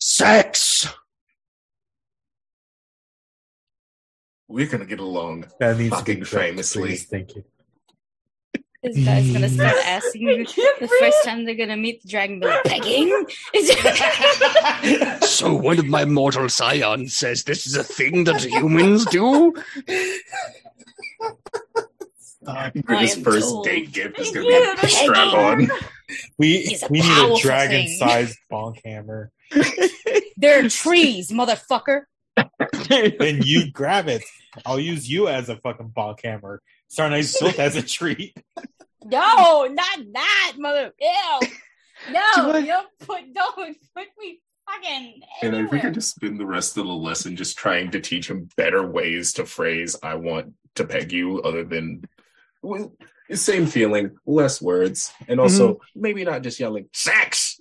Sex. 0.00 0.88
We're 4.48 4.66
gonna 4.66 4.86
get 4.86 5.00
along. 5.00 5.46
That 5.60 5.76
needs 5.76 5.90
to 5.90 5.96
Fucking 5.96 6.24
famously. 6.24 6.82
please. 6.82 7.04
Thank 7.04 7.36
you. 7.36 7.44
This 8.94 9.04
guy's 9.04 9.30
gonna 9.32 9.48
start 9.58 9.76
asking 9.84 10.22
you 10.22 10.44
the 10.44 10.88
first 11.00 11.24
time 11.24 11.44
they're 11.44 11.54
gonna 11.54 11.76
meet 11.76 12.02
the 12.02 12.08
dragon, 12.08 12.40
be 12.40 12.46
like, 12.46 12.64
pegging? 12.64 13.26
So 15.22 15.54
one 15.54 15.78
of 15.78 15.86
my 15.86 16.04
mortal 16.04 16.48
scions 16.48 17.14
says 17.16 17.44
this 17.44 17.66
is 17.66 17.76
a 17.76 17.84
thing 17.84 18.24
that 18.24 18.42
humans 18.42 19.04
do. 19.06 19.54
His 19.86 20.22
am 23.16 23.22
first 23.22 23.48
told. 23.50 23.64
date 23.66 23.92
gift 23.92 24.18
is 24.18 24.30
gonna 24.30 24.46
Yeah, 24.48 24.74
be 24.80 24.86
a 24.86 24.90
strap 24.90 25.34
on. 25.34 25.68
We 26.38 26.78
we 26.90 27.00
need 27.00 27.18
a 27.18 27.36
dragon-sized 27.40 28.38
bonk 28.50 28.78
hammer, 28.84 29.30
There 30.36 30.64
are 30.64 30.68
trees, 30.68 31.30
motherfucker. 31.30 32.02
and 32.90 33.44
you 33.44 33.70
grab 33.70 34.08
it. 34.08 34.24
I'll 34.64 34.80
use 34.80 35.08
you 35.08 35.28
as 35.28 35.48
a 35.48 35.56
fucking 35.56 35.92
bonk 35.96 36.24
hammer. 36.24 36.62
Sarnai's 36.88 37.36
built 37.38 37.58
as 37.58 37.76
a 37.76 37.82
tree. 37.82 38.34
No, 39.04 39.64
not 39.70 39.98
that, 40.12 40.52
mother. 40.58 40.92
Ew. 41.00 41.40
No, 42.12 42.20
Do 42.34 42.50
I- 42.50 42.58
you 42.58 42.66
don't 42.66 42.88
put 42.98 43.32
don't 43.32 43.56
put 43.94 44.06
me 44.18 44.40
fucking 44.68 45.20
And 45.42 45.54
if 45.54 45.70
we 45.70 45.78
anywhere. 45.78 45.80
could 45.80 45.94
just 45.94 46.14
spend 46.14 46.38
the 46.38 46.44
rest 46.44 46.76
of 46.76 46.84
the 46.84 46.92
lesson 46.92 47.34
just 47.34 47.56
trying 47.56 47.92
to 47.92 48.00
teach 48.00 48.28
him 48.28 48.50
better 48.58 48.86
ways 48.86 49.32
to 49.34 49.46
phrase 49.46 49.96
"I 50.02 50.16
want 50.16 50.52
to 50.74 50.84
peg 50.84 51.12
you," 51.12 51.40
other 51.40 51.64
than 51.64 52.02
well, 52.60 52.92
same 53.32 53.66
feeling, 53.66 54.18
less 54.26 54.60
words, 54.60 55.10
and 55.26 55.40
also 55.40 55.74
mm-hmm. 55.74 56.00
maybe 56.02 56.24
not 56.24 56.42
just 56.42 56.60
yelling 56.60 56.90
"sex." 56.92 57.56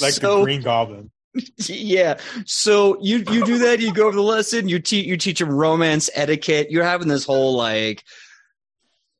like 0.00 0.14
So- 0.14 0.38
the 0.38 0.44
Green 0.44 0.62
Goblin. 0.62 1.10
Yeah. 1.58 2.18
So 2.46 3.00
you 3.00 3.18
you 3.30 3.44
do 3.44 3.58
that. 3.58 3.80
You 3.80 3.92
go 3.92 4.06
over 4.06 4.16
the 4.16 4.22
lesson. 4.22 4.68
You 4.68 4.78
teach 4.78 5.06
you 5.06 5.16
teach 5.16 5.38
them 5.38 5.50
romance 5.50 6.08
etiquette. 6.14 6.70
You're 6.70 6.84
having 6.84 7.08
this 7.08 7.24
whole 7.24 7.56
like, 7.56 8.04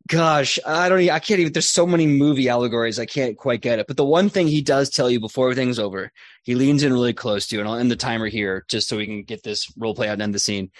gosh, 0.09 0.59
I 0.67 0.89
don't. 0.89 1.09
I 1.11 1.19
can't 1.19 1.41
even. 1.41 1.53
There's 1.53 1.69
so 1.69 1.87
many 1.87 2.07
movie 2.07 2.49
allegories. 2.49 2.99
I 2.99 3.07
can't 3.07 3.37
quite 3.37 3.63
get 3.63 3.79
it. 3.79 3.87
But 3.87 3.97
the 3.97 4.05
one 4.05 4.29
thing 4.29 4.47
he 4.47 4.63
does 4.63 4.91
tell 4.91 5.11
you 5.11 5.21
before 5.21 5.47
everything's 5.47 5.79
over, 5.79 6.13
he 6.45 6.55
leans 6.55 6.83
in 6.83 6.93
really 6.93 7.13
close 7.15 7.47
to 7.49 7.57
you, 7.57 7.61
and 7.61 7.69
I'll 7.69 7.77
end 7.77 7.91
the 7.91 7.97
timer 7.97 8.29
here 8.29 8.65
just 8.69 8.89
so 8.89 8.97
we 8.97 9.07
can 9.07 9.25
get 9.25 9.43
this 9.43 9.73
role 9.77 9.95
play 9.95 10.09
out 10.09 10.15
and 10.15 10.23
end 10.23 10.35
the 10.35 10.39
scene. 10.39 10.71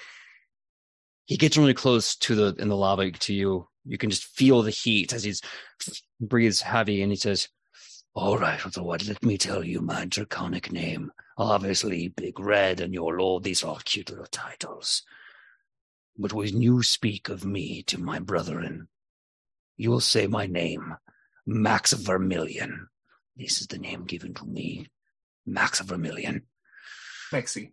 He 1.27 1.37
gets 1.37 1.57
really 1.57 1.75
close 1.75 2.17
to 2.17 2.35
the 2.35 2.55
in 2.59 2.69
the 2.69 2.77
lava 2.77 3.11
to 3.11 3.35
you. 3.35 3.67
You 3.87 3.99
can 3.99 4.11
just 4.11 4.25
feel 4.25 4.63
the 4.63 4.71
heat 4.71 5.13
as 5.13 5.25
he's 5.25 5.41
breathes 6.21 6.61
heavy, 6.61 7.03
and 7.03 7.11
he 7.11 7.17
says, 7.17 7.49
"All 8.15 8.39
right, 8.39 8.61
so 8.71 8.83
what? 8.83 9.07
Let 9.07 9.23
me 9.25 9.37
tell 9.37 9.65
you 9.65 9.81
my 9.81 10.05
draconic 10.05 10.71
name." 10.71 11.11
Obviously, 11.37 12.09
Big 12.09 12.39
Red 12.39 12.81
and 12.81 12.95
your 12.95 13.19
Lord, 13.19 13.43
these 13.43 13.65
are 13.65 13.79
cute 13.85 14.11
little 14.11 14.27
titles. 14.27 15.03
But 16.17 16.33
when 16.33 16.63
you 16.63 16.83
speak 16.83 17.29
of 17.29 17.45
me 17.45 17.83
to 17.85 17.99
my 17.99 18.21
brethren, 18.21 18.89
you 19.77 19.91
will 19.91 20.01
say 20.01 20.27
my 20.29 20.47
name, 20.47 20.95
Max 21.47 21.93
Vermilion. 21.93 22.89
This 23.37 23.61
is 23.61 23.67
the 23.67 23.79
name 23.79 24.05
given 24.05 24.33
to 24.35 24.45
me, 24.45 24.87
Max 25.45 25.81
Vermilion. 25.81 26.43
Maxie, 27.33 27.73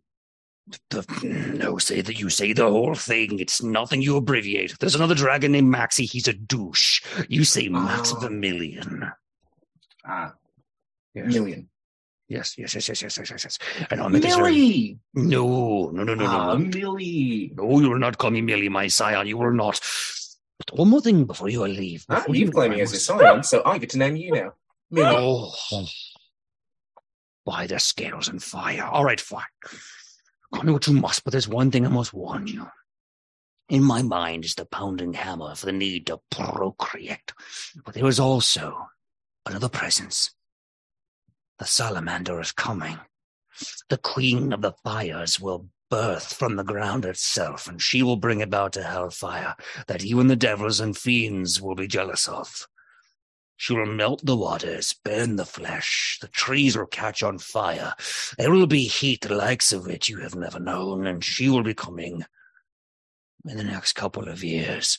no, 1.24 1.78
say 1.78 2.02
that 2.02 2.20
you 2.20 2.30
say 2.30 2.54
the 2.54 2.68
whole 2.70 2.96
thing. 2.96 3.38
It's 3.40 3.62
nothing 3.62 4.02
you 4.02 4.16
abbreviate. 4.18 4.80
There's 4.80 4.96
another 4.96 5.14
dragon 5.16 5.52
named 5.52 5.70
Maxie. 5.70 6.06
He's 6.06 6.28
a 6.28 6.34
douche. 6.34 7.02
You 7.30 7.44
say 7.44 7.68
Max 7.68 8.12
Oh. 8.14 8.20
Vermilion. 8.20 9.12
ah, 10.06 10.34
Yes. 11.14 11.28
million, 11.28 11.70
yes, 12.32 12.58
yes, 12.58 12.74
yes, 12.76 12.88
yes, 12.90 13.02
yes, 13.02 13.18
yes, 13.18 13.30
yes, 13.32 13.44
yes. 13.46 13.60
And 13.92 14.16
it 14.16 14.24
very- 14.24 14.42
Millie, 14.42 15.00
No, 15.14 15.92
no, 15.94 16.04
no, 16.04 16.14
no, 16.16 16.26
no, 16.26 16.30
ah, 16.30 16.54
no. 16.54 16.58
Millie. 16.58 17.52
No, 17.56 17.80
you 17.80 17.90
will 17.90 18.00
not 18.00 18.18
call 18.18 18.32
me 18.32 18.42
Millie, 18.42 18.70
my 18.70 18.88
scion. 18.88 19.28
You 19.28 19.38
will 19.38 19.54
not. 19.54 19.80
But 20.60 20.78
one 20.78 20.90
more 20.90 21.02
thing 21.02 21.26
before 21.26 21.50
you 21.50 21.66
leave. 21.68 22.06
Ah, 22.10 22.24
you 22.28 22.46
you 22.46 22.52
claim 22.52 22.72
me 22.72 22.80
I 22.80 22.84
as 22.84 22.94
a 22.94 23.00
scion, 23.00 23.44
so 23.44 23.62
I 23.66 23.78
get 23.78 23.90
to 23.92 23.98
name 23.98 24.16
you 24.16 24.32
now. 24.34 24.54
Millie. 24.90 25.16
Oh. 25.18 25.86
By 27.46 27.68
the 27.68 27.80
scales 27.80 28.28
and 28.28 28.42
fire. 28.42 28.84
All 28.86 29.04
right, 29.04 29.20
fine. 29.20 29.44
Call 30.54 30.64
me 30.64 30.74
what 30.74 30.86
you 30.88 30.94
must, 30.94 31.24
but 31.24 31.32
there's 31.32 31.48
one 31.48 31.72
thing 31.72 31.86
I 31.86 31.90
must 31.90 32.14
warn 32.14 32.48
you. 32.48 32.68
In 33.70 33.84
my 33.84 34.02
mind 34.02 34.46
is 34.46 34.56
the 34.56 34.66
pounding 34.66 35.14
hammer 35.14 35.50
of 35.50 35.62
the 35.62 35.72
need 35.72 36.08
to 36.08 36.20
procreate. 36.30 37.32
But 37.86 37.96
there 37.96 38.06
is 38.08 38.20
also 38.20 38.88
another 39.46 39.70
presence. 39.70 40.32
The 41.62 41.68
salamander 41.68 42.42
is 42.42 42.52
coming. 42.52 42.98
The 43.90 44.00
queen 44.00 44.52
of 44.52 44.64
the 44.64 44.74
fires 44.84 45.40
will 45.40 45.70
birth 45.92 46.34
from 46.34 46.56
the 46.56 46.64
ground 46.64 47.06
itself, 47.06 47.68
and 47.68 47.80
she 47.80 48.02
will 48.02 48.16
bring 48.16 48.42
about 48.42 48.78
a 48.78 48.82
hellfire 48.82 49.56
that 49.86 50.04
even 50.04 50.26
the 50.26 50.36
devils 50.36 50.80
and 50.80 50.98
fiends 50.98 51.62
will 51.62 51.76
be 51.76 51.86
jealous 51.86 52.28
of. 52.28 52.68
She 53.58 53.76
will 53.76 53.86
melt 53.86 54.26
the 54.26 54.36
waters, 54.36 54.96
burn 55.04 55.36
the 55.36 55.46
flesh, 55.46 56.18
the 56.20 56.30
trees 56.30 56.76
will 56.76 56.88
catch 56.88 57.22
on 57.22 57.38
fire. 57.38 57.94
There 58.40 58.50
will 58.50 58.66
be 58.66 58.86
heat 58.86 59.22
the 59.22 59.36
likes 59.36 59.72
of 59.72 59.86
which 59.86 60.10
you 60.10 60.18
have 60.18 60.34
never 60.34 60.60
known, 60.60 61.06
and 61.06 61.24
she 61.24 61.48
will 61.48 61.62
be 61.62 61.76
coming 61.76 62.26
in 63.48 63.58
the 63.58 63.64
next 63.64 63.94
couple 63.94 64.28
of 64.28 64.44
years. 64.44 64.98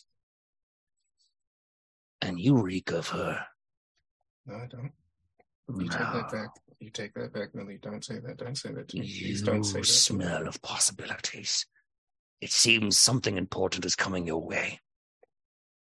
And 2.20 2.38
you 2.38 2.62
reek 2.62 2.92
of 2.92 3.08
her. 3.08 3.46
No, 4.46 4.54
I 4.54 4.66
don't. 4.68 4.92
You 5.68 5.88
take 5.88 5.98
that 5.98 6.30
back. 6.32 6.48
You 6.80 6.90
take 6.90 7.14
that 7.14 7.32
back, 7.32 7.54
Millie. 7.54 7.78
Don't 7.80 8.04
say 8.04 8.18
that. 8.18 8.36
Don't 8.38 8.56
say 8.56 8.72
that 8.72 8.88
to 8.88 8.96
me. 8.96 9.02
Please 9.02 9.40
You 9.40 9.46
don't 9.46 9.62
say 9.64 9.80
that. 9.80 9.86
smell 9.86 10.48
of 10.48 10.60
possibilities. 10.62 11.66
It 12.40 12.50
seems 12.50 12.98
something 12.98 13.36
important 13.38 13.84
is 13.84 13.94
coming 13.94 14.26
your 14.26 14.44
way. 14.44 14.80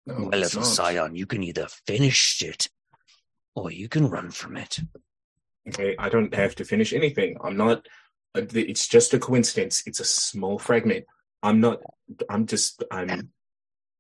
No, 0.06 0.16
well, 0.16 0.28
it's 0.30 0.56
little 0.56 0.62
not. 0.62 0.68
scion, 0.68 1.16
you 1.16 1.26
can 1.26 1.44
either 1.44 1.68
finish 1.88 2.42
it 2.42 2.68
or 3.56 3.72
you 3.72 3.88
can 3.88 4.10
run 4.10 4.32
from 4.32 4.58
it. 4.58 4.80
Okay, 5.70 5.96
I 5.98 6.10
don't 6.10 6.34
have 6.34 6.56
to 6.56 6.66
finish 6.66 6.94
anything. 6.94 7.38
I'm 7.44 7.56
not. 7.56 7.88
uh, 8.36 8.42
It's 8.54 8.88
just 8.88 9.14
a 9.14 9.20
coincidence. 9.20 9.84
It's 9.86 10.00
a 10.00 10.06
small 10.06 10.60
fragment. 10.60 11.06
I'm 11.44 11.62
not. 11.62 11.80
I'm 12.30 12.46
just. 12.46 12.84
I'm. 12.92 13.30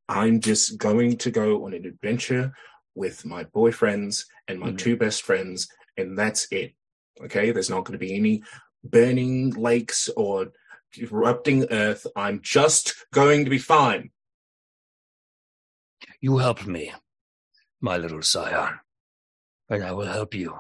I'm 0.10 0.40
just 0.42 0.78
going 0.80 1.18
to 1.18 1.30
go 1.32 1.66
on 1.66 1.74
an 1.74 1.86
adventure 1.86 2.52
with 2.96 3.26
my 3.26 3.44
boyfriends 3.44 4.26
and 4.48 4.60
my 4.60 4.72
Mhm. 4.72 4.78
two 4.78 4.98
best 4.98 5.22
friends, 5.22 5.68
and 5.98 6.18
that's 6.18 6.48
it. 6.52 6.76
Okay, 7.22 7.52
there's 7.52 7.70
not 7.70 7.86
going 7.86 7.94
to 8.00 8.06
be 8.06 8.16
any 8.16 8.44
burning 8.84 9.52
lakes 9.52 10.10
or 10.16 10.52
erupting 10.98 11.66
earth. 11.72 12.08
I'm 12.16 12.42
just 12.42 12.94
going 13.14 13.44
to 13.46 13.50
be 13.50 13.58
fine. 13.58 14.12
You 16.22 16.38
help 16.38 16.66
me, 16.66 16.94
my 17.82 17.98
little 17.98 18.22
sire, 18.22 18.82
and 19.70 19.84
I 19.84 19.92
will 19.92 20.08
help 20.08 20.34
you. 20.34 20.60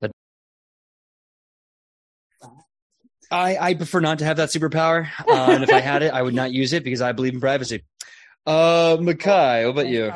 But- 0.00 0.12
I, 3.30 3.56
I 3.58 3.74
prefer 3.74 4.00
not 4.00 4.18
to 4.20 4.24
have 4.24 4.38
that 4.38 4.48
superpower, 4.48 5.08
uh, 5.28 5.50
and 5.52 5.62
if 5.62 5.70
I 5.70 5.80
had 5.80 6.02
it, 6.02 6.12
I 6.12 6.22
would 6.22 6.34
not 6.34 6.52
use 6.52 6.72
it 6.72 6.82
because 6.84 7.00
I 7.00 7.12
believe 7.12 7.34
in 7.34 7.40
privacy. 7.40 7.84
Uh, 8.46 8.96
Makai, 8.98 9.64
what 9.64 9.70
about 9.70 9.88
you? 9.88 10.12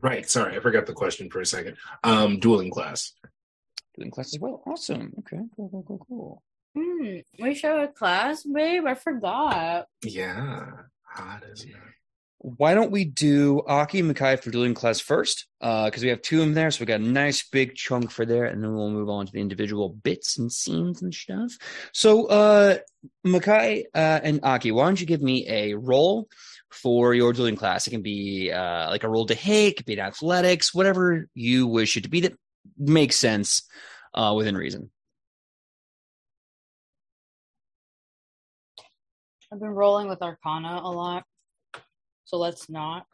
Right. 0.00 0.28
Sorry, 0.28 0.56
I 0.56 0.60
forgot 0.60 0.86
the 0.86 0.92
question 0.92 1.30
for 1.30 1.40
a 1.40 1.46
second. 1.46 1.76
Um, 2.02 2.40
dueling 2.40 2.70
class. 2.70 3.12
Dueling 3.96 4.10
class 4.10 4.34
as 4.34 4.40
well. 4.40 4.62
Awesome. 4.66 5.12
Okay. 5.20 5.42
Cool. 5.56 5.68
Cool. 5.70 5.84
Cool. 5.86 6.06
Cool. 6.08 6.42
Hmm, 6.76 7.18
we 7.40 7.54
show 7.54 7.82
a 7.82 7.88
class, 7.88 8.42
babe. 8.42 8.84
I 8.86 8.94
forgot. 8.94 9.86
Yeah. 10.02 10.66
Hot 11.04 11.42
as 11.50 11.62
that. 11.62 11.72
Why 12.46 12.74
don't 12.74 12.90
we 12.90 13.06
do 13.06 13.62
Aki 13.66 14.00
and 14.00 14.14
Makai 14.14 14.38
for 14.38 14.50
dueling 14.50 14.74
class 14.74 15.00
first? 15.00 15.46
Because 15.60 16.02
we 16.02 16.10
have 16.10 16.20
two 16.20 16.40
of 16.40 16.44
them 16.44 16.52
there, 16.52 16.70
so 16.70 16.80
we 16.80 16.84
got 16.84 17.00
a 17.00 17.02
nice 17.02 17.48
big 17.48 17.74
chunk 17.74 18.10
for 18.10 18.26
there, 18.26 18.44
and 18.44 18.62
then 18.62 18.74
we'll 18.74 18.90
move 18.90 19.08
on 19.08 19.24
to 19.24 19.32
the 19.32 19.40
individual 19.40 19.88
bits 19.88 20.36
and 20.36 20.52
scenes 20.52 21.00
and 21.00 21.14
stuff. 21.14 21.52
So, 21.94 22.26
uh, 22.26 22.76
Makai 23.26 23.84
uh, 23.94 24.20
and 24.22 24.40
Aki, 24.42 24.72
why 24.72 24.84
don't 24.84 25.00
you 25.00 25.06
give 25.06 25.22
me 25.22 25.48
a 25.48 25.72
roll 25.72 26.28
for 26.70 27.14
your 27.14 27.32
dueling 27.32 27.56
class? 27.56 27.86
It 27.86 27.92
can 27.92 28.02
be 28.02 28.52
uh, 28.52 28.90
like 28.90 29.04
a 29.04 29.08
roll 29.08 29.24
to 29.24 29.34
hit, 29.34 29.80
it 29.80 29.86
be 29.86 29.94
an 29.94 30.00
athletics, 30.00 30.74
whatever 30.74 31.26
you 31.32 31.66
wish 31.66 31.96
it 31.96 32.02
to 32.02 32.10
be 32.10 32.20
that 32.20 32.34
makes 32.76 33.16
sense 33.16 33.62
uh, 34.12 34.34
within 34.36 34.54
reason. 34.54 34.90
I've 39.50 39.60
been 39.60 39.70
rolling 39.70 40.08
with 40.08 40.20
Arcana 40.20 40.82
a 40.82 40.90
lot, 40.90 41.24
so 42.24 42.36
let's 42.36 42.68
not. 42.68 43.06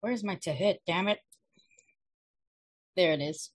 Where's 0.00 0.24
my 0.24 0.36
to 0.42 0.52
hit? 0.52 0.80
Damn 0.86 1.08
it! 1.08 1.18
There 2.96 3.12
it 3.12 3.20
is. 3.20 3.50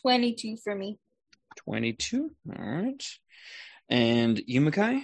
Twenty-two 0.00 0.56
for 0.62 0.74
me. 0.74 0.98
22. 1.58 2.30
All 2.56 2.64
right. 2.64 3.04
And 3.88 4.40
you, 4.46 4.60
Makai? 4.60 5.02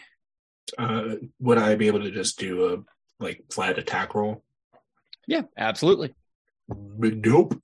Uh, 0.78 1.16
would 1.40 1.58
I 1.58 1.74
be 1.74 1.88
able 1.88 2.02
to 2.02 2.10
just 2.10 2.38
do 2.38 2.74
a 2.74 3.22
like 3.22 3.44
flat 3.52 3.78
attack 3.78 4.14
roll? 4.14 4.42
Yeah, 5.26 5.42
absolutely. 5.56 6.14
Nope. 6.68 7.60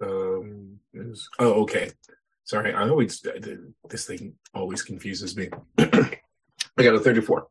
Um. 0.00 0.80
is- 0.94 1.28
oh, 1.38 1.62
okay. 1.62 1.90
Sorry, 2.44 2.72
I 2.72 2.88
always 2.88 3.20
this 3.90 4.06
thing 4.06 4.34
always 4.54 4.82
confuses 4.82 5.36
me. 5.36 5.50
I 5.78 6.82
got 6.82 6.94
a 6.94 7.00
thirty-four. 7.00 7.46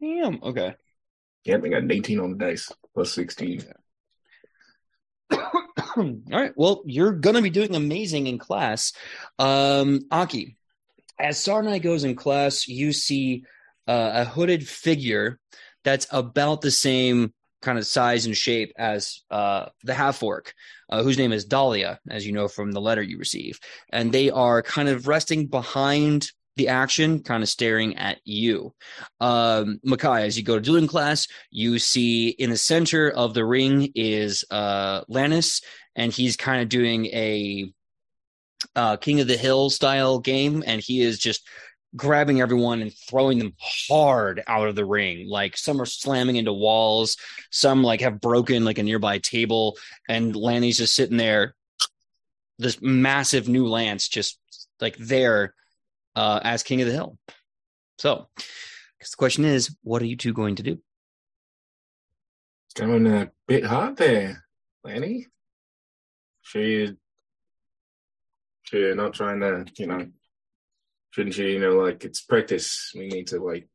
Damn. 0.00 0.40
Okay. 0.42 0.74
yeah 1.44 1.56
I 1.56 1.68
got 1.68 1.82
an 1.82 1.90
eighteen 1.90 2.20
on 2.20 2.32
the 2.32 2.38
dice 2.38 2.70
plus 2.94 3.12
sixteen. 3.12 3.64
All 5.32 6.12
right. 6.30 6.52
Well, 6.56 6.82
you're 6.86 7.12
going 7.12 7.36
to 7.36 7.42
be 7.42 7.50
doing 7.50 7.74
amazing 7.74 8.26
in 8.26 8.38
class. 8.38 8.92
Um, 9.38 10.02
Aki, 10.10 10.56
as 11.18 11.38
Sarnai 11.38 11.82
goes 11.82 12.04
in 12.04 12.14
class, 12.14 12.68
you 12.68 12.92
see 12.92 13.44
uh, 13.86 14.10
a 14.14 14.24
hooded 14.24 14.66
figure 14.66 15.38
that's 15.84 16.06
about 16.10 16.60
the 16.60 16.70
same 16.70 17.32
kind 17.62 17.78
of 17.78 17.86
size 17.86 18.26
and 18.26 18.36
shape 18.36 18.72
as 18.76 19.22
uh, 19.30 19.66
the 19.84 19.94
half 19.94 20.22
orc, 20.22 20.52
uh, 20.90 21.02
whose 21.02 21.16
name 21.16 21.32
is 21.32 21.44
Dahlia, 21.44 22.00
as 22.10 22.26
you 22.26 22.32
know 22.32 22.48
from 22.48 22.72
the 22.72 22.80
letter 22.80 23.02
you 23.02 23.18
receive. 23.18 23.58
And 23.90 24.12
they 24.12 24.30
are 24.30 24.62
kind 24.62 24.88
of 24.88 25.06
resting 25.06 25.46
behind 25.46 26.30
the 26.56 26.68
action, 26.68 27.22
kind 27.22 27.42
of 27.42 27.48
staring 27.48 27.96
at 27.96 28.18
you. 28.24 28.74
Um, 29.20 29.80
Makai, 29.86 30.22
as 30.22 30.36
you 30.36 30.44
go 30.44 30.56
to 30.56 30.60
dueling 30.60 30.86
class, 30.86 31.26
you 31.50 31.78
see 31.78 32.28
in 32.28 32.50
the 32.50 32.56
center 32.56 33.10
of 33.10 33.32
the 33.32 33.44
ring 33.44 33.90
is 33.94 34.44
uh, 34.50 35.02
Lannis, 35.08 35.62
and 35.96 36.12
he's 36.12 36.36
kind 36.36 36.60
of 36.60 36.68
doing 36.68 37.06
a 37.06 37.72
uh, 38.76 38.96
King 38.96 39.20
of 39.20 39.28
the 39.28 39.36
Hill 39.36 39.70
style 39.70 40.18
game, 40.18 40.62
and 40.66 40.80
he 40.80 41.00
is 41.00 41.18
just 41.18 41.42
grabbing 41.94 42.40
everyone 42.40 42.80
and 42.80 42.92
throwing 42.92 43.38
them 43.38 43.54
hard 43.60 44.42
out 44.46 44.68
of 44.68 44.74
the 44.74 44.84
ring. 44.84 45.28
Like 45.28 45.56
some 45.56 45.80
are 45.80 45.86
slamming 45.86 46.36
into 46.36 46.52
walls, 46.52 47.16
some 47.50 47.82
like 47.82 48.00
have 48.00 48.20
broken 48.20 48.64
like 48.64 48.78
a 48.78 48.82
nearby 48.82 49.18
table, 49.18 49.76
and 50.08 50.34
Lanny's 50.34 50.78
just 50.78 50.94
sitting 50.94 51.16
there, 51.16 51.54
this 52.58 52.80
massive 52.80 53.48
new 53.48 53.66
lance 53.66 54.08
just 54.08 54.38
like 54.80 54.96
there 54.96 55.54
uh, 56.16 56.40
as 56.42 56.62
King 56.62 56.80
of 56.80 56.86
the 56.86 56.94
Hill. 56.94 57.18
So, 57.98 58.28
guess 58.98 59.10
the 59.10 59.16
question 59.16 59.44
is, 59.44 59.76
what 59.82 60.02
are 60.02 60.06
you 60.06 60.16
two 60.16 60.32
going 60.32 60.56
to 60.56 60.62
do? 60.62 60.78
It's 62.66 62.80
going 62.80 63.06
a 63.06 63.30
bit 63.46 63.64
hard 63.64 63.96
there, 63.96 64.44
Lanny. 64.82 65.26
Sure 66.40 66.62
you, 66.62 66.96
sure 68.62 68.94
not 68.94 69.14
trying 69.14 69.40
to, 69.40 69.66
you 69.76 69.86
know, 69.86 70.06
shouldn't 71.12 71.38
you, 71.38 71.46
you 71.46 71.60
know, 71.60 71.76
like 71.76 72.04
it's 72.04 72.20
practice. 72.20 72.92
We 72.94 73.08
need 73.08 73.28
to 73.28 73.42
like, 73.42 73.68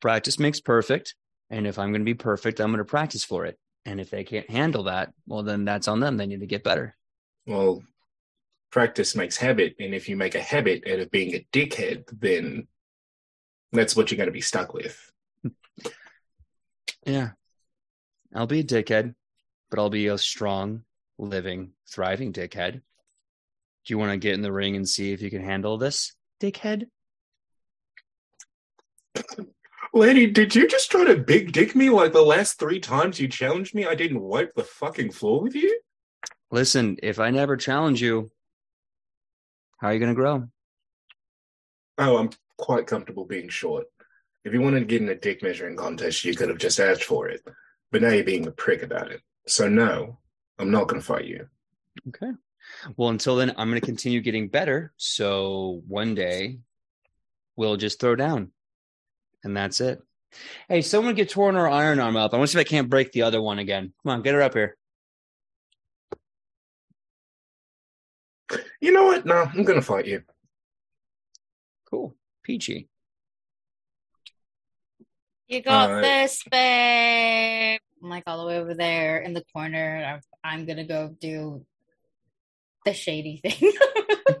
practice 0.00 0.38
makes 0.38 0.60
perfect 0.60 1.14
and 1.50 1.66
if 1.66 1.78
i'm 1.78 1.90
going 1.90 2.00
to 2.00 2.06
be 2.06 2.14
perfect 2.14 2.58
i'm 2.58 2.70
going 2.70 2.78
to 2.78 2.86
practice 2.86 3.22
for 3.22 3.44
it. 3.44 3.58
And 3.84 4.00
if 4.00 4.08
they 4.08 4.24
can't 4.24 4.48
handle 4.48 4.84
that 4.84 5.12
well 5.26 5.42
then 5.42 5.64
that's 5.64 5.88
on 5.88 6.00
them. 6.00 6.16
They 6.16 6.26
need 6.26 6.40
to 6.40 6.46
get 6.46 6.64
better. 6.64 6.96
Well, 7.46 7.82
practice 8.70 9.16
makes 9.16 9.36
habit, 9.36 9.76
and 9.78 9.94
if 9.94 10.08
you 10.08 10.16
make 10.16 10.34
a 10.34 10.42
habit 10.42 10.84
out 10.90 11.00
of 11.00 11.10
being 11.10 11.34
a 11.34 11.46
dickhead, 11.52 12.04
then 12.12 12.68
that's 13.72 13.96
what 13.96 14.10
you're 14.10 14.16
going 14.16 14.28
to 14.28 14.32
be 14.32 14.40
stuck 14.40 14.72
with. 14.72 15.12
yeah. 17.06 17.30
I'll 18.34 18.46
be 18.46 18.60
a 18.60 18.64
dickhead 18.64 19.14
but 19.70 19.78
i'll 19.78 19.90
be 19.90 20.08
a 20.08 20.18
strong 20.18 20.82
living 21.18 21.70
thriving 21.88 22.32
dickhead 22.32 22.82
do 23.90 23.94
you 23.94 23.98
want 23.98 24.12
to 24.12 24.16
get 24.18 24.34
in 24.34 24.40
the 24.40 24.52
ring 24.52 24.76
and 24.76 24.88
see 24.88 25.12
if 25.12 25.20
you 25.20 25.30
can 25.30 25.42
handle 25.42 25.76
this 25.76 26.14
dickhead 26.40 26.86
Lanny, 29.92 30.28
did 30.28 30.54
you 30.54 30.68
just 30.68 30.92
try 30.92 31.02
to 31.02 31.16
big 31.16 31.50
dick 31.50 31.74
me 31.74 31.90
like 31.90 32.12
the 32.12 32.22
last 32.22 32.60
three 32.60 32.78
times 32.78 33.18
you 33.18 33.26
challenged 33.26 33.74
me? 33.74 33.84
I 33.84 33.96
didn't 33.96 34.20
wipe 34.20 34.54
the 34.54 34.62
fucking 34.62 35.10
floor 35.10 35.42
with 35.42 35.56
you. 35.56 35.80
listen 36.52 36.98
if 37.02 37.18
i 37.18 37.30
never 37.30 37.56
challenge 37.56 38.00
you 38.00 38.30
how 39.78 39.88
are 39.88 39.92
you 39.92 39.98
going 39.98 40.14
to 40.14 40.14
grow 40.14 40.48
Oh, 41.98 42.16
I'm 42.16 42.30
quite 42.56 42.86
comfortable 42.86 43.24
being 43.24 43.48
short. 43.48 43.86
If 44.44 44.54
you 44.54 44.60
wanted 44.60 44.80
to 44.80 44.86
get 44.86 45.02
in 45.02 45.08
a 45.08 45.14
dick 45.16 45.42
measuring 45.42 45.76
contest, 45.76 46.24
you 46.24 46.34
could 46.34 46.48
have 46.48 46.58
just 46.58 46.78
asked 46.78 47.04
for 47.04 47.28
it. 47.28 47.42
But 47.90 48.02
now 48.02 48.10
you're 48.10 48.24
being 48.24 48.46
a 48.46 48.52
prick 48.52 48.82
about 48.82 49.10
it. 49.10 49.20
So 49.48 49.68
no, 49.68 50.16
I'm 50.58 50.70
not 50.70 50.86
going 50.88 51.02
to 51.02 51.06
fight 51.06 51.26
you. 51.26 51.48
Okay. 52.08 52.30
Well, 52.96 53.10
until 53.10 53.36
then, 53.36 53.50
I'm 53.56 53.68
going 53.68 53.80
to 53.80 53.86
continue 53.86 54.20
getting 54.20 54.48
better. 54.48 54.92
So 54.96 55.82
one 55.86 56.14
day 56.14 56.58
we'll 57.56 57.76
just 57.76 58.00
throw 58.00 58.16
down. 58.16 58.52
And 59.44 59.56
that's 59.56 59.80
it. 59.80 60.02
Hey, 60.68 60.82
someone 60.82 61.14
get 61.14 61.30
torn 61.30 61.56
our 61.56 61.68
iron 61.68 61.98
arm 61.98 62.16
up. 62.16 62.32
I 62.32 62.36
want 62.36 62.48
to 62.48 62.52
see 62.52 62.60
if 62.60 62.66
I 62.66 62.68
can't 62.68 62.90
break 62.90 63.12
the 63.12 63.22
other 63.22 63.42
one 63.42 63.58
again. 63.58 63.92
Come 64.02 64.12
on, 64.12 64.22
get 64.22 64.34
her 64.34 64.42
up 64.42 64.54
here. 64.54 64.76
You 68.80 68.92
know 68.92 69.04
what? 69.04 69.26
No, 69.26 69.42
I'm 69.42 69.64
going 69.64 69.78
to 69.78 69.84
fight 69.84 70.06
you. 70.06 70.22
Cool. 71.88 72.14
Peachy. 72.42 72.88
You 75.48 75.62
got 75.62 75.90
Uh, 75.90 76.00
this, 76.00 76.42
babe. 76.50 77.80
I'm 78.02 78.08
like 78.08 78.22
all 78.26 78.40
the 78.40 78.46
way 78.46 78.58
over 78.58 78.72
there 78.74 79.18
in 79.18 79.34
the 79.34 79.42
corner. 79.52 80.04
I'm, 80.04 80.20
I'm 80.44 80.64
gonna 80.64 80.86
go 80.86 81.14
do 81.20 81.66
the 82.84 82.92
shady 82.94 83.40
thing. 83.44 83.72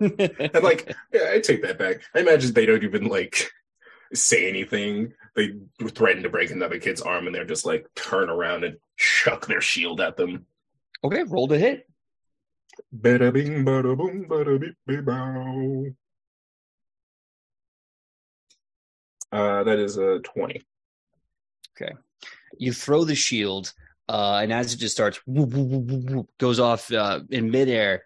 And 0.00 0.64
like, 0.64 0.94
yeah, 1.12 1.30
I 1.32 1.40
take 1.40 1.62
that 1.62 1.78
back. 1.78 2.00
I 2.14 2.20
imagine 2.20 2.54
they 2.54 2.64
don't 2.64 2.84
even 2.84 3.06
like 3.08 3.50
say 4.14 4.48
anything. 4.48 5.12
They 5.36 5.52
threaten 5.88 6.22
to 6.22 6.30
break 6.30 6.50
another 6.50 6.78
kid's 6.78 7.02
arm, 7.02 7.26
and 7.26 7.34
they're 7.34 7.44
just 7.44 7.66
like 7.66 7.86
turn 7.94 8.30
around 8.30 8.64
and 8.64 8.78
chuck 8.96 9.46
their 9.46 9.60
shield 9.60 10.00
at 10.00 10.16
them. 10.16 10.46
okay, 11.04 11.22
roll 11.24 11.48
to 11.48 11.58
hit. 11.58 11.86
Bada 12.96 13.30
bing, 13.32 13.64
bada 13.64 13.96
boom, 13.96 14.26
bada 14.26 14.58
beep, 14.58 14.74
beep, 14.86 15.04
bow. 15.04 15.86
Uh, 19.32 19.62
that 19.64 19.78
is 19.78 19.96
a 19.96 20.18
20. 20.20 20.62
Okay, 21.80 21.92
You 22.58 22.72
throw 22.72 23.04
the 23.04 23.14
shield, 23.14 23.72
uh, 24.08 24.40
and 24.42 24.52
as 24.52 24.72
it 24.74 24.78
just 24.78 24.94
starts, 24.94 25.20
whoop, 25.26 25.50
whoop, 25.50 25.68
whoop, 25.68 25.84
whoop, 25.84 26.10
whoop, 26.10 26.30
goes 26.38 26.58
off 26.58 26.90
uh, 26.92 27.20
in 27.30 27.50
midair, 27.50 28.04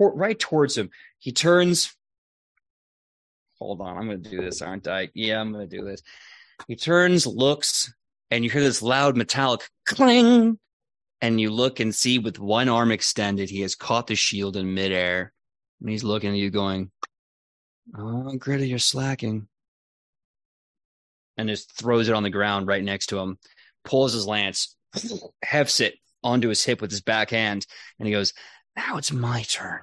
right 0.00 0.38
towards 0.38 0.76
him. 0.76 0.90
He 1.18 1.32
turns. 1.32 1.94
Hold 3.58 3.80
on, 3.80 3.96
I'm 3.98 4.06
going 4.06 4.22
to 4.22 4.30
do 4.30 4.40
this, 4.40 4.62
aren't 4.62 4.88
I? 4.88 5.10
Yeah, 5.14 5.40
I'm 5.40 5.52
going 5.52 5.68
to 5.68 5.76
do 5.76 5.84
this. 5.84 6.02
He 6.66 6.76
turns, 6.76 7.26
looks, 7.26 7.92
and 8.30 8.42
you 8.42 8.50
hear 8.50 8.62
this 8.62 8.82
loud 8.82 9.16
metallic 9.16 9.68
clang. 9.86 10.58
And 11.22 11.38
you 11.38 11.50
look 11.50 11.80
and 11.80 11.94
see 11.94 12.18
with 12.18 12.38
one 12.38 12.70
arm 12.70 12.90
extended, 12.90 13.50
he 13.50 13.60
has 13.60 13.74
caught 13.74 14.06
the 14.06 14.14
shield 14.14 14.56
in 14.56 14.72
midair. 14.72 15.34
And 15.80 15.90
he's 15.90 16.02
looking 16.02 16.30
at 16.30 16.38
you 16.38 16.48
going, 16.48 16.90
Oh, 17.94 18.32
Gritta, 18.38 18.66
you're 18.66 18.78
slacking. 18.78 19.46
And 21.36 21.48
just 21.48 21.76
throws 21.76 22.08
it 22.08 22.14
on 22.14 22.22
the 22.22 22.30
ground 22.30 22.66
right 22.66 22.82
next 22.82 23.06
to 23.08 23.18
him, 23.18 23.38
pulls 23.84 24.14
his 24.14 24.26
lance, 24.26 24.76
hefts 25.42 25.80
it 25.80 25.94
onto 26.22 26.48
his 26.48 26.64
hip 26.64 26.80
with 26.80 26.90
his 26.90 27.00
backhand, 27.00 27.66
and 27.98 28.06
he 28.06 28.12
goes, 28.12 28.32
Now 28.76 28.96
it's 28.96 29.12
my 29.12 29.42
turn. 29.42 29.80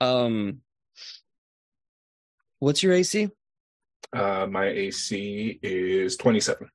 Um, 0.00 0.60
what's 2.58 2.82
your 2.82 2.92
AC? 2.92 3.30
Uh, 4.12 4.46
my 4.50 4.66
AC 4.66 5.58
is 5.62 6.16
27. 6.16 6.68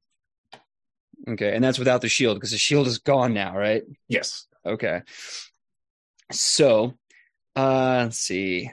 Okay, 1.29 1.53
and 1.53 1.63
that's 1.63 1.79
without 1.79 2.01
the 2.01 2.09
shield 2.09 2.37
because 2.37 2.51
the 2.51 2.57
shield 2.57 2.87
is 2.87 2.99
gone 2.99 3.33
now, 3.33 3.55
right? 3.55 3.83
Yes. 4.07 4.47
Okay. 4.65 5.01
So, 6.31 6.93
uh, 7.55 8.03
let's 8.03 8.17
see. 8.17 8.71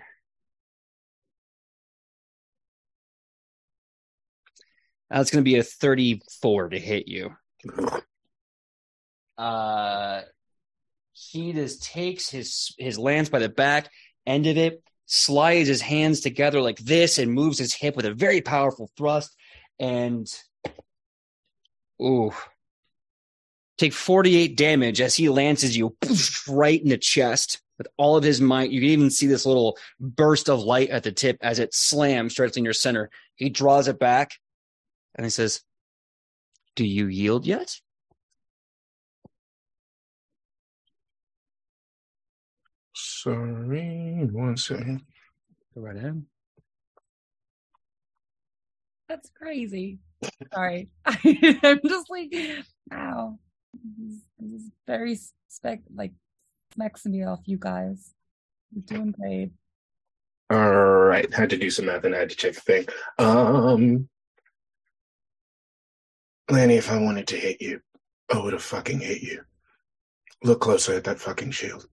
That's 5.10 5.30
going 5.30 5.44
to 5.44 5.48
be 5.48 5.56
a 5.56 5.62
34 5.62 6.70
to 6.70 6.78
hit 6.78 7.08
you. 7.08 7.36
Uh, 9.38 10.22
he 11.12 11.52
just 11.52 11.82
takes 11.82 12.28
his 12.28 12.74
his 12.78 12.98
lance 12.98 13.28
by 13.28 13.38
the 13.38 13.48
back 13.48 13.90
end 14.26 14.46
of 14.46 14.56
it, 14.56 14.82
slides 15.06 15.68
his 15.68 15.80
hands 15.80 16.20
together 16.20 16.60
like 16.60 16.78
this, 16.78 17.18
and 17.18 17.32
moves 17.32 17.58
his 17.58 17.72
hip 17.72 17.96
with 17.96 18.06
a 18.06 18.14
very 18.14 18.40
powerful 18.40 18.90
thrust. 18.96 19.34
And 19.78 20.26
ooh, 22.02 22.32
take 23.78 23.92
48 23.92 24.56
damage 24.56 25.00
as 25.00 25.14
he 25.14 25.28
lances 25.28 25.76
you 25.76 25.96
right 26.48 26.80
in 26.80 26.88
the 26.88 26.98
chest 26.98 27.60
with 27.78 27.88
all 27.96 28.16
of 28.16 28.24
his 28.24 28.40
might. 28.40 28.70
You 28.70 28.80
can 28.80 28.90
even 28.90 29.10
see 29.10 29.26
this 29.26 29.46
little 29.46 29.78
burst 30.00 30.48
of 30.48 30.62
light 30.62 30.90
at 30.90 31.02
the 31.02 31.12
tip 31.12 31.38
as 31.40 31.58
it 31.58 31.74
slams 31.74 32.32
straight 32.32 32.56
in 32.56 32.64
your 32.64 32.72
center. 32.72 33.10
He 33.34 33.50
draws 33.50 33.88
it 33.88 33.98
back 33.98 34.32
and 35.14 35.24
he 35.24 35.30
says, 35.30 35.62
Do 36.74 36.84
you 36.84 37.06
yield 37.06 37.46
yet? 37.46 37.80
Sorry, 43.16 44.28
one 44.30 44.58
second. 44.58 45.00
Go 45.74 45.80
right 45.80 45.96
in. 45.96 46.26
That's 49.08 49.30
crazy. 49.30 50.00
Sorry. 50.52 50.90
I'm 51.06 51.80
just 51.88 52.10
like, 52.10 52.30
wow. 52.90 53.38
This 53.72 54.12
is, 54.12 54.20
this 54.38 54.52
is 54.60 54.70
very 54.86 55.18
spec 55.48 55.80
like 55.94 56.12
smacks 56.74 57.06
me 57.06 57.24
off, 57.24 57.40
you 57.46 57.56
guys. 57.58 58.12
You're 58.74 58.84
doing 58.84 59.12
great. 59.12 59.50
All 60.50 60.96
right, 61.06 61.32
had 61.32 61.50
to 61.50 61.56
do 61.56 61.70
some 61.70 61.86
math 61.86 62.04
and 62.04 62.14
I 62.14 62.18
had 62.18 62.30
to 62.30 62.36
check 62.36 62.58
a 62.58 62.60
thing. 62.60 62.86
Um, 63.18 64.10
Lanny, 66.50 66.74
if 66.74 66.92
I 66.92 66.98
wanted 66.98 67.28
to 67.28 67.36
hit 67.36 67.62
you, 67.62 67.80
I 68.30 68.38
would 68.38 68.52
have 68.52 68.62
fucking 68.62 69.00
hit 69.00 69.22
you. 69.22 69.42
Look 70.44 70.60
closer 70.60 70.92
at 70.94 71.04
that 71.04 71.18
fucking 71.18 71.52
shield. 71.52 71.88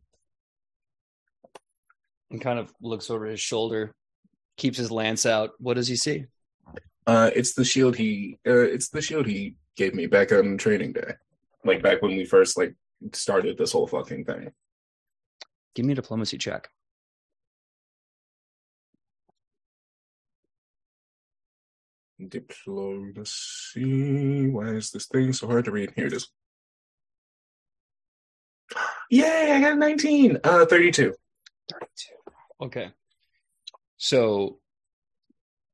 And 2.34 2.42
kind 2.42 2.58
of 2.58 2.74
looks 2.82 3.10
over 3.12 3.28
his 3.28 3.40
shoulder, 3.40 3.94
keeps 4.58 4.78
his 4.78 4.90
lance 4.90 5.28
out. 5.28 5.52
What 5.60 5.76
does 5.76 5.88
he 5.88 5.96
see? 5.96 6.26
Uh, 7.06 7.30
it's 7.36 7.54
the 7.54 7.64
shield 7.64 7.96
he, 7.96 8.40
uh, 8.48 8.58
it's 8.58 8.90
the 8.90 9.04
shield 9.04 9.28
he 9.28 9.56
gave 9.78 9.94
me 9.94 10.08
back 10.08 10.32
on 10.32 10.58
training 10.58 10.94
day, 10.94 11.14
like 11.64 11.84
back 11.84 12.02
when 12.02 12.18
we 12.18 12.26
first 12.26 12.58
like 12.58 12.74
started 13.12 13.56
this 13.56 13.72
whole 13.72 13.86
fucking 13.86 14.26
thing. 14.26 14.52
Give 15.76 15.86
me 15.86 15.92
a 15.92 15.96
diplomacy 15.96 16.40
check. 16.40 16.70
Diplomacy. 22.28 23.78
Why 24.50 24.70
is 24.70 24.90
this 24.90 25.06
thing 25.06 25.34
so 25.34 25.46
hard 25.46 25.66
to 25.66 25.72
read? 25.72 25.94
Here 25.96 26.08
it 26.08 26.14
is. 26.14 26.30
Yay! 29.12 29.52
I 29.52 29.62
got 29.62 29.74
a 29.74 29.76
nineteen. 29.76 30.40
Uh, 30.44 30.66
thirty-two. 30.66 31.14
32. 31.72 32.23
Okay. 32.64 32.92
So 33.98 34.60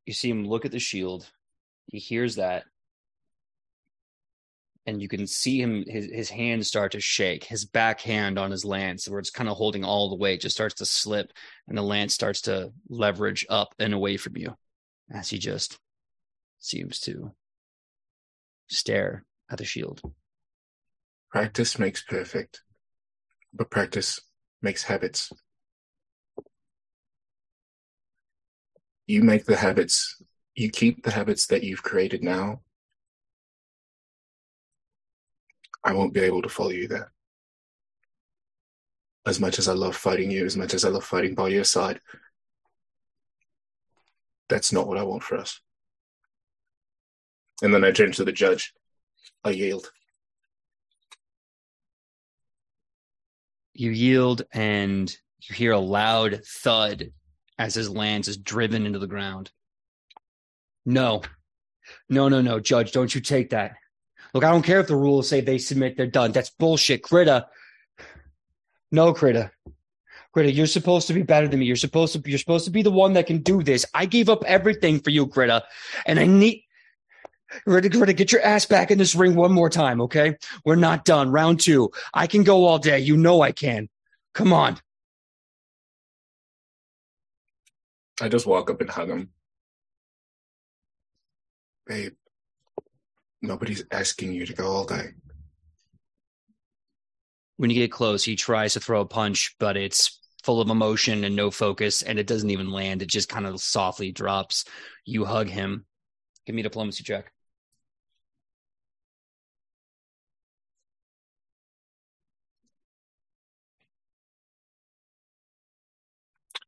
you 0.06 0.14
see 0.14 0.30
him 0.30 0.48
look 0.48 0.66
at 0.66 0.72
the 0.72 0.80
shield. 0.80 1.30
He 1.86 2.00
hears 2.00 2.36
that. 2.36 2.64
And 4.88 5.00
you 5.00 5.08
can 5.08 5.28
see 5.28 5.62
him, 5.62 5.84
his, 5.86 6.06
his 6.06 6.30
hand 6.32 6.66
start 6.66 6.94
to 6.94 7.00
shake. 7.00 7.44
His 7.44 7.64
back 7.64 8.02
hand 8.02 8.40
on 8.40 8.50
his 8.50 8.66
lance, 8.66 9.08
where 9.08 9.20
it's 9.20 9.30
kind 9.30 9.48
of 9.48 9.56
holding 9.56 9.84
all 9.84 10.10
the 10.10 10.16
weight, 10.16 10.42
just 10.42 10.56
starts 10.56 10.76
to 10.76 10.86
slip. 10.86 11.32
And 11.68 11.78
the 11.78 11.84
lance 11.84 12.16
starts 12.16 12.42
to 12.42 12.72
leverage 12.90 13.46
up 13.50 13.76
and 13.78 13.94
away 13.94 14.18
from 14.18 14.36
you 14.36 14.56
as 15.12 15.30
he 15.30 15.38
just 15.38 15.78
seems 16.60 17.00
to 17.02 17.32
stare 18.68 19.26
at 19.52 19.60
the 19.60 19.66
shield. 19.66 20.02
Practice 21.30 21.78
makes 21.78 22.04
perfect, 22.04 22.62
but 23.54 23.70
practice 23.70 24.20
makes 24.64 24.84
habits. 24.84 25.32
You 29.10 29.24
make 29.24 29.46
the 29.46 29.56
habits, 29.56 30.22
you 30.54 30.70
keep 30.70 31.02
the 31.04 31.10
habits 31.10 31.48
that 31.48 31.64
you've 31.64 31.82
created 31.82 32.24
now. 32.24 32.62
I 35.84 35.94
won't 35.94 36.14
be 36.14 36.20
able 36.20 36.44
to 36.44 36.48
follow 36.48 36.70
you 36.70 36.88
there. 36.88 37.12
As 39.26 39.40
much 39.40 39.58
as 39.58 39.68
I 39.68 39.74
love 39.74 39.96
fighting 39.96 40.30
you, 40.30 40.46
as 40.46 40.56
much 40.56 40.76
as 40.76 40.86
I 40.86 40.90
love 40.90 41.04
fighting 41.04 41.34
by 41.34 41.48
your 41.48 41.64
side, 41.64 42.02
that's 44.48 44.72
not 44.72 44.88
what 44.88 45.00
I 45.00 45.04
want 45.04 45.24
for 45.24 45.38
us. 45.38 45.60
And 47.64 47.74
then 47.74 47.84
I 47.84 47.90
turn 47.90 48.12
to 48.12 48.24
the 48.24 48.32
judge. 48.32 48.76
I 49.44 49.50
yield. 49.50 49.92
You 53.74 53.90
yield 53.90 54.44
and 54.54 55.12
you 55.42 55.56
hear 55.56 55.72
a 55.72 55.80
loud 55.80 56.42
thud 56.46 57.12
as 57.60 57.76
his 57.76 57.90
lance 57.90 58.28
is 58.28 58.38
driven 58.38 58.86
into 58.86 58.98
the 58.98 59.06
ground. 59.06 59.52
No, 60.86 61.22
no, 62.10 62.30
no, 62.30 62.42
no, 62.42 62.60
Judge, 62.60 62.94
don't 62.94 63.14
you 63.14 63.22
take 63.22 63.52
that. 63.52 63.76
Look, 64.34 64.44
I 64.44 64.52
don't 64.52 64.64
care 64.64 64.80
if 64.80 64.88
the 64.88 64.96
rules 64.96 65.28
say 65.28 65.42
they 65.42 65.58
submit, 65.58 65.98
they're 65.98 66.08
done. 66.08 66.32
That's 66.32 66.50
bullshit. 66.50 67.04
Gritta. 67.04 67.46
No, 68.92 69.14
Gritta. 69.14 69.52
Gritta, 70.36 70.54
you're 70.54 70.68
supposed 70.68 71.08
to 71.08 71.14
be 71.14 71.24
better 71.24 71.48
than 71.48 71.60
me. 71.60 71.66
You're 71.66 71.76
supposed 71.76 72.14
to 72.14 72.20
be, 72.20 72.32
you're 72.32 72.40
supposed 72.40 72.66
to 72.66 72.72
be 72.72 72.82
the 72.82 72.92
one 72.92 73.14
that 73.14 73.28
can 73.28 73.40
do 73.40 73.62
this. 73.62 73.86
I 73.94 74.06
gave 74.06 74.30
up 74.30 74.44
everything 74.46 75.00
for 75.00 75.10
you, 75.10 75.28
Gritta. 75.28 75.64
And 76.06 76.20
I 76.20 76.26
need 76.26 76.64
Gritta, 77.68 77.90
Gritta, 77.90 78.16
get 78.16 78.32
your 78.32 78.44
ass 78.44 78.66
back 78.66 78.92
in 78.92 78.98
this 78.98 79.16
ring 79.16 79.36
one 79.36 79.52
more 79.52 79.70
time, 79.70 80.00
okay? 80.02 80.38
We're 80.64 80.76
not 80.76 81.04
done. 81.04 81.32
Round 81.32 81.60
two. 81.60 81.90
I 82.14 82.28
can 82.28 82.44
go 82.44 82.66
all 82.66 82.78
day. 82.78 83.00
You 83.00 83.18
know 83.18 83.42
I 83.42 83.52
can. 83.52 83.90
Come 84.34 84.54
on. 84.54 84.80
I 88.22 88.28
just 88.30 88.46
walk 88.46 88.70
up 88.70 88.82
and 88.82 88.90
hug 88.90 89.10
him. 89.10 89.30
Babe, 91.88 92.14
nobody's 93.42 93.84
asking 93.92 94.34
you 94.34 94.46
to 94.46 94.54
go 94.54 94.68
all 94.68 94.86
day. 94.86 95.14
When 97.58 97.70
you 97.70 97.76
get 97.76 97.92
close, 97.92 98.24
he 98.24 98.36
tries 98.36 98.74
to 98.74 98.80
throw 98.80 99.02
a 99.02 99.06
punch, 99.06 99.56
but 99.60 99.76
it's 99.76 100.20
full 100.44 100.62
of 100.62 100.70
emotion 100.70 101.24
and 101.24 101.36
no 101.36 101.52
focus, 101.52 102.02
and 102.02 102.18
it 102.18 102.28
doesn't 102.28 102.50
even 102.50 102.72
land. 102.72 103.02
It 103.02 103.08
just 103.08 103.30
kind 103.30 103.46
of 103.46 103.60
softly 103.62 104.12
drops. 104.12 104.66
You 105.06 105.26
hug 105.26 105.50
him. 105.50 105.86
Give 106.46 106.56
me 106.56 106.62
a 106.62 106.64
diplomacy 106.64 107.04
check. 107.04 107.32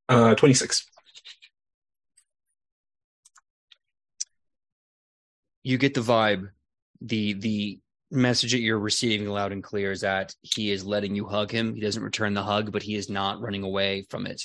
Uh, 0.09 0.35
26. 0.35 0.85
You 5.63 5.77
get 5.77 5.93
the 5.93 6.01
vibe, 6.01 6.49
the 7.01 7.33
the 7.33 7.79
message 8.11 8.51
that 8.51 8.59
you're 8.59 8.79
receiving 8.79 9.27
loud 9.27 9.53
and 9.53 9.63
clear 9.63 9.91
is 9.91 10.01
that 10.01 10.35
he 10.41 10.71
is 10.71 10.85
letting 10.85 11.15
you 11.15 11.25
hug 11.25 11.51
him. 11.51 11.73
He 11.73 11.81
doesn't 11.81 12.03
return 12.03 12.33
the 12.33 12.43
hug, 12.43 12.71
but 12.71 12.83
he 12.83 12.95
is 12.95 13.09
not 13.09 13.39
running 13.39 13.63
away 13.63 14.05
from 14.09 14.25
it. 14.25 14.43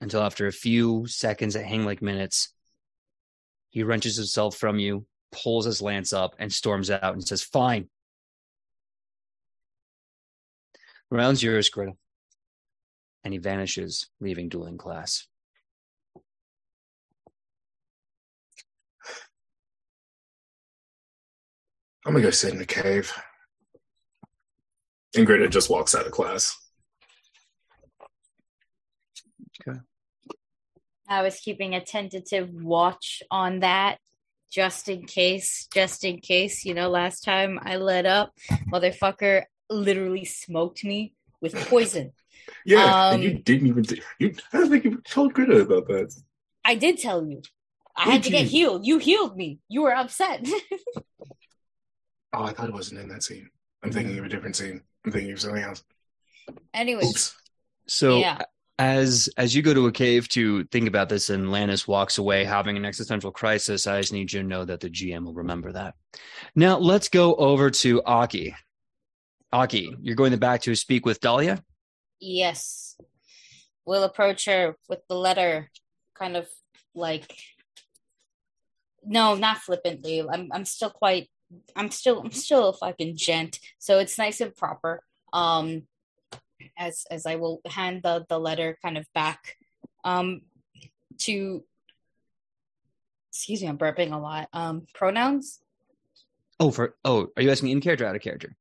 Until 0.00 0.22
after 0.22 0.46
a 0.46 0.52
few 0.52 1.06
seconds 1.06 1.54
that 1.54 1.64
hang 1.64 1.84
like 1.84 2.02
minutes, 2.02 2.52
he 3.70 3.82
wrenches 3.82 4.16
himself 4.16 4.56
from 4.56 4.78
you, 4.78 5.06
pulls 5.32 5.64
his 5.64 5.82
lance 5.82 6.12
up, 6.12 6.36
and 6.38 6.52
storms 6.52 6.90
out 6.90 7.14
and 7.14 7.26
says, 7.26 7.42
Fine. 7.42 7.88
Round's 11.10 11.42
yours, 11.42 11.70
Gritta. 11.70 11.96
And 13.24 13.32
he 13.32 13.38
vanishes, 13.38 14.08
leaving 14.20 14.48
dueling 14.48 14.78
class. 14.78 15.26
I'm 22.04 22.12
gonna 22.12 22.24
go 22.24 22.30
sit 22.30 22.52
in 22.52 22.58
the 22.58 22.66
cave. 22.66 23.12
And 25.16 25.26
Gritta 25.26 25.48
just 25.48 25.70
walks 25.70 25.94
out 25.94 26.06
of 26.06 26.12
class. 26.12 26.56
Okay. 29.66 29.78
I 31.08 31.22
was 31.22 31.38
keeping 31.38 31.74
a 31.74 31.80
tentative 31.84 32.50
watch 32.52 33.22
on 33.30 33.60
that 33.60 33.98
just 34.50 34.88
in 34.88 35.04
case, 35.04 35.68
just 35.72 36.04
in 36.04 36.18
case. 36.18 36.64
You 36.64 36.74
know, 36.74 36.88
last 36.88 37.24
time 37.24 37.58
I 37.62 37.76
let 37.76 38.06
up, 38.06 38.32
motherfucker 38.72 39.44
literally 39.70 40.24
smoked 40.24 40.84
me 40.84 41.14
with 41.40 41.54
poison. 41.68 42.12
Yeah, 42.66 43.10
and 43.10 43.16
Um, 43.16 43.22
you 43.22 43.38
didn't 43.38 43.68
even. 43.68 43.84
Th- 43.84 44.02
you, 44.18 44.34
I 44.52 44.58
don't 44.58 44.70
think 44.70 44.84
you 44.84 45.00
told 45.08 45.32
Gritta 45.32 45.62
about 45.62 45.86
that. 45.86 46.14
I 46.62 46.74
did 46.74 46.98
tell 46.98 47.26
you. 47.26 47.40
I 47.96 48.04
had 48.04 48.22
to 48.24 48.30
Did 48.30 48.36
get 48.36 48.46
healed. 48.48 48.84
You 48.86 48.98
healed 48.98 49.34
me. 49.34 49.60
You 49.68 49.82
were 49.82 49.94
upset. 49.94 50.46
Oh, 52.36 52.44
I 52.44 52.52
thought 52.52 52.68
it 52.68 52.74
wasn't 52.74 53.00
in 53.00 53.08
that 53.08 53.22
scene. 53.22 53.48
I'm 53.82 53.92
thinking 53.92 54.18
of 54.18 54.24
a 54.24 54.28
different 54.28 54.56
scene. 54.56 54.80
I'm 55.04 55.12
thinking 55.12 55.32
of 55.32 55.40
something 55.40 55.62
else. 55.62 55.84
Anyways, 56.72 57.08
Oops. 57.08 57.36
So 57.86 58.18
Yeah. 58.18 58.38
as 58.78 59.28
as 59.36 59.54
you 59.54 59.62
go 59.62 59.72
to 59.74 59.86
a 59.86 59.92
cave 59.92 60.28
to 60.30 60.64
think 60.64 60.88
about 60.88 61.08
this 61.08 61.30
and 61.30 61.50
Lannis 61.52 61.86
walks 61.86 62.18
away 62.18 62.44
having 62.44 62.76
an 62.76 62.84
existential 62.84 63.30
crisis, 63.30 63.86
I 63.86 64.00
just 64.00 64.12
need 64.12 64.32
you 64.32 64.40
to 64.42 64.46
know 64.48 64.64
that 64.64 64.80
the 64.80 64.90
GM 64.90 65.24
will 65.24 65.34
remember 65.34 65.72
that. 65.72 65.94
Now 66.54 66.78
let's 66.78 67.08
go 67.08 67.34
over 67.36 67.70
to 67.70 68.02
Aki. 68.04 68.54
Aki, 69.52 69.96
you're 70.02 70.16
going 70.16 70.36
back 70.38 70.62
to 70.62 70.74
speak 70.74 71.06
with 71.06 71.20
Dahlia? 71.20 71.62
yes. 72.20 72.96
We'll 73.86 74.04
approach 74.04 74.46
her 74.46 74.76
with 74.88 75.00
the 75.10 75.14
letter 75.14 75.70
kind 76.14 76.38
of 76.38 76.48
like 76.94 77.36
no, 79.04 79.34
not 79.34 79.58
flippantly. 79.58 80.22
I'm 80.26 80.48
I'm 80.52 80.64
still 80.64 80.88
quite 80.90 81.28
I'm 81.76 81.90
still 81.90 82.20
I'm 82.20 82.32
still 82.32 82.68
a 82.68 82.72
fucking 82.72 83.16
gent. 83.16 83.58
So 83.78 83.98
it's 83.98 84.18
nice 84.18 84.40
and 84.40 84.54
proper. 84.54 85.02
Um 85.32 85.82
as 86.78 87.04
as 87.10 87.26
I 87.26 87.36
will 87.36 87.60
hand 87.66 88.02
the 88.02 88.24
the 88.28 88.38
letter 88.38 88.78
kind 88.82 88.96
of 88.96 89.06
back 89.14 89.56
um 90.04 90.42
to 91.18 91.64
excuse 93.30 93.62
me, 93.62 93.68
I'm 93.68 93.78
burping 93.78 94.12
a 94.12 94.18
lot. 94.18 94.48
Um 94.52 94.86
pronouns? 94.94 95.60
Oh, 96.60 96.70
for 96.70 96.94
oh, 97.04 97.28
are 97.36 97.42
you 97.42 97.50
asking 97.50 97.70
in 97.70 97.80
character 97.80 98.04
or 98.04 98.08
out 98.08 98.16
of 98.16 98.22
character? 98.22 98.56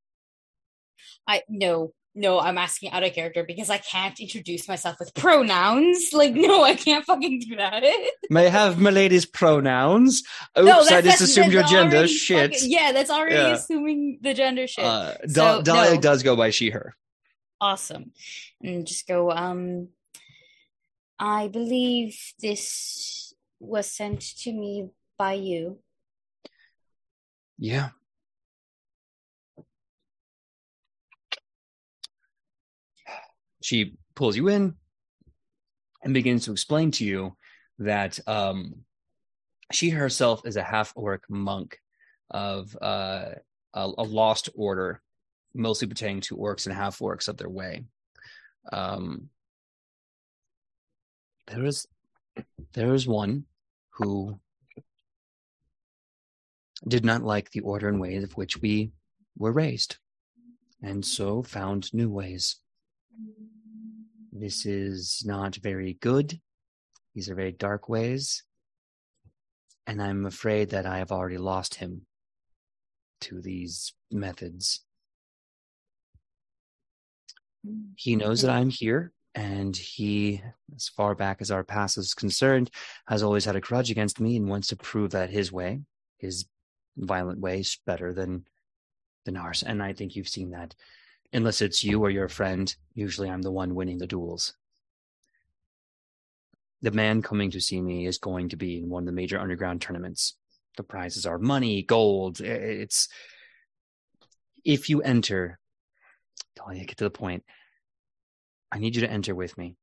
I 1.28 1.44
no, 1.48 1.94
no, 2.15 2.40
I'm 2.40 2.57
asking 2.57 2.91
out 2.91 3.03
of 3.03 3.14
character 3.14 3.44
because 3.44 3.69
I 3.69 3.77
can't 3.80 4.19
introduce 4.19 4.68
myself 4.68 4.98
with 4.99 5.14
pronouns. 5.15 6.11
Like, 6.14 6.34
no, 6.34 6.64
I 6.64 6.76
can't 6.76 7.03
fucking 7.06 7.40
do 7.40 7.56
that. 7.56 7.84
May 8.30 8.48
I 8.48 8.49
have 8.49 8.80
my 8.80 8.91
lady's 8.91 9.26
pronouns? 9.26 10.22
Oops, 10.57 10.65
no, 10.68 10.80
I 10.95 11.02
just 11.02 11.22
assumed 11.22 11.52
your 11.52 11.64
gender. 11.64 12.07
Shit. 12.07 12.53
fucking- 12.53 12.69
yeah, 12.72 12.91
that's 12.91 13.10
already 13.10 13.35
Yeah. 13.35 13.53
assuming 13.53 14.19
the 14.22 14.34
gender 14.34 14.68
shit. 14.68 14.85
Uh, 14.85 15.15
So, 15.27 15.61
no. 15.65 15.98
does 15.99 16.22
go 16.23 16.35
by 16.35 16.52
she, 16.52 16.69
her. 16.69 16.95
awesome. 17.60 18.11
And 18.61 18.85
just 18.85 19.07
go, 19.07 19.31
um 19.31 19.90
I 21.19 21.48
believe 21.48 22.19
this 22.41 23.34
was 23.60 23.90
sent 23.90 24.19
to 24.40 24.52
me 24.52 24.90
by 25.18 25.34
you. 25.34 25.80
Yeah. 27.57 27.90
She 33.64 33.95
pulls 34.14 34.35
you 34.35 34.49
in 34.49 34.76
and 36.03 36.14
begins 36.14 36.45
to 36.45 36.52
explain 36.52 36.91
to 36.91 37.06
you 37.06 37.38
that 37.80 38.19
um, 38.27 38.84
she 39.72 39.90
herself 39.90 40.45
is 40.45 40.57
a 40.57 40.64
half 40.64 40.91
orc 40.95 41.23
monk 41.30 41.80
of 42.30 42.76
uh, 42.81 43.30
a, 43.73 43.91
a 43.98 44.03
lost 44.03 44.49
order, 44.53 45.02
mostly 45.53 45.88
pertaining 45.88 46.22
to 46.22 46.35
orcs 46.35 46.65
and 46.65 46.76
half 46.76 46.99
orcs 46.99 47.30
of 47.30 47.38
their 47.38 47.49
way. 47.49 47.85
Um, 48.72 49.30
there 51.48 51.65
is 51.65 51.88
there 52.73 52.94
is 52.94 53.07
one 53.07 53.45
who 53.91 54.40
did 56.85 57.06
not 57.06 57.23
like 57.23 57.52
the 57.52 57.61
order 57.61 57.88
and 57.88 58.02
ways 58.02 58.23
of 58.23 58.34
which 58.34 58.61
we 58.61 58.91
were 59.38 59.53
raised, 59.53 59.98
and 60.81 61.06
so 61.06 61.44
found 61.44 61.94
new 61.94 62.10
ways. 62.10 62.57
This 64.35 64.65
is 64.65 65.22
not 65.26 65.55
very 65.57 65.93
good. 66.01 66.39
These 67.14 67.30
are 67.30 67.35
very 67.35 67.51
dark 67.51 67.88
ways. 67.88 68.43
And 69.85 70.01
I'm 70.01 70.26
afraid 70.26 70.72
that 70.72 70.88
I 70.88 70.97
have 70.97 71.11
already 71.11 71.38
lost 71.38 71.76
him 71.76 72.07
to 73.22 73.41
these 73.41 73.93
methods. 74.11 74.84
He 77.95 78.15
knows 78.15 78.41
that 78.41 78.51
I'm 78.51 78.69
here, 78.69 79.14
and 79.35 79.76
he, 79.76 80.41
as 80.76 80.89
far 80.89 81.14
back 81.14 81.38
as 81.39 81.51
our 81.51 81.64
past 81.64 81.97
is 81.97 82.14
concerned, 82.14 82.72
has 83.07 83.22
always 83.22 83.45
had 83.45 83.55
a 83.55 83.61
grudge 83.61 83.91
against 83.91 84.19
me 84.19 84.35
and 84.35 84.49
wants 84.49 84.69
to 84.69 84.76
prove 84.76 85.11
that 85.11 85.30
his 85.30 85.51
way, 85.51 85.81
his 86.18 86.45
violent 86.97 87.39
way, 87.39 87.60
is 87.60 87.77
better 87.85 88.14
than 88.14 88.45
than 89.26 89.38
ours. 89.38 89.64
And 89.64 89.81
I 89.81 89.93
think 89.93 90.15
you've 90.15 90.27
seen 90.27 90.51
that. 90.51 90.76
Unless 91.34 91.64
it's 91.64 91.84
you 91.84 91.99
or 92.01 92.11
your 92.11 92.30
friend, 92.30 92.73
usually 92.93 93.30
I'm 93.30 93.41
the 93.41 93.51
one 93.51 93.73
winning 93.73 93.97
the 93.97 94.05
duels. 94.05 94.53
The 96.84 96.91
man 96.91 97.23
coming 97.23 97.49
to 97.51 97.61
see 97.61 97.81
me 97.81 98.05
is 98.05 98.19
going 98.19 98.49
to 98.49 98.55
be 98.55 98.77
in 98.77 98.89
one 98.89 99.03
of 99.03 99.07
the 99.07 99.14
major 99.14 99.39
underground 99.39 99.81
tournaments. 99.81 100.35
The 100.77 100.84
prizes 100.84 101.26
are 101.26 101.39
money, 101.39 101.81
gold. 101.81 102.39
It's 102.39 103.07
if 104.64 104.89
you 104.89 105.01
enter, 105.01 105.60
Talia, 106.55 106.85
get 106.85 106.97
to 106.97 107.05
the 107.05 107.10
point. 107.10 107.43
I 108.72 108.80
need 108.80 108.95
you 108.95 109.01
to 109.01 109.11
enter 109.11 109.34
with 109.34 109.57
me. 109.57 109.76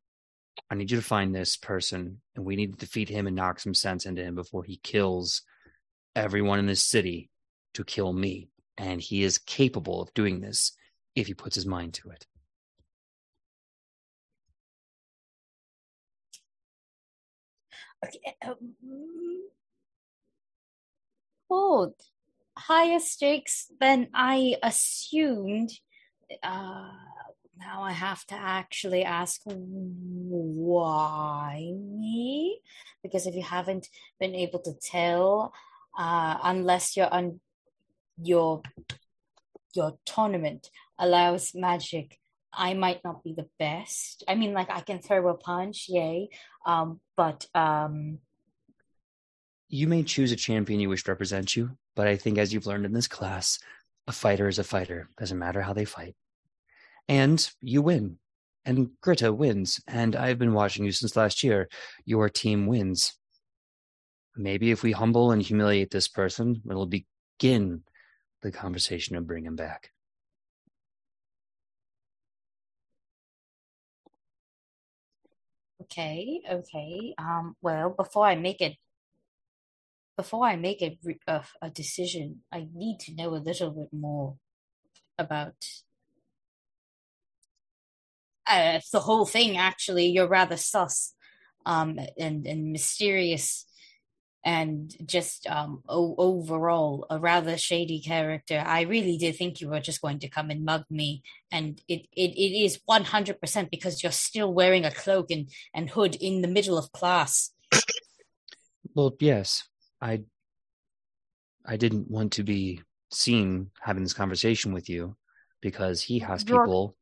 I 0.70 0.74
need 0.74 0.90
you 0.90 0.98
to 0.98 1.02
find 1.02 1.34
this 1.34 1.56
person, 1.56 2.20
and 2.36 2.44
we 2.44 2.54
need 2.54 2.72
to 2.72 2.78
defeat 2.78 3.08
him 3.08 3.26
and 3.26 3.34
knock 3.34 3.60
some 3.60 3.74
sense 3.74 4.06
into 4.06 4.22
him 4.22 4.34
before 4.34 4.62
he 4.62 4.76
kills 4.76 5.42
everyone 6.14 6.58
in 6.58 6.66
this 6.66 6.82
city 6.82 7.30
to 7.74 7.82
kill 7.82 8.12
me. 8.12 8.50
And 8.76 9.00
he 9.00 9.24
is 9.24 9.38
capable 9.38 10.02
of 10.02 10.14
doing 10.14 10.40
this 10.40 10.72
if 11.20 11.26
he 11.26 11.34
puts 11.34 11.54
his 11.54 11.66
mind 11.66 11.94
to 11.94 12.10
it. 12.10 12.26
Okay. 18.04 18.34
um, 18.46 18.74
Oh, 21.50 21.92
higher 22.56 23.00
stakes 23.00 23.66
than 23.80 24.08
I 24.14 24.54
assumed. 24.62 25.70
Uh, 26.42 26.92
now 27.58 27.82
I 27.82 27.90
have 27.90 28.24
to 28.26 28.36
actually 28.36 29.02
ask 29.02 29.40
why 29.44 31.72
me? 31.74 32.60
Because 33.02 33.26
if 33.26 33.34
you 33.34 33.42
haven't 33.42 33.88
been 34.20 34.36
able 34.36 34.60
to 34.60 34.72
tell, 34.80 35.52
uh, 35.98 36.38
unless 36.44 36.96
you're 36.96 37.12
on 37.12 37.40
your 38.22 38.62
your 39.74 39.98
tournament 40.04 40.70
allows 41.00 41.52
magic, 41.54 42.18
I 42.52 42.74
might 42.74 43.00
not 43.04 43.24
be 43.24 43.32
the 43.32 43.48
best. 43.58 44.24
I 44.28 44.34
mean, 44.34 44.52
like 44.52 44.70
I 44.70 44.80
can 44.80 45.00
throw 45.00 45.28
a 45.28 45.34
punch, 45.34 45.86
yay. 45.88 46.28
Um, 46.66 47.00
but 47.16 47.46
um, 47.54 48.18
You 49.68 49.86
may 49.86 50.02
choose 50.02 50.32
a 50.32 50.36
champion 50.36 50.80
you 50.80 50.88
wish 50.88 51.04
to 51.04 51.12
represent 51.12 51.56
you, 51.56 51.70
but 51.94 52.08
I 52.08 52.16
think 52.16 52.38
as 52.38 52.52
you've 52.52 52.66
learned 52.66 52.86
in 52.86 52.92
this 52.92 53.06
class, 53.08 53.58
a 54.08 54.12
fighter 54.12 54.48
is 54.48 54.58
a 54.58 54.64
fighter. 54.64 55.08
Doesn't 55.16 55.38
matter 55.38 55.62
how 55.62 55.72
they 55.72 55.84
fight. 55.84 56.16
And 57.08 57.48
you 57.60 57.82
win. 57.82 58.18
And 58.64 58.90
Gritta 59.00 59.34
wins. 59.34 59.80
And 59.86 60.16
I've 60.16 60.38
been 60.38 60.54
watching 60.54 60.84
you 60.84 60.92
since 60.92 61.16
last 61.16 61.44
year. 61.44 61.68
Your 62.04 62.28
team 62.28 62.66
wins. 62.66 63.14
Maybe 64.36 64.70
if 64.70 64.82
we 64.82 64.92
humble 64.92 65.30
and 65.30 65.40
humiliate 65.40 65.90
this 65.90 66.08
person, 66.08 66.62
it'll 66.68 66.86
begin 66.86 67.82
the 68.42 68.50
conversation 68.50 69.16
and 69.16 69.26
bring 69.26 69.44
him 69.44 69.56
back. 69.56 69.90
Okay, 75.92 76.40
okay. 76.48 77.14
Um, 77.18 77.56
well, 77.62 77.90
before 77.90 78.24
I 78.26 78.36
make 78.36 78.60
it, 78.60 78.76
before 80.16 80.46
I 80.46 80.56
make 80.56 80.82
a, 80.82 80.96
a 81.26 81.44
a 81.62 81.70
decision, 81.70 82.42
I 82.52 82.68
need 82.72 83.00
to 83.00 83.14
know 83.14 83.30
a 83.34 83.42
little 83.42 83.70
bit 83.70 83.88
more 83.92 84.36
about 85.18 85.56
uh, 88.46 88.80
the 88.92 89.00
whole 89.00 89.26
thing. 89.26 89.56
Actually, 89.56 90.06
you're 90.06 90.28
rather 90.28 90.56
sus, 90.56 91.14
um, 91.66 91.98
and 92.18 92.46
and 92.46 92.72
mysterious, 92.72 93.66
and 94.44 94.94
just 95.06 95.46
um 95.46 95.82
o- 95.88 96.14
overall 96.16 97.06
a 97.10 97.18
rather 97.18 97.56
shady 97.58 98.00
character. 98.00 98.62
I 98.64 98.82
really 98.82 99.16
did 99.18 99.36
think 99.36 99.60
you 99.60 99.68
were 99.68 99.80
just 99.80 100.00
going 100.00 100.18
to 100.20 100.28
come 100.28 100.50
and 100.50 100.64
mug 100.64 100.84
me, 100.90 101.22
and 101.52 101.80
it 101.88 102.06
it, 102.16 102.30
it 102.36 102.64
is 102.64 102.80
one 102.86 103.04
hundred 103.04 103.40
percent 103.40 103.70
because 103.70 104.02
you're 104.02 104.12
still 104.12 104.52
wearing 104.54 104.84
a 104.84 104.90
cloak 104.90 105.30
and 105.30 105.50
and 105.74 105.90
hood 105.90 106.14
in 106.16 106.40
the 106.42 106.48
middle 106.48 106.78
of 106.78 106.90
class. 106.92 107.50
Well, 108.94 109.14
yes, 109.20 109.64
I 110.00 110.22
I 111.66 111.76
didn't 111.76 112.10
want 112.10 112.32
to 112.32 112.42
be 112.42 112.80
seen 113.10 113.70
having 113.80 114.02
this 114.04 114.14
conversation 114.14 114.72
with 114.72 114.88
you 114.88 115.16
because 115.60 116.02
he 116.02 116.20
has 116.20 116.44
You're- 116.48 116.64
people 116.64 116.96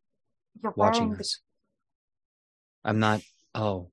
You're 0.63 0.73
watching 0.77 1.03
wearing 1.05 1.15
the- 1.15 1.21
us. 1.21 1.41
I'm 2.85 2.99
not. 2.99 3.23
Oh, 3.55 3.91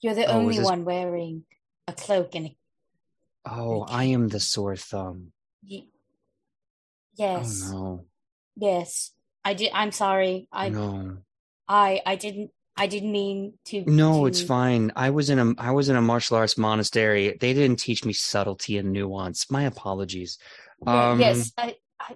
You're 0.00 0.14
the 0.14 0.26
Oh, 0.26 0.38
only 0.38 0.56
this- 0.58 0.64
one 0.64 0.84
wearing 0.84 1.44
a 1.88 1.92
cloak 1.92 2.34
and 2.34 2.46
a 2.46 2.56
oh, 3.46 3.82
I 3.82 4.04
am 4.04 4.28
the 4.28 4.40
sore 4.40 4.76
thumb. 4.76 5.32
y- 5.68 5.84
yes, 7.14 7.70
Oh 7.72 7.72
no, 7.72 8.04
yes. 8.56 9.12
I 9.44 9.54
did. 9.54 9.70
I'm 9.74 9.90
sorry. 9.90 10.48
I 10.52 10.68
no, 10.68 11.18
I 11.66 12.00
I 12.06 12.16
didn't. 12.16 12.50
I 12.76 12.86
didn't 12.86 13.12
mean 13.12 13.54
to. 13.66 13.84
no. 13.86 14.20
to- 14.20 14.26
It's 14.26 14.40
fine. 14.42 14.92
I 14.96 15.10
was 15.10 15.28
in 15.30 15.38
a 15.38 15.52
I 15.58 15.72
was 15.72 15.88
in 15.88 15.96
a 15.96 16.00
martial 16.02 16.36
arts 16.36 16.56
monastery. 16.56 17.36
They 17.40 17.52
didn't 17.52 17.78
teach 17.80 18.04
me 18.04 18.12
subtlety 18.12 18.78
and 18.78 18.92
nuance. 18.92 19.50
My 19.50 19.64
apologies. 19.64 20.38
Um, 20.86 21.20
yes, 21.20 21.52
I, 21.58 21.76
I, 22.00 22.14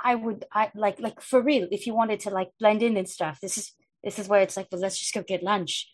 I 0.00 0.14
would. 0.14 0.44
I 0.52 0.70
like, 0.74 1.00
like 1.00 1.20
for 1.20 1.40
real. 1.40 1.68
If 1.70 1.86
you 1.86 1.94
wanted 1.94 2.20
to 2.20 2.30
like 2.30 2.50
blend 2.58 2.82
in 2.82 2.96
and 2.96 3.08
stuff, 3.08 3.38
this 3.40 3.56
is 3.58 3.72
this 4.02 4.18
is 4.18 4.26
where 4.28 4.40
it's 4.42 4.56
like, 4.56 4.68
well, 4.72 4.80
let's 4.80 4.98
just 4.98 5.14
go 5.14 5.22
get 5.22 5.42
lunch. 5.42 5.88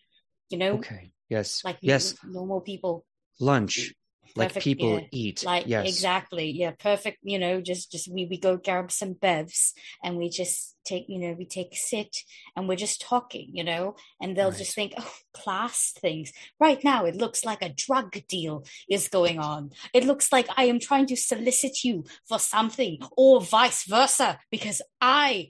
You 0.51 0.59
know, 0.59 0.75
Okay. 0.75 1.12
Yes. 1.35 1.65
like 1.65 1.78
yes. 1.81 2.15
normal 2.24 2.61
people. 2.61 3.05
Lunch, 3.40 3.93
like 4.36 4.55
people 4.61 4.94
yeah. 4.94 5.06
eat. 5.23 5.44
Like 5.44 5.66
yes. 5.66 5.89
exactly, 5.89 6.51
yeah, 6.51 6.73
perfect. 6.78 7.19
You 7.23 7.39
know, 7.39 7.61
just 7.61 7.90
just 7.93 8.06
we 8.15 8.27
we 8.31 8.39
go 8.39 8.56
grab 8.56 8.90
some 8.90 9.15
bevs 9.15 9.73
and 10.05 10.16
we 10.16 10.28
just 10.28 10.77
take, 10.85 11.06
you 11.09 11.19
know, 11.19 11.32
we 11.39 11.47
take 11.47 11.73
a 11.73 11.77
sit 11.77 12.12
and 12.55 12.69
we're 12.69 12.77
just 12.86 13.01
talking, 13.01 13.48
you 13.52 13.65
know, 13.65 13.97
and 14.20 14.36
they'll 14.36 14.51
Right. 14.51 14.59
just 14.59 14.74
think, 14.74 14.93
oh, 14.98 15.15
class 15.32 15.93
things. 16.05 16.32
Right 16.61 16.82
now, 16.85 17.06
it 17.06 17.16
looks 17.16 17.44
like 17.44 17.62
a 17.62 17.74
drug 17.86 18.11
deal 18.28 18.65
is 18.89 19.09
going 19.09 19.39
on. 19.39 19.70
It 19.93 20.05
looks 20.05 20.31
like 20.31 20.48
I 20.56 20.65
am 20.65 20.78
trying 20.78 21.06
to 21.06 21.16
solicit 21.16 21.85
you 21.85 22.05
for 22.28 22.39
something, 22.39 22.98
or 23.16 23.40
vice 23.40 23.85
versa, 23.85 24.39
because 24.51 24.82
I 25.01 25.48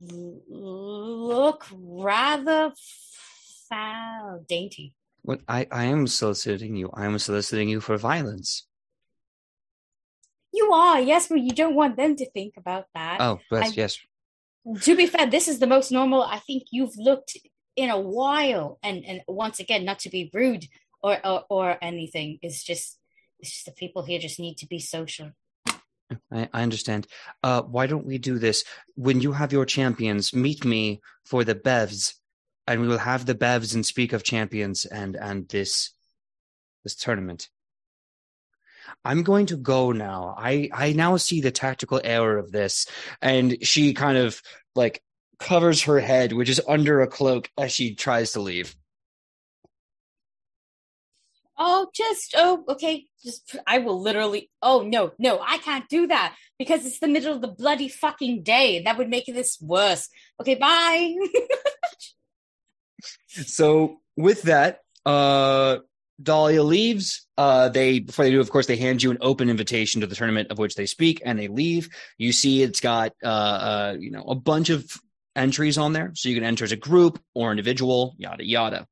look 0.00 1.66
rather 1.72 2.72
foul, 3.68 4.44
dainty. 4.48 4.94
What 5.26 5.40
I, 5.48 5.66
I 5.72 5.86
am 5.86 6.06
soliciting 6.06 6.76
you. 6.76 6.88
I 6.94 7.04
am 7.04 7.18
soliciting 7.18 7.68
you 7.68 7.80
for 7.80 7.96
violence. 7.96 8.64
You 10.52 10.72
are, 10.72 11.00
yes, 11.00 11.26
but 11.26 11.40
you 11.40 11.50
don't 11.50 11.74
want 11.74 11.96
them 11.96 12.14
to 12.14 12.30
think 12.30 12.54
about 12.56 12.86
that. 12.94 13.20
Oh, 13.20 13.40
yes, 13.50 13.76
yes. 13.76 13.98
to 14.82 14.96
be 14.96 15.06
fair, 15.06 15.26
this 15.26 15.48
is 15.48 15.58
the 15.58 15.66
most 15.66 15.90
normal 15.90 16.22
I 16.22 16.38
think 16.38 16.68
you've 16.70 16.96
looked 16.96 17.36
in 17.74 17.90
a 17.90 17.98
while. 17.98 18.78
And 18.84 19.04
and 19.04 19.20
once 19.26 19.58
again, 19.58 19.84
not 19.84 19.98
to 20.00 20.10
be 20.10 20.30
rude 20.32 20.66
or 21.02 21.18
or, 21.26 21.44
or 21.50 21.76
anything, 21.82 22.38
it's 22.40 22.62
just 22.62 22.96
it's 23.40 23.50
just 23.50 23.66
the 23.66 23.72
people 23.72 24.04
here 24.04 24.20
just 24.20 24.38
need 24.38 24.58
to 24.58 24.68
be 24.68 24.78
social. 24.78 25.32
I, 26.30 26.48
I 26.52 26.62
understand. 26.62 27.08
Uh, 27.42 27.62
why 27.62 27.88
don't 27.88 28.06
we 28.06 28.18
do 28.18 28.38
this? 28.38 28.62
When 28.94 29.20
you 29.20 29.32
have 29.32 29.52
your 29.52 29.66
champions, 29.66 30.32
meet 30.32 30.64
me 30.64 31.00
for 31.24 31.42
the 31.42 31.56
bevs, 31.56 32.14
and 32.66 32.80
we 32.80 32.88
will 32.88 32.98
have 32.98 33.26
the 33.26 33.34
bevs 33.34 33.74
and 33.74 33.86
speak 33.86 34.12
of 34.12 34.22
champions 34.22 34.84
and 34.84 35.16
and 35.16 35.48
this 35.48 35.92
this 36.84 36.94
tournament. 36.94 37.48
I'm 39.04 39.22
going 39.22 39.46
to 39.46 39.56
go 39.56 39.92
now. 39.92 40.34
I 40.36 40.68
I 40.72 40.92
now 40.92 41.16
see 41.16 41.40
the 41.40 41.50
tactical 41.50 42.00
error 42.02 42.38
of 42.38 42.52
this, 42.52 42.86
and 43.20 43.56
she 43.62 43.94
kind 43.94 44.18
of 44.18 44.40
like 44.74 45.02
covers 45.38 45.82
her 45.82 46.00
head, 46.00 46.32
which 46.32 46.48
is 46.48 46.60
under 46.68 47.00
a 47.00 47.06
cloak, 47.06 47.50
as 47.58 47.72
she 47.72 47.94
tries 47.94 48.32
to 48.32 48.40
leave. 48.40 48.74
Oh, 51.58 51.88
just 51.94 52.34
oh, 52.36 52.64
okay. 52.68 53.06
Just 53.24 53.56
I 53.66 53.78
will 53.78 54.00
literally. 54.00 54.50
Oh 54.60 54.82
no, 54.82 55.12
no, 55.18 55.40
I 55.40 55.58
can't 55.58 55.88
do 55.88 56.06
that 56.08 56.36
because 56.58 56.84
it's 56.84 56.98
the 56.98 57.08
middle 57.08 57.34
of 57.34 57.40
the 57.40 57.48
bloody 57.48 57.88
fucking 57.88 58.42
day. 58.42 58.82
That 58.82 58.98
would 58.98 59.08
make 59.08 59.26
this 59.26 59.58
worse. 59.60 60.08
Okay, 60.40 60.54
bye. 60.54 61.14
So 63.28 64.00
with 64.16 64.42
that, 64.42 64.80
uh 65.04 65.78
Dahlia 66.22 66.62
leaves. 66.62 67.26
Uh 67.36 67.68
they 67.68 68.00
before 68.00 68.24
they 68.24 68.30
do, 68.30 68.40
of 68.40 68.50
course, 68.50 68.66
they 68.66 68.76
hand 68.76 69.02
you 69.02 69.10
an 69.10 69.18
open 69.20 69.50
invitation 69.50 70.00
to 70.00 70.06
the 70.06 70.14
tournament 70.14 70.50
of 70.50 70.58
which 70.58 70.74
they 70.74 70.86
speak, 70.86 71.20
and 71.24 71.38
they 71.38 71.48
leave. 71.48 71.88
You 72.18 72.32
see 72.32 72.62
it's 72.62 72.80
got 72.80 73.12
uh 73.22 73.26
uh 73.26 73.96
you 73.98 74.10
know 74.10 74.22
a 74.22 74.34
bunch 74.34 74.70
of 74.70 74.90
entries 75.34 75.78
on 75.78 75.92
there. 75.92 76.12
So 76.14 76.28
you 76.28 76.34
can 76.34 76.44
enter 76.44 76.64
as 76.64 76.72
a 76.72 76.76
group 76.76 77.20
or 77.34 77.50
individual, 77.50 78.14
yada 78.18 78.44
yada. 78.44 78.86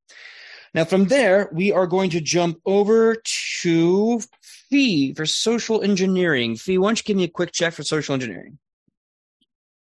Now 0.74 0.84
from 0.84 1.06
there, 1.06 1.48
we 1.52 1.72
are 1.72 1.86
going 1.86 2.10
to 2.10 2.20
jump 2.20 2.60
over 2.66 3.16
to 3.62 4.20
Fee 4.70 5.14
for 5.14 5.24
social 5.24 5.82
engineering. 5.82 6.56
Fee, 6.56 6.78
why 6.78 6.88
don't 6.88 6.98
you 6.98 7.04
give 7.04 7.16
me 7.16 7.24
a 7.24 7.28
quick 7.28 7.52
check 7.52 7.74
for 7.74 7.84
social 7.84 8.12
engineering? 8.12 8.58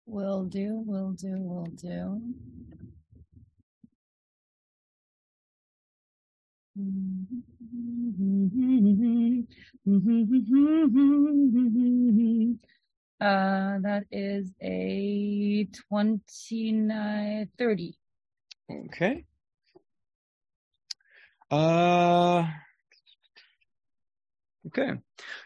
Will 0.07 0.45
do, 0.45 0.83
will 0.85 1.13
do, 1.13 1.37
will 1.39 1.67
do. 1.67 2.21
Uh, 13.21 13.79
that 13.81 14.05
is 14.11 14.51
a 14.63 15.69
29, 15.91 17.49
30. 17.59 17.99
Okay. 18.71 19.25
Uh 21.51 22.47
Okay. 24.69 24.93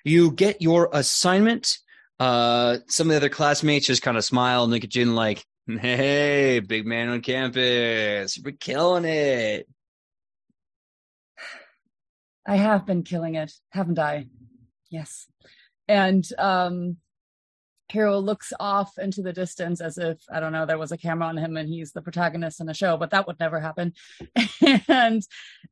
You 0.04 0.30
get 0.32 0.60
your 0.62 0.88
assignment. 0.92 1.78
Uh 2.20 2.78
some 2.88 3.08
of 3.08 3.12
the 3.12 3.16
other 3.16 3.28
classmates 3.28 3.86
just 3.86 4.02
kind 4.02 4.16
of 4.16 4.24
smile 4.24 4.64
and 4.64 4.72
look 4.72 4.84
at 4.84 4.94
you 4.94 5.02
and 5.02 5.16
like, 5.16 5.44
hey, 5.66 6.60
big 6.60 6.86
man 6.86 7.08
on 7.08 7.22
campus. 7.22 8.38
We're 8.44 8.52
killing 8.52 9.04
it. 9.04 9.66
I 12.46 12.56
have 12.56 12.86
been 12.86 13.02
killing 13.02 13.34
it, 13.34 13.52
haven't 13.70 13.98
I? 13.98 14.26
Yes. 14.90 15.26
And 15.88 16.26
um 16.38 16.96
Hiro 17.90 18.18
looks 18.18 18.52
off 18.58 18.96
into 18.98 19.20
the 19.20 19.32
distance 19.32 19.80
as 19.82 19.98
if, 19.98 20.18
I 20.32 20.40
don't 20.40 20.52
know, 20.52 20.64
there 20.64 20.78
was 20.78 20.90
a 20.90 20.96
camera 20.96 21.28
on 21.28 21.36
him 21.36 21.56
and 21.56 21.68
he's 21.68 21.92
the 21.92 22.00
protagonist 22.00 22.60
in 22.60 22.68
a 22.68 22.74
show, 22.74 22.96
but 22.96 23.10
that 23.10 23.26
would 23.26 23.38
never 23.38 23.60
happen. 23.60 23.92
and 24.88 25.22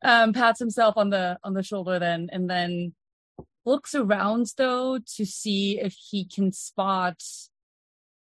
um 0.03 0.33
pats 0.33 0.59
himself 0.59 0.97
on 0.97 1.11
the 1.11 1.39
on 1.43 1.55
the 1.55 1.63
shoulder 1.63 1.99
then 1.99 2.29
and 2.33 2.49
then 2.49 2.95
looks 3.65 3.95
around 3.95 4.53
though 4.57 4.99
to 5.17 5.25
see 5.25 5.79
if 5.81 5.95
he 6.11 6.25
can 6.25 6.53
spot 6.53 7.23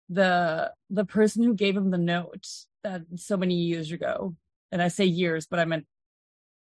the 0.09 0.71
the 0.89 1.05
person 1.05 1.43
who 1.43 1.53
gave 1.53 1.75
him 1.75 1.89
the 1.89 1.97
note 1.97 2.45
that 2.83 3.01
so 3.15 3.37
many 3.37 3.55
years 3.55 3.91
ago. 3.91 4.35
And 4.71 4.81
I 4.81 4.87
say 4.87 5.05
years, 5.05 5.47
but 5.47 5.59
I 5.59 5.65
meant 5.65 5.85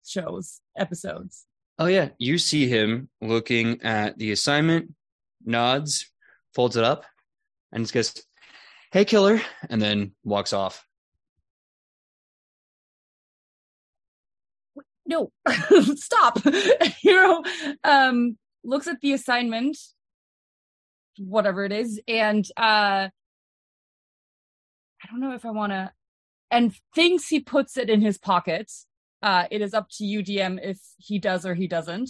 shows, 0.06 0.62
episodes. 0.78 1.46
Oh 1.80 1.86
yeah, 1.86 2.10
you 2.18 2.38
see 2.38 2.68
him 2.68 3.10
looking 3.22 3.82
at 3.84 4.18
the 4.18 4.32
assignment, 4.32 4.94
nods, 5.46 6.12
folds 6.56 6.76
it 6.76 6.84
up, 6.84 7.06
and 7.72 7.84
just 7.84 7.94
goes, 7.94 8.24
"Hey, 8.92 9.06
killer," 9.06 9.42
and 9.70 9.82
then 9.82 10.14
walks 10.24 10.54
off. 10.54 10.88
no. 15.08 15.32
Stop. 15.96 16.40
Hiro 17.02 17.42
um 17.84 18.38
looks 18.64 18.88
at 18.88 19.00
the 19.02 19.14
assignment 19.14 19.78
whatever 21.20 21.64
it 21.64 21.72
is 21.72 22.00
and 22.08 22.46
uh 22.58 23.08
i 23.10 25.08
don't 25.10 25.20
know 25.20 25.34
if 25.34 25.46
i 25.46 25.52
want 25.52 25.72
to 25.72 25.92
and 26.52 26.76
thinks 26.94 27.28
he 27.28 27.40
puts 27.40 27.76
it 27.78 27.90
in 27.90 28.02
his 28.02 28.20
pocket 28.20 28.72
uh 29.22 29.46
it 29.52 29.62
is 29.62 29.74
up 29.74 29.90
to 29.90 30.06
you 30.06 30.24
dm 30.24 30.60
if 30.62 30.80
he 30.98 31.20
does 31.20 31.46
or 31.46 31.56
he 31.56 31.68
doesn't 31.68 32.10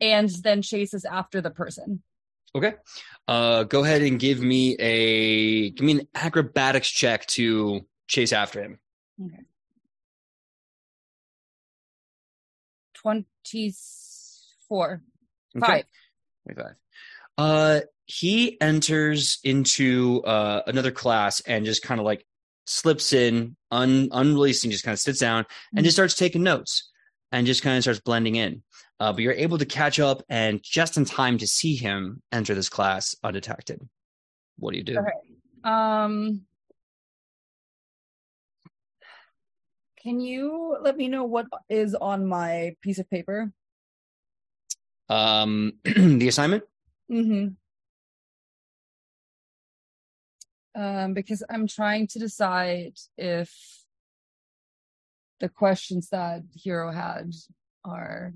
and 0.00 0.30
then 0.42 0.62
chases 0.62 1.04
after 1.04 1.40
the 1.40 1.50
person 1.50 2.02
Okay. 2.56 2.74
Uh, 3.28 3.62
go 3.64 3.84
ahead 3.84 4.00
and 4.00 4.18
give 4.18 4.40
me 4.40 4.76
a 4.78 5.68
give 5.70 5.84
me 5.84 5.92
an 5.92 6.08
acrobatics 6.14 6.88
check 6.88 7.26
to 7.26 7.82
chase 8.08 8.32
after 8.32 8.62
him. 8.62 8.78
24 12.94 15.02
Okay. 15.54 15.66
Five. 15.66 15.84
25. 16.44 16.74
Uh, 17.36 17.80
he 18.06 18.58
enters 18.60 19.38
into 19.44 20.22
uh, 20.24 20.62
another 20.66 20.92
class 20.92 21.40
and 21.40 21.66
just 21.66 21.82
kind 21.82 22.00
of 22.00 22.06
like 22.06 22.24
slips 22.66 23.12
in, 23.12 23.54
un- 23.76 24.08
unreleasing, 24.10 24.70
just 24.70 24.84
kind 24.84 24.92
of 24.92 24.98
sits 24.98 25.20
down 25.20 25.44
and 25.74 25.84
just 25.84 25.96
starts 25.96 26.14
taking 26.14 26.42
notes 26.42 26.90
and 27.32 27.46
just 27.46 27.62
kind 27.62 27.76
of 27.76 27.82
starts 27.82 28.00
blending 28.00 28.36
in. 28.36 28.62
Uh, 28.98 29.12
but 29.12 29.22
you're 29.22 29.32
able 29.32 29.58
to 29.58 29.66
catch 29.66 30.00
up 30.00 30.22
and 30.28 30.62
just 30.62 30.96
in 30.96 31.04
time 31.04 31.38
to 31.38 31.46
see 31.46 31.76
him 31.76 32.22
enter 32.32 32.54
this 32.54 32.68
class 32.68 33.14
undetected. 33.22 33.86
What 34.58 34.72
do 34.72 34.78
you 34.78 34.84
do? 34.84 34.98
Okay. 34.98 35.10
Um, 35.64 36.42
can 40.02 40.20
you 40.20 40.76
let 40.80 40.96
me 40.96 41.08
know 41.08 41.24
what 41.24 41.46
is 41.68 41.94
on 41.94 42.26
my 42.26 42.76
piece 42.80 42.98
of 42.98 43.10
paper? 43.10 43.52
Um, 45.08 45.74
the 45.84 46.28
assignment? 46.28 46.64
Mm-hmm. 47.10 47.48
Um, 50.76 51.14
because 51.14 51.42
I'm 51.48 51.66
trying 51.66 52.06
to 52.08 52.18
decide 52.18 52.98
if 53.16 53.50
the 55.40 55.48
questions 55.48 56.10
that 56.10 56.42
Hiro 56.54 56.92
had 56.92 57.32
are 57.82 58.34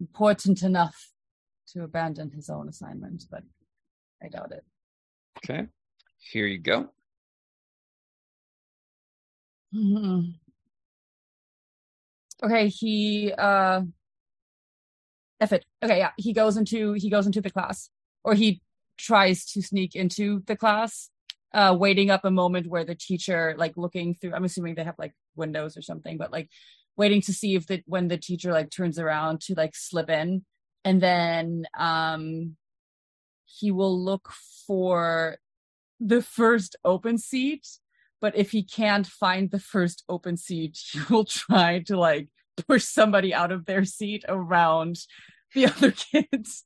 important 0.00 0.62
enough 0.62 1.10
to 1.72 1.82
abandon 1.82 2.30
his 2.30 2.48
own 2.48 2.68
assignment, 2.68 3.24
but 3.30 3.42
I 4.22 4.28
doubt 4.28 4.52
it. 4.52 4.64
Okay. 5.38 5.66
Here 6.18 6.46
you 6.46 6.58
go. 6.58 6.88
Mhm. 9.74 10.34
Okay, 12.44 12.68
he 12.68 13.32
uh 13.36 13.82
F 15.40 15.52
it. 15.52 15.64
Okay, 15.82 15.98
yeah. 15.98 16.10
He 16.16 16.32
goes 16.32 16.56
into 16.56 16.92
he 16.92 17.10
goes 17.10 17.26
into 17.26 17.40
the 17.40 17.50
class. 17.50 17.90
Or 18.24 18.34
he 18.34 18.62
tries 18.98 19.44
to 19.46 19.62
sneak 19.62 19.96
into 19.96 20.44
the 20.46 20.54
class, 20.54 21.10
uh 21.54 21.76
waiting 21.78 22.10
up 22.10 22.24
a 22.24 22.30
moment 22.30 22.66
where 22.66 22.84
the 22.84 22.94
teacher 22.94 23.54
like 23.58 23.76
looking 23.76 24.14
through 24.14 24.34
I'm 24.34 24.44
assuming 24.44 24.74
they 24.74 24.84
have 24.84 24.98
like 24.98 25.14
windows 25.36 25.76
or 25.76 25.82
something, 25.82 26.18
but 26.18 26.32
like 26.32 26.48
waiting 26.96 27.22
to 27.22 27.32
see 27.32 27.54
if 27.54 27.66
that 27.66 27.82
when 27.86 28.08
the 28.08 28.18
teacher 28.18 28.52
like 28.52 28.70
turns 28.70 28.98
around 28.98 29.40
to 29.42 29.54
like 29.54 29.74
slip 29.74 30.10
in 30.10 30.44
and 30.84 31.00
then 31.00 31.64
um 31.78 32.56
he 33.44 33.70
will 33.70 34.02
look 34.02 34.30
for 34.66 35.36
the 36.00 36.22
first 36.22 36.76
open 36.84 37.18
seat 37.18 37.66
but 38.22 38.36
if 38.36 38.52
he 38.52 38.62
can't 38.62 39.06
find 39.06 39.50
the 39.50 39.58
first 39.58 40.04
open 40.08 40.38
seat, 40.38 40.78
he 40.92 41.00
will 41.10 41.26
try 41.26 41.80
to 41.80 41.98
like 41.98 42.28
push 42.66 42.84
somebody 42.84 43.34
out 43.34 43.52
of 43.52 43.66
their 43.66 43.84
seat 43.84 44.24
around 44.26 44.96
the 45.54 45.66
other 45.76 45.90
kids. 45.90 46.64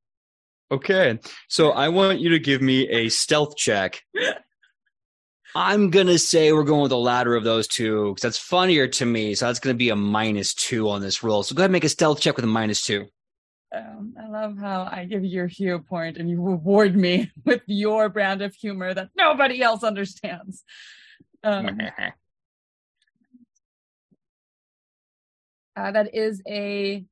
Okay. 0.71 1.19
So 1.49 1.71
I 1.71 1.89
want 1.89 2.21
you 2.21 2.31
to 2.31 2.39
give 2.39 2.61
me 2.61 2.89
a 2.89 3.09
stealth 3.09 3.57
check. 3.57 4.03
I'm 5.57 5.89
going 5.89 6.09
to 6.09 6.19
say 6.19 6.53
we're 6.53 6.65
going 6.65 6.83
with 6.83 6.91
the 6.91 6.99
latter 6.99 7.35
of 7.35 7.43
those 7.43 7.67
two 7.67 8.11
because 8.11 8.21
that's 8.21 8.37
funnier 8.39 8.87
to 8.89 9.07
me. 9.07 9.35
So 9.35 9.47
that's 9.47 9.59
going 9.59 9.73
to 9.73 9.79
be 9.79 9.89
a 9.89 9.97
minus 9.97 10.53
two 10.53 10.91
on 10.91 11.01
this 11.01 11.23
roll. 11.23 11.43
So 11.43 11.55
go 11.55 11.63
ahead 11.63 11.71
and 11.71 11.73
make 11.73 11.85
a 11.85 11.89
stealth 11.89 12.21
check 12.21 12.37
with 12.37 12.45
a 12.45 12.49
minus 12.49 12.85
two. 12.85 13.07
Um, 13.75 14.13
I 14.23 14.29
love 14.29 14.59
how 14.59 14.87
I 14.91 15.07
give 15.07 15.25
you 15.25 15.31
your 15.31 15.47
hero 15.47 15.79
point 15.79 16.19
and 16.19 16.29
you 16.29 16.43
reward 16.43 16.95
me 16.95 17.33
with 17.47 17.63
your 17.67 18.11
brand 18.11 18.43
of 18.43 18.55
humor 18.55 18.93
that 18.93 19.09
nobody 19.17 19.63
else 19.63 19.83
understands. 19.83 20.63
Um, 21.43 21.81
uh, 25.75 25.93
that 25.93 26.15
is 26.15 26.43
a. 26.47 27.03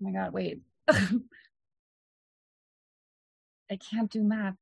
Oh 0.00 0.04
my 0.04 0.12
god! 0.12 0.32
Wait, 0.32 0.60
I 0.88 1.02
can't 3.90 4.10
do 4.10 4.22
math. 4.22 4.56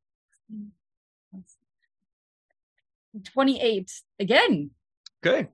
Twenty-eight 3.33 3.93
again. 4.19 4.71
Good. 5.23 5.49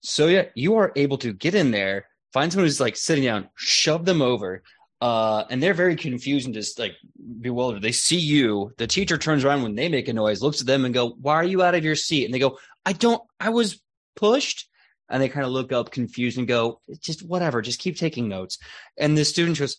So 0.00 0.28
yeah, 0.28 0.44
you 0.54 0.76
are 0.76 0.92
able 0.96 1.18
to 1.18 1.32
get 1.32 1.54
in 1.54 1.70
there, 1.70 2.06
find 2.32 2.52
someone 2.52 2.66
who's 2.66 2.80
like 2.80 2.96
sitting 2.96 3.24
down, 3.24 3.48
shove 3.54 4.04
them 4.04 4.22
over, 4.22 4.62
uh, 5.00 5.44
and 5.50 5.62
they're 5.62 5.74
very 5.74 5.96
confused 5.96 6.46
and 6.46 6.54
just 6.54 6.78
like 6.78 6.94
bewildered. 7.40 7.82
They 7.82 7.92
see 7.92 8.18
you. 8.18 8.72
The 8.78 8.86
teacher 8.86 9.18
turns 9.18 9.44
around 9.44 9.62
when 9.62 9.74
they 9.74 9.88
make 9.88 10.08
a 10.08 10.12
noise, 10.12 10.42
looks 10.42 10.60
at 10.60 10.66
them 10.66 10.84
and 10.84 10.94
go, 10.94 11.10
"Why 11.10 11.34
are 11.34 11.44
you 11.44 11.62
out 11.62 11.74
of 11.74 11.84
your 11.84 11.96
seat?" 11.96 12.24
And 12.24 12.32
they 12.32 12.38
go, 12.38 12.58
"I 12.84 12.92
don't. 12.92 13.22
I 13.38 13.50
was 13.50 13.80
pushed." 14.14 14.68
And 15.08 15.22
they 15.22 15.28
kind 15.28 15.46
of 15.46 15.52
look 15.52 15.72
up 15.72 15.90
confused 15.90 16.38
and 16.38 16.48
go, 16.48 16.80
"It's 16.88 17.04
just 17.04 17.22
whatever. 17.22 17.60
Just 17.62 17.78
keep 17.78 17.96
taking 17.96 18.28
notes." 18.28 18.58
And 18.96 19.18
the 19.18 19.24
student 19.24 19.58
goes. 19.58 19.76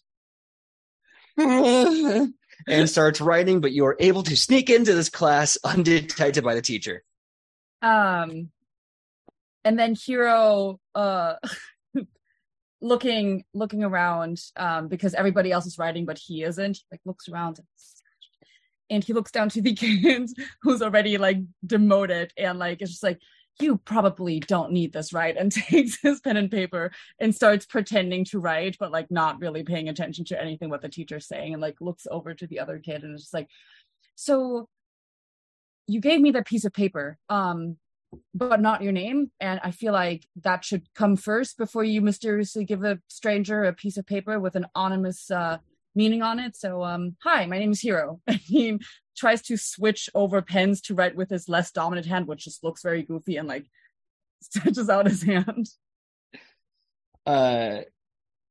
And 2.65 2.89
starts 2.89 3.21
writing, 3.21 3.61
but 3.61 3.71
you 3.71 3.85
are 3.85 3.95
able 3.99 4.23
to 4.23 4.35
sneak 4.35 4.69
into 4.69 4.93
this 4.93 5.09
class 5.09 5.57
undetected 5.63 6.43
by 6.43 6.55
the 6.55 6.61
teacher. 6.61 7.03
Um, 7.81 8.49
and 9.63 9.77
then 9.77 9.95
Hiro, 9.95 10.79
uh, 10.95 11.35
looking 12.81 13.43
looking 13.53 13.83
around, 13.83 14.39
um, 14.55 14.87
because 14.87 15.13
everybody 15.13 15.51
else 15.51 15.65
is 15.65 15.77
writing, 15.77 16.05
but 16.05 16.17
he 16.17 16.43
isn't. 16.43 16.79
Like 16.91 17.01
looks 17.05 17.29
around, 17.29 17.59
and 18.89 19.03
he 19.03 19.13
looks 19.13 19.31
down 19.31 19.49
to 19.49 19.61
the 19.61 19.73
kid 19.75 20.29
who's 20.61 20.81
already 20.81 21.17
like 21.17 21.37
demoted, 21.65 22.31
and 22.37 22.59
like 22.59 22.81
it's 22.81 22.91
just 22.91 23.03
like 23.03 23.19
you 23.59 23.77
probably 23.77 24.39
don't 24.39 24.71
need 24.71 24.93
this, 24.93 25.13
right? 25.13 25.35
And 25.35 25.51
takes 25.51 25.99
his 26.01 26.19
pen 26.19 26.37
and 26.37 26.51
paper 26.51 26.91
and 27.19 27.33
starts 27.33 27.65
pretending 27.65 28.25
to 28.25 28.39
write, 28.39 28.77
but 28.79 28.91
like 28.91 29.09
not 29.09 29.39
really 29.39 29.63
paying 29.63 29.89
attention 29.89 30.25
to 30.25 30.41
anything 30.41 30.69
what 30.69 30.81
the 30.81 30.89
teacher's 30.89 31.27
saying, 31.27 31.53
and 31.53 31.61
like 31.61 31.81
looks 31.81 32.07
over 32.09 32.33
to 32.33 32.47
the 32.47 32.59
other 32.59 32.79
kid 32.79 33.03
and 33.03 33.15
is 33.15 33.21
just 33.21 33.33
like, 33.33 33.49
so 34.15 34.67
you 35.87 36.01
gave 36.01 36.19
me 36.21 36.31
that 36.31 36.45
piece 36.45 36.65
of 36.65 36.73
paper 36.73 37.17
um 37.29 37.77
but 38.33 38.61
not 38.61 38.81
your 38.81 38.91
name 38.91 39.31
and 39.39 39.59
i 39.63 39.71
feel 39.71 39.93
like 39.93 40.25
that 40.43 40.63
should 40.63 40.83
come 40.93 41.15
first 41.15 41.57
before 41.57 41.83
you 41.83 42.01
mysteriously 42.01 42.63
give 42.63 42.83
a 42.83 42.99
stranger 43.07 43.63
a 43.63 43.73
piece 43.73 43.97
of 43.97 44.05
paper 44.05 44.39
with 44.39 44.55
an 44.55 44.65
anonymous 44.75 45.31
uh 45.31 45.57
meaning 45.95 46.21
on 46.21 46.39
it 46.39 46.55
so 46.55 46.83
um 46.83 47.15
hi 47.21 47.45
my 47.45 47.57
name 47.57 47.71
is 47.71 47.81
Hiro 47.81 48.19
and 48.27 48.37
he 48.37 48.79
tries 49.17 49.41
to 49.41 49.57
switch 49.57 50.09
over 50.13 50.41
pens 50.41 50.79
to 50.81 50.93
write 50.95 51.15
with 51.15 51.29
his 51.29 51.49
less 51.49 51.71
dominant 51.71 52.05
hand 52.07 52.27
which 52.27 52.43
just 52.45 52.63
looks 52.63 52.81
very 52.83 53.01
goofy 53.03 53.37
and 53.37 53.47
like 53.47 53.65
stretches 54.41 54.89
out 54.89 55.07
his 55.07 55.23
hand. 55.23 55.67
Uh 57.25 57.79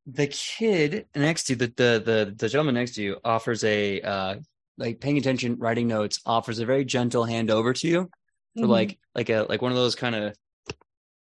the 0.07 0.27
kid 0.29 1.07
next 1.15 1.45
to 1.45 1.53
you, 1.53 1.57
the 1.57 1.67
the 1.77 2.03
the, 2.05 2.35
the 2.37 2.49
gentleman 2.49 2.75
next 2.75 2.95
to 2.97 3.03
you 3.03 3.17
offers 3.25 3.65
a 3.65 4.01
uh 4.01 4.35
like 4.79 5.01
paying 5.01 5.19
attention 5.19 5.57
writing 5.59 5.89
notes 5.89 6.21
offers 6.27 6.59
a 6.59 6.67
very 6.67 6.85
gentle 6.85 7.25
hand 7.25 7.51
over 7.51 7.73
to 7.73 7.89
you 7.89 8.11
for 8.59 8.67
Mhm. 8.67 8.69
like 8.69 8.99
like 9.15 9.31
a 9.31 9.47
like 9.49 9.63
one 9.63 9.73
of 9.73 9.77
those 9.79 9.95
kind 9.95 10.15
of 10.15 10.37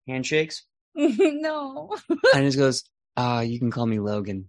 handshakes. 0.06 0.64
No. 0.94 1.96
And 2.34 2.42
he 2.44 2.48
just 2.48 2.58
goes 2.58 2.84
uh 3.16 3.44
you 3.46 3.58
can 3.58 3.70
call 3.70 3.86
me 3.86 3.98
logan. 3.98 4.48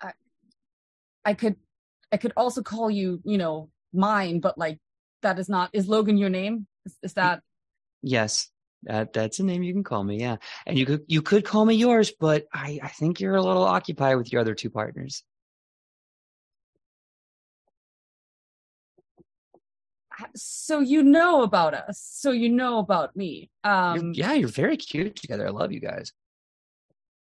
I, 0.00 0.12
i 1.24 1.34
could 1.34 1.56
i 2.12 2.16
could 2.16 2.32
also 2.36 2.62
call 2.62 2.90
you 2.90 3.20
you 3.24 3.38
know 3.38 3.68
mine 3.92 4.40
but 4.40 4.56
like 4.58 4.78
that 5.22 5.38
is 5.38 5.48
not 5.48 5.70
is 5.72 5.88
logan 5.88 6.16
your 6.16 6.30
name? 6.30 6.66
Is, 6.86 6.96
is 7.02 7.12
that 7.14 7.42
yes. 8.02 8.48
That 8.84 9.12
that's 9.12 9.38
a 9.40 9.44
name 9.44 9.62
you 9.62 9.74
can 9.74 9.84
call 9.84 10.02
me 10.02 10.18
yeah. 10.18 10.36
And 10.66 10.78
you 10.78 10.86
could 10.86 11.02
you 11.06 11.20
could 11.20 11.44
call 11.44 11.66
me 11.66 11.74
yours 11.74 12.12
but 12.18 12.46
i 12.54 12.80
i 12.82 12.88
think 12.88 13.20
you're 13.20 13.36
a 13.36 13.42
little 13.42 13.64
occupied 13.64 14.16
with 14.16 14.32
your 14.32 14.40
other 14.40 14.54
two 14.54 14.70
partners. 14.70 15.22
So 20.34 20.80
you 20.80 21.02
know 21.02 21.42
about 21.42 21.72
us. 21.74 22.00
So 22.02 22.30
you 22.30 22.48
know 22.50 22.78
about 22.78 23.16
me. 23.16 23.50
You're- 23.64 23.74
um 23.98 24.12
yeah 24.14 24.32
you're 24.32 24.48
very 24.48 24.76
cute 24.76 25.16
together. 25.16 25.46
I 25.46 25.50
love 25.50 25.72
you 25.72 25.80
guys. 25.80 26.12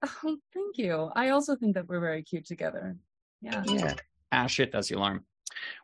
Oh, 0.04 0.38
thank 0.54 0.78
you. 0.78 1.10
I 1.16 1.30
also 1.30 1.56
think 1.56 1.74
that 1.74 1.88
we're 1.88 2.00
very 2.00 2.22
cute 2.22 2.46
together. 2.46 2.96
Yeah. 3.42 3.64
Yeah 3.66 3.96
ah 4.32 4.48
shit 4.48 4.72
that's 4.72 4.90
the 4.90 4.96
alarm. 4.96 5.26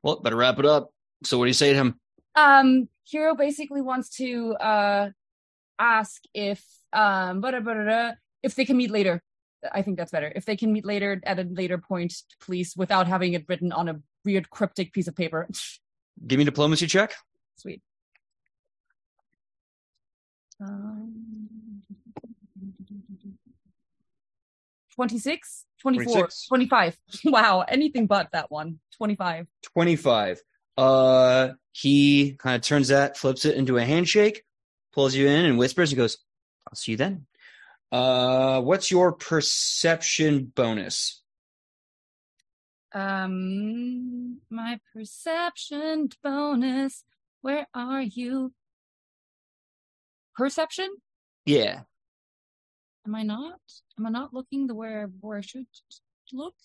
Well 0.01 0.19
better 0.19 0.35
wrap 0.35 0.59
it 0.59 0.65
up. 0.65 0.91
So 1.23 1.37
what 1.37 1.45
do 1.45 1.49
you 1.49 1.53
say 1.53 1.71
to 1.71 1.77
him? 1.77 1.99
Um 2.35 2.89
Hiro 3.05 3.35
basically 3.35 3.81
wants 3.81 4.09
to 4.17 4.53
uh 4.55 5.09
ask 5.79 6.21
if 6.33 6.63
um 6.91 7.41
blah, 7.41 7.51
blah, 7.51 7.59
blah, 7.59 7.83
blah, 7.83 8.11
if 8.41 8.55
they 8.55 8.65
can 8.65 8.77
meet 8.77 8.91
later. 8.91 9.21
I 9.71 9.81
think 9.81 9.97
that's 9.97 10.11
better. 10.11 10.31
If 10.35 10.45
they 10.45 10.57
can 10.57 10.73
meet 10.73 10.85
later 10.85 11.21
at 11.25 11.39
a 11.39 11.43
later 11.43 11.77
point 11.77 12.13
please 12.41 12.75
without 12.75 13.07
having 13.07 13.33
it 13.33 13.45
written 13.47 13.71
on 13.71 13.89
a 13.89 13.99
weird 14.25 14.49
cryptic 14.49 14.93
piece 14.93 15.07
of 15.07 15.15
paper. 15.15 15.47
Give 16.25 16.37
me 16.37 16.45
diplomacy 16.45 16.87
check. 16.87 17.13
Sweet. 17.57 17.81
Um, 20.61 21.02
26 24.95 25.65
24 25.81 26.13
26. 26.13 26.47
25 26.47 26.97
wow 27.25 27.63
anything 27.67 28.07
but 28.07 28.29
that 28.31 28.51
one 28.51 28.79
25 28.97 29.47
25. 29.73 30.41
Uh, 30.77 31.49
he 31.71 32.33
kind 32.33 32.55
of 32.55 32.61
turns 32.61 32.87
that, 32.87 33.17
flips 33.17 33.45
it 33.45 33.55
into 33.55 33.77
a 33.77 33.83
handshake, 33.83 34.43
pulls 34.91 35.15
you 35.15 35.27
in 35.27 35.45
and 35.45 35.57
whispers 35.57 35.91
and 35.91 35.97
goes, 35.97 36.17
I'll 36.67 36.75
see 36.75 36.93
you 36.93 36.97
then. 36.97 37.25
Uh, 37.91 38.61
what's 38.61 38.89
your 38.89 39.11
perception 39.11 40.51
bonus? 40.55 41.21
Um, 42.93 44.39
my 44.49 44.79
perception 44.93 46.09
bonus. 46.23 47.03
Where 47.41 47.67
are 47.73 48.01
you? 48.01 48.53
Perception? 50.35 50.89
Yeah. 51.45 51.81
Am 53.05 53.15
I 53.15 53.23
not? 53.23 53.59
Am 53.99 54.05
I 54.05 54.09
not 54.09 54.34
looking 54.34 54.67
the 54.67 54.73
where 54.75 55.09
where 55.19 55.38
I 55.38 55.41
should 55.41 55.65
look? 56.31 56.55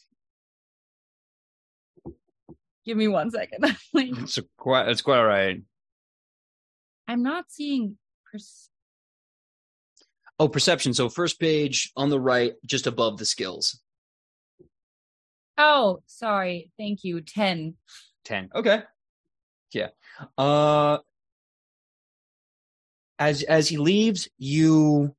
Give 2.85 2.97
me 2.97 3.09
one 3.09 3.31
second. 3.31 3.65
like, 3.93 4.09
It's 4.19 4.39
a 4.39 4.45
quite. 4.57 4.89
It's 4.89 5.03
quite 5.03 5.19
all 5.19 5.27
right. 5.27 5.61
I'm 7.07 7.23
not 7.23 7.47
seeing. 7.49 7.99
Pers- 8.31 8.71
Oh, 10.41 10.47
perception. 10.49 10.95
So 10.95 11.09
first 11.09 11.41
page 11.41 11.91
on 11.97 12.11
the 12.11 12.21
right, 12.21 12.53
just 12.65 12.87
above 12.87 13.19
the 13.19 13.25
skills. 13.27 13.81
oh, 15.59 16.01
sorry. 16.07 16.71
Thank 16.79 17.03
you. 17.03 17.21
Ten. 17.21 17.75
10 18.25 18.51
okay 18.55 18.83
yeah 19.73 19.89
uh 20.37 20.99
as 23.19 23.43
as 23.45 23.69
he 23.69 23.79
leaves 23.79 24.29
you 24.37 25.15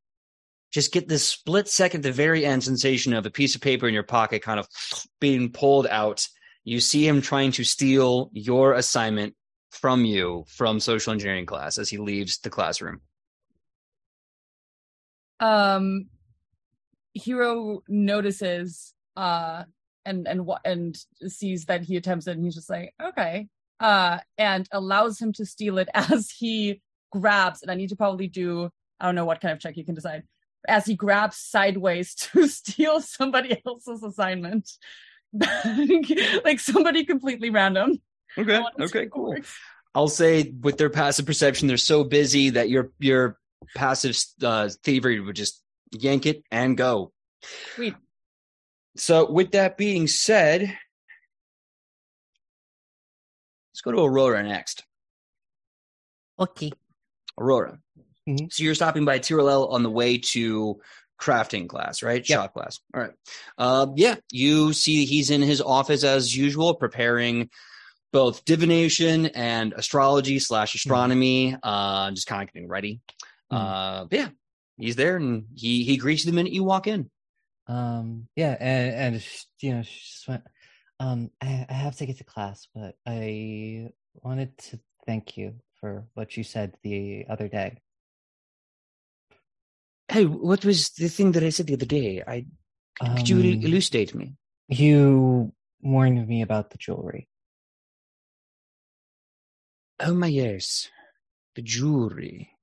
just 0.71 0.91
get 0.91 1.07
this 1.07 1.27
split 1.27 1.67
second 1.67 2.03
the 2.03 2.11
very 2.11 2.45
end 2.45 2.63
sensation 2.63 3.13
of 3.13 3.25
a 3.25 3.31
piece 3.31 3.55
of 3.55 3.61
paper 3.61 3.87
in 3.87 3.93
your 3.93 4.03
pocket 4.03 4.41
kind 4.41 4.59
of 4.59 4.67
being 5.19 5.51
pulled 5.51 5.87
out. 5.87 6.27
You 6.63 6.79
see 6.79 7.07
him 7.07 7.21
trying 7.21 7.51
to 7.53 7.63
steal 7.63 8.29
your 8.33 8.73
assignment 8.73 9.35
from 9.71 10.05
you 10.05 10.45
from 10.47 10.79
social 10.79 11.13
engineering 11.13 11.45
class 11.45 11.77
as 11.77 11.89
he 11.89 11.97
leaves 11.97 12.39
the 12.39 12.49
classroom. 12.49 13.01
Um 15.39 16.07
Hiro 17.13 17.81
notices 17.87 18.93
uh 19.15 19.63
and 20.05 20.27
and 20.27 20.47
and 20.65 20.97
sees 21.27 21.65
that 21.65 21.81
he 21.83 21.97
attempts 21.97 22.27
it 22.27 22.35
and 22.35 22.43
he's 22.43 22.55
just 22.55 22.69
like 22.69 22.93
okay 23.01 23.47
uh 23.79 24.19
and 24.37 24.67
allows 24.71 25.19
him 25.19 25.33
to 25.33 25.45
steal 25.45 25.77
it 25.77 25.89
as 25.93 26.31
he 26.31 26.81
grabs 27.11 27.61
and 27.61 27.71
i 27.71 27.75
need 27.75 27.89
to 27.89 27.95
probably 27.95 28.27
do 28.27 28.69
i 28.99 29.05
don't 29.05 29.15
know 29.15 29.25
what 29.25 29.41
kind 29.41 29.51
of 29.51 29.59
check 29.59 29.77
you 29.77 29.85
can 29.85 29.95
decide 29.95 30.23
as 30.67 30.85
he 30.85 30.95
grabs 30.95 31.37
sideways 31.37 32.15
to 32.15 32.47
steal 32.47 33.01
somebody 33.01 33.61
else's 33.65 34.03
assignment 34.03 34.69
like 36.43 36.59
somebody 36.59 37.05
completely 37.05 37.51
random 37.51 38.01
okay 38.37 38.55
I 38.55 38.59
wanna 38.59 38.87
see 38.87 38.97
okay 38.97 39.09
cool 39.11 39.29
works. 39.29 39.55
I'll 39.95 40.07
say 40.07 40.53
with 40.61 40.77
their 40.77 40.89
passive 40.89 41.25
perception, 41.25 41.67
they're 41.67 41.77
so 41.77 42.03
busy 42.03 42.51
that 42.51 42.69
your 42.69 42.91
your 42.99 43.37
passive 43.75 44.17
uh, 44.43 44.69
thievery 44.83 45.19
would 45.19 45.35
just 45.35 45.61
yank 45.91 46.25
it 46.25 46.43
and 46.51 46.77
go. 46.77 47.11
Sweet. 47.75 47.95
So, 48.95 49.29
with 49.31 49.51
that 49.51 49.77
being 49.77 50.07
said, 50.07 50.61
let's 53.71 53.81
go 53.83 53.91
to 53.91 53.99
Aurora 53.99 54.43
next. 54.43 54.83
Okay. 56.37 56.71
Aurora. 57.37 57.79
Mhm. 58.29 58.51
So 58.53 58.63
you're 58.63 58.75
stopping 58.75 59.05
by 59.05 59.19
Tyrell 59.19 59.67
on 59.67 59.83
the 59.83 59.89
way 59.89 60.17
to 60.17 60.79
crafting 61.19 61.67
class, 61.67 62.01
right? 62.03 62.27
Yep. 62.27 62.37
Shop 62.39 62.53
class. 62.53 62.79
All 62.93 63.01
right. 63.01 63.11
Uh, 63.57 63.87
yeah, 63.95 64.15
you 64.31 64.73
see 64.73 65.05
he's 65.05 65.29
in 65.31 65.41
his 65.41 65.61
office 65.61 66.03
as 66.03 66.35
usual, 66.35 66.75
preparing 66.75 67.49
both 68.13 68.45
divination 68.45 69.27
and 69.27 69.73
astrology 69.73 70.39
slash 70.39 70.75
astronomy. 70.75 71.57
Uh, 71.61 72.11
just 72.11 72.27
kind 72.27 72.47
of 72.47 72.53
getting 72.53 72.69
ready. 72.69 73.01
Mhm. 73.51 73.57
Uh, 73.57 74.07
yeah, 74.11 74.29
he's 74.77 74.95
there, 74.95 75.17
and 75.17 75.45
he 75.55 75.83
he 75.83 75.97
greets 75.97 76.23
you 76.23 76.31
the 76.31 76.35
minute 76.35 76.53
you 76.53 76.63
walk 76.63 76.87
in. 76.87 77.09
Um, 77.67 78.27
yeah, 78.35 78.55
and, 78.59 79.15
and 79.15 79.25
you 79.59 79.73
know, 79.75 79.83
she 79.83 79.99
just 79.99 80.27
went, 80.27 80.43
um, 80.99 81.29
I, 81.39 81.67
I 81.69 81.73
have 81.73 81.95
to 81.97 82.05
get 82.05 82.17
to 82.17 82.23
class, 82.23 82.67
but 82.73 82.95
I 83.05 83.91
wanted 84.15 84.57
to 84.69 84.79
thank 85.05 85.37
you 85.37 85.55
for 85.79 86.07
what 86.15 86.35
you 86.35 86.43
said 86.43 86.75
the 86.81 87.25
other 87.29 87.47
day. 87.47 87.77
Hey, 90.09 90.25
what 90.25 90.65
was 90.65 90.89
the 90.91 91.07
thing 91.07 91.33
that 91.33 91.43
I 91.43 91.49
said 91.49 91.67
the 91.67 91.75
other 91.75 91.85
day? 91.85 92.23
I 92.27 92.45
could 92.99 93.29
you 93.29 93.37
Um, 93.39 93.61
elucidate 93.63 94.15
me? 94.15 94.35
You 94.67 95.53
warned 95.81 96.27
me 96.27 96.41
about 96.41 96.71
the 96.71 96.77
jewelry. 96.77 97.27
Oh 99.99 100.13
my 100.13 100.27
yes, 100.27 100.89
the 101.55 101.61
jewelry. 101.61 102.55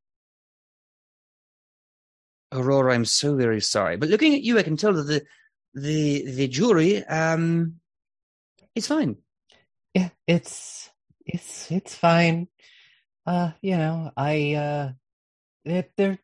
Aurora, 2.52 2.94
I'm 2.94 3.05
so 3.05 3.36
very 3.36 3.60
sorry, 3.60 3.97
but 3.97 4.09
looking 4.09 4.35
at 4.35 4.43
you, 4.43 4.59
I 4.59 4.62
can 4.62 4.77
tell 4.77 4.93
that 4.93 5.02
the 5.05 5.24
the 5.74 6.31
the 6.32 6.48
jewelry 6.48 7.05
um 7.05 7.81
it's 8.74 8.86
fine. 8.86 9.16
Yeah, 9.94 10.10
it's 10.27 10.90
it's 11.24 11.70
it's 11.70 11.94
fine. 11.94 12.48
Uh, 13.27 13.52
you 13.60 13.77
know, 13.77 14.12
I 14.16 14.55
uh, 14.55 14.93
it, 15.64 15.93
there, 15.97 16.18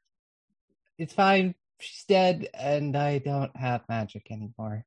it's 1.03 1.15
fine. 1.15 1.55
She's 1.81 2.05
dead, 2.05 2.49
and 2.55 2.97
I 2.97 3.19
don't 3.19 3.55
have 3.57 3.83
magic 3.89 4.29
anymore. 4.31 4.85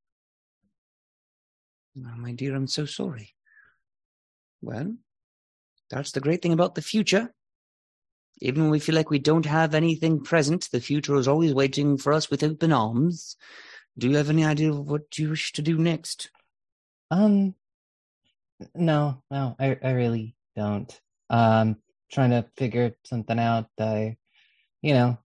Oh, 1.97 2.15
my 2.17 2.31
dear, 2.31 2.55
I'm 2.55 2.67
so 2.67 2.85
sorry. 2.85 3.33
Well, 4.61 4.95
that's 5.89 6.13
the 6.13 6.21
great 6.21 6.41
thing 6.41 6.53
about 6.53 6.75
the 6.75 6.81
future. 6.81 7.33
Even 8.39 8.63
when 8.63 8.71
we 8.71 8.79
feel 8.79 8.95
like 8.95 9.09
we 9.09 9.19
don't 9.19 9.45
have 9.45 9.75
anything 9.75 10.23
present, 10.23 10.69
the 10.71 10.79
future 10.79 11.15
is 11.15 11.27
always 11.27 11.53
waiting 11.53 11.97
for 11.97 12.13
us 12.13 12.29
with 12.29 12.43
open 12.43 12.71
arms. 12.71 13.35
Do 13.97 14.09
you 14.09 14.15
have 14.15 14.29
any 14.29 14.45
idea 14.45 14.71
of 14.71 14.89
what 14.89 15.17
you 15.17 15.29
wish 15.29 15.51
to 15.53 15.61
do 15.61 15.77
next? 15.77 16.31
Um, 17.11 17.55
no, 18.73 19.21
no, 19.29 19.55
I 19.59 19.77
I 19.83 19.91
really 19.91 20.35
don't. 20.55 21.01
Um, 21.29 21.77
trying 22.11 22.31
to 22.31 22.45
figure 22.57 22.95
something 23.03 23.39
out. 23.39 23.67
I, 23.79 24.17
you 24.81 24.93
know, 24.93 25.17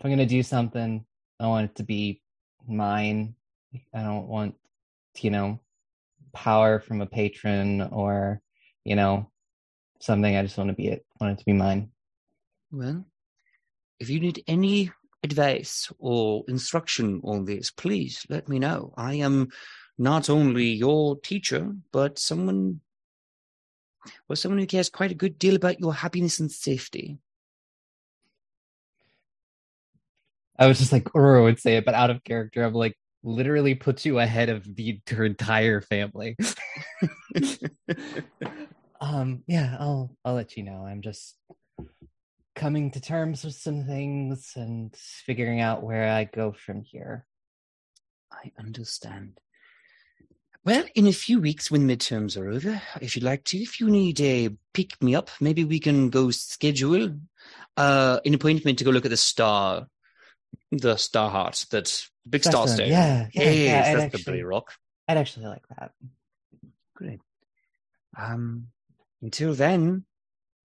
if 0.00 0.06
I'm 0.06 0.10
gonna 0.10 0.24
do 0.24 0.42
something, 0.42 1.04
I 1.38 1.46
want 1.46 1.70
it 1.70 1.76
to 1.76 1.82
be 1.82 2.22
mine. 2.66 3.34
I 3.94 4.02
don't 4.02 4.28
want, 4.28 4.54
you 5.20 5.30
know, 5.30 5.60
power 6.32 6.80
from 6.80 7.02
a 7.02 7.06
patron 7.06 7.82
or, 7.82 8.40
you 8.82 8.96
know, 8.96 9.30
something. 10.00 10.34
I 10.34 10.42
just 10.42 10.56
want 10.56 10.70
to 10.70 10.74
be 10.74 10.88
it. 10.88 11.04
Want 11.20 11.34
it 11.34 11.38
to 11.40 11.44
be 11.44 11.52
mine. 11.52 11.90
Well, 12.72 13.04
if 13.98 14.08
you 14.08 14.20
need 14.20 14.42
any 14.46 14.90
advice 15.22 15.92
or 15.98 16.44
instruction 16.48 17.20
on 17.22 17.44
this, 17.44 17.70
please 17.70 18.24
let 18.30 18.48
me 18.48 18.58
know. 18.58 18.94
I 18.96 19.16
am 19.16 19.50
not 19.98 20.30
only 20.30 20.72
your 20.72 21.20
teacher, 21.20 21.74
but 21.92 22.18
someone, 22.18 22.80
well, 24.26 24.36
someone 24.36 24.60
who 24.60 24.66
cares 24.66 24.88
quite 24.88 25.10
a 25.10 25.14
good 25.22 25.38
deal 25.38 25.56
about 25.56 25.78
your 25.78 25.92
happiness 25.92 26.40
and 26.40 26.50
safety. 26.50 27.18
I 30.60 30.66
was 30.66 30.78
just 30.78 30.92
like 30.92 31.04
Uro 31.04 31.44
would 31.44 31.58
say 31.58 31.76
it, 31.76 31.86
but 31.86 31.94
out 31.94 32.10
of 32.10 32.22
character. 32.22 32.62
I'm 32.62 32.74
like 32.74 32.94
literally 33.22 33.74
puts 33.74 34.04
you 34.04 34.18
ahead 34.18 34.50
of 34.50 34.64
the 34.76 35.00
her 35.10 35.24
entire 35.24 35.80
family. 35.80 36.36
um, 39.00 39.42
yeah, 39.46 39.76
I'll 39.80 40.14
I'll 40.22 40.34
let 40.34 40.58
you 40.58 40.62
know. 40.62 40.84
I'm 40.86 41.00
just 41.00 41.34
coming 42.54 42.90
to 42.90 43.00
terms 43.00 43.42
with 43.42 43.54
some 43.54 43.84
things 43.86 44.52
and 44.54 44.94
figuring 44.94 45.60
out 45.60 45.82
where 45.82 46.10
I 46.10 46.24
go 46.24 46.52
from 46.52 46.82
here. 46.82 47.26
I 48.30 48.52
understand. 48.58 49.40
Well, 50.62 50.84
in 50.94 51.06
a 51.06 51.12
few 51.12 51.40
weeks 51.40 51.70
when 51.70 51.88
midterms 51.88 52.36
are 52.36 52.50
over, 52.50 52.82
if 53.00 53.16
you'd 53.16 53.24
like 53.24 53.44
to, 53.44 53.56
if 53.56 53.80
you 53.80 53.88
need 53.88 54.20
a 54.20 54.50
pick 54.74 55.02
me 55.02 55.14
up, 55.14 55.30
maybe 55.40 55.64
we 55.64 55.80
can 55.80 56.10
go 56.10 56.30
schedule 56.30 57.16
uh, 57.78 58.20
an 58.26 58.34
appointment 58.34 58.78
to 58.78 58.84
go 58.84 58.90
look 58.90 59.06
at 59.06 59.10
the 59.10 59.16
star, 59.16 59.86
the 60.72 60.96
star 60.96 61.30
heart, 61.30 61.64
that 61.70 62.06
big 62.28 62.42
star 62.44 62.64
That's 62.66 62.74
stone. 62.76 62.88
yeah, 62.88 63.28
yeah, 63.32 63.50
yeah, 63.50 63.50
I'd 63.50 63.82
that's 63.84 63.96
the 63.96 64.02
actually- 64.18 64.22
Billy 64.24 64.42
Rock. 64.42 64.72
I'd 65.08 65.16
actually 65.16 65.46
like 65.46 65.62
that. 65.78 65.92
Great. 66.94 67.20
Um, 68.16 68.68
until 69.22 69.54
then, 69.54 70.04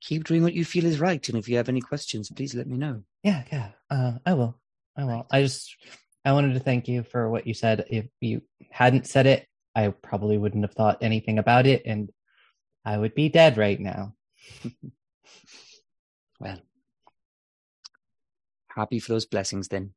keep 0.01 0.23
doing 0.25 0.43
what 0.43 0.53
you 0.53 0.63
feel 0.65 0.85
is 0.85 0.99
right, 0.99 1.27
and 1.29 1.37
if 1.37 1.49
you 1.49 1.57
have 1.57 1.69
any 1.69 1.81
questions, 1.81 2.29
please 2.29 2.53
let 2.53 2.67
me 2.67 2.77
know. 2.77 3.03
Yeah, 3.23 3.43
yeah. 3.51 3.69
Uh, 3.89 4.13
I 4.25 4.33
will. 4.33 4.59
I 4.95 5.03
will. 5.05 5.25
I 5.31 5.41
just 5.41 5.75
I 6.23 6.33
wanted 6.33 6.53
to 6.53 6.59
thank 6.59 6.87
you 6.87 7.03
for 7.03 7.29
what 7.29 7.47
you 7.47 7.53
said. 7.53 7.85
If 7.89 8.05
you 8.21 8.41
hadn't 8.71 9.07
said 9.07 9.25
it, 9.25 9.47
I 9.75 9.89
probably 9.89 10.37
wouldn't 10.37 10.63
have 10.63 10.73
thought 10.73 10.99
anything 11.01 11.39
about 11.39 11.65
it, 11.65 11.83
and 11.85 12.11
I 12.83 12.97
would 12.97 13.15
be 13.15 13.29
dead 13.29 13.57
right 13.57 13.79
now. 13.79 14.13
Well, 16.39 16.59
happy 18.75 18.99
for 18.99 19.13
those 19.13 19.25
blessings 19.25 19.67
then. 19.69 19.93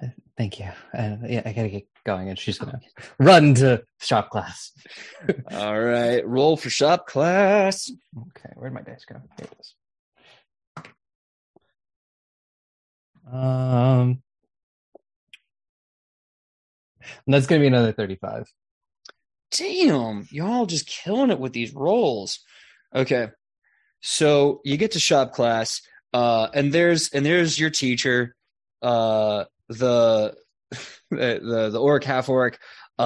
Thank 0.36 0.58
you. 0.58 0.70
Uh, 0.92 1.16
yeah, 1.26 1.42
I 1.44 1.52
gotta 1.52 1.68
get 1.68 1.86
going, 2.04 2.28
and 2.28 2.38
she's 2.38 2.58
gonna 2.58 2.80
run 3.18 3.54
to 3.54 3.82
shop 4.00 4.30
class. 4.30 4.72
All 5.52 5.80
right, 5.80 6.26
roll 6.26 6.56
for 6.56 6.70
shop 6.70 7.06
class. 7.06 7.90
Okay, 8.18 8.50
where'd 8.54 8.72
my 8.72 8.82
dice 8.82 9.04
go? 9.04 9.16
Here 9.38 9.48
it 9.50 9.56
is. 9.60 9.74
Um, 13.32 14.22
And 17.26 17.34
that's 17.34 17.46
gonna 17.46 17.60
be 17.60 17.66
another 17.66 17.92
35. 17.92 18.46
Damn, 19.52 20.26
y'all 20.30 20.66
just 20.66 20.86
killing 20.86 21.30
it 21.30 21.40
with 21.40 21.52
these 21.52 21.74
rolls. 21.74 22.40
Okay. 22.94 23.28
So 24.00 24.60
you 24.64 24.76
get 24.76 24.92
to 24.92 25.00
shop 25.00 25.32
class, 25.32 25.82
uh, 26.12 26.48
and 26.54 26.72
there's 26.72 27.10
and 27.10 27.24
there's 27.24 27.58
your 27.58 27.70
teacher, 27.70 28.34
uh, 28.82 29.44
the 29.68 30.36
the 31.10 31.70
the, 31.72 31.78
orc 31.78 32.04
half 32.04 32.28
orc 32.28 32.58
uh 32.98 33.02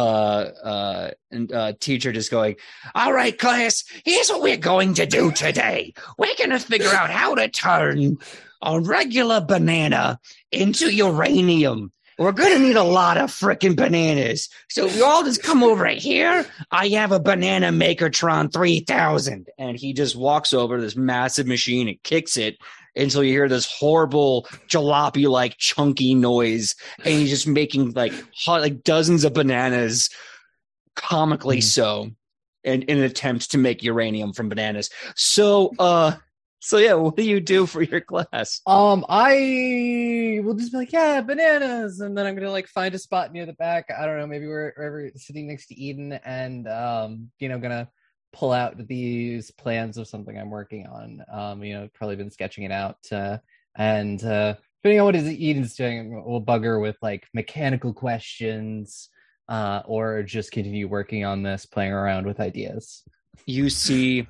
uh 0.65 1.11
and 1.31 1.53
uh 1.53 1.73
teacher 1.79 2.13
just 2.13 2.31
going 2.31 2.57
all 2.95 3.13
right 3.13 3.39
class 3.39 3.85
here's 4.05 4.29
what 4.29 4.43
we're 4.43 4.57
going 4.57 4.95
to 4.95 5.07
do 5.07 5.31
today. 5.31 5.95
We're 6.19 6.35
gonna 6.39 6.59
figure 6.59 6.91
out 6.91 7.11
how 7.11 7.35
to 7.35 7.49
turn 7.49 8.19
a 8.61 8.81
regular 8.81 9.41
banana 9.41 10.19
into 10.51 10.93
uranium. 10.93 11.93
We're 12.19 12.33
gonna 12.33 12.59
need 12.59 12.77
a 12.77 12.83
lot 12.83 13.19
of 13.19 13.31
freaking 13.31 13.77
bananas. 13.77 14.49
So 14.69 14.87
you 14.87 15.05
all 15.05 15.23
just 15.23 15.43
come 15.43 15.63
over 15.63 15.87
here. 15.87 16.47
I 16.71 16.89
have 16.89 17.13
a 17.13 17.21
banana 17.21 17.69
makertron 17.69 18.53
3000 18.53 19.49
and 19.59 19.77
he 19.77 19.93
just 19.93 20.17
walks 20.17 20.53
over 20.53 20.81
this 20.81 20.97
massive 20.97 21.47
machine 21.47 21.89
and 21.89 22.03
kicks 22.03 22.37
it 22.37 22.59
until 22.97 23.23
you 23.25 23.33
hear 23.33 23.49
this 23.49 23.71
horrible 23.71 24.47
jalopy 24.69 25.29
like 25.29 25.57
chunky 25.59 26.15
noise 26.15 26.75
and 26.99 27.07
he's 27.15 27.31
just 27.31 27.47
making 27.47 27.93
like 27.93 28.13
hot, 28.37 28.61
like 28.61 28.83
dozens 28.85 29.25
of 29.25 29.35
bananas 29.35 30.11
comically 30.97 31.59
Mhm. 31.59 31.63
so 31.65 32.11
in, 32.63 32.83
in 32.83 32.99
an 32.99 33.05
attempt 33.05 33.51
to 33.51 33.59
make 33.59 33.83
uranium 33.83 34.33
from 34.33 34.49
bananas 34.49 34.91
so 35.17 35.73
uh 35.79 36.13
so 36.61 36.79
yeah 36.79 36.95
what 36.95 37.17
do 37.17 37.23
you 37.23 37.41
do 37.41 37.67
for 37.67 37.83
your 37.83 38.01
class 38.01 38.61
Um, 38.67 39.05
I 39.09 40.41
will 40.45 40.55
just 40.55 40.73
be 40.73 40.79
like, 40.79 40.93
yeah, 40.93 41.21
bananas, 41.21 42.01
and 42.01 42.17
then 42.17 42.27
I'm 42.27 42.35
gonna 42.35 42.51
like 42.51 42.69
find 42.69 42.95
a 42.95 42.99
spot 42.99 43.33
near 43.33 43.45
the 43.45 43.53
back. 43.53 43.91
I 43.91 44.07
don't 44.07 44.19
know, 44.19 44.27
maybe 44.27 44.47
we're 44.47 44.73
wherever 44.77 45.11
sitting 45.17 45.49
next 45.49 45.67
to 45.67 45.75
Eden, 45.75 46.13
and 46.25 46.67
um, 46.69 47.31
you 47.39 47.49
know, 47.51 47.59
gonna 47.59 47.91
pull 48.35 48.53
out 48.53 48.87
these 48.87 49.51
plans 49.53 49.97
of 49.97 50.09
something 50.09 50.37
I'm 50.37 50.51
working 50.51 50.87
on. 50.87 51.25
Um, 51.33 51.65
you 51.65 51.75
know, 51.75 51.89
probably 51.95 52.17
been 52.17 52.31
sketching 52.31 52.65
it 52.65 52.73
out, 52.73 52.99
uh, 53.11 53.39
and 53.77 54.23
uh, 54.23 54.55
depending 54.83 55.01
on 55.01 55.07
what 55.07 55.17
is 55.17 55.29
Eden's 55.29 55.77
doing, 55.77 56.23
we'll 56.27 56.41
bug 56.41 56.65
her 56.65 56.79
with 56.81 56.97
like 57.01 57.27
mechanical 57.33 57.95
questions, 57.95 59.09
uh, 59.49 59.83
or 59.87 60.23
just 60.23 60.53
continue 60.53 60.89
working 60.89 61.25
on 61.25 61.43
this, 61.43 61.65
playing 61.65 61.93
around 61.93 62.27
with 62.27 62.41
ideas. 62.41 63.03
you 63.47 63.71
see 63.71 64.27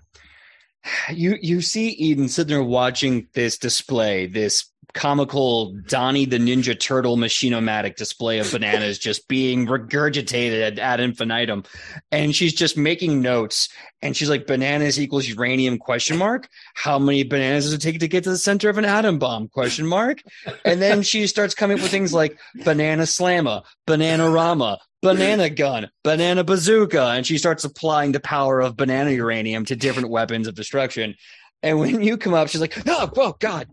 you 1.10 1.36
you 1.40 1.60
see 1.60 1.89
Eden 1.89 2.28
sitting 2.28 2.55
there 2.55 2.62
watching 2.62 3.28
this 3.35 3.59
display, 3.59 4.26
this 4.26 4.70
comical 4.93 5.73
Donnie 5.86 6.27
the 6.27 6.39
Ninja 6.39 6.78
Turtle 6.78 7.16
machinomatic 7.16 7.97
display 7.97 8.39
of 8.39 8.51
bananas 8.51 8.98
just 8.98 9.27
being 9.28 9.66
regurgitated 9.66 10.78
ad, 10.78 11.01
infinitum. 11.01 11.65
And 12.12 12.35
she's 12.35 12.55
just 12.55 12.77
making 12.77 13.23
notes 13.23 13.69
and 14.02 14.15
she's 14.15 14.28
like, 14.28 14.47
bananas 14.47 15.01
equals 15.01 15.27
uranium 15.27 15.78
question 15.78 16.19
mark. 16.19 16.48
How 16.74 16.98
many 16.98 17.23
bananas 17.23 17.65
does 17.65 17.73
it 17.73 17.81
take 17.81 18.01
to 18.01 18.09
get 18.09 18.24
to 18.24 18.31
the 18.31 18.39
center 18.39 18.69
of 18.69 18.77
an 18.77 18.85
atom 18.85 19.19
bomb? 19.19 19.48
Question 19.48 19.86
mark. 19.86 20.23
And 20.65 20.82
then 20.82 21.02
she 21.02 21.27
starts 21.27 21.55
coming 21.55 21.78
up 21.78 21.82
with 21.82 21.90
things 21.90 22.12
like 22.12 22.39
banana 22.65 23.06
slammer, 23.06 23.62
banana 23.86 24.28
rama, 24.28 24.78
banana 25.01 25.51
gun, 25.51 25.90
banana 26.02 26.44
bazooka, 26.44 27.09
and 27.09 27.27
she 27.27 27.39
starts 27.39 27.65
applying 27.65 28.12
the 28.12 28.20
power 28.20 28.61
of 28.61 28.77
banana 28.77 29.11
uranium 29.11 29.65
to 29.66 29.77
different 29.77 30.11
weapons 30.11 30.47
of 30.47 30.55
destruction. 30.55 31.15
And 31.62 31.78
when 31.78 32.02
you 32.02 32.19
come 32.19 32.35
up, 32.35 32.48
she's 32.48 32.61
like, 32.61 32.77
"Oh, 32.86 33.11
oh 33.16 33.36
God, 33.39 33.69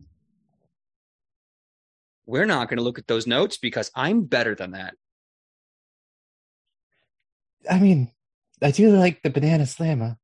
we're 2.25 2.45
not 2.45 2.69
going 2.69 2.77
to 2.77 2.83
look 2.83 2.99
at 2.99 3.07
those 3.07 3.27
notes 3.27 3.57
because 3.57 3.91
I'm 3.95 4.23
better 4.23 4.55
than 4.55 4.71
that." 4.71 4.95
I 7.69 7.79
mean, 7.79 8.11
I 8.61 8.71
do 8.71 8.95
like 8.95 9.21
the 9.21 9.29
banana 9.29 9.65
slammer. 9.65 10.17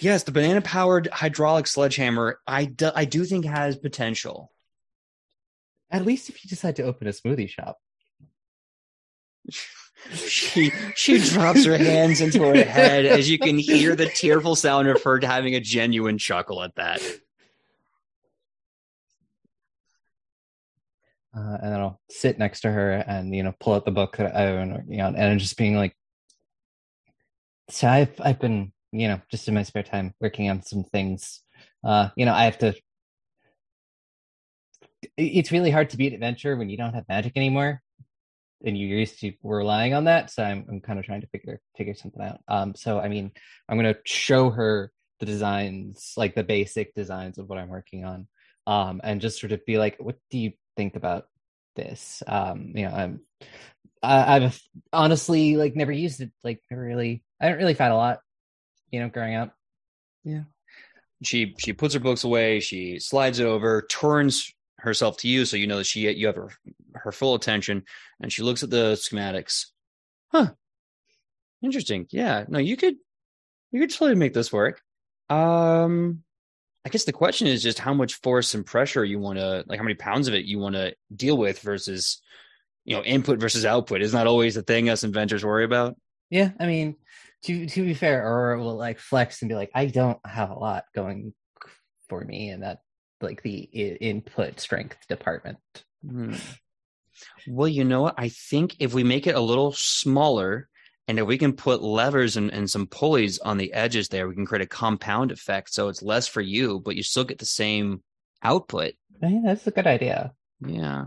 Yes, 0.00 0.22
the 0.22 0.32
banana-powered 0.32 1.08
hydraulic 1.08 1.66
sledgehammer, 1.66 2.38
I 2.46 2.66
do, 2.66 2.90
I 2.94 3.04
do 3.04 3.24
think 3.24 3.44
has 3.44 3.76
potential. 3.76 4.52
At 5.90 6.06
least 6.06 6.28
if 6.28 6.44
you 6.44 6.48
decide 6.48 6.76
to 6.76 6.84
open 6.84 7.08
a 7.08 7.10
smoothie 7.10 7.48
shop. 7.48 7.78
She 10.14 10.70
she 10.94 11.18
drops 11.18 11.64
her 11.64 11.76
hands 11.76 12.20
into 12.20 12.40
her 12.40 12.64
head 12.64 13.04
as 13.04 13.28
you 13.28 13.38
can 13.38 13.58
hear 13.58 13.96
the 13.96 14.06
tearful 14.06 14.54
sound 14.54 14.88
of 14.88 15.02
her 15.02 15.18
having 15.20 15.54
a 15.54 15.60
genuine 15.60 16.18
chuckle 16.18 16.62
at 16.62 16.76
that. 16.76 17.00
Uh, 21.36 21.58
and 21.62 21.72
then 21.72 21.80
I'll 21.80 22.00
sit 22.10 22.38
next 22.38 22.62
to 22.62 22.70
her 22.70 22.92
and 22.92 23.34
you 23.34 23.42
know 23.42 23.54
pull 23.60 23.74
out 23.74 23.84
the 23.84 23.90
book 23.90 24.16
that 24.16 24.34
working 24.34 25.00
on, 25.00 25.16
and 25.16 25.38
just 25.38 25.56
being 25.56 25.76
like, 25.76 25.94
so 27.70 27.88
I've 27.88 28.14
I've 28.20 28.40
been 28.40 28.72
you 28.92 29.08
know 29.08 29.20
just 29.30 29.46
in 29.48 29.54
my 29.54 29.62
spare 29.62 29.82
time 29.82 30.14
working 30.20 30.48
on 30.48 30.62
some 30.62 30.84
things. 30.84 31.42
Uh, 31.84 32.08
you 32.16 32.24
know, 32.24 32.34
I 32.34 32.44
have 32.44 32.58
to. 32.58 32.74
It's 35.16 35.52
really 35.52 35.70
hard 35.70 35.90
to 35.90 35.96
be 35.96 36.08
an 36.08 36.14
adventurer 36.14 36.56
when 36.56 36.70
you 36.70 36.76
don't 36.76 36.94
have 36.94 37.08
magic 37.08 37.34
anymore, 37.36 37.82
and 38.64 38.76
you're 38.76 38.98
used 38.98 39.20
to 39.20 39.32
relying 39.42 39.94
on 39.94 40.04
that. 40.04 40.30
So 40.30 40.42
I'm 40.42 40.64
I'm 40.68 40.80
kind 40.80 40.98
of 40.98 41.04
trying 41.04 41.20
to 41.20 41.28
figure 41.28 41.60
figure 41.76 41.94
something 41.94 42.22
out. 42.22 42.40
Um, 42.48 42.74
so 42.74 42.98
I 42.98 43.08
mean, 43.08 43.32
I'm 43.68 43.76
gonna 43.76 43.96
show 44.04 44.50
her 44.50 44.90
the 45.20 45.26
designs, 45.26 46.14
like 46.16 46.34
the 46.34 46.44
basic 46.44 46.94
designs 46.94 47.38
of 47.38 47.48
what 47.48 47.58
I'm 47.58 47.68
working 47.68 48.04
on, 48.04 48.28
um, 48.66 49.00
and 49.04 49.20
just 49.20 49.40
sort 49.40 49.52
of 49.52 49.64
be 49.66 49.78
like, 49.78 49.96
what 49.98 50.16
do 50.30 50.38
you 50.38 50.52
think 50.78 50.94
about 50.96 51.26
this? 51.74 52.22
Um, 52.26 52.72
you 52.74 52.86
know, 52.86 52.94
I'm 52.94 53.20
I, 54.02 54.36
I've 54.36 54.62
honestly 54.92 55.56
like 55.56 55.74
never 55.74 55.92
used 55.92 56.20
it, 56.20 56.30
like 56.44 56.62
never 56.70 56.82
really. 56.82 57.24
I 57.40 57.48
don't 57.48 57.58
really 57.58 57.74
fight 57.74 57.90
a 57.90 57.96
lot, 57.96 58.20
you 58.90 59.00
know, 59.00 59.08
growing 59.08 59.34
up. 59.34 59.54
Yeah. 60.24 60.42
She 61.22 61.54
she 61.58 61.72
puts 61.72 61.94
her 61.94 62.00
books 62.00 62.22
away 62.22 62.60
she 62.60 63.00
slides 63.00 63.40
it 63.40 63.46
over 63.46 63.82
turns 63.90 64.52
herself 64.78 65.16
to 65.16 65.28
you 65.28 65.44
so 65.44 65.56
you 65.56 65.66
know 65.66 65.78
that 65.78 65.86
she 65.86 66.08
you 66.12 66.28
have 66.28 66.36
her, 66.36 66.50
her 66.94 67.10
full 67.10 67.34
attention 67.34 67.82
and 68.20 68.32
she 68.32 68.42
looks 68.42 68.62
at 68.62 68.70
the 68.70 68.92
schematics 68.92 69.66
huh 70.28 70.50
interesting 71.60 72.06
yeah 72.10 72.44
no 72.46 72.60
you 72.60 72.76
could 72.76 72.94
you 73.72 73.80
could 73.80 73.90
totally 73.90 74.14
make 74.14 74.32
this 74.32 74.52
work 74.52 74.80
um 75.28 76.22
i 76.88 76.90
guess 76.90 77.04
the 77.04 77.12
question 77.12 77.46
is 77.46 77.62
just 77.62 77.78
how 77.78 77.92
much 77.92 78.14
force 78.14 78.54
and 78.54 78.64
pressure 78.64 79.04
you 79.04 79.18
want 79.18 79.38
to 79.38 79.62
like 79.66 79.78
how 79.78 79.84
many 79.84 79.94
pounds 79.94 80.26
of 80.26 80.32
it 80.32 80.46
you 80.46 80.58
want 80.58 80.74
to 80.74 80.94
deal 81.14 81.36
with 81.36 81.60
versus 81.60 82.22
you 82.84 82.96
know 82.96 83.02
input 83.02 83.38
versus 83.38 83.66
output 83.66 84.00
isn't 84.00 84.26
always 84.26 84.54
the 84.54 84.62
thing 84.62 84.88
us 84.88 85.04
inventors 85.04 85.44
worry 85.44 85.64
about 85.64 85.94
Yeah, 86.30 86.50
I 86.58 86.66
mean, 86.66 86.96
to 87.44 87.66
to 87.66 87.84
be 87.84 87.94
fair, 87.94 88.22
Aurora 88.26 88.58
will 88.58 88.76
like 88.76 88.98
flex 88.98 89.42
and 89.42 89.48
be 89.48 89.54
like, 89.54 89.70
I 89.74 89.86
don't 89.86 90.18
have 90.26 90.50
a 90.50 90.58
lot 90.58 90.84
going 90.94 91.32
for 92.08 92.24
me 92.24 92.50
in 92.50 92.60
that 92.60 92.78
like 93.20 93.42
the 93.42 93.68
I- 93.74 93.98
input 94.00 94.60
strength 94.60 94.98
department. 95.08 95.58
Hmm. 96.02 96.34
Well, 97.46 97.68
you 97.68 97.84
know 97.84 98.02
what? 98.02 98.14
I 98.18 98.28
think 98.28 98.76
if 98.78 98.94
we 98.94 99.04
make 99.04 99.26
it 99.26 99.34
a 99.36 99.40
little 99.40 99.72
smaller 99.72 100.68
and 101.08 101.18
if 101.18 101.26
we 101.26 101.38
can 101.38 101.54
put 101.54 101.82
levers 101.82 102.36
and, 102.36 102.52
and 102.52 102.70
some 102.70 102.86
pulleys 102.86 103.38
on 103.38 103.56
the 103.56 103.72
edges 103.72 104.08
there, 104.08 104.28
we 104.28 104.34
can 104.34 104.44
create 104.44 104.62
a 104.62 104.66
compound 104.66 105.32
effect. 105.32 105.72
So 105.72 105.88
it's 105.88 106.02
less 106.02 106.28
for 106.28 106.42
you, 106.42 106.80
but 106.80 106.96
you 106.96 107.02
still 107.02 107.24
get 107.24 107.38
the 107.38 107.46
same 107.46 108.02
output. 108.42 108.92
Think 109.18 109.44
that's 109.44 109.66
a 109.66 109.70
good 109.70 109.86
idea. 109.86 110.32
Yeah. 110.60 111.06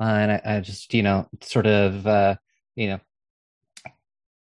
Uh, 0.00 0.04
and 0.04 0.32
I, 0.32 0.40
I 0.44 0.60
just 0.60 0.94
you 0.94 1.02
know 1.02 1.28
sort 1.42 1.66
of 1.66 2.06
uh 2.06 2.36
you 2.76 2.86
know 2.86 3.00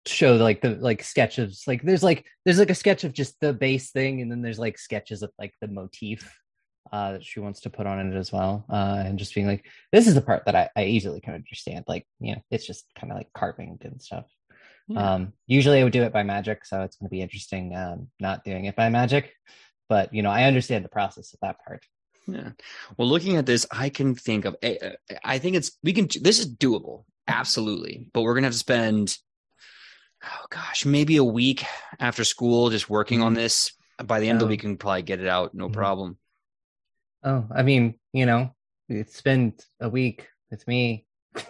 show 0.07 0.37
like 0.37 0.61
the 0.61 0.71
like 0.77 1.03
sketches 1.03 1.65
like 1.67 1.83
there's 1.83 2.03
like 2.03 2.25
there's 2.45 2.59
like 2.59 2.71
a 2.71 2.75
sketch 2.75 3.05
of 3.05 3.12
just 3.12 3.39
the 3.41 3.53
base 3.53 3.91
thing 3.91 4.23
and 4.23 4.31
then 4.31 4.43
there's 4.43 4.59
like 4.59 4.79
sketches 4.79 5.23
of 5.23 5.31
like 5.39 5.53
the 5.61 5.69
motif 5.69 6.41
uh 6.93 7.12
that 7.12 7.25
she 7.25 7.41
wants 7.41 7.61
to 7.61 7.71
put 7.71 7.87
on 7.87 7.99
it 8.12 8.17
as 8.17 8.33
well 8.33 8.65
uh 8.71 9.03
and 9.05 9.19
just 9.19 9.35
being 9.35 9.47
like 9.47 9.65
this 9.93 10.07
is 10.07 10.15
the 10.15 10.21
part 10.21 10.45
that 10.47 10.55
i, 10.57 10.69
I 10.77 10.85
easily 10.85 11.21
can 11.21 11.35
understand 11.35 11.85
like 11.89 12.07
you 12.21 12.35
know 12.35 12.43
it's 12.51 12.67
just 12.67 12.85
kind 12.99 13.12
of 13.12 13.17
like 13.19 13.29
carving 13.35 13.79
and 13.83 14.03
stuff 14.03 14.27
Yeah. 14.89 15.15
um 15.15 15.33
usually 15.47 15.81
i 15.81 15.85
would 15.85 15.93
do 15.93 16.03
it 16.03 16.12
by 16.12 16.23
magic 16.23 16.65
so 16.65 16.83
it's 16.83 16.97
going 16.97 17.09
to 17.09 17.11
be 17.11 17.23
interesting 17.23 17.75
um 17.77 18.09
not 18.19 18.45
doing 18.45 18.65
it 18.65 18.77
by 18.77 18.89
magic 18.89 19.33
but 19.89 20.12
you 20.15 20.23
know 20.23 20.31
i 20.31 20.45
understand 20.45 20.85
the 20.85 20.89
process 20.89 21.33
of 21.33 21.41
that 21.43 21.57
part 21.65 21.83
Yeah. 22.29 22.51
Well, 22.97 23.09
looking 23.09 23.37
at 23.39 23.47
this, 23.47 23.67
I 23.73 23.89
can 23.89 24.15
think 24.15 24.45
of. 24.45 24.55
I 24.62 24.95
I 25.35 25.39
think 25.41 25.57
it's 25.57 25.71
we 25.83 25.93
can. 25.93 26.07
This 26.23 26.39
is 26.39 26.47
doable, 26.47 27.05
absolutely. 27.27 28.07
But 28.12 28.23
we're 28.23 28.35
gonna 28.35 28.47
have 28.47 28.61
to 28.61 28.67
spend, 28.69 29.17
oh 30.23 30.45
gosh, 30.51 30.85
maybe 30.85 31.17
a 31.17 31.25
week 31.25 31.65
after 31.99 32.23
school 32.25 32.71
just 32.71 32.91
working 32.91 33.21
on 33.23 33.35
this. 33.35 33.73
By 34.05 34.21
the 34.21 34.29
end 34.29 34.37
of 34.37 34.41
the 34.47 34.51
week, 34.53 34.62
we 34.62 34.69
can 34.69 34.77
probably 34.77 35.03
get 35.03 35.21
it 35.21 35.27
out, 35.27 35.55
no 35.55 35.69
Mhm. 35.69 35.73
problem. 35.73 36.19
Oh, 37.23 37.47
I 37.55 37.63
mean, 37.63 37.95
you 38.13 38.27
know, 38.27 38.55
it's 38.89 39.21
been 39.21 39.55
a 39.81 39.89
week 39.89 40.29
with 40.51 40.67
me. 40.67 41.07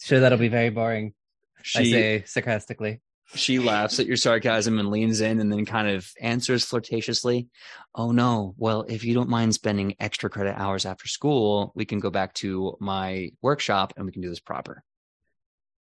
sure, 0.00 0.20
that'll 0.20 0.38
be 0.38 0.48
very 0.48 0.70
boring. 0.70 1.14
I 1.58 1.60
She 1.62 1.90
say 1.92 2.22
sarcastically. 2.26 3.00
she 3.34 3.58
laughs 3.58 4.00
at 4.00 4.06
your 4.06 4.16
sarcasm 4.16 4.78
and 4.78 4.90
leans 4.90 5.20
in, 5.20 5.40
and 5.40 5.52
then 5.52 5.64
kind 5.66 5.88
of 5.88 6.10
answers 6.20 6.64
flirtatiously, 6.64 7.48
"Oh 7.94 8.10
no, 8.12 8.54
well, 8.56 8.82
if 8.88 9.04
you 9.04 9.14
don't 9.14 9.28
mind 9.28 9.54
spending 9.54 9.94
extra 10.00 10.28
credit 10.30 10.58
hours 10.58 10.84
after 10.86 11.06
school, 11.06 11.72
we 11.74 11.84
can 11.84 12.00
go 12.00 12.10
back 12.10 12.34
to 12.34 12.76
my 12.80 13.30
workshop 13.42 13.92
and 13.96 14.04
we 14.06 14.12
can 14.12 14.22
do 14.22 14.28
this 14.28 14.40
proper." 14.40 14.82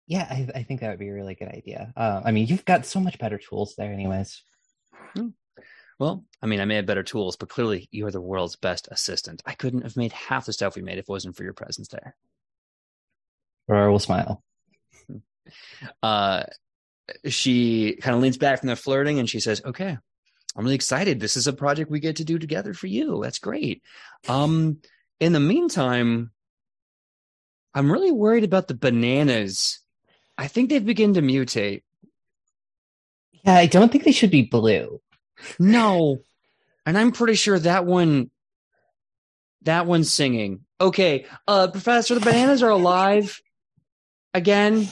Yeah, 0.08 0.26
I, 0.30 0.48
I 0.56 0.64
think 0.64 0.82
that 0.82 0.90
would 0.90 1.00
be 1.00 1.10
a 1.10 1.14
really 1.14 1.36
good 1.36 1.50
idea. 1.50 1.94
Uh, 1.96 2.22
I 2.26 2.32
mean, 2.32 2.48
you've 2.48 2.66
got 2.66 2.86
so 2.88 3.00
much 3.00 3.20
better 3.20 3.38
tools 3.38 3.76
there, 3.78 3.94
anyways. 3.94 4.42
Well, 6.00 6.24
I 6.42 6.48
mean, 6.48 6.62
I 6.62 6.66
may 6.66 6.76
have 6.76 6.86
better 6.86 7.04
tools, 7.04 7.36
but 7.36 7.50
clearly 7.50 7.90
you're 7.92 8.10
the 8.10 8.22
world's 8.22 8.56
best 8.56 8.88
assistant. 8.90 9.44
I 9.46 9.54
couldn't 9.54 9.82
have 9.82 9.98
made 9.98 10.14
half 10.14 10.46
the 10.46 10.54
stuff 10.54 10.76
we 10.76 10.82
made 10.82 10.98
if 10.98 11.04
it 11.04 11.10
wasn't 11.10 11.36
for 11.36 11.44
your 11.44 11.54
presence 11.54 11.90
there. 11.90 12.16
Aurora 13.70 13.92
will 13.92 14.00
smile. 14.00 14.44
Uh, 16.04 16.44
she 17.26 17.98
kind 18.04 18.16
of 18.16 18.22
leans 18.22 18.38
back 18.38 18.60
from 18.60 18.68
the 18.68 18.76
flirting 18.76 19.18
and 19.18 19.28
she 19.28 19.40
says, 19.40 19.60
"Okay, 19.66 19.98
I'm 20.56 20.64
really 20.64 20.76
excited. 20.76 21.20
This 21.20 21.38
is 21.38 21.48
a 21.48 21.54
project 21.54 21.90
we 21.90 22.00
get 22.00 22.18
to 22.18 22.24
do 22.24 22.38
together 22.38 22.74
for 22.76 22.86
you. 22.86 23.20
That's 23.24 23.40
great. 23.40 23.82
Um, 24.28 24.78
in 25.20 25.34
the 25.34 25.40
meantime, 25.40 26.30
I'm 27.74 27.92
really 27.92 28.12
worried 28.12 28.44
about 28.44 28.68
the 28.68 28.74
bananas. 28.74 29.80
I 30.38 30.48
think 30.48 30.70
they've 30.70 30.86
begun 30.86 31.14
to 31.16 31.22
mutate. 31.22 31.84
Yeah, 33.44 33.56
I 33.56 33.68
don't 33.68 33.92
think 33.92 34.04
they 34.04 34.12
should 34.12 34.32
be 34.32 34.44
blue. 34.44 35.02
No. 35.58 36.20
And 36.86 36.98
I'm 36.98 37.12
pretty 37.12 37.36
sure 37.36 37.60
that 37.60 37.86
one 37.86 38.32
that 39.64 39.86
one's 39.86 40.12
singing. 40.12 40.66
Okay, 40.82 41.26
uh 41.48 41.68
Professor, 41.68 42.16
the 42.16 42.22
bananas 42.22 42.64
are 42.64 42.70
alive 42.70 43.42
again. 44.34 44.88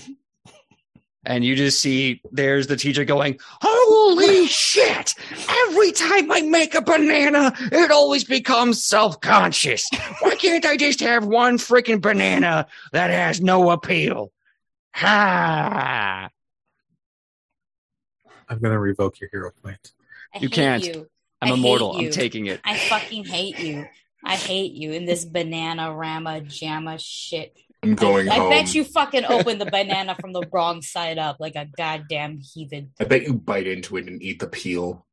And 1.26 1.44
you 1.44 1.56
just 1.58 1.82
see 1.82 2.22
there's 2.32 2.68
the 2.68 2.78
teacher 2.78 3.04
going, 3.04 3.40
Holy 3.62 4.48
shit! 4.48 5.14
Every 5.68 5.92
time 5.92 6.32
I 6.32 6.42
make 6.42 6.74
a 6.74 6.82
banana, 6.82 7.54
it 7.60 7.92
always 7.92 8.24
becomes 8.24 8.82
self 8.82 9.20
conscious. 9.20 9.86
Why 10.22 10.36
can't 10.36 10.66
I 10.66 10.78
just 10.78 11.02
have 11.02 11.26
one 11.26 11.58
freaking 11.58 12.02
banana 12.02 12.68
that 12.94 13.10
has 13.10 13.42
no 13.42 13.72
appeal? 13.72 14.32
Ha! 14.96 16.30
I'm 18.50 18.60
gonna 18.60 18.80
revoke 18.80 19.20
your 19.20 19.30
hero 19.30 19.52
point. 19.62 19.92
I 20.38 20.40
You 20.42 20.50
can't. 20.50 20.84
You. 20.86 21.08
I'm 21.42 21.52
I 21.52 21.56
immortal. 21.56 21.98
I'm 21.98 22.10
taking 22.10 22.48
it. 22.48 22.60
I 22.64 22.78
fucking 22.78 23.26
hate 23.26 23.60
you. 23.60 23.86
I 24.24 24.36
hate 24.36 24.74
you 24.74 24.92
in 24.92 25.06
this 25.06 25.26
banana 25.26 25.94
rama 25.94 26.42
jamma 26.42 27.00
shit. 27.00 27.56
I'm 27.84 27.96
going 27.96 28.28
I, 28.28 28.38
I 28.38 28.50
bet 28.50 28.74
you 28.74 28.84
fucking 28.84 29.26
opened 29.26 29.62
the 29.62 29.66
banana 29.72 30.16
from 30.20 30.34
the 30.34 30.42
wrong 30.52 30.82
side 30.82 31.20
up 31.20 31.38
like 31.40 31.56
a 31.56 31.68
goddamn 31.78 32.40
heathen. 32.40 32.92
I 33.00 33.04
bet 33.04 33.24
you 33.24 33.34
bite 33.34 33.68
into 33.68 33.98
it 33.98 34.08
and 34.08 34.22
eat 34.22 34.40
the 34.40 34.48
peel. 34.48 35.06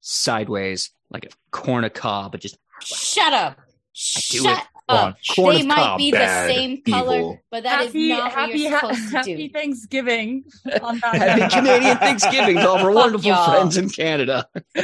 Sideways, 0.00 0.90
like 1.10 1.24
a 1.24 1.28
corn 1.50 1.84
a 1.84 1.90
cob, 1.90 2.32
but 2.32 2.40
just 2.40 2.58
Shut 2.82 3.32
up. 3.32 3.56
do 3.56 3.62
Shut 3.94 4.58
it. 4.58 4.64
Up. 4.88 5.16
Corn 5.34 5.56
They 5.56 5.62
might 5.62 5.76
cob, 5.76 5.98
be 5.98 6.10
the 6.10 6.16
bad, 6.18 6.50
same 6.50 6.82
color, 6.82 7.16
evil. 7.16 7.38
but 7.50 7.62
that 7.62 7.80
is 7.82 7.86
happy, 7.88 8.08
not 8.08 8.22
what 8.24 8.32
happy, 8.32 8.58
you're 8.58 8.70
ha- 8.70 8.80
supposed 8.80 9.10
to 9.10 9.16
happy 9.16 9.48
do. 9.48 9.52
Thanksgiving. 9.52 10.44
On 10.82 10.98
that 11.02 11.14
Happy. 11.38 11.54
Canadian 11.54 11.96
Thanksgiving 11.98 12.56
to 12.56 12.68
all 12.68 12.78
our 12.78 12.90
wonderful 12.92 13.28
y'all. 13.30 13.50
friends 13.50 13.76
in 13.76 13.88
Canada. 13.88 14.46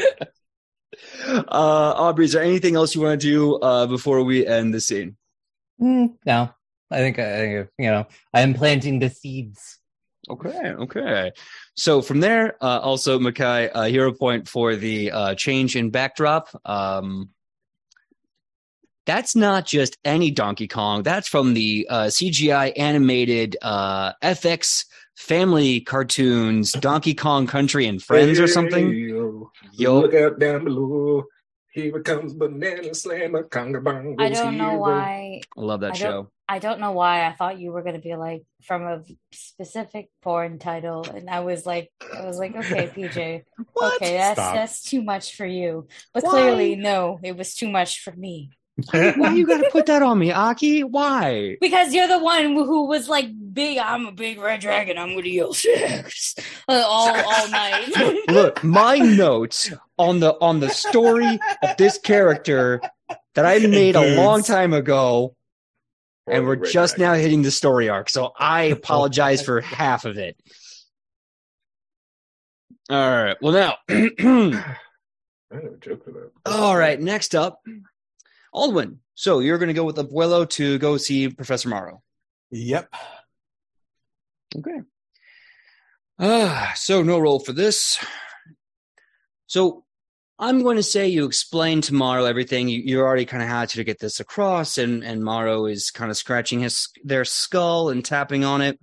uh, 1.27 1.43
Aubrey, 1.49 2.25
is 2.25 2.33
there 2.33 2.43
anything 2.43 2.77
else 2.77 2.95
you 2.95 3.01
want 3.03 3.21
to 3.21 3.27
do 3.27 3.57
uh, 3.57 3.87
before 3.87 4.23
we 4.23 4.47
end 4.47 4.73
the 4.75 4.81
scene? 4.81 5.17
Mm, 5.81 6.15
no, 6.27 6.51
I 6.91 6.99
think 6.99 7.19
I, 7.19 7.45
you 7.53 7.69
know 7.79 8.07
I 8.35 8.41
am 8.43 8.55
planting 8.55 8.99
the 8.99 9.11
seeds. 9.11 9.79
Okay, 10.29 10.49
okay. 10.79 11.33
So 11.75 12.03
from 12.03 12.21
there, 12.21 12.57
uh, 12.63 12.79
also 12.79 13.19
Makai, 13.19 13.71
uh, 13.75 13.85
hero 13.85 14.13
point 14.13 14.47
for 14.49 14.77
the 14.77 15.11
uh, 15.11 15.35
change 15.35 15.75
in 15.77 15.91
backdrop. 15.91 16.49
Um, 16.65 17.31
that's 19.07 19.35
not 19.35 19.67
just 19.67 19.97
any 20.05 20.31
Donkey 20.31 20.69
Kong. 20.69 21.03
That's 21.03 21.29
from 21.29 21.55
the 21.55 21.87
uh, 21.91 22.05
CGI 22.05 22.73
animated 22.77 23.57
uh, 23.63 24.13
FX 24.23 24.85
family 25.17 25.81
cartoons, 25.81 26.73
Donkey 26.73 27.15
Kong 27.15 27.47
Country 27.47 27.87
and 27.87 28.03
Friends 28.03 28.39
or 28.39 28.47
something. 28.47 28.91
Hey, 28.91 28.97
yo. 28.99 29.51
Yo, 29.73 30.01
Look 30.01 30.15
out 30.15 30.39
down 30.39 30.65
below. 30.65 31.25
Here 31.73 32.01
comes 32.03 32.35
Banana 32.35 32.93
Slammer. 32.95 33.45
Conga 33.45 33.83
bong 33.83 34.17
I 34.19 34.29
don't 34.31 34.57
know 34.59 34.71
hero. 34.71 34.81
why. 34.81 35.41
I 35.57 35.61
love 35.61 35.81
that 35.81 35.93
I 35.93 35.97
show. 35.97 36.11
don't- 36.11 36.29
I 36.49 36.59
don't 36.59 36.81
know 36.81 36.91
why 36.91 37.27
I 37.27 37.33
thought 37.33 37.61
you 37.61 37.71
were 37.71 37.83
gonna 37.85 38.01
be 38.01 38.17
like 38.17 38.43
from 38.65 38.83
a 38.83 39.05
specific 39.31 40.09
porn 40.21 40.59
title, 40.59 41.05
and 41.09 41.31
I 41.31 41.41
was 41.41 41.65
like, 41.65 41.93
I 42.13 42.27
was 42.27 42.39
like, 42.41 42.57
okay, 42.57 42.89
PJ, 42.89 43.45
What? 43.73 43.95
okay, 44.03 44.17
that's 44.17 44.41
Stop. 44.41 44.55
that's 44.57 44.83
too 44.83 45.01
much 45.01 45.37
for 45.37 45.47
you. 45.47 45.87
But 46.13 46.25
Why? 46.25 46.31
clearly, 46.31 46.75
no, 46.75 47.21
it 47.23 47.37
was 47.37 47.55
too 47.55 47.71
much 47.71 48.01
for 48.01 48.13
me 48.13 48.51
Why 48.93 49.35
you 49.35 49.47
gotta 49.47 49.69
put 49.71 49.87
that 49.87 50.03
on 50.03 50.19
me, 50.19 50.33
Aki? 50.33 50.85
Why? 50.85 51.57
because 51.61 51.93
you're 51.93 52.09
the 52.09 52.19
one 52.19 52.45
who 52.55 52.87
was 52.87 53.09
like, 53.09 53.29
big. 53.53 53.79
I'm 53.79 54.07
a 54.07 54.13
big 54.13 54.41
red 54.41 54.61
dragon. 54.61 54.97
I'm 54.97 55.15
gonna 55.15 55.27
yell 55.29 55.53
sex 55.53 56.35
uh, 56.69 56.83
all 56.87 57.15
all 57.15 57.49
night. 57.51 58.17
Look, 58.29 58.65
my 58.65 58.97
notes 58.99 59.71
on 59.99 60.21
the 60.21 60.35
on 60.41 60.61
the 60.61 60.71
story 60.71 61.39
of 61.63 61.77
this 61.77 61.99
character 61.99 62.81
that 63.35 63.45
I 63.45 63.59
made 63.67 63.97
a 63.97 64.15
long 64.17 64.43
time 64.43 64.73
ago, 64.73 65.37
and 66.27 66.47
we're 66.47 66.57
just 66.57 66.97
Dragon. 66.97 67.15
now 67.17 67.21
hitting 67.21 67.43
the 67.43 67.51
story 67.51 67.89
arc. 67.89 68.09
So 68.09 68.33
I 68.39 68.63
apologize 68.79 69.43
for 69.43 69.61
half 69.61 70.05
of 70.07 70.17
it. 70.17 70.37
All 72.89 72.97
right. 73.25 73.37
Well, 73.41 73.53
now, 73.53 73.75
I 73.89 75.55
have 75.55 75.65
a 75.65 75.77
joke 75.81 76.05
for 76.05 76.13
that. 76.13 76.31
all 76.47 76.77
right. 76.77 77.01
Next 77.01 77.35
up, 77.35 77.61
Aldwin. 78.55 78.99
So 79.15 79.41
you're 79.41 79.59
going 79.59 79.69
to 79.69 79.75
go 79.75 79.85
with 79.85 79.97
Abuelo 79.97 80.49
to 80.51 80.79
go 80.79 80.97
see 80.97 81.29
Professor 81.29 81.69
Morrow. 81.69 82.03
Yep. 82.51 82.93
Okay. 84.57 84.81
Ah, 86.19 86.73
so 86.75 87.03
no 87.03 87.19
roll 87.19 87.39
for 87.39 87.53
this. 87.53 87.99
So 89.47 89.85
I'm 90.39 90.63
going 90.63 90.77
to 90.77 90.83
say 90.83 91.09
you 91.09 91.27
explain 91.27 91.81
to 91.83 91.95
Morrow 91.95 92.25
everything. 92.25 92.69
You, 92.69 92.81
you 92.81 93.01
already 93.01 93.27
kind 93.27 93.43
of 93.43 93.49
had 93.49 93.69
to 93.71 93.85
get 93.85 93.99
this 93.99 94.21
across, 94.21 94.79
and 94.79 95.05
and 95.05 95.23
Morrow 95.23 95.67
is 95.67 95.91
kind 95.91 96.11
of 96.11 96.17
scratching 96.17 96.61
his 96.61 96.89
their 97.05 97.25
skull 97.25 97.91
and 97.91 98.05
tapping 98.05 98.45
on 98.45 98.63
it. 98.63 98.79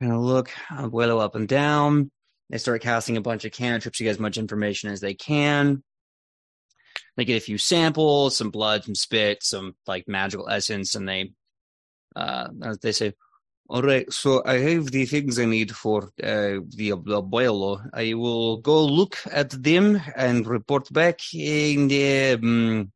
Kind 0.00 0.12
of 0.12 0.20
look 0.20 0.50
Abuelo 0.70 1.20
up 1.20 1.34
and 1.34 1.46
down. 1.46 2.10
They 2.50 2.58
start 2.58 2.82
casting 2.82 3.16
a 3.16 3.20
bunch 3.20 3.44
of 3.44 3.52
cantrips 3.52 3.98
to 3.98 4.04
get 4.04 4.10
as 4.10 4.18
much 4.18 4.38
information 4.38 4.90
as 4.90 5.00
they 5.00 5.12
can. 5.12 5.82
They 7.18 7.24
get 7.24 7.36
a 7.36 7.44
few 7.44 7.58
samples, 7.58 8.38
some 8.38 8.50
blood, 8.50 8.84
some 8.84 8.94
spit, 8.94 9.42
some 9.42 9.74
like 9.88 10.06
magical 10.06 10.48
essence, 10.48 10.94
and 10.94 11.06
they 11.06 11.32
uh 12.14 12.48
they 12.80 12.92
say, 12.92 13.12
all 13.68 13.82
right, 13.82 14.10
so 14.10 14.42
I 14.46 14.58
have 14.58 14.86
the 14.86 15.04
things 15.04 15.38
I 15.38 15.44
need 15.44 15.76
for 15.76 16.04
uh, 16.22 16.62
the 16.74 16.90
abuelo. 16.90 17.86
I 17.92 18.14
will 18.14 18.58
go 18.58 18.82
look 18.84 19.18
at 19.30 19.50
them 19.50 20.00
and 20.16 20.46
report 20.46 20.90
back 20.90 21.20
in 21.34 21.88
the 21.88 22.34
um, 22.34 22.92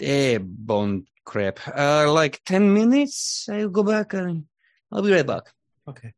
eh, 0.00 0.38
bone 0.40 1.04
crap. 1.26 1.58
Uh, 1.66 2.10
like 2.10 2.40
ten 2.46 2.72
minutes. 2.72 3.48
I'll 3.50 3.68
go 3.68 3.82
back 3.82 4.14
and 4.14 4.44
I'll 4.90 5.02
be 5.02 5.12
right 5.12 5.26
back. 5.26 5.52
Okay. 5.86 6.14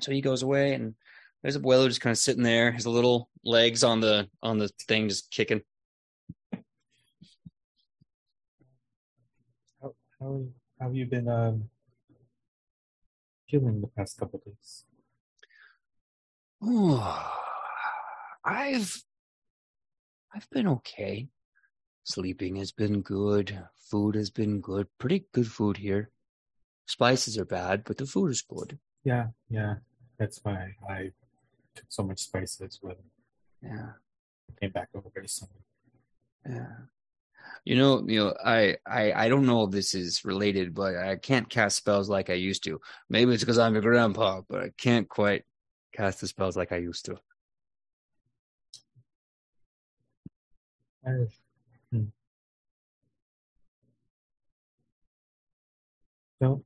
So 0.00 0.10
he 0.10 0.20
goes 0.20 0.42
away, 0.42 0.74
and 0.74 0.94
there's 1.42 1.56
a 1.56 1.60
abuelo 1.60 1.86
just 1.88 2.00
kind 2.00 2.12
of 2.12 2.18
sitting 2.18 2.42
there, 2.42 2.72
his 2.72 2.86
little 2.86 3.28
legs 3.44 3.84
on 3.84 4.00
the 4.00 4.28
on 4.42 4.58
the 4.58 4.70
thing, 4.88 5.10
just 5.10 5.30
kicking. 5.30 5.62
How, 10.24 10.40
have 10.80 10.96
you 10.96 11.04
been 11.04 11.28
um, 11.28 11.68
feeling 13.46 13.82
the 13.82 13.88
past 13.88 14.16
couple 14.18 14.40
days? 14.44 14.84
Oh, 16.62 17.30
I've 18.44 19.04
I've 20.34 20.48
been 20.48 20.66
okay. 20.66 21.28
Sleeping 22.04 22.56
has 22.56 22.72
been 22.72 23.02
good. 23.02 23.64
Food 23.90 24.14
has 24.14 24.30
been 24.30 24.62
good. 24.62 24.86
Pretty 24.98 25.26
good 25.32 25.46
food 25.46 25.76
here. 25.76 26.10
Spices 26.86 27.36
are 27.36 27.44
bad, 27.44 27.84
but 27.84 27.98
the 27.98 28.06
food 28.06 28.30
is 28.30 28.40
good. 28.40 28.78
Yeah, 29.04 29.26
yeah. 29.50 29.74
That's 30.18 30.40
why 30.42 30.74
I 30.88 31.12
took 31.74 31.86
so 31.90 32.02
much 32.02 32.20
spices 32.20 32.78
when 32.80 32.96
Yeah, 33.62 33.90
I 34.48 34.52
came 34.58 34.70
back 34.70 34.88
over 34.94 35.10
soon 35.26 35.48
yeah. 36.48 36.76
You 37.64 37.76
know, 37.76 38.04
you 38.06 38.22
know, 38.22 38.34
I, 38.44 38.76
I, 38.86 39.12
I 39.12 39.28
don't 39.28 39.46
know 39.46 39.64
if 39.64 39.70
this 39.70 39.94
is 39.94 40.24
related, 40.24 40.74
but 40.74 40.96
I 40.96 41.16
can't 41.16 41.48
cast 41.48 41.76
spells 41.76 42.10
like 42.10 42.28
I 42.28 42.34
used 42.34 42.62
to. 42.64 42.78
Maybe 43.08 43.32
it's 43.32 43.42
because 43.42 43.58
I'm 43.58 43.72
your 43.72 43.82
grandpa, 43.82 44.42
but 44.48 44.60
I 44.60 44.70
can't 44.76 45.08
quite 45.08 45.44
cast 45.94 46.20
the 46.20 46.26
spells 46.26 46.56
like 46.58 46.72
I 46.72 46.76
used 46.76 47.06
to. 47.06 47.18
Hmm. 51.04 52.04
No, 56.40 56.64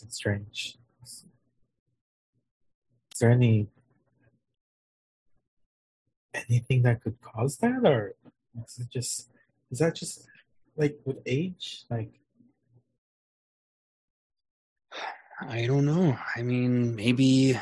it's 0.00 0.14
strange. 0.14 0.78
Is 1.02 1.24
there 3.20 3.30
any 3.30 3.68
anything 6.34 6.82
that 6.82 7.02
could 7.02 7.20
cause 7.20 7.56
that, 7.58 7.84
or 7.84 8.14
is 8.64 8.78
it 8.78 8.90
just 8.90 9.28
is 9.72 9.78
that 9.78 9.96
just 9.96 10.28
like 10.76 10.98
with 11.04 11.18
age? 11.26 11.84
Like 11.90 12.12
I 15.40 15.66
don't 15.66 15.86
know. 15.86 16.16
I 16.36 16.42
mean, 16.42 16.94
maybe 16.94 17.58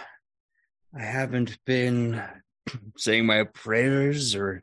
I 0.95 1.03
haven't 1.03 1.57
been 1.65 2.23
saying 2.97 3.25
my 3.25 3.45
prayers, 3.45 4.35
or 4.35 4.63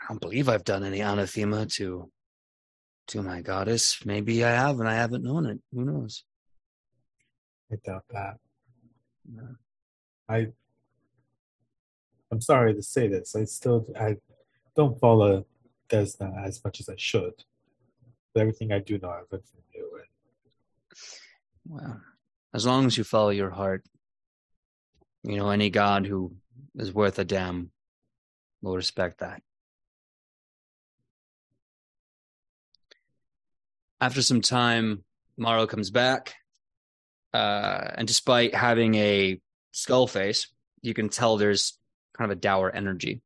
I 0.00 0.08
don't 0.08 0.20
believe 0.20 0.48
I've 0.48 0.64
done 0.64 0.84
any 0.84 1.00
anathema 1.00 1.66
to 1.76 2.10
to 3.08 3.22
my 3.22 3.40
goddess. 3.40 4.04
Maybe 4.04 4.44
I 4.44 4.50
have, 4.50 4.78
and 4.80 4.88
I 4.88 4.94
haven't 4.94 5.24
known 5.24 5.46
it. 5.46 5.58
Who 5.72 5.84
knows? 5.84 6.22
I 7.72 7.76
doubt 7.84 8.04
that. 8.10 8.36
Yeah. 9.34 9.54
I 10.28 10.48
I'm 12.30 12.42
sorry 12.42 12.74
to 12.74 12.82
say 12.82 13.08
this. 13.08 13.34
I 13.34 13.44
still 13.44 13.86
I 13.98 14.16
don't 14.76 15.00
follow 15.00 15.46
Desna 15.88 16.44
as 16.44 16.62
much 16.64 16.80
as 16.80 16.88
I 16.88 16.94
should. 16.96 17.44
But 18.34 18.40
everything 18.40 18.72
I 18.72 18.78
do 18.78 18.98
know 18.98 19.10
I've 19.10 19.30
learned 19.30 19.44
from 19.44 19.60
you. 19.74 20.00
And 20.00 21.80
Well, 21.80 22.00
as 22.54 22.66
long 22.66 22.86
as 22.86 22.96
you 22.96 23.04
follow 23.04 23.30
your 23.30 23.50
heart, 23.50 23.84
you 25.22 25.36
know, 25.36 25.50
any 25.50 25.70
god 25.70 26.06
who 26.06 26.34
is 26.76 26.92
worth 26.92 27.18
a 27.18 27.24
damn 27.24 27.70
will 28.62 28.76
respect 28.76 29.18
that. 29.18 29.42
After 34.00 34.22
some 34.22 34.40
time, 34.40 35.04
Morrow 35.36 35.66
comes 35.66 35.90
back, 35.90 36.34
uh, 37.34 37.90
and 37.96 38.06
despite 38.06 38.54
having 38.54 38.94
a 38.94 39.40
skull 39.72 40.06
face, 40.06 40.48
you 40.82 40.94
can 40.94 41.08
tell 41.08 41.36
there's 41.36 41.78
kind 42.16 42.30
of 42.30 42.36
a 42.36 42.40
dour 42.40 42.70
energy. 42.72 43.22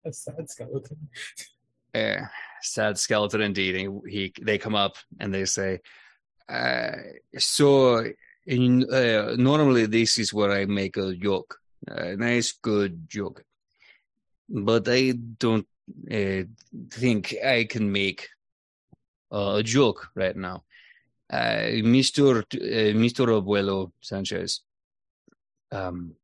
a 0.04 0.12
sad 0.12 0.48
skeleton. 0.48 1.08
Eh, 1.94 2.20
sad 2.62 2.98
skeleton 2.98 3.42
indeed. 3.42 3.74
He, 3.74 4.10
he 4.10 4.32
they 4.42 4.58
come 4.58 4.74
up 4.74 4.96
and 5.18 5.34
they 5.34 5.44
say, 5.44 5.80
uh, 6.48 6.92
"So 7.38 8.04
in, 8.46 8.92
uh, 8.92 9.34
normally 9.36 9.86
this 9.86 10.18
is 10.18 10.32
where 10.32 10.52
I 10.52 10.64
make 10.66 10.96
a 10.96 11.14
joke, 11.14 11.58
a 11.86 12.16
nice 12.16 12.52
good 12.52 13.08
joke, 13.08 13.44
but 14.48 14.88
I 14.88 15.12
don't 15.12 15.66
uh, 16.10 16.42
think 16.90 17.34
I 17.44 17.64
can 17.64 17.90
make 17.90 18.28
a 19.30 19.62
joke 19.62 20.08
right 20.14 20.36
now, 20.36 20.64
uh, 21.32 21.68
Mister 21.82 22.38
uh, 22.38 22.92
Mister 22.94 23.26
Abuelo 23.26 23.92
Sanchez. 24.00 24.60
Um, 25.72 26.14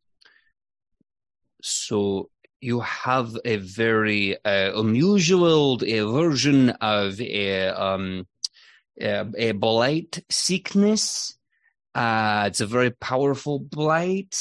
so 1.63 2.31
you 2.61 2.81
have 2.81 3.37
a 3.45 3.57
very 3.57 4.37
uh, 4.45 4.73
unusual 4.75 5.79
version 5.79 6.71
of 6.81 7.21
a 7.21 7.69
um 7.69 8.27
a, 9.01 9.27
a 9.37 9.53
blight 9.53 10.25
sickness. 10.31 11.37
Uh, 11.95 12.45
it's 12.47 12.61
a 12.61 12.67
very 12.67 12.91
powerful 12.91 13.59
blight. 13.59 14.37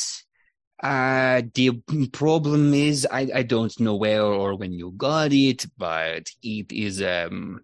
Uh, 0.81 1.41
the 1.53 1.71
problem 2.11 2.73
is 2.73 3.07
I, 3.09 3.29
I 3.33 3.43
don't 3.43 3.77
know 3.79 3.95
where 3.95 4.23
or 4.23 4.55
when 4.55 4.73
you 4.73 4.91
got 4.91 5.31
it, 5.31 5.65
but 5.77 6.29
it 6.43 6.71
is 6.71 7.01
um 7.01 7.61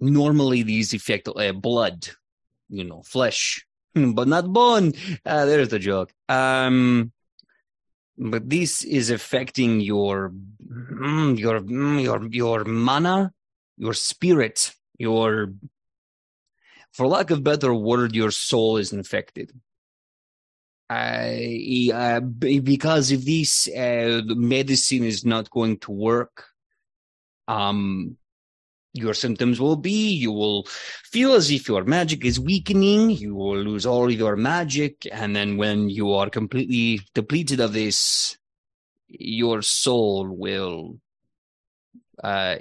normally 0.00 0.62
these 0.62 0.94
affect 0.94 1.28
uh, 1.28 1.52
blood, 1.52 2.08
you 2.68 2.84
know, 2.84 3.02
flesh, 3.02 3.64
but 3.94 4.28
not 4.28 4.52
bone. 4.52 4.92
Uh, 5.24 5.44
there's 5.44 5.68
the 5.68 5.78
joke. 5.78 6.12
Um, 6.28 7.12
but 8.20 8.50
this 8.50 8.84
is 8.84 9.08
affecting 9.10 9.80
your 9.80 10.30
mm, 10.30 11.38
your 11.38 11.60
mm, 11.60 12.02
your 12.02 12.28
your 12.30 12.64
mana, 12.64 13.32
your 13.78 13.94
spirit, 13.94 14.74
your 14.98 15.54
for 16.92 17.06
lack 17.06 17.30
of 17.30 17.42
better 17.42 17.72
word, 17.72 18.14
your 18.14 18.30
soul 18.30 18.76
is 18.76 18.92
infected. 18.92 19.52
I, 20.90 21.90
uh, 21.94 22.20
because 22.20 23.12
if 23.12 23.24
this 23.24 23.68
uh, 23.68 24.22
medicine 24.26 25.04
is 25.04 25.24
not 25.24 25.48
going 25.48 25.78
to 25.78 25.92
work, 25.92 26.46
um, 27.46 28.16
your 28.92 29.14
symptoms 29.14 29.60
will 29.60 29.76
be 29.76 30.10
you 30.10 30.32
will 30.32 30.64
feel 31.04 31.34
as 31.34 31.50
if 31.50 31.68
your 31.68 31.84
magic 31.84 32.24
is 32.24 32.40
weakening 32.40 33.10
you 33.10 33.34
will 33.34 33.56
lose 33.56 33.86
all 33.86 34.10
your 34.10 34.36
magic 34.36 35.06
and 35.12 35.34
then 35.34 35.56
when 35.56 35.88
you 35.88 36.12
are 36.12 36.28
completely 36.28 37.00
depleted 37.14 37.60
of 37.60 37.72
this 37.72 38.36
your 39.06 39.62
soul 39.62 40.28
will 40.28 40.98
uh 42.22 42.56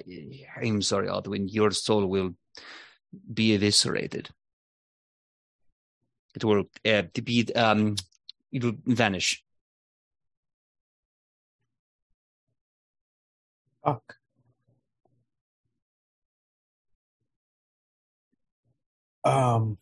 i'm 0.62 0.82
sorry 0.82 1.08
Aldwin, 1.08 1.52
your 1.52 1.72
soul 1.72 2.06
will 2.06 2.36
be 3.34 3.54
eviscerated 3.54 4.30
it 6.36 6.44
will 6.44 6.66
uh, 6.86 7.04
be 7.24 7.48
um 7.56 7.96
it 8.52 8.64
will 8.64 8.76
vanish 8.86 9.44
Fuck. 13.84 14.19
Um, 19.24 19.78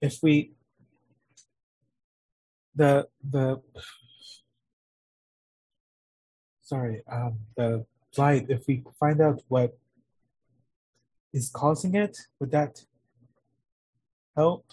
if 0.00 0.18
we 0.22 0.52
the 2.74 3.08
the 3.30 3.60
sorry 6.62 7.02
um 7.10 7.38
the 7.56 7.86
flight 8.14 8.46
if 8.48 8.66
we 8.68 8.84
find 9.00 9.20
out 9.20 9.40
what 9.48 9.76
is 11.32 11.50
causing 11.50 11.94
it 11.94 12.16
would 12.38 12.50
that 12.50 12.84
help? 14.36 14.66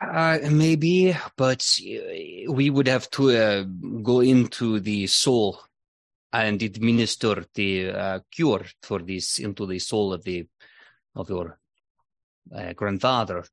Uh, 0.00 0.38
maybe, 0.50 1.16
but 1.36 1.66
uh, 1.80 2.52
we 2.52 2.68
would 2.68 2.86
have 2.86 3.08
to 3.10 3.30
uh, 3.30 3.62
go 4.02 4.20
into 4.20 4.78
the 4.78 5.06
soul 5.06 5.58
and 6.32 6.62
administer 6.62 7.44
the 7.54 7.90
uh, 7.90 8.18
cure 8.30 8.64
for 8.82 9.00
this 9.00 9.38
into 9.38 9.66
the 9.66 9.78
soul 9.78 10.12
of 10.12 10.24
the 10.24 10.46
of 11.14 11.28
your 11.30 11.58
uh, 12.54 12.72
grandfather. 12.74 13.44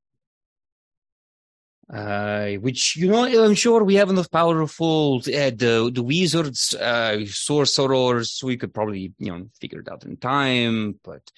Uh, 1.92 2.54
which 2.54 2.96
you 2.96 3.08
know, 3.08 3.24
I'm 3.24 3.54
sure 3.54 3.84
we 3.84 3.96
have 3.96 4.08
enough 4.08 4.30
powerful 4.30 5.16
uh, 5.18 5.50
the 5.50 5.90
the 5.92 6.02
wizards, 6.02 6.74
uh, 6.74 7.26
sorcerers. 7.26 8.40
We 8.42 8.56
could 8.56 8.72
probably 8.72 9.12
you 9.18 9.30
know 9.30 9.50
figure 9.60 9.80
it 9.80 9.88
out 9.88 10.04
in 10.04 10.16
time, 10.16 10.98
but 11.04 11.30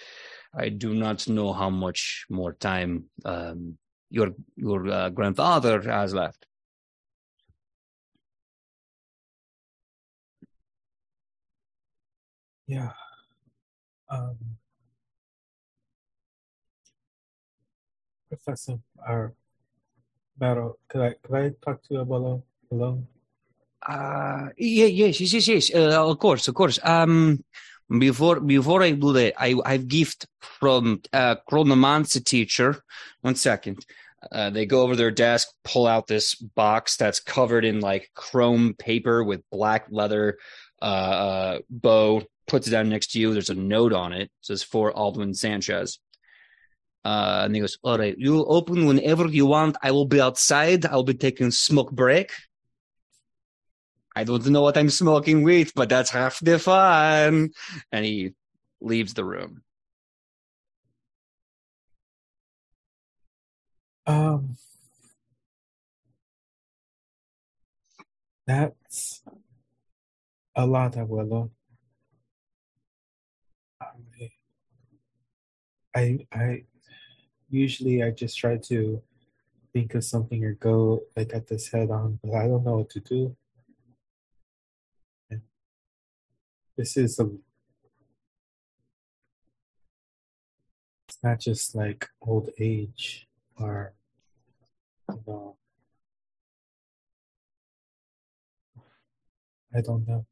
I 0.54 0.68
do 0.68 0.94
not 0.94 1.28
know 1.28 1.52
how 1.52 1.70
much 1.70 2.26
more 2.30 2.52
time 2.52 3.06
um, 3.24 3.76
your 4.08 4.34
your 4.56 4.88
uh, 4.88 5.10
grandfather 5.10 5.82
has 5.82 6.14
left. 6.14 6.46
Yeah 12.66 12.92
um 14.10 14.36
professor 18.28 18.78
or 19.08 19.34
Battle, 20.38 20.78
could 20.88 21.00
I 21.00 21.14
could 21.22 21.34
I 21.34 21.50
talk 21.64 21.82
to 21.84 21.94
you 21.94 22.00
alone 22.00 22.42
alone 22.70 23.06
Uh, 23.86 24.48
yeah, 24.58 24.86
yes, 24.86 25.20
yes, 25.20 25.32
yes, 25.32 25.48
yes. 25.48 25.74
Uh, 25.74 26.10
of 26.10 26.18
course, 26.18 26.48
of 26.48 26.54
course. 26.54 26.78
Um, 26.82 27.44
before 27.98 28.40
before 28.40 28.82
I 28.82 28.90
do 28.92 29.12
that, 29.12 29.34
I 29.38 29.54
I've 29.64 29.86
gift 29.88 30.26
from 30.40 31.02
uh 31.12 31.36
chronomancy 31.48 32.24
teacher. 32.24 32.82
One 33.22 33.36
second. 33.36 33.84
Uh, 34.32 34.50
they 34.50 34.66
go 34.66 34.82
over 34.82 34.96
their 34.96 35.12
desk, 35.12 35.46
pull 35.62 35.86
out 35.86 36.08
this 36.08 36.34
box 36.34 36.96
that's 36.96 37.20
covered 37.20 37.64
in 37.64 37.78
like 37.80 38.10
chrome 38.14 38.74
paper 38.74 39.22
with 39.22 39.48
black 39.52 39.86
leather 39.90 40.38
uh, 40.82 40.84
uh 40.84 41.58
bow. 41.70 42.22
Puts 42.46 42.68
it 42.68 42.70
down 42.70 42.88
next 42.88 43.12
to 43.12 43.20
you. 43.20 43.32
There's 43.32 43.50
a 43.50 43.54
note 43.54 43.92
on 43.92 44.12
it. 44.12 44.22
it 44.22 44.30
says 44.40 44.62
for 44.62 44.92
Aldwin 44.92 45.34
Sanchez. 45.34 45.98
Uh, 47.04 47.42
and 47.44 47.54
he 47.54 47.60
goes, 47.60 47.78
"All 47.82 47.98
right, 47.98 48.16
you 48.18 48.44
open 48.46 48.86
whenever 48.86 49.26
you 49.28 49.46
want. 49.46 49.76
I 49.82 49.92
will 49.92 50.06
be 50.06 50.20
outside. 50.20 50.86
I'll 50.86 51.04
be 51.04 51.14
taking 51.14 51.50
smoke 51.50 51.92
break." 51.92 52.32
I 54.16 54.24
don't 54.24 54.46
know 54.46 54.62
what 54.62 54.78
I'm 54.78 54.88
smoking 54.88 55.42
with, 55.42 55.74
but 55.74 55.90
that's 55.90 56.10
half 56.10 56.40
the 56.40 56.58
fun. 56.58 57.50
And 57.92 58.04
he 58.04 58.32
leaves 58.80 59.12
the 59.12 59.24
room. 59.24 59.62
Um, 64.06 64.56
that's 68.46 69.22
a 70.54 70.64
lot, 70.66 70.94
Abuelo. 70.94 71.50
I, 73.82 73.86
I, 75.96 76.26
I 76.30 76.64
usually 77.48 78.02
I 78.02 78.10
just 78.10 78.38
try 78.38 78.58
to 78.58 79.02
think 79.72 79.94
of 79.94 80.04
something 80.04 80.44
or 80.44 80.52
go 80.52 81.00
like 81.16 81.32
at 81.34 81.46
this 81.46 81.68
head 81.68 81.90
on, 81.90 82.20
but 82.22 82.34
I 82.34 82.46
don't 82.46 82.64
know 82.64 82.76
what 82.76 82.90
to 82.90 83.00
do. 83.00 83.34
This 86.76 86.98
is 86.98 87.18
a. 87.18 87.30
It's 91.08 91.18
not 91.22 91.40
just 91.40 91.74
like 91.74 92.10
old 92.20 92.50
age 92.60 93.26
or, 93.58 93.94
you 95.08 95.22
know. 95.26 95.56
I 99.74 99.80
don't 99.80 100.06
know. 100.06 100.26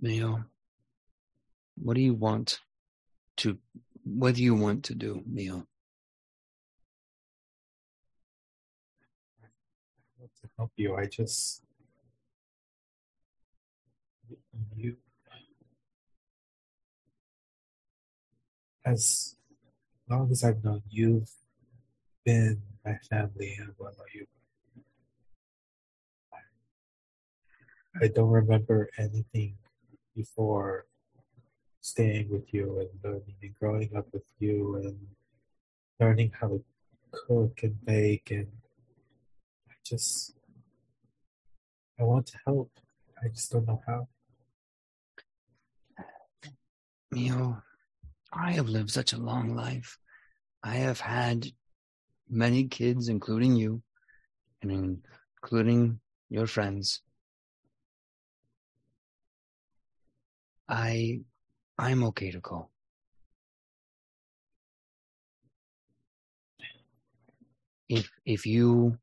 Mio, 0.00 0.44
what 1.82 1.94
do 1.94 2.00
you 2.00 2.14
want 2.14 2.60
to, 3.38 3.58
what 4.04 4.34
do 4.34 4.42
you 4.42 4.54
want 4.54 4.84
to 4.84 4.94
do, 4.94 5.22
want 10.18 10.30
to 10.42 10.48
help 10.56 10.72
you. 10.76 10.96
I 10.96 11.06
just. 11.06 11.62
You. 14.76 14.96
As 18.84 19.36
long 20.08 20.30
as 20.30 20.44
I've 20.44 20.62
known 20.64 20.82
you've 20.88 21.30
been 22.24 22.62
my 22.84 22.96
family 23.10 23.56
and 23.58 23.72
what 23.76 23.94
about 23.94 24.14
you? 24.14 24.26
I 28.00 28.08
don't 28.08 28.30
remember 28.30 28.88
anything 28.96 29.56
before 30.14 30.86
staying 31.90 32.28
with 32.30 32.52
you 32.52 32.80
and 32.80 32.90
learning 33.04 33.34
and 33.42 33.54
growing 33.60 33.90
up 33.96 34.06
with 34.12 34.28
you 34.38 34.76
and 34.76 34.98
learning 36.00 36.30
how 36.38 36.48
to 36.48 36.62
cook 37.10 37.60
and 37.62 37.84
bake 37.84 38.30
and 38.30 38.48
I 39.68 39.74
just 39.84 40.34
I 41.98 42.04
want 42.04 42.26
to 42.26 42.38
help. 42.46 42.70
I 43.22 43.28
just 43.28 43.50
don't 43.50 43.66
know 43.66 43.82
how. 43.86 44.06
Mio, 47.10 47.60
I 48.32 48.52
have 48.52 48.68
lived 48.68 48.90
such 48.90 49.12
a 49.12 49.18
long 49.18 49.56
life. 49.56 49.98
I 50.62 50.76
have 50.76 51.00
had 51.00 51.46
many 52.28 52.68
kids, 52.68 53.08
including 53.08 53.56
you, 53.56 53.82
and 54.62 55.02
including 55.42 56.00
your 56.28 56.46
friends. 56.46 57.02
I, 60.68 61.20
I'm 61.78 62.02
okay 62.04 62.30
to 62.32 62.40
go. 62.40 62.70
If 67.88 68.10
if 68.26 68.44
you, 68.44 68.98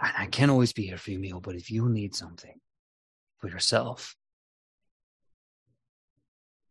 and 0.00 0.12
I 0.18 0.26
can't 0.26 0.50
always 0.50 0.72
be 0.72 0.86
here 0.86 0.98
for 0.98 1.10
you, 1.10 1.18
Mio, 1.18 1.40
but 1.40 1.54
if 1.54 1.70
you 1.70 1.88
need 1.88 2.14
something 2.14 2.58
for 3.38 3.48
yourself, 3.48 4.16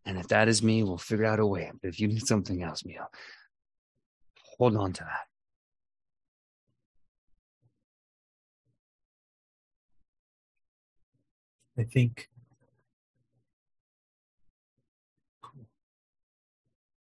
and 0.05 0.17
if 0.17 0.27
that 0.27 0.47
is 0.47 0.61
me, 0.61 0.83
we'll 0.83 0.97
figure 0.97 1.25
out 1.25 1.39
a 1.39 1.45
way. 1.45 1.71
But 1.81 1.87
if 1.89 1.99
you 1.99 2.07
need 2.07 2.27
something 2.27 2.61
else, 2.61 2.85
Mio, 2.85 3.07
hold 4.57 4.75
on 4.75 4.93
to 4.93 5.03
that. 5.03 5.27
I 11.81 11.83
think 11.85 12.29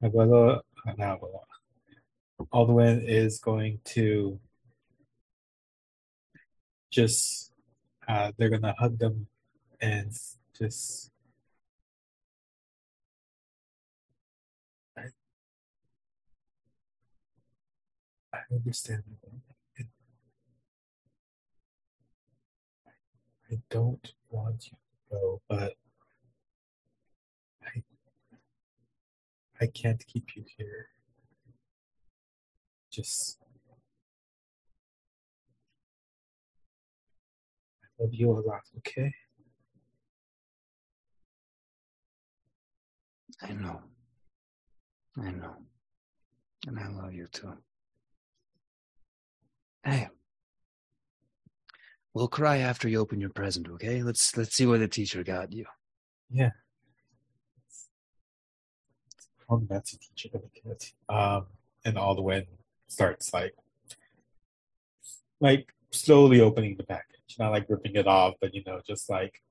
Abuelo, 0.03 0.61
not 0.99 1.21
Abuelo, 1.21 1.41
Aldwin 2.53 3.03
is 3.07 3.39
going 3.39 3.81
to 3.85 4.39
just, 6.91 7.53
uh, 8.07 8.33
they're 8.37 8.51
going 8.51 8.63
to 8.63 8.75
hug 8.79 8.99
them 8.99 9.27
and 9.81 10.13
just. 10.59 11.11
I, 14.97 15.05
I 18.33 18.39
understand. 18.53 19.03
I 23.49 23.59
don't 23.71 24.13
want 24.29 24.67
you 24.67 24.73
to 24.73 25.15
go, 25.17 25.41
but 25.49 25.75
I 27.65 27.83
I 29.61 29.67
can't 29.67 30.05
keep 30.07 30.37
you 30.37 30.45
here. 30.57 30.89
Just 32.91 33.39
I 37.83 38.03
love 38.03 38.13
you 38.13 38.31
a 38.31 38.41
lot, 38.41 38.63
okay? 38.79 39.13
I 43.43 43.53
know. 43.53 43.81
I 45.19 45.31
know. 45.31 45.57
And 46.67 46.79
I 46.79 46.89
love 46.89 47.13
you 47.13 47.27
too. 47.33 47.53
Hey. 49.85 50.09
We'll 52.13 52.29
cry 52.29 52.59
after 52.59 52.89
you 52.89 52.99
open 52.99 53.21
your 53.21 53.31
present, 53.31 53.69
okay? 53.69 54.03
Let's 54.03 54.37
let's 54.37 54.57
see 54.57 54.67
what 54.67 54.81
the 54.81 54.89
teacher 54.89 55.23
got 55.23 55.53
you. 55.53 55.67
Yeah. 56.31 56.51
That's 59.69 59.93
a 59.93 59.99
teacher 59.99 60.29
gonna 60.33 60.45
get. 60.65 60.93
Um 61.09 61.47
and 61.85 61.97
all 61.97 62.15
the 62.15 62.23
way 62.23 62.47
starts 62.89 63.33
like 63.33 63.55
like 65.41 65.73
slowly 65.91 66.41
opening 66.41 66.77
the 66.77 66.85
package. 66.85 67.37
Not 67.39 67.53
like 67.53 67.67
ripping 67.69 67.95
it 67.97 68.07
off, 68.07 68.35
but 68.41 68.55
you 68.55 68.63
know, 68.67 68.81
just 68.87 69.11
like 69.11 69.43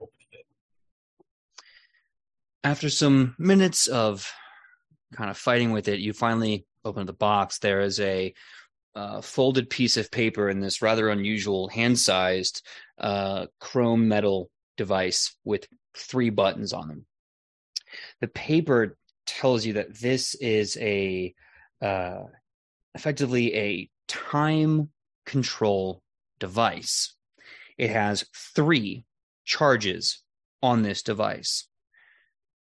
opening 0.00 0.28
it. 0.32 0.46
After 2.62 2.88
some 2.88 3.34
minutes 3.38 3.86
of 3.86 4.30
kind 5.12 5.30
of 5.30 5.36
fighting 5.36 5.72
with 5.72 5.88
it, 5.88 6.00
you 6.00 6.12
finally 6.12 6.66
open 6.84 7.06
the 7.06 7.12
box. 7.12 7.58
There 7.58 7.80
is 7.80 8.00
a 8.00 8.32
uh, 8.94 9.20
folded 9.20 9.70
piece 9.70 9.96
of 9.96 10.10
paper 10.10 10.48
in 10.48 10.60
this 10.60 10.80
rather 10.82 11.08
unusual 11.08 11.68
hand-sized 11.68 12.64
uh, 12.98 13.46
chrome 13.60 14.06
metal 14.06 14.50
device 14.76 15.36
with 15.44 15.66
three 15.96 16.30
buttons 16.30 16.72
on 16.72 16.88
them. 16.88 17.06
The 18.20 18.28
paper 18.28 18.96
tells 19.26 19.64
you 19.64 19.74
that 19.74 19.94
this 19.98 20.34
is 20.36 20.76
a 20.78 21.34
uh, 21.80 22.24
effectively 22.94 23.54
a 23.54 23.90
time 24.08 24.90
control 25.26 26.02
device. 26.38 27.14
It 27.76 27.90
has 27.90 28.24
three 28.54 29.04
charges 29.44 30.22
on 30.62 30.82
this 30.82 31.02
device. 31.02 31.66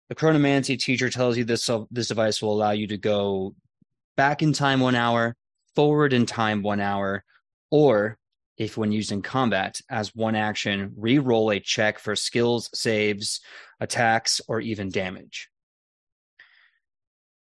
The 0.09 0.15
chronomancy 0.15 0.79
teacher 0.79 1.09
tells 1.09 1.37
you 1.37 1.43
this 1.43 1.69
this 1.91 2.07
device 2.07 2.41
will 2.41 2.53
allow 2.53 2.71
you 2.71 2.87
to 2.87 2.97
go 2.97 3.55
back 4.15 4.41
in 4.41 4.53
time 4.53 4.79
one 4.79 4.95
hour, 4.95 5.35
forward 5.75 6.13
in 6.13 6.25
time 6.25 6.63
one 6.63 6.79
hour, 6.79 7.23
or 7.69 8.17
if 8.57 8.77
when 8.77 8.91
used 8.91 9.11
in 9.11 9.21
combat 9.21 9.79
as 9.89 10.15
one 10.15 10.35
action, 10.35 10.93
re-roll 10.97 11.51
a 11.51 11.59
check 11.59 11.99
for 11.99 12.15
skills, 12.15 12.69
saves, 12.73 13.41
attacks, 13.79 14.41
or 14.47 14.59
even 14.59 14.89
damage. 14.89 15.49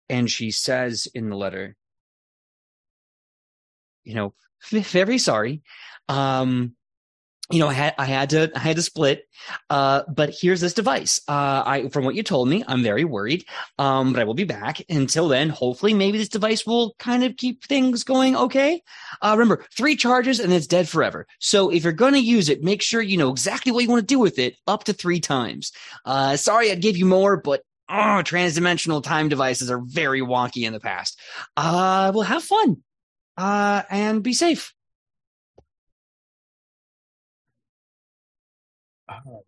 And 0.09 0.29
she 0.29 0.51
says 0.51 1.07
in 1.13 1.29
the 1.29 1.35
letter, 1.35 1.75
you 4.03 4.15
know, 4.15 4.33
very 4.69 5.17
sorry. 5.17 5.61
Um, 6.07 6.74
you 7.51 7.59
know, 7.59 7.67
I 7.67 7.73
had 7.73 7.93
I 7.99 8.05
had 8.05 8.29
to 8.31 8.51
I 8.55 8.59
had 8.59 8.75
to 8.77 8.81
split. 8.81 9.27
Uh, 9.69 10.01
but 10.07 10.33
here's 10.39 10.61
this 10.61 10.73
device. 10.73 11.21
Uh, 11.27 11.63
I 11.65 11.89
from 11.89 12.03
what 12.03 12.15
you 12.15 12.23
told 12.23 12.49
me, 12.49 12.63
I'm 12.67 12.81
very 12.81 13.05
worried. 13.05 13.45
Um, 13.77 14.13
but 14.13 14.21
I 14.21 14.23
will 14.23 14.33
be 14.33 14.45
back. 14.45 14.81
Until 14.89 15.27
then, 15.27 15.49
hopefully, 15.49 15.93
maybe 15.93 16.17
this 16.17 16.29
device 16.29 16.65
will 16.65 16.95
kind 16.97 17.23
of 17.23 17.37
keep 17.37 17.63
things 17.63 18.03
going 18.03 18.35
okay. 18.35 18.81
Uh, 19.21 19.35
remember, 19.37 19.63
three 19.75 19.95
charges 19.95 20.39
and 20.39 20.51
it's 20.51 20.65
dead 20.67 20.89
forever. 20.89 21.27
So 21.39 21.69
if 21.69 21.83
you're 21.83 21.93
gonna 21.93 22.17
use 22.17 22.49
it, 22.49 22.63
make 22.63 22.81
sure 22.81 23.01
you 23.01 23.17
know 23.17 23.29
exactly 23.29 23.71
what 23.71 23.83
you 23.83 23.89
want 23.89 24.01
to 24.01 24.13
do 24.13 24.19
with 24.19 24.39
it 24.39 24.55
up 24.65 24.85
to 24.85 24.93
three 24.93 25.19
times. 25.19 25.71
Uh, 26.03 26.37
sorry, 26.37 26.71
I 26.71 26.75
gave 26.75 26.97
you 26.97 27.05
more, 27.05 27.37
but 27.37 27.61
oh, 27.89 28.21
transdimensional 28.23 29.03
time 29.03 29.29
devices 29.29 29.69
are 29.69 29.81
very 29.85 30.21
wonky 30.21 30.65
in 30.65 30.73
the 30.73 30.79
past. 30.79 31.19
Uh, 31.55 32.11
well, 32.13 32.23
have 32.23 32.43
fun. 32.43 32.77
Uh, 33.37 33.83
and 33.89 34.23
be 34.23 34.33
safe. 34.33 34.74
Um, 39.07 39.41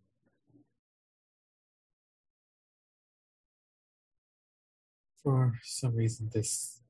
for 5.22 5.52
some 5.62 5.96
reason, 5.96 6.30
this 6.32 6.80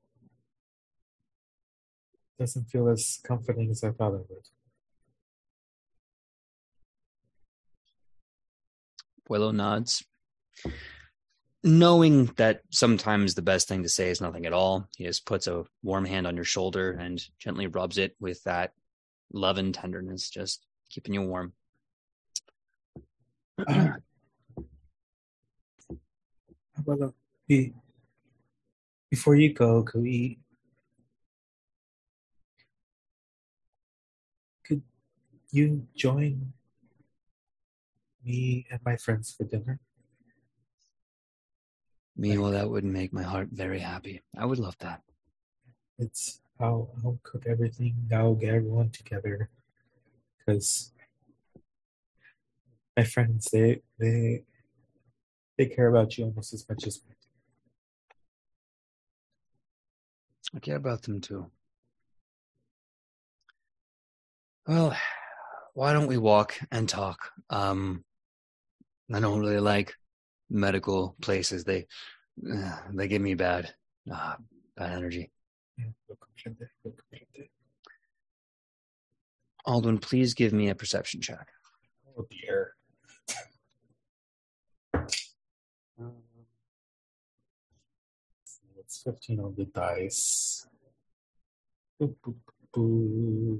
doesn't 2.39 2.65
feel 2.65 2.87
as 2.87 3.19
comforting 3.23 3.69
as 3.69 3.83
I 3.83 3.91
thought 3.91 4.13
it 4.13 4.25
would. 4.29 4.47
Willow 9.27 9.51
nods. 9.51 10.03
Knowing 11.63 12.25
that 12.37 12.61
sometimes 12.69 13.35
the 13.35 13.41
best 13.41 13.67
thing 13.67 13.83
to 13.83 13.89
say 13.89 14.09
is 14.09 14.21
nothing 14.21 14.45
at 14.45 14.53
all, 14.53 14.87
he 14.95 15.03
just 15.03 15.25
puts 15.25 15.45
a 15.45 15.65
warm 15.83 16.05
hand 16.05 16.25
on 16.25 16.35
your 16.35 16.45
shoulder 16.45 16.91
and 16.91 17.21
gently 17.37 17.67
rubs 17.67 17.97
it 17.97 18.15
with 18.19 18.41
that 18.43 18.71
love 19.33 19.57
and 19.57 19.75
tenderness. 19.75 20.29
Just 20.29 20.65
keeping 20.89 21.13
you 21.13 21.21
warm. 21.21 21.53
Be, 27.47 27.73
before 29.09 29.35
you 29.35 29.53
go, 29.53 29.83
could 29.83 30.01
we? 30.01 30.39
Could 34.63 34.81
you 35.51 35.87
join 35.95 36.53
me 38.23 38.65
and 38.69 38.79
my 38.85 38.95
friends 38.95 39.33
for 39.35 39.43
dinner? 39.43 39.79
Me, 42.15 42.37
well, 42.37 42.51
that 42.51 42.69
would 42.69 42.83
make 42.83 43.11
my 43.11 43.23
heart 43.23 43.49
very 43.51 43.79
happy. 43.79 44.21
I 44.37 44.45
would 44.45 44.59
love 44.59 44.77
that. 44.79 45.01
It's 45.97 46.41
I'll 46.59 46.89
I'll 47.03 47.19
cook 47.23 47.45
everything. 47.47 47.95
I'll 48.13 48.35
get 48.35 48.53
everyone 48.53 48.89
together 48.91 49.49
because 50.37 50.91
my 52.99 53.05
friends 53.05 53.47
they 53.53 53.81
they 53.97 54.43
they 55.57 55.67
care 55.67 55.87
about 55.87 56.17
you 56.17 56.25
almost 56.25 56.53
as 56.53 56.67
much 56.67 56.85
as 56.85 57.01
me. 57.07 57.15
I 60.55 60.59
care 60.59 60.75
about 60.75 61.03
them 61.03 61.21
too. 61.21 61.49
Well, 64.67 64.95
why 65.73 65.93
don't 65.93 66.07
we 66.07 66.17
walk 66.17 66.59
and 66.71 66.89
talk? 66.89 67.19
Um, 67.49 68.03
I 69.13 69.19
don't 69.21 69.39
really 69.39 69.59
like 69.73 69.93
medical 70.49 71.15
places. 71.21 71.63
They 71.63 71.87
uh, 72.53 72.79
they 72.93 73.07
give 73.07 73.21
me 73.21 73.35
bad 73.35 73.73
uh, 74.11 74.35
bad 74.75 74.91
energy. 74.91 75.31
Yeah, 75.77 75.91
lo 76.09 76.17
comprende, 76.23 76.65
lo 76.83 76.91
comprende. 76.91 77.49
Aldwin, 79.65 80.01
please 80.01 80.33
give 80.33 80.51
me 80.51 80.69
a 80.69 80.75
perception 80.75 81.21
check. 81.21 81.47
Oh 82.17 82.25
dear. 82.29 82.73
Um, 85.99 86.13
so 88.45 88.61
it's 88.99 89.19
15 89.19 89.39
on 89.39 89.55
the 89.55 89.65
dice. 89.65 90.67
Boop, 92.01 92.15
boop, 92.25 92.35
boop. 92.75 93.59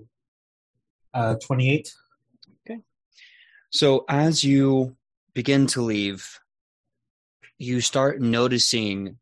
Uh, 1.13 1.35
28. 1.35 1.93
Okay. 2.69 2.81
So 3.69 4.05
as 4.09 4.43
you 4.43 4.95
begin 5.33 5.67
to 5.67 5.81
leave, 5.81 6.39
you 7.57 7.81
start 7.81 8.21
noticing 8.21 9.17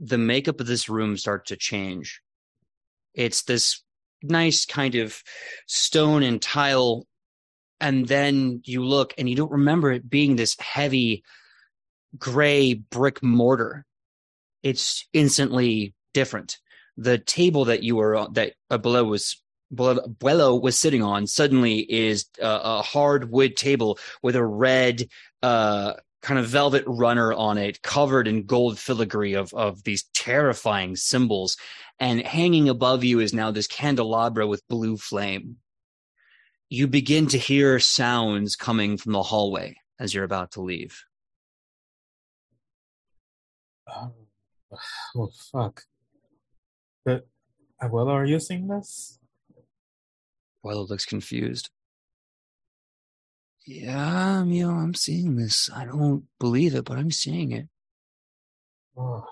the 0.00 0.18
makeup 0.18 0.60
of 0.60 0.66
this 0.66 0.88
room 0.88 1.16
start 1.16 1.46
to 1.46 1.56
change. 1.56 2.20
It's 3.14 3.42
this 3.42 3.82
nice 4.22 4.64
kind 4.64 4.94
of 4.96 5.22
stone 5.66 6.22
and 6.22 6.40
tile, 6.40 7.06
and 7.80 8.06
then 8.06 8.62
you 8.64 8.84
look 8.84 9.14
and 9.18 9.28
you 9.28 9.34
don't 9.34 9.50
remember 9.50 9.92
it 9.92 10.08
being 10.08 10.36
this 10.36 10.56
heavy 10.60 11.24
gray 12.18 12.74
brick 12.74 13.22
mortar. 13.22 13.86
It's 14.62 15.06
instantly 15.12 15.94
different. 16.14 16.58
The 16.96 17.18
table 17.18 17.66
that 17.66 17.82
you 17.82 17.96
were 17.96 18.16
on, 18.16 18.32
that 18.34 18.54
uh, 18.70 18.78
Abuelo 18.78 19.08
was 19.08 19.40
Abuelo 19.72 20.60
was 20.60 20.78
sitting 20.78 21.02
on 21.02 21.26
suddenly 21.26 21.80
is 21.80 22.26
a, 22.40 22.60
a 22.62 22.82
hard 22.82 23.30
wood 23.30 23.56
table 23.56 23.98
with 24.22 24.34
a 24.34 24.44
red 24.44 25.08
uh, 25.42 25.94
kind 26.22 26.40
of 26.40 26.46
velvet 26.46 26.84
runner 26.86 27.32
on 27.32 27.58
it, 27.58 27.82
covered 27.82 28.26
in 28.26 28.46
gold 28.46 28.78
filigree 28.78 29.34
of 29.34 29.52
of 29.54 29.84
these 29.84 30.04
terrifying 30.14 30.96
symbols. 30.96 31.56
And 32.00 32.22
hanging 32.22 32.68
above 32.68 33.04
you 33.04 33.20
is 33.20 33.34
now 33.34 33.50
this 33.50 33.66
candelabra 33.66 34.46
with 34.46 34.66
blue 34.68 34.96
flame. 34.96 35.56
You 36.70 36.86
begin 36.86 37.26
to 37.28 37.38
hear 37.38 37.80
sounds 37.80 38.54
coming 38.54 38.98
from 38.98 39.12
the 39.12 39.22
hallway 39.22 39.76
as 39.98 40.14
you're 40.14 40.24
about 40.24 40.52
to 40.52 40.62
leave. 40.62 41.02
Oh, 43.88 44.12
oh 45.16 45.30
fuck. 45.52 45.82
But, 47.04 47.26
Abuelo, 47.82 48.10
are 48.10 48.26
you 48.26 48.40
seeing 48.40 48.68
this? 48.68 49.18
Abuelo 50.64 50.88
looks 50.88 51.06
confused. 51.06 51.70
Yeah, 53.66 54.44
know, 54.44 54.70
I'm 54.70 54.94
seeing 54.94 55.36
this. 55.36 55.68
I 55.74 55.84
don't 55.84 56.24
believe 56.40 56.74
it, 56.74 56.84
but 56.84 56.98
I'm 56.98 57.10
seeing 57.10 57.52
it. 57.52 57.68
Oh, 59.00 59.24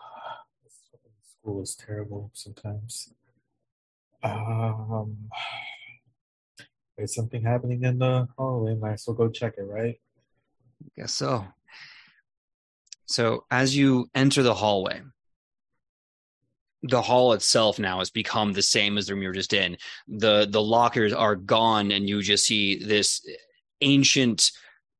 school 1.46 1.62
is 1.62 1.74
terrible 1.74 2.30
sometimes. 2.34 3.12
Um, 4.22 5.16
there's 6.96 7.14
something 7.14 7.42
happening 7.42 7.84
in 7.84 7.98
the 7.98 8.28
hallway. 8.36 8.74
Might 8.74 8.92
as 8.92 9.04
well 9.06 9.16
go 9.16 9.28
check 9.28 9.54
it, 9.58 9.62
right? 9.62 9.96
I 10.84 10.88
Guess 10.96 11.14
so. 11.14 11.46
So 13.06 13.44
as 13.50 13.76
you 13.76 14.08
enter 14.14 14.42
the 14.42 14.54
hallway, 14.54 15.02
the 16.88 17.02
hall 17.02 17.32
itself 17.32 17.78
now 17.78 17.98
has 17.98 18.10
become 18.10 18.52
the 18.52 18.62
same 18.62 18.98
as 18.98 19.06
the 19.06 19.14
room 19.14 19.22
you 19.22 19.28
were 19.28 19.34
just 19.34 19.52
in. 19.52 19.76
The 20.08 20.46
the 20.48 20.62
lockers 20.62 21.12
are 21.12 21.36
gone, 21.36 21.90
and 21.90 22.08
you 22.08 22.22
just 22.22 22.46
see 22.46 22.82
this 22.82 23.26
ancient, 23.80 24.52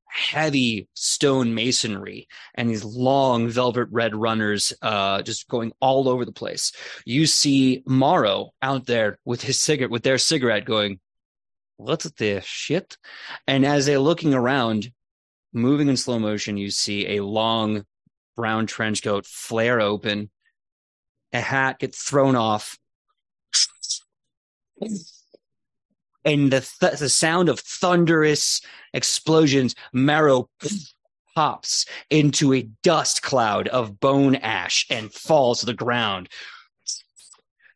heavy 0.07 0.89
stone 0.95 1.55
masonry 1.55 2.29
and 2.55 2.69
these 2.71 2.85
long 2.85 3.49
velvet 3.49 3.89
red 3.91 4.15
runners 4.15 4.73
uh, 4.83 5.23
just 5.23 5.49
going 5.49 5.73
all 5.81 6.09
over 6.09 6.25
the 6.25 6.33
place. 6.33 6.73
You 7.05 7.27
see 7.27 7.83
Morrow 7.87 8.53
out 8.63 8.87
there 8.87 9.19
with 9.25 9.43
his 9.43 9.61
cigarette, 9.61 9.91
with 9.91 10.03
their 10.03 10.19
cigarette, 10.19 10.65
going, 10.65 11.01
"What's 11.77 12.11
this 12.13 12.45
shit?" 12.45 12.97
And 13.47 13.65
as 13.67 13.87
they're 13.87 13.99
looking 13.99 14.35
around, 14.35 14.91
moving 15.53 15.89
in 15.89 15.97
slow 15.97 16.19
motion, 16.19 16.57
you 16.57 16.71
see 16.71 17.17
a 17.17 17.25
long 17.25 17.85
brown 18.37 18.67
trench 18.67 19.03
coat 19.03 19.27
flare 19.27 19.81
open, 19.81 20.31
a 21.37 21.41
hat 21.41 21.79
gets 21.79 22.03
thrown 22.03 22.35
off, 22.35 22.79
and 26.25 26.51
the 26.53 26.67
th- 26.81 26.99
the 26.99 27.09
sound 27.09 27.49
of 27.49 27.61
thunderous 27.61 28.61
explosions. 28.93 29.75
Marrow 29.93 30.49
pops 31.35 31.87
into 32.11 32.55
a 32.55 32.63
dust 32.83 33.23
cloud 33.23 33.69
of 33.69 34.01
bone 34.01 34.37
ash 34.37 34.87
and 34.91 35.13
falls 35.13 35.61
to 35.61 35.67
the 35.67 35.75
ground. 35.75 36.29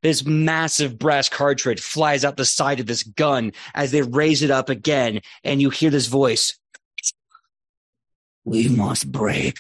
This 0.03 0.25
massive 0.25 0.99
brass 0.99 1.29
cartridge 1.29 1.81
flies 1.81 2.25
out 2.25 2.39
the 2.39 2.47
side 2.47 2.81
of 2.81 2.87
this 2.87 3.03
gun 3.03 3.53
as 3.75 3.91
they 3.91 4.01
raise 4.01 4.43
it 4.43 4.51
up 4.51 4.71
again, 4.71 5.21
and 5.45 5.61
you 5.61 5.69
hear 5.69 5.91
this 5.91 6.07
voice. 6.07 6.59
We 8.45 8.69
must 8.69 9.13
break 9.13 9.59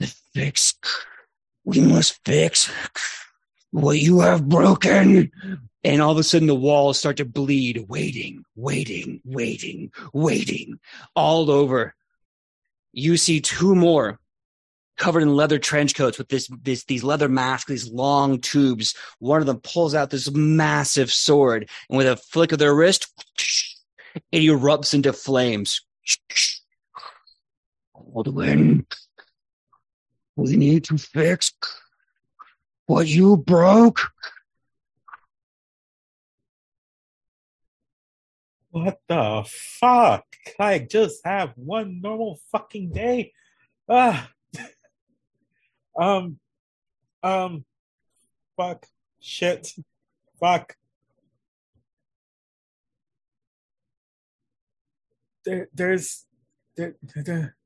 the 0.00 0.06
fix. 0.34 0.74
We 1.64 1.80
must 1.80 2.20
fix 2.24 2.70
what 3.70 3.98
you 3.98 4.20
have 4.20 4.48
broken. 4.48 5.30
And 5.84 6.00
all 6.00 6.12
of 6.12 6.18
a 6.18 6.22
sudden, 6.22 6.46
the 6.46 6.54
walls 6.54 6.98
start 6.98 7.16
to 7.16 7.24
bleed, 7.24 7.86
waiting, 7.88 8.44
waiting, 8.54 9.20
waiting, 9.24 9.90
waiting, 10.12 10.78
all 11.16 11.50
over. 11.50 11.94
You 12.92 13.16
see 13.16 13.40
two 13.40 13.74
more 13.74 14.20
covered 14.96 15.22
in 15.22 15.34
leather 15.34 15.58
trench 15.58 15.94
coats 15.94 16.18
with 16.18 16.28
this, 16.28 16.48
this, 16.62 16.84
these 16.84 17.02
leather 17.02 17.28
masks, 17.28 17.68
these 17.68 17.90
long 17.90 18.40
tubes. 18.40 18.94
One 19.18 19.40
of 19.40 19.46
them 19.46 19.60
pulls 19.60 19.94
out 19.94 20.10
this 20.10 20.30
massive 20.30 21.12
sword, 21.12 21.68
and 21.88 21.98
with 21.98 22.06
a 22.06 22.16
flick 22.16 22.52
of 22.52 22.58
their 22.58 22.74
wrist, 22.74 23.08
it 24.30 24.40
erupts 24.40 24.94
into 24.94 25.12
flames. 25.12 25.80
Aldwin, 27.96 28.84
we 30.36 30.56
need 30.56 30.84
to 30.84 30.98
fix 30.98 31.52
what 32.86 33.06
you 33.06 33.36
broke. 33.36 34.00
What 38.70 39.00
the 39.06 39.44
fuck? 39.46 40.24
I 40.58 40.78
just 40.78 41.20
have 41.26 41.52
one 41.56 42.00
normal 42.00 42.40
fucking 42.50 42.90
day. 42.90 43.32
Ah. 43.88 44.30
um. 46.00 46.38
Um. 47.22 47.64
Fuck. 48.56 48.86
Shit. 49.20 49.74
Fuck. 50.40 50.76
There, 55.44 55.68
there's, 55.74 56.24
there, 56.76 56.94
there, 57.16 57.56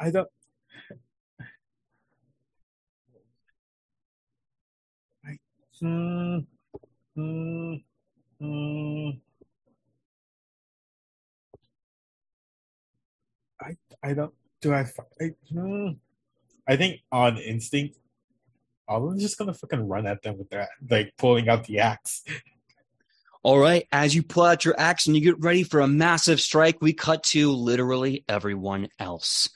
I 0.00 0.10
don't. 0.10 0.28
Hmm, 5.80 6.38
hmm, 7.14 7.74
hmm. 8.40 9.10
I 13.60 13.76
I 14.02 14.14
don't 14.14 14.34
do 14.60 14.72
I, 14.72 14.86
I 15.20 15.30
hmm. 15.50 15.88
I 16.66 16.76
think 16.76 17.00
on 17.10 17.38
instinct 17.38 17.98
I'm 18.88 19.18
just 19.18 19.38
gonna 19.38 19.54
fucking 19.54 19.86
run 19.86 20.06
at 20.06 20.22
them 20.22 20.38
with 20.38 20.50
that 20.50 20.70
like 20.88 21.12
pulling 21.18 21.48
out 21.48 21.64
the 21.64 21.80
axe. 21.80 22.24
All 23.42 23.58
right. 23.58 23.86
As 23.92 24.14
you 24.14 24.22
pull 24.22 24.44
out 24.44 24.64
your 24.64 24.78
axe 24.78 25.06
and 25.06 25.14
you 25.14 25.22
get 25.22 25.38
ready 25.38 25.62
for 25.62 25.80
a 25.80 25.86
massive 25.86 26.40
strike, 26.40 26.82
we 26.82 26.92
cut 26.92 27.22
to 27.24 27.52
literally 27.52 28.24
everyone 28.28 28.88
else. 28.98 29.48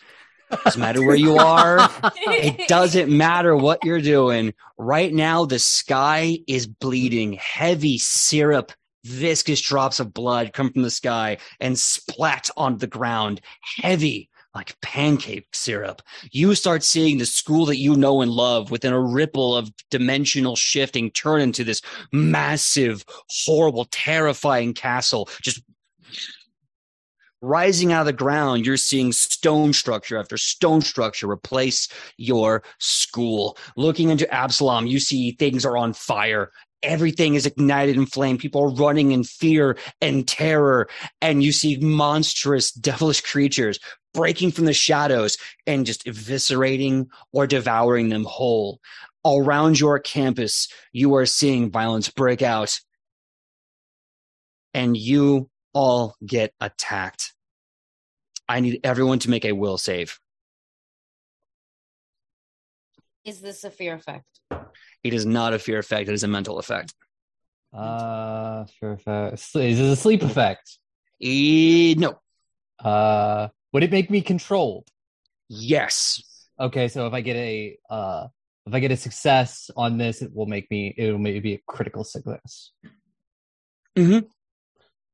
Doesn't 0.65 0.81
matter 0.81 1.05
where 1.05 1.16
you 1.16 1.37
are. 1.37 1.91
It 2.16 2.69
doesn't 2.69 3.11
matter 3.11 3.57
what 3.57 3.85
you're 3.85 4.01
doing. 4.01 4.55
Right 4.79 5.12
now, 5.12 5.45
the 5.45 5.59
sky 5.59 6.39
is 6.47 6.66
bleeding. 6.66 7.35
Heavy 7.35 7.99
syrup, 7.99 8.73
viscous 9.05 9.61
drops 9.61 10.01
of 10.01 10.15
blood 10.15 10.53
come 10.53 10.73
from 10.73 10.83
the 10.83 10.91
sky 10.91 11.39
and 11.61 11.79
splat 11.79 12.49
on 12.57 12.79
the 12.79 12.87
ground. 12.87 13.41
Heavy, 13.83 14.31
like 14.55 14.79
pancake 14.83 15.49
syrup. 15.53 16.03
You 16.31 16.55
start 16.55 16.83
seeing 16.83 17.19
the 17.19 17.27
school 17.27 17.66
that 17.66 17.79
you 17.79 17.97
know 17.97 18.20
and 18.20 18.31
love 18.31 18.70
within 18.70 18.93
a 18.93 19.01
ripple 19.01 19.57
of 19.57 19.73
dimensional 19.91 20.57
shifting 20.57 21.11
turn 21.11 21.41
into 21.41 21.65
this 21.65 21.81
massive, 22.12 23.05
horrible, 23.29 23.87
terrifying 23.91 24.74
castle. 24.74 25.29
Just 25.41 25.62
rising 27.43 27.93
out 27.93 28.01
of 28.01 28.06
the 28.06 28.12
ground, 28.12 28.64
you're 28.64 28.77
seeing 28.77 29.12
stone 29.12 29.73
structure 29.73 30.16
after 30.16 30.36
stone 30.36 30.81
structure 30.81 31.31
replace 31.31 31.89
your 32.16 32.62
school. 32.78 33.59
Looking 33.77 34.10
into 34.10 34.32
Absalom, 34.32 34.86
you 34.86 35.01
see 35.01 35.32
things 35.32 35.66
are 35.66 35.77
on 35.77 35.93
fire. 35.93 36.52
Everything 36.82 37.35
is 37.35 37.47
ignited 37.47 37.97
in 37.97 38.06
flame. 38.06 38.39
People 38.39 38.62
are 38.62 38.74
running 38.74 39.12
in 39.12 39.24
fear 39.24 39.77
and 40.01 40.27
terror. 40.27 40.89
And 41.20 41.43
you 41.43 41.52
see 41.52 41.77
monstrous, 41.77 42.73
devilish 42.73 43.20
creatures 43.20 43.78
breaking 44.14 44.52
from 44.52 44.66
the 44.66 44.74
shadows 44.74 45.36
and 45.66 45.86
just 45.86 46.05
eviscerating 46.06 47.06
or 47.32 47.47
devouring 47.47 48.09
them 48.09 48.24
whole. 48.24 48.81
Around 49.24 49.78
your 49.78 49.98
campus, 49.98 50.69
you 50.93 51.14
are 51.14 51.27
seeing 51.27 51.70
violence 51.70 52.09
break 52.09 52.43
out. 52.43 52.78
And 54.74 54.97
you 54.97 55.51
all 55.73 56.16
get 56.24 56.53
attacked. 56.61 57.32
I 58.49 58.61
need 58.61 58.81
everyone 58.85 59.19
to 59.20 59.31
make 59.31 59.44
a 59.44 59.53
will 59.53 59.78
save. 59.78 60.19
Is 63.24 63.40
this 63.40 63.65
a 63.65 63.70
fear 63.70 63.94
effect? 63.94 64.27
It 65.05 65.15
is 65.15 65.24
not 65.24 65.55
a 65.55 65.59
fear 65.59 65.78
effect, 65.78 66.09
it 66.09 66.12
is 66.12 66.24
a 66.24 66.28
mental 66.28 66.59
effect. 66.59 66.94
Uh, 67.73 68.66
sure. 68.78 68.93
Effect. 68.93 69.35
Is 69.35 69.78
this 69.78 69.81
a 69.81 69.97
sleep 69.97 70.23
effect? 70.23 70.78
E- 71.20 71.94
no. 71.97 72.20
Uh, 72.78 73.49
would 73.73 73.82
it 73.82 73.90
make 73.90 74.11
me 74.11 74.20
controlled? 74.20 74.89
Yes. 75.49 76.23
Okay, 76.61 76.89
so 76.89 77.07
if 77.07 77.12
I 77.12 77.20
get 77.23 77.36
a 77.36 77.78
uh, 77.89 78.27
if 78.66 78.74
I 78.74 78.81
get 78.81 78.90
a 78.90 78.97
success 78.97 79.70
on 79.77 79.99
this, 79.99 80.23
it 80.23 80.35
will 80.35 80.47
make 80.47 80.70
me 80.70 80.94
it 80.97 81.11
will 81.11 81.19
maybe 81.19 81.40
be 81.40 81.55
a 81.55 81.61
critical 81.66 82.05
success. 82.05 82.73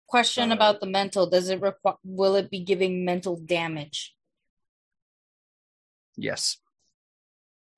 Question 0.09 0.51
Uh, 0.51 0.55
about 0.55 0.81
the 0.81 0.87
mental. 0.87 1.29
Does 1.29 1.49
it 1.51 1.61
require? 1.61 1.97
Will 2.03 2.35
it 2.37 2.51
be 2.51 2.61
giving 2.65 3.05
mental 3.05 3.37
damage? 3.37 4.15
Yes. 6.17 6.57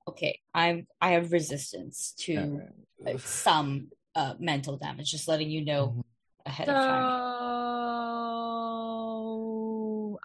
Okay, 0.09 0.40
I'm. 0.55 0.86
I 1.01 1.11
have 1.12 1.32
resistance 1.32 2.15
to 2.20 2.62
uh, 3.07 3.19
some 3.19 3.89
uh, 4.15 4.35
mental 4.39 4.77
damage. 4.77 5.11
Just 5.11 5.28
letting 5.28 5.51
you 5.51 5.65
know 5.65 5.89
Mhm. 5.89 6.05
ahead 6.47 6.66
So 6.69 6.73
of 6.74 6.82
time. 6.86 7.05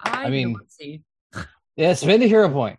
I, 0.00 0.24
I 0.26 0.30
mean- 0.30 0.54
don't 0.54 0.70
see. 0.72 1.02
Yeah, 1.76 1.92
spend 1.92 2.22
a 2.22 2.26
hero 2.26 2.48
point. 2.48 2.78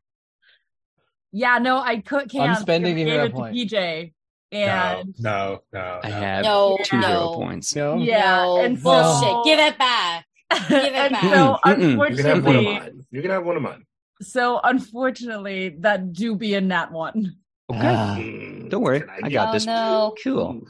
Yeah, 1.32 1.60
no, 1.60 1.78
I 1.78 2.00
could 2.00 2.30
can't. 2.32 2.50
I'm 2.50 2.62
spending 2.62 2.96
because 2.96 3.08
a 3.08 3.12
I 3.12 3.14
hero 3.14 3.24
gave 3.26 3.32
to 3.32 3.38
point. 3.38 3.56
PJ, 3.56 4.14
No, 4.52 4.60
and 4.60 5.16
no, 5.20 5.60
no. 5.74 6.00
I 6.04 6.10
have 6.10 6.44
No, 6.46 6.78
two 6.84 7.00
no. 7.00 7.08
hero 7.08 7.28
points. 7.36 7.76
No. 7.76 7.98
Yeah, 7.98 8.44
no, 8.44 8.62
and 8.62 8.82
bullshit. 8.82 9.44
Give 9.44 9.60
it 9.60 9.78
back. 9.78 10.26
Give 10.70 10.84
it 10.84 10.96
and 10.96 11.12
back. 11.14 11.22
so 11.22 11.58
Mm-mm, 11.66 12.10
You 12.10 12.16
can 12.16 12.26
have 12.26 12.46
one 12.46 12.56
of 12.56 12.62
unfortunately, 12.62 12.64
mine. 12.80 13.06
You 13.12 13.22
can 13.22 13.32
have 13.32 13.46
one 13.46 13.58
of 13.58 13.64
mine. 13.64 13.84
so 14.22 14.60
unfortunately, 14.64 15.76
that 15.80 16.14
do 16.14 16.36
be 16.36 16.54
a 16.56 16.62
nat 16.62 16.92
one. 16.92 17.36
Okay. 17.70 17.80
Mm, 17.80 18.70
Don't 18.70 18.82
worry. 18.82 19.04
I 19.22 19.30
got 19.30 19.50
oh 19.50 19.52
this. 19.52 19.66
no, 19.66 20.16
Cool. 20.24 20.62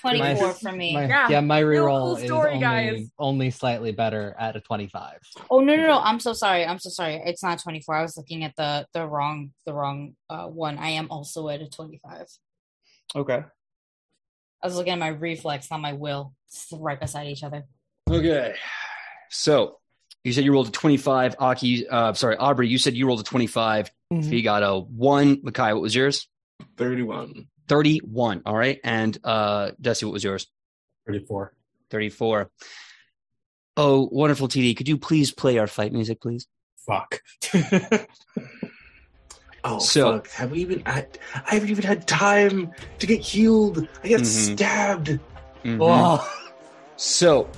twenty-four 0.00 0.46
My- 0.48 0.52
for 0.52 0.72
me. 0.72 0.94
My, 0.94 1.06
Yeah. 1.06 1.28
yeah. 1.28 1.40
my 1.40 1.58
Real 1.60 1.84
reroll 1.84 2.14
cool 2.14 2.16
is 2.16 2.30
only, 2.30 2.58
guys. 2.60 3.10
only 3.18 3.50
slightly 3.50 3.92
better 3.92 4.34
at 4.38 4.56
a 4.56 4.60
twenty-five. 4.60 5.18
Oh 5.50 5.60
no, 5.60 5.76
no, 5.76 5.86
no! 5.86 5.98
I'm 6.00 6.20
so 6.20 6.32
sorry. 6.32 6.64
I'm 6.66 6.78
so 6.78 6.90
sorry. 6.90 7.20
It's 7.24 7.42
not 7.42 7.58
24. 7.60 7.94
I 7.94 8.02
was 8.02 8.16
looking 8.16 8.44
at 8.44 8.54
the 8.56 8.86
the 8.94 9.06
wrong 9.06 9.52
the 9.66 9.72
wrong 9.74 10.14
uh, 10.30 10.46
one. 10.46 10.78
I 10.78 10.90
am 10.90 11.08
also 11.10 11.48
at 11.48 11.60
a 11.60 11.68
25. 11.68 12.26
Okay. 13.16 13.42
I 14.62 14.66
was 14.66 14.74
looking 14.76 14.92
at 14.92 14.98
my 14.98 15.08
reflex, 15.08 15.70
not 15.70 15.80
my 15.80 15.92
will. 15.92 16.34
It's 16.48 16.66
right 16.72 16.98
beside 17.00 17.28
each 17.28 17.44
other. 17.44 17.64
Okay. 18.10 18.54
So 19.30 19.78
you 20.24 20.32
said 20.32 20.44
you 20.44 20.52
rolled 20.52 20.68
a 20.68 20.72
25. 20.72 21.36
Aki, 21.38 21.88
uh, 21.88 22.12
sorry, 22.14 22.36
Aubrey, 22.36 22.68
you 22.68 22.76
said 22.78 22.94
you 22.94 23.06
rolled 23.06 23.20
a 23.20 23.22
25. 23.22 23.90
Mhm. 24.12 24.28
Fee 24.28 24.42
got 24.42 24.62
a 24.62 24.78
one. 24.80 25.36
Makai, 25.42 25.72
what 25.74 25.82
was 25.82 25.94
yours? 25.94 26.26
31. 26.76 27.46
31. 27.68 28.42
All 28.46 28.56
right. 28.56 28.80
And 28.82 29.16
uh, 29.24 29.70
Dusty, 29.80 30.06
what 30.06 30.12
was 30.12 30.24
yours? 30.24 30.46
34. 31.06 31.52
34. 31.90 32.50
Oh, 33.76 34.08
wonderful 34.10 34.48
TD. 34.48 34.76
Could 34.76 34.88
you 34.88 34.98
please 34.98 35.30
play 35.30 35.58
our 35.58 35.66
fight 35.66 35.92
music, 35.92 36.20
please? 36.20 36.46
Fuck. 36.86 37.20
Oh, 39.64 39.80
So- 39.80 40.12
fuck. 40.18 40.28
Have 40.30 40.52
we 40.52 40.60
even 40.60 40.80
had, 40.86 41.18
I 41.34 41.54
haven't 41.54 41.70
even 41.70 41.84
had 41.84 42.06
time 42.06 42.70
to 43.00 43.06
get 43.06 43.20
healed. 43.20 43.86
I 44.04 44.08
got 44.08 44.20
Mhm. 44.20 44.24
stabbed. 44.54 45.18
Mhm. 45.64 45.78
Oh. 45.80 46.48
So, 46.96 47.50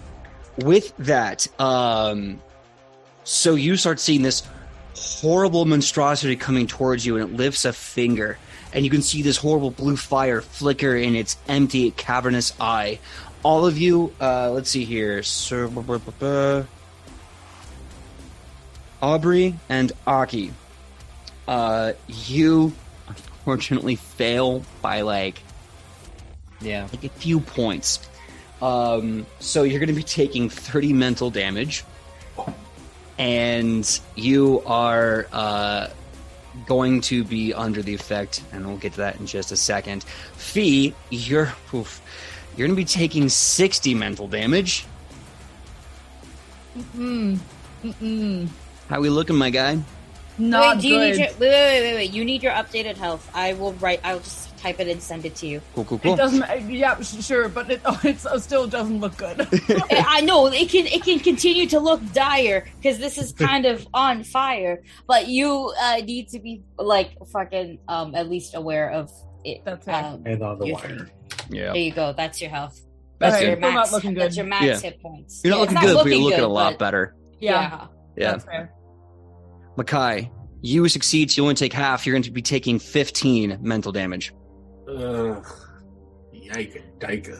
with 0.57 0.97
that, 0.97 1.47
um, 1.61 2.41
so 3.25 3.55
you 3.55 3.77
start 3.77 4.01
seeing 4.01 4.23
this 4.23 4.43
horrible 4.97 5.67
monstrosity 5.67 6.37
coming 6.37 6.67
towards 6.67 7.05
you, 7.05 7.17
and 7.19 7.31
it 7.31 7.37
lifts 7.37 7.67
a 7.67 7.73
finger, 7.73 8.39
and 8.73 8.85
you 8.85 8.91
can 8.91 9.03
see 9.03 9.23
this 9.23 9.37
horrible 9.37 9.71
blue 9.71 9.97
fire 9.97 10.41
flicker 10.41 10.95
in 10.97 11.15
its 11.15 11.37
empty, 11.49 11.91
cavernous 11.93 12.53
eye. 12.61 12.99
All 13.43 13.67
of 13.67 13.79
you, 13.79 14.13
uh, 14.21 14.51
let's 14.51 14.71
see 14.71 14.85
here, 14.85 15.23
Sir, 15.23 15.69
Aubrey 19.03 19.59
and 19.69 19.93
Aki, 20.07 20.53
uh, 21.49 21.93
you 22.09 22.73
unfortunately 23.09 23.97
fail 23.97 24.63
by 24.83 25.01
like 25.01 25.43
Yeah. 26.61 26.87
like 26.93 27.05
a 27.05 27.09
few 27.09 27.41
points. 27.41 28.01
Um, 28.61 29.27
so 29.39 29.63
you're 29.63 29.79
going 29.81 29.89
to 29.89 29.95
be 29.95 30.03
taking 30.03 30.51
30 30.51 30.93
mental 30.93 31.31
damage, 31.31 31.83
and 33.19 34.01
you 34.17 34.63
are 34.67 35.27
uh, 35.33 35.87
going 36.67 37.01
to 37.03 37.25
be 37.25 37.53
under 37.55 37.83
the 37.83 37.95
effect, 37.95 38.43
and 38.53 38.67
we'll 38.67 38.77
get 38.77 38.93
to 38.93 38.99
that 38.99 39.19
in 39.21 39.27
just 39.27 39.53
a 39.53 39.57
second. 39.57 40.05
Fee, 40.35 40.95
you're 41.11 41.53
oof, 41.75 42.01
you're 42.57 42.67
going 42.67 42.77
to 42.77 42.81
be 42.81 42.85
taking 42.85 43.29
60 43.29 43.95
mental 43.95 44.29
damage. 44.29 44.87
Mm. 46.97 47.39
Mm-mm. 47.85 48.49
How 48.89 49.01
we 49.01 49.09
looking, 49.09 49.37
my 49.37 49.51
guy? 49.51 49.79
Not 50.41 50.77
wait, 50.77 50.83
do 50.83 50.89
you 50.89 50.95
good. 50.97 51.11
need 51.11 51.19
your 51.19 51.27
wait, 51.29 51.41
wait, 51.41 51.51
wait, 51.51 51.83
wait, 51.83 51.95
wait? 51.95 52.11
You 52.13 52.25
need 52.25 52.43
your 52.43 52.53
updated 52.53 52.97
health. 52.97 53.31
I 53.35 53.53
will 53.53 53.73
write. 53.75 54.01
I'll 54.05 54.19
just 54.21 54.57
type 54.59 54.79
it 54.81 54.89
and 54.89 55.03
send 55.03 55.25
it 55.25 55.35
to 55.37 55.47
you. 55.47 55.61
Cool, 55.75 55.85
cool, 55.85 55.99
cool. 55.99 56.15
It 56.15 56.17
doesn't. 56.17 56.43
uh, 56.43 56.55
Yeah, 56.69 57.01
sure, 57.01 57.49
but 57.49 57.71
it, 57.71 57.81
oh, 57.87 57.99
it's, 58.05 58.25
it 58.27 58.41
still 58.41 58.67
doesn't 58.67 59.01
look 59.01 59.17
good. 59.17 59.41
I 59.71 60.05
I 60.19 60.21
know 60.23 60.47
it 60.47 60.69
can 60.69 60.87
it 60.87 61.03
can 61.05 61.19
continue 61.21 61.67
to 61.69 61.79
look 61.81 62.01
dire 62.13 62.67
because 62.77 62.99
this 62.99 63.19
is 63.19 63.33
kind 63.49 63.67
of 63.67 63.87
on 63.95 64.25
fire, 64.25 64.83
but 65.07 65.29
you 65.29 65.73
uh, 65.81 65.97
need 66.05 66.29
to 66.31 66.39
be 66.41 66.63
like 66.79 67.13
fucking 67.33 67.79
um 67.89 68.15
at 68.15 68.29
least 68.31 68.55
aware 68.55 68.91
of 68.91 69.11
it. 69.45 69.63
That's 69.65 69.85
fair. 69.85 70.05
Um, 70.05 70.23
and 70.27 70.43
on 70.43 70.59
the 70.59 70.67
your 70.67 70.75
wire. 70.77 70.89
thing. 70.99 71.11
Yeah. 71.51 71.73
There 71.73 71.77
you 71.77 71.93
go. 71.93 72.13
That's 72.13 72.41
your 72.41 72.51
health. 72.51 72.81
That's 73.19 73.35
That's 73.37 73.45
your 73.47 73.57
max. 73.59 73.75
not 73.75 73.93
looking 73.93 74.15
That's 74.15 74.37
your 74.37 74.47
max 74.47 74.65
Yeah. 74.65 74.79
hit 74.81 75.03
points. 75.03 75.43
You're 75.45 75.51
not 75.53 75.59
Yeah, 75.59 75.65
it's 75.65 75.73
looking 75.75 75.89
good, 75.89 75.97
but 76.03 76.09
you're 76.11 76.19
looking 76.19 76.39
good, 76.39 76.45
a 76.45 76.49
lot 76.49 76.73
but- 76.73 76.79
better. 76.79 77.15
yeah, 77.41 77.87
Yeah. 78.17 78.31
that's 78.33 78.45
fair. 78.45 78.73
Makai, 79.81 80.31
you 80.63 80.89
succeed, 80.89 81.31
so 81.31 81.41
you 81.41 81.45
only 81.45 81.55
take 81.55 81.73
half. 81.73 82.07
You're 82.07 82.15
going 82.15 82.23
to 82.25 82.31
be 82.31 82.43
taking 82.43 82.79
15 82.79 83.59
mental 83.61 83.93
damage. 83.93 84.33
Ugh. 84.89 85.47
Yike, 86.33 86.83
dike. 86.99 87.31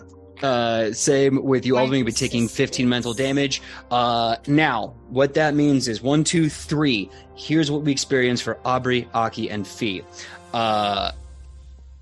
Uh, 0.43 0.93
same 0.93 1.43
with 1.45 1.67
you. 1.67 1.77
All 1.77 1.87
My 1.87 1.97
you 1.97 2.05
be 2.05 2.13
taking 2.13 2.49
15 2.49 2.89
mental 2.89 3.13
damage. 3.13 3.61
Uh, 3.91 4.37
now, 4.47 4.95
what 5.09 5.35
that 5.35 5.55
means 5.55 5.87
is 5.87 6.01
one, 6.01 6.25
two, 6.25 6.49
three. 6.49 7.11
Here's 7.37 7.71
what 7.71 7.83
we 7.83 7.93
experience 7.93 8.41
for 8.41 8.59
Aubrey, 8.65 9.07
Aki, 9.13 9.51
and 9.51 9.67
Fee. 9.67 10.03
Uh, 10.55 11.13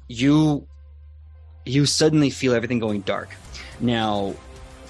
you, 0.07 0.67
you 1.65 1.85
suddenly 1.85 2.31
feel 2.31 2.55
everything 2.55 2.79
going 2.79 3.01
dark. 3.01 3.31
Now, 3.81 4.35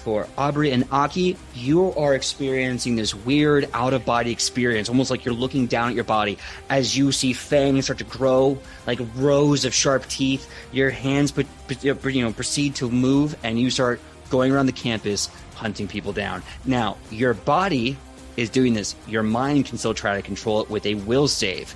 for 0.03 0.27
Aubrey 0.37 0.71
and 0.71 0.85
Aki, 0.91 1.37
you 1.53 1.93
are 1.93 2.15
experiencing 2.15 2.95
this 2.95 3.13
weird 3.13 3.69
out 3.73 3.93
of 3.93 4.05
body 4.05 4.31
experience, 4.31 4.89
almost 4.89 5.11
like 5.11 5.25
you're 5.25 5.33
looking 5.33 5.67
down 5.67 5.89
at 5.89 5.95
your 5.95 6.05
body 6.05 6.37
as 6.69 6.97
you 6.97 7.11
see 7.11 7.33
fangs 7.33 7.85
start 7.85 7.99
to 7.99 8.05
grow, 8.05 8.57
like 8.87 8.99
rows 9.15 9.65
of 9.65 9.73
sharp 9.73 10.07
teeth. 10.07 10.49
Your 10.71 10.89
hands, 10.89 11.33
you 11.81 12.23
know, 12.23 12.31
proceed 12.31 12.75
to 12.75 12.89
move, 12.89 13.37
and 13.43 13.59
you 13.59 13.69
start 13.69 13.99
going 14.29 14.51
around 14.51 14.67
the 14.67 14.71
campus 14.71 15.29
hunting 15.55 15.87
people 15.87 16.13
down. 16.13 16.43
Now, 16.65 16.97
your 17.11 17.33
body 17.33 17.97
is 18.37 18.49
doing 18.49 18.73
this. 18.73 18.95
Your 19.05 19.23
mind 19.23 19.65
can 19.65 19.77
still 19.77 19.93
try 19.93 20.15
to 20.15 20.21
control 20.21 20.61
it 20.61 20.69
with 20.69 20.85
a 20.85 20.95
will 20.95 21.27
save. 21.27 21.75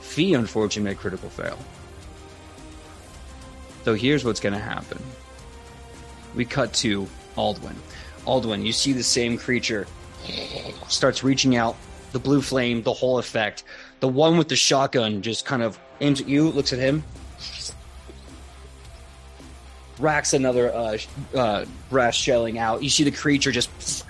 Fee, 0.00 0.34
unfortunately, 0.34 0.90
made 0.90 0.98
critical 0.98 1.28
fail. 1.28 1.58
So 3.84 3.94
here's 3.94 4.24
what's 4.24 4.40
going 4.40 4.52
to 4.52 4.60
happen. 4.60 5.02
We 6.34 6.44
cut 6.44 6.72
to 6.74 7.08
Aldwin. 7.36 7.74
Aldwin, 8.26 8.64
you 8.64 8.72
see 8.72 8.92
the 8.92 9.02
same 9.02 9.38
creature 9.38 9.86
starts 10.88 11.22
reaching 11.22 11.56
out, 11.56 11.76
the 12.12 12.18
blue 12.18 12.42
flame, 12.42 12.82
the 12.82 12.92
whole 12.92 13.18
effect. 13.18 13.64
The 14.00 14.08
one 14.08 14.36
with 14.36 14.48
the 14.48 14.56
shotgun 14.56 15.22
just 15.22 15.44
kind 15.46 15.62
of 15.62 15.78
aims 16.00 16.20
at 16.20 16.28
you, 16.28 16.50
looks 16.50 16.72
at 16.72 16.78
him, 16.78 17.04
racks 19.98 20.32
another 20.32 20.74
uh, 20.74 20.98
uh, 21.34 21.64
brass 21.90 22.14
shelling 22.14 22.58
out. 22.58 22.82
You 22.82 22.90
see 22.90 23.04
the 23.04 23.10
creature 23.10 23.52
just 23.52 24.04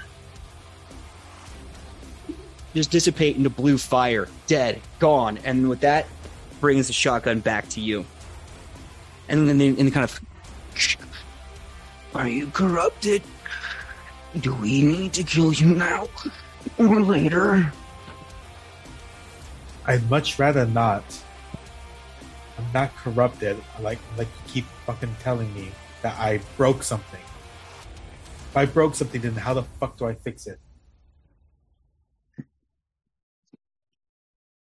just 2.75 2.91
dissipate 2.91 3.37
into 3.37 3.49
blue 3.49 3.79
fire, 3.79 4.29
dead, 4.47 4.83
gone. 4.99 5.39
And 5.45 5.69
with 5.69 5.81
that, 5.81 6.07
brings 6.61 6.89
the 6.89 6.93
shotgun 6.93 7.41
back 7.41 7.69
to 7.71 7.81
you. 7.81 8.05
And 9.29 9.49
then 9.49 9.61
and 9.61 9.79
they 9.79 9.91
kind 9.91 10.05
of 10.05 10.21
are 12.17 12.29
you 12.29 12.49
corrupted? 12.49 13.23
Do 14.41 14.55
we 14.55 14.83
need 14.83 15.13
to 15.15 15.23
kill 15.23 15.53
you 15.53 15.75
now 15.75 16.09
or 16.79 17.01
later? 17.01 17.73
I'd 19.87 20.09
much 20.11 20.39
rather 20.39 20.67
not. 20.67 21.05
I'm 22.59 22.65
not 22.73 22.95
corrupted. 22.97 23.57
Like 23.81 23.99
like 24.17 24.29
you 24.29 24.53
keep 24.53 24.65
fucking 24.87 25.15
telling 25.21 25.53
me 25.55 25.71
that 26.03 26.19
I 26.19 26.41
broke 26.57 26.83
something. 26.83 27.21
If 28.51 28.57
I 28.57 28.67
broke 28.67 28.95
something, 28.95 29.21
then 29.21 29.35
how 29.35 29.55
the 29.55 29.63
fuck 29.63 29.97
do 29.99 30.07
I 30.07 30.15
fix 30.15 30.47
it? 30.47 30.59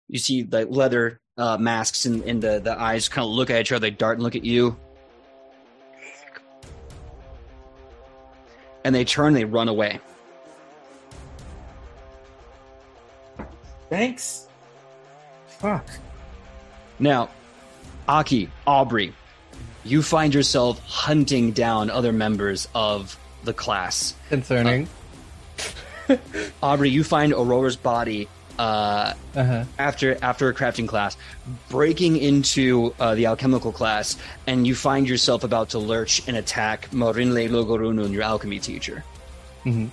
You 0.08 0.18
see 0.18 0.42
the 0.42 0.66
leather 0.66 1.20
uh, 1.36 1.56
masks 1.58 2.06
and, 2.06 2.22
and 2.24 2.42
the, 2.42 2.60
the 2.60 2.78
eyes 2.78 3.08
kind 3.08 3.24
of 3.24 3.30
look 3.30 3.50
at 3.50 3.60
each 3.60 3.72
other, 3.72 3.80
they 3.80 3.90
dart 3.90 4.16
and 4.16 4.22
look 4.22 4.36
at 4.36 4.44
you. 4.44 4.76
And 8.86 8.94
they 8.94 9.04
turn, 9.04 9.34
they 9.34 9.44
run 9.44 9.66
away. 9.66 9.98
Thanks. 13.90 14.46
Fuck. 15.48 15.84
Now, 17.00 17.30
Aki, 18.06 18.48
Aubrey, 18.64 19.12
you 19.82 20.04
find 20.04 20.32
yourself 20.32 20.78
hunting 20.86 21.50
down 21.50 21.90
other 21.90 22.12
members 22.12 22.68
of 22.76 23.18
the 23.42 23.52
class. 23.52 24.14
Concerning. 24.28 24.86
Uh, 26.08 26.16
Aubrey, 26.62 26.88
you 26.88 27.02
find 27.02 27.32
Aurora's 27.32 27.74
body 27.74 28.28
uh, 28.58 29.12
Uh 29.34 29.44
huh. 29.44 29.64
after 29.78 30.16
after 30.22 30.48
a 30.48 30.54
crafting 30.54 30.88
class, 30.88 31.16
breaking 31.68 32.16
into 32.16 32.94
uh, 32.98 33.14
the 33.14 33.26
alchemical 33.26 33.72
class, 33.72 34.16
and 34.46 34.66
you 34.66 34.74
find 34.74 35.08
yourself 35.08 35.44
about 35.44 35.70
to 35.70 35.78
lurch 35.78 36.22
and 36.26 36.36
attack 36.36 36.88
Morinle 36.90 37.48
Logorunun, 37.48 38.12
your 38.12 38.22
alchemy 38.22 38.58
teacher. 38.58 39.04
Mhm. 39.64 39.90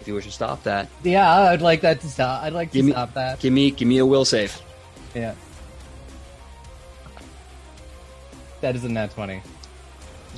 If 0.00 0.06
you 0.08 0.14
wish 0.14 0.24
to 0.26 0.32
stop 0.32 0.62
that, 0.64 0.88
Yeah, 1.02 1.30
I'd 1.50 1.60
like 1.62 1.80
that 1.82 2.00
to 2.02 2.08
stop. 2.08 2.42
I'd 2.42 2.52
like 2.52 2.70
to 2.72 2.82
me- 2.82 2.92
stop 2.92 3.14
that. 3.14 3.40
give 3.40 3.52
me 3.52 3.70
give 3.70 3.88
me 3.88 3.98
a 3.98 4.06
will 4.06 4.24
save. 4.24 4.60
Yeah. 5.14 5.34
That 8.60 8.74
is 8.74 8.84
a 8.84 8.88
nat 8.88 9.12
20. 9.14 9.40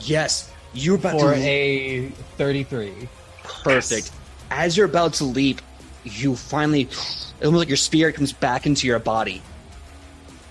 Yes, 0.00 0.50
you're 0.74 0.96
about 0.96 1.12
For 1.18 1.34
to 1.34 1.40
a 1.40 2.08
33. 2.36 3.08
perfect. 3.44 4.10
As 4.50 4.76
you're 4.76 4.86
about 4.86 5.14
to 5.14 5.24
leap, 5.24 5.60
you 6.04 6.36
finally, 6.36 6.88
almost 7.42 7.58
like 7.58 7.68
your 7.68 7.76
spirit 7.76 8.14
comes 8.14 8.32
back 8.32 8.66
into 8.66 8.86
your 8.86 8.98
body, 8.98 9.42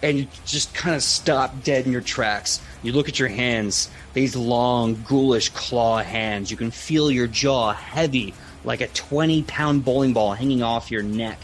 and 0.01 0.17
you 0.17 0.27
just 0.45 0.73
kind 0.73 0.95
of 0.95 1.03
stop 1.03 1.63
dead 1.63 1.85
in 1.85 1.91
your 1.91 2.01
tracks. 2.01 2.61
You 2.83 2.93
look 2.93 3.09
at 3.09 3.19
your 3.19 3.29
hands; 3.29 3.89
these 4.13 4.35
long, 4.35 4.95
ghoulish 5.07 5.49
claw 5.49 6.03
hands. 6.03 6.49
You 6.51 6.57
can 6.57 6.71
feel 6.71 7.11
your 7.11 7.27
jaw 7.27 7.73
heavy, 7.73 8.33
like 8.63 8.81
a 8.81 8.87
twenty-pound 8.87 9.83
bowling 9.83 10.13
ball 10.13 10.33
hanging 10.33 10.63
off 10.63 10.91
your 10.91 11.03
neck. 11.03 11.39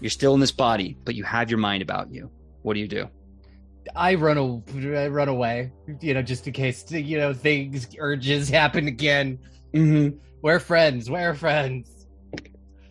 You're 0.00 0.10
still 0.10 0.34
in 0.34 0.40
this 0.40 0.52
body, 0.52 0.96
but 1.04 1.14
you 1.14 1.24
have 1.24 1.50
your 1.50 1.58
mind 1.58 1.82
about 1.82 2.12
you. 2.12 2.30
What 2.62 2.74
do 2.74 2.80
you 2.80 2.88
do? 2.88 3.08
I 3.96 4.16
run, 4.16 4.36
a, 4.36 4.96
I 4.96 5.08
run 5.08 5.28
away, 5.28 5.72
you 6.00 6.12
know, 6.12 6.20
just 6.20 6.46
in 6.46 6.52
case, 6.52 6.90
you 6.92 7.16
know, 7.16 7.32
things, 7.32 7.88
urges 7.98 8.48
happen 8.48 8.86
again. 8.86 9.38
Mm-hmm. 9.72 10.18
We're 10.42 10.60
friends. 10.60 11.10
We're 11.10 11.34
friends. 11.34 11.97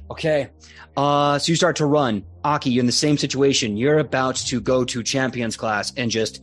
Okay. 0.10 0.50
Uh, 0.95 1.38
so 1.38 1.52
you 1.52 1.56
start 1.56 1.76
to 1.77 1.86
run. 1.86 2.24
Aki, 2.44 2.72
you're 2.72 2.82
in 2.82 2.86
the 2.86 2.92
same 2.92 3.18
situation. 3.18 3.77
You're 3.77 4.00
about 4.00 4.36
to 4.38 4.61
go 4.61 4.84
to 4.86 5.03
champions 5.03 5.58
class 5.58 5.94
and 5.98 6.10
just 6.10 6.42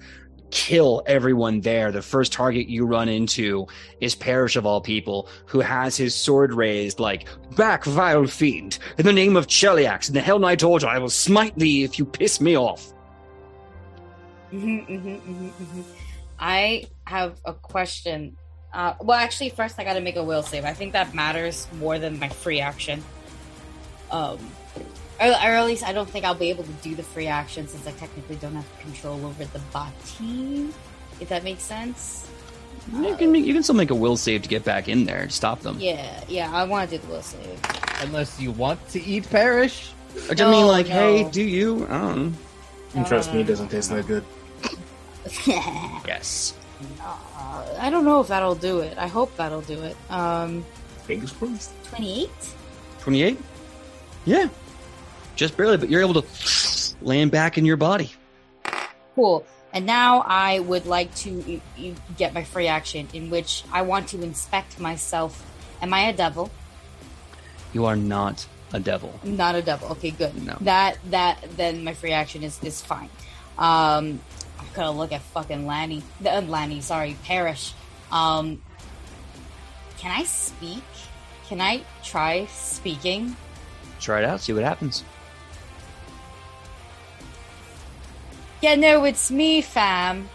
kill 0.50 1.02
everyone 1.06 1.60
there. 1.60 1.90
The 1.90 2.02
first 2.02 2.32
target 2.32 2.68
you 2.68 2.86
run 2.86 3.08
into 3.08 3.66
is 4.00 4.14
Parish 4.14 4.54
of 4.54 4.64
all 4.64 4.80
people, 4.80 5.28
who 5.46 5.60
has 5.60 5.96
his 5.96 6.14
sword 6.14 6.54
raised 6.54 7.00
like, 7.00 7.26
Back, 7.56 7.84
vile 7.84 8.26
fiend! 8.26 8.78
In 8.96 9.04
the 9.04 9.12
name 9.12 9.36
of 9.36 9.48
Cheliax 9.48 10.06
and 10.06 10.16
the 10.16 10.20
Hell 10.20 10.38
Knight 10.38 10.62
Order, 10.62 10.86
I 10.86 10.98
will 10.98 11.10
smite 11.10 11.56
thee 11.58 11.82
if 11.82 11.98
you 11.98 12.04
piss 12.04 12.40
me 12.40 12.56
off. 12.56 12.92
Mhm, 14.52 14.88
mhm, 14.88 15.20
mhm, 15.20 15.50
mhm. 15.50 15.84
I 16.38 16.86
have 17.06 17.40
a 17.44 17.52
question. 17.52 18.36
Uh, 18.72 18.94
well, 19.00 19.18
actually, 19.18 19.50
first 19.50 19.78
I 19.78 19.84
got 19.84 19.94
to 19.94 20.00
make 20.00 20.16
a 20.16 20.22
will 20.22 20.42
save. 20.42 20.64
I 20.64 20.72
think 20.72 20.92
that 20.92 21.14
matters 21.14 21.66
more 21.78 21.98
than 21.98 22.18
my 22.18 22.28
free 22.28 22.60
action. 22.60 23.02
Um, 24.14 24.38
or, 25.20 25.26
or 25.28 25.30
at 25.32 25.66
least 25.66 25.84
I 25.84 25.92
don't 25.92 26.08
think 26.08 26.24
I'll 26.24 26.34
be 26.34 26.50
able 26.50 26.64
to 26.64 26.72
do 26.82 26.94
the 26.94 27.02
free 27.02 27.26
action 27.26 27.66
since 27.68 27.86
I 27.86 27.92
technically 27.92 28.36
don't 28.36 28.54
have 28.54 28.78
control 28.80 29.24
over 29.26 29.44
the 29.44 29.58
body. 29.72 30.72
If 31.20 31.28
that 31.28 31.42
makes 31.44 31.62
sense. 31.62 32.28
You 32.92 33.16
can, 33.16 33.32
make, 33.32 33.44
you 33.44 33.54
can 33.54 33.62
still 33.62 33.74
make 33.74 33.90
a 33.90 33.94
will 33.94 34.16
save 34.16 34.42
to 34.42 34.48
get 34.48 34.62
back 34.64 34.88
in 34.88 35.04
there, 35.04 35.26
to 35.26 35.32
stop 35.32 35.60
them. 35.60 35.78
Yeah, 35.80 36.22
yeah. 36.28 36.50
I 36.52 36.64
want 36.64 36.90
to 36.90 36.98
do 36.98 37.06
the 37.06 37.12
will 37.12 37.22
save. 37.22 37.58
Unless 38.00 38.40
you 38.40 38.50
want 38.52 38.86
to 38.90 39.02
eat 39.02 39.28
Parish. 39.30 39.90
I 40.30 40.34
just 40.34 40.50
mean, 40.50 40.50
No, 40.62 40.66
like, 40.66 40.86
hey, 40.86 41.28
do 41.30 41.42
you? 41.42 41.86
I 41.86 41.98
don't 41.98 42.32
know. 42.32 42.38
And 42.94 43.06
trust 43.06 43.32
me, 43.32 43.40
it 43.40 43.46
doesn't 43.46 43.68
taste 43.68 43.90
that 43.90 44.06
good. 44.06 44.24
Yes. 46.06 46.54
Uh, 47.00 47.64
I 47.78 47.88
don't 47.90 48.04
know 48.04 48.20
if 48.20 48.28
that'll 48.28 48.54
do 48.54 48.80
it. 48.80 48.98
I 48.98 49.06
hope 49.06 49.34
that'll 49.36 49.62
do 49.62 49.80
it. 49.82 49.96
Um, 50.10 50.64
Fingers 51.04 51.32
crossed. 51.32 51.72
twenty-eight. 51.84 52.30
28? 53.00 53.38
Yeah. 54.24 54.48
Just 55.36 55.56
barely, 55.56 55.76
but 55.76 55.88
you're 55.90 56.00
able 56.00 56.22
to 56.22 56.94
land 57.02 57.30
back 57.30 57.58
in 57.58 57.64
your 57.64 57.76
body. 57.76 58.12
Cool. 59.14 59.44
And 59.72 59.86
now 59.86 60.22
I 60.26 60.60
would 60.60 60.86
like 60.86 61.12
to 61.16 61.30
y- 61.46 61.60
y- 61.76 61.94
get 62.16 62.32
my 62.32 62.44
free 62.44 62.68
action, 62.68 63.08
in 63.12 63.28
which 63.30 63.64
I 63.72 63.82
want 63.82 64.08
to 64.08 64.22
inspect 64.22 64.78
myself. 64.78 65.44
Am 65.82 65.92
I 65.92 66.02
a 66.08 66.12
devil? 66.12 66.50
You 67.72 67.86
are 67.86 67.96
not 67.96 68.46
a 68.72 68.78
devil. 68.78 69.18
Not 69.24 69.56
a 69.56 69.62
devil. 69.62 69.88
Okay, 69.92 70.10
good. 70.10 70.34
No. 70.46 70.56
That 70.60 70.98
that 71.10 71.44
then 71.56 71.82
my 71.82 71.94
free 71.94 72.12
action 72.12 72.44
is 72.44 72.62
is 72.62 72.80
fine. 72.80 73.10
Um, 73.58 74.20
I'm 74.60 74.66
gonna 74.74 74.92
look 74.92 75.10
at 75.12 75.22
fucking 75.22 75.66
Lanny. 75.66 76.02
Uh, 76.24 76.40
Lanny, 76.42 76.80
sorry, 76.80 77.16
Parish. 77.24 77.72
Um, 78.12 78.62
can 79.98 80.12
I 80.12 80.22
speak? 80.24 80.84
Can 81.48 81.60
I 81.60 81.82
try 82.04 82.46
speaking? 82.46 83.36
Try 84.04 84.18
it 84.18 84.26
out, 84.26 84.42
see 84.42 84.52
what 84.52 84.62
happens. 84.62 85.02
Yeah, 88.60 88.74
no, 88.74 89.04
it's 89.04 89.30
me, 89.30 89.62
fam. 89.62 90.28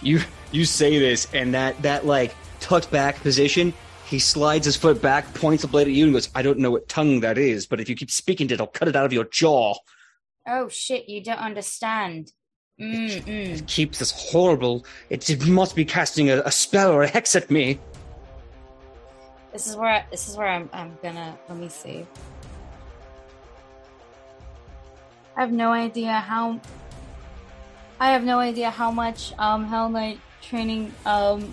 You 0.00 0.20
you 0.52 0.64
say 0.64 1.00
this, 1.00 1.26
and 1.34 1.52
that 1.54 1.80
that 1.82 2.06
like 2.06 2.36
tucked 2.60 2.92
back 2.92 3.20
position, 3.20 3.74
he 4.06 4.20
slides 4.20 4.64
his 4.64 4.76
foot 4.76 5.02
back, 5.02 5.34
points 5.34 5.62
the 5.62 5.68
blade 5.68 5.88
at 5.88 5.92
you, 5.92 6.04
and 6.04 6.12
goes, 6.12 6.28
"I 6.36 6.42
don't 6.42 6.60
know 6.60 6.70
what 6.70 6.88
tongue 6.88 7.18
that 7.20 7.36
is, 7.36 7.66
but 7.66 7.80
if 7.80 7.88
you 7.88 7.96
keep 7.96 8.12
speaking 8.12 8.46
to 8.48 8.54
it, 8.54 8.60
I'll 8.60 8.68
cut 8.68 8.86
it 8.86 8.94
out 8.94 9.04
of 9.04 9.12
your 9.12 9.24
jaw." 9.24 9.74
Oh 10.46 10.68
shit, 10.68 11.08
you 11.08 11.20
don't 11.20 11.40
understand. 11.40 12.30
Mm 12.80 13.24
mm. 13.24 13.58
It 13.58 13.66
keeps 13.66 13.98
this 13.98 14.12
horrible. 14.12 14.86
It, 15.10 15.28
it 15.28 15.44
must 15.48 15.74
be 15.74 15.84
casting 15.84 16.30
a, 16.30 16.42
a 16.42 16.52
spell 16.52 16.92
or 16.92 17.02
a 17.02 17.08
hex 17.08 17.34
at 17.34 17.50
me. 17.50 17.80
This 19.58 19.66
is 19.66 19.74
where 19.74 20.06
this 20.08 20.28
is 20.28 20.36
where 20.36 20.46
I'm 20.46 20.70
I'm 20.72 20.96
gonna 21.02 21.36
let 21.48 21.58
me 21.58 21.68
see. 21.68 22.06
I 25.36 25.40
have 25.40 25.50
no 25.50 25.72
idea 25.72 26.12
how 26.12 26.60
I 27.98 28.12
have 28.12 28.22
no 28.22 28.38
idea 28.38 28.70
how 28.70 28.92
much 28.92 29.32
um 29.36 29.66
Hell 29.66 29.88
Knight 29.88 30.20
training 30.42 30.94
um 31.04 31.52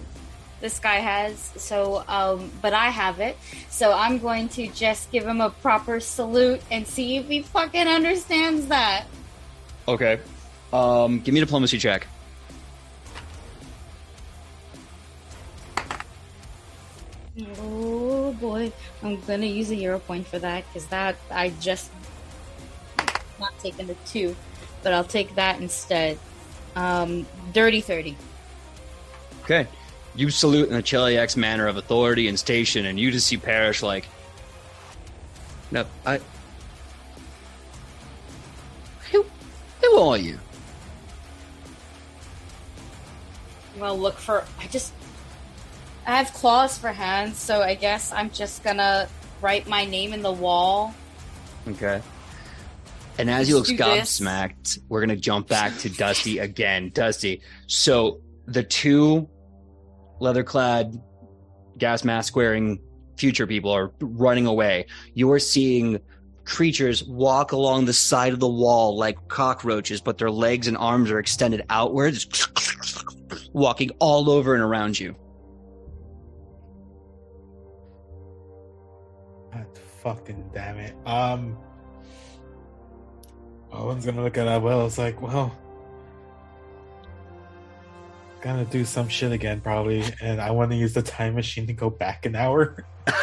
this 0.62 0.78
guy 0.78 0.98
has. 0.98 1.52
So, 1.58 2.04
um, 2.08 2.52
but 2.62 2.74
I 2.74 2.92
have 2.92 3.20
it. 3.20 3.38
So 3.72 3.92
I'm 3.92 4.20
going 4.20 4.50
to 4.50 4.68
just 4.68 5.12
give 5.12 5.26
him 5.26 5.42
a 5.42 5.50
proper 5.50 6.00
salute 6.00 6.62
and 6.70 6.86
see 6.86 7.18
if 7.18 7.28
he 7.28 7.42
fucking 7.42 7.88
understands 7.88 8.68
that. 8.68 9.06
Okay. 9.88 10.20
Um, 10.72 11.22
give 11.22 11.34
me 11.34 11.42
a 11.42 11.46
diplomacy 11.46 11.80
check. 11.80 12.06
Oh 17.38 18.34
boy, 18.40 18.72
I'm 19.04 19.20
gonna 19.22 19.46
use 19.46 19.70
a 19.70 19.76
hero 19.76 20.00
point 20.00 20.26
for 20.26 20.40
that 20.40 20.66
because 20.68 20.88
that 20.88 21.18
I 21.30 21.50
just 21.60 21.92
not 23.40 23.58
taking 23.60 23.88
the 23.88 23.96
two, 24.06 24.36
but 24.84 24.94
I'll 24.94 25.04
take 25.04 25.36
that 25.36 25.60
instead. 25.60 26.18
Um, 26.76 27.26
dirty 27.54 27.82
thirty. 27.82 28.16
Okay. 29.44 29.68
You 30.16 30.30
salute 30.30 30.70
in 30.70 30.76
the 30.76 30.82
Cheliax 30.84 31.36
manner 31.36 31.68
of 31.68 31.76
authority 31.76 32.30
and 32.30 32.40
station, 32.40 32.86
and 32.86 32.98
you 32.98 33.12
just 33.12 33.28
see 33.28 33.36
Parrish 33.36 33.84
like, 33.84 34.08
no, 35.72 35.86
I. 36.06 36.22
Who, 39.12 39.26
who 39.82 39.98
are 39.98 40.18
you? 40.18 40.40
Well, 43.78 44.00
look 44.00 44.18
for. 44.18 44.46
I 44.58 44.68
just. 44.68 44.94
I 46.06 46.18
have 46.18 46.32
claws 46.34 46.78
for 46.78 46.90
hands, 46.90 47.38
so 47.38 47.62
I 47.62 47.76
guess 47.76 48.12
I'm 48.12 48.30
just 48.30 48.64
gonna 48.64 49.08
write 49.42 49.68
my 49.68 49.86
name 49.86 50.14
in 50.14 50.22
the 50.22 50.32
wall. 50.32 50.94
Okay. 51.68 52.02
And 53.18 53.30
as 53.30 53.50
you 53.50 53.56
look 53.56 53.68
Let's 53.68 54.20
this. 54.20 54.22
we're 54.88 55.02
gonna 55.02 55.16
jump 55.16 55.48
back 55.48 55.76
to 55.80 55.90
Dusty 55.98 56.40
again. 56.40 56.92
Dusty. 56.94 57.42
So 57.68 58.22
the 58.46 58.64
two 58.64 59.28
leather-clad, 60.20 61.02
gas 61.78 62.04
mask-wearing 62.04 62.80
future 63.18 63.48
people 63.48 63.72
are 63.72 63.92
running 64.00 64.46
away. 64.46 64.86
You 65.14 65.32
are 65.32 65.40
seeing 65.40 66.00
creatures 66.44 67.04
walk 67.04 67.52
along 67.52 67.86
the 67.86 67.94
side 67.94 68.32
of 68.32 68.40
the 68.40 68.48
wall 68.48 68.96
like 68.98 69.28
cockroaches, 69.28 70.02
but 70.02 70.20
their 70.20 70.30
legs 70.30 70.68
and 70.68 70.78
arms 70.78 71.10
are 71.10 71.18
extended 71.18 71.64
outwards, 71.70 72.48
walking 73.54 73.90
all 74.00 74.30
over 74.30 74.54
and 74.54 74.62
around 74.62 75.00
you. 75.00 75.16
Fucking 80.06 80.52
damn 80.54 80.78
it. 80.78 80.96
Um 81.06 81.58
Owen's 83.74 84.06
gonna 84.06 84.24
look 84.24 84.38
at 84.38 84.46
that 84.46 84.62
well, 84.62 84.86
it's 84.86 84.98
like, 84.98 85.20
well 85.22 85.58
gonna 88.42 88.66
do 88.66 88.86
some 88.86 89.10
shit 89.10 89.32
again 89.32 89.60
probably, 89.60 90.04
and 90.22 90.40
I 90.40 90.52
wanna 90.52 90.76
use 90.76 90.94
the 90.94 91.02
time 91.02 91.34
machine 91.34 91.66
to 91.66 91.74
go 91.74 91.90
back 91.90 92.28
an 92.28 92.36
hour. 92.36 92.86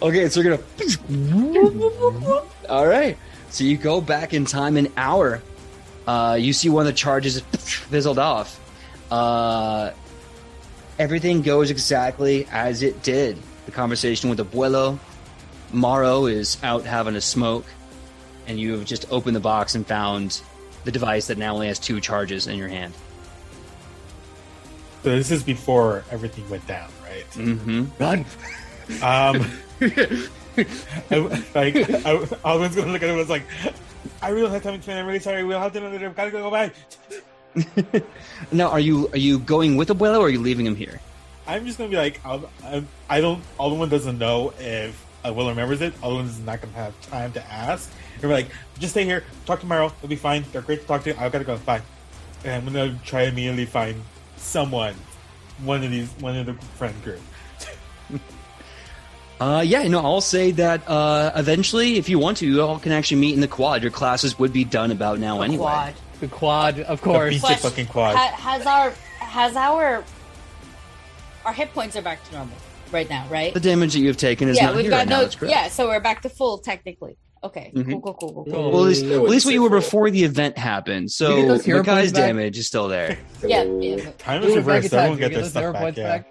Okay, 0.00 0.28
so 0.28 0.40
you're 0.40 0.56
gonna. 0.56 2.42
All 2.68 2.86
right. 2.86 3.18
So 3.50 3.64
you 3.64 3.76
go 3.76 4.00
back 4.00 4.32
in 4.32 4.44
time 4.44 4.76
an 4.76 4.90
hour. 4.96 5.42
Uh, 6.06 6.36
you 6.40 6.52
see 6.52 6.68
one 6.68 6.86
of 6.86 6.92
the 6.92 6.96
charges 6.96 7.40
fizzled 7.58 8.18
off. 8.18 8.60
Uh, 9.10 9.90
everything 10.98 11.42
goes 11.42 11.70
exactly 11.70 12.46
as 12.50 12.82
it 12.82 13.02
did. 13.02 13.36
The 13.66 13.72
conversation 13.72 14.30
with 14.30 14.38
Abuelo. 14.38 14.98
Morrow 15.72 16.26
is 16.26 16.58
out 16.62 16.84
having 16.84 17.16
a 17.16 17.20
smoke, 17.20 17.66
and 18.46 18.60
you 18.60 18.72
have 18.72 18.84
just 18.84 19.10
opened 19.10 19.34
the 19.34 19.40
box 19.40 19.74
and 19.74 19.86
found 19.86 20.40
the 20.84 20.92
device 20.92 21.26
that 21.28 21.38
now 21.38 21.54
only 21.54 21.68
has 21.68 21.78
two 21.78 22.00
charges 22.00 22.46
in 22.46 22.56
your 22.56 22.68
hand. 22.68 22.94
So 25.02 25.10
this 25.10 25.30
is 25.30 25.42
before 25.42 26.04
everything 26.10 26.48
went 26.48 26.66
down, 26.66 26.90
right? 27.02 27.30
Mm-hmm. 27.32 27.84
Run. 27.98 28.24
Um 29.02 29.50
I, 31.10 31.42
like 31.54 31.76
I, 32.06 32.26
Owen's 32.44 32.76
gonna 32.76 32.92
look 32.92 33.02
at 33.02 33.08
it 33.08 33.10
and 33.10 33.16
was 33.18 33.28
like 33.28 33.44
I 34.22 34.30
really 34.30 34.50
have 34.50 34.62
time 34.62 34.72
to 34.72 34.76
explain, 34.76 34.98
I'm 34.98 35.06
really 35.06 35.18
sorry, 35.18 35.44
we'll 35.44 35.60
have 35.60 35.72
to 35.72 35.84
another 35.84 36.10
gotta 36.10 36.30
go 36.30 36.50
back. 36.50 36.74
now, 38.52 38.70
are 38.70 38.80
you 38.80 39.08
are 39.08 39.18
you 39.18 39.38
going 39.38 39.76
with 39.76 39.88
Abuelo 39.88 40.20
or 40.20 40.26
are 40.26 40.30
you 40.30 40.40
leaving 40.40 40.66
him 40.66 40.76
here? 40.76 41.00
I'm 41.46 41.66
just 41.66 41.78
gonna 41.78 41.90
be 41.90 41.96
like, 41.96 42.20
I'll, 42.24 42.48
I'm, 42.64 42.88
I 43.08 43.20
don't. 43.20 43.42
Alderman 43.58 43.88
doesn't 43.88 44.18
know 44.18 44.52
if 44.58 45.04
uh, 45.24 45.32
Will 45.32 45.48
remembers 45.48 45.80
it. 45.80 45.94
Alderman's 46.02 46.40
not 46.40 46.60
gonna 46.60 46.72
have 46.74 46.98
time 47.08 47.32
to 47.32 47.52
ask. 47.52 47.90
They're 48.20 48.30
like, 48.30 48.48
just 48.78 48.92
stay 48.92 49.04
here, 49.04 49.24
talk 49.46 49.60
tomorrow. 49.60 49.86
It'll 49.86 50.08
be 50.08 50.16
fine. 50.16 50.44
They're 50.52 50.62
great 50.62 50.82
to 50.82 50.86
talk 50.86 51.04
to. 51.04 51.20
I've 51.20 51.32
gotta 51.32 51.44
go. 51.44 51.56
Bye. 51.58 51.82
And 52.44 52.54
I'm 52.54 52.72
gonna 52.72 52.98
try 53.04 53.22
immediately 53.22 53.66
find 53.66 54.02
someone, 54.36 54.94
one 55.62 55.82
of 55.82 55.90
these, 55.90 56.10
one 56.20 56.36
of 56.36 56.46
the 56.46 56.54
friend 56.76 56.94
group. 57.02 57.20
Uh, 59.40 59.60
yeah, 59.66 59.86
no, 59.88 59.98
I'll 59.98 60.20
say 60.20 60.52
that 60.52 60.88
uh, 60.88 61.32
eventually, 61.34 61.96
if 61.96 62.08
you 62.08 62.20
want 62.20 62.38
to, 62.38 62.46
you 62.46 62.62
all 62.62 62.78
can 62.78 62.92
actually 62.92 63.20
meet 63.20 63.34
in 63.34 63.40
the 63.40 63.48
quad. 63.48 63.82
Your 63.82 63.90
classes 63.90 64.38
would 64.38 64.52
be 64.52 64.62
done 64.64 64.92
about 64.92 65.18
now 65.18 65.42
anyway. 65.42 65.58
Quad. 65.58 65.94
The 66.20 66.28
quad, 66.28 66.80
of 66.80 67.02
course. 67.02 67.34
pizza 67.34 67.56
fucking 67.56 67.86
quad. 67.86 68.14
Ha- 68.14 68.36
has 68.38 68.64
our 68.64 68.90
has 69.18 69.56
our 69.56 70.04
our 71.44 71.52
hit 71.52 71.72
points 71.72 71.96
are 71.96 72.02
back 72.02 72.22
to 72.28 72.32
normal 72.34 72.56
right 72.92 73.08
now, 73.08 73.26
right? 73.30 73.52
The 73.54 73.60
damage 73.60 73.92
that 73.94 74.00
you 74.00 74.08
have 74.08 74.16
taken 74.16 74.48
is 74.48 74.56
yeah, 74.56 74.66
not 74.66 74.74
we've 74.76 74.82
here 74.84 74.90
got 74.90 74.98
right 74.98 75.08
now. 75.08 75.16
no. 75.20 75.24
That's. 75.26 75.42
Yeah, 75.42 75.68
so 75.68 75.88
we're 75.88 76.00
back 76.00 76.22
to 76.22 76.28
full 76.28 76.58
technically. 76.58 77.16
Okay, 77.42 77.70
Mhm. 77.74 77.90
cool, 77.90 78.00
cool, 78.00 78.14
cool, 78.14 78.32
cool, 78.32 78.44
cool. 78.44 78.52
Cool. 78.54 78.70
Well, 78.72 78.82
at 78.84 78.88
least, 78.88 79.04
I 79.04 79.14
at 79.14 79.22
least 79.22 79.44
what 79.44 79.52
you 79.52 79.62
were 79.62 79.68
before 79.68 80.10
the 80.10 80.24
event 80.24 80.56
happened. 80.56 81.10
So 81.10 81.44
those 81.46 81.62
guy's 81.66 82.10
back? 82.12 82.22
damage 82.28 82.56
is 82.58 82.66
still 82.66 82.88
there. 82.88 83.18
Yeah, 83.46 83.64
yeah. 83.64 84.10
Time 84.16 84.40
We 84.40 84.48
is 84.48 84.56
reversed. 84.56 84.84
in 84.86 84.90
time. 84.92 84.98
Everyone 85.00 85.18
Did 85.18 85.20
get 85.20 85.28
we 85.28 85.34
their 85.34 85.42
those 85.42 85.50
stuff 85.50 85.60
hero 85.62 85.72
back. 85.74 85.82
points 85.82 85.98
Yeah. 85.98 86.16
back? 86.16 86.26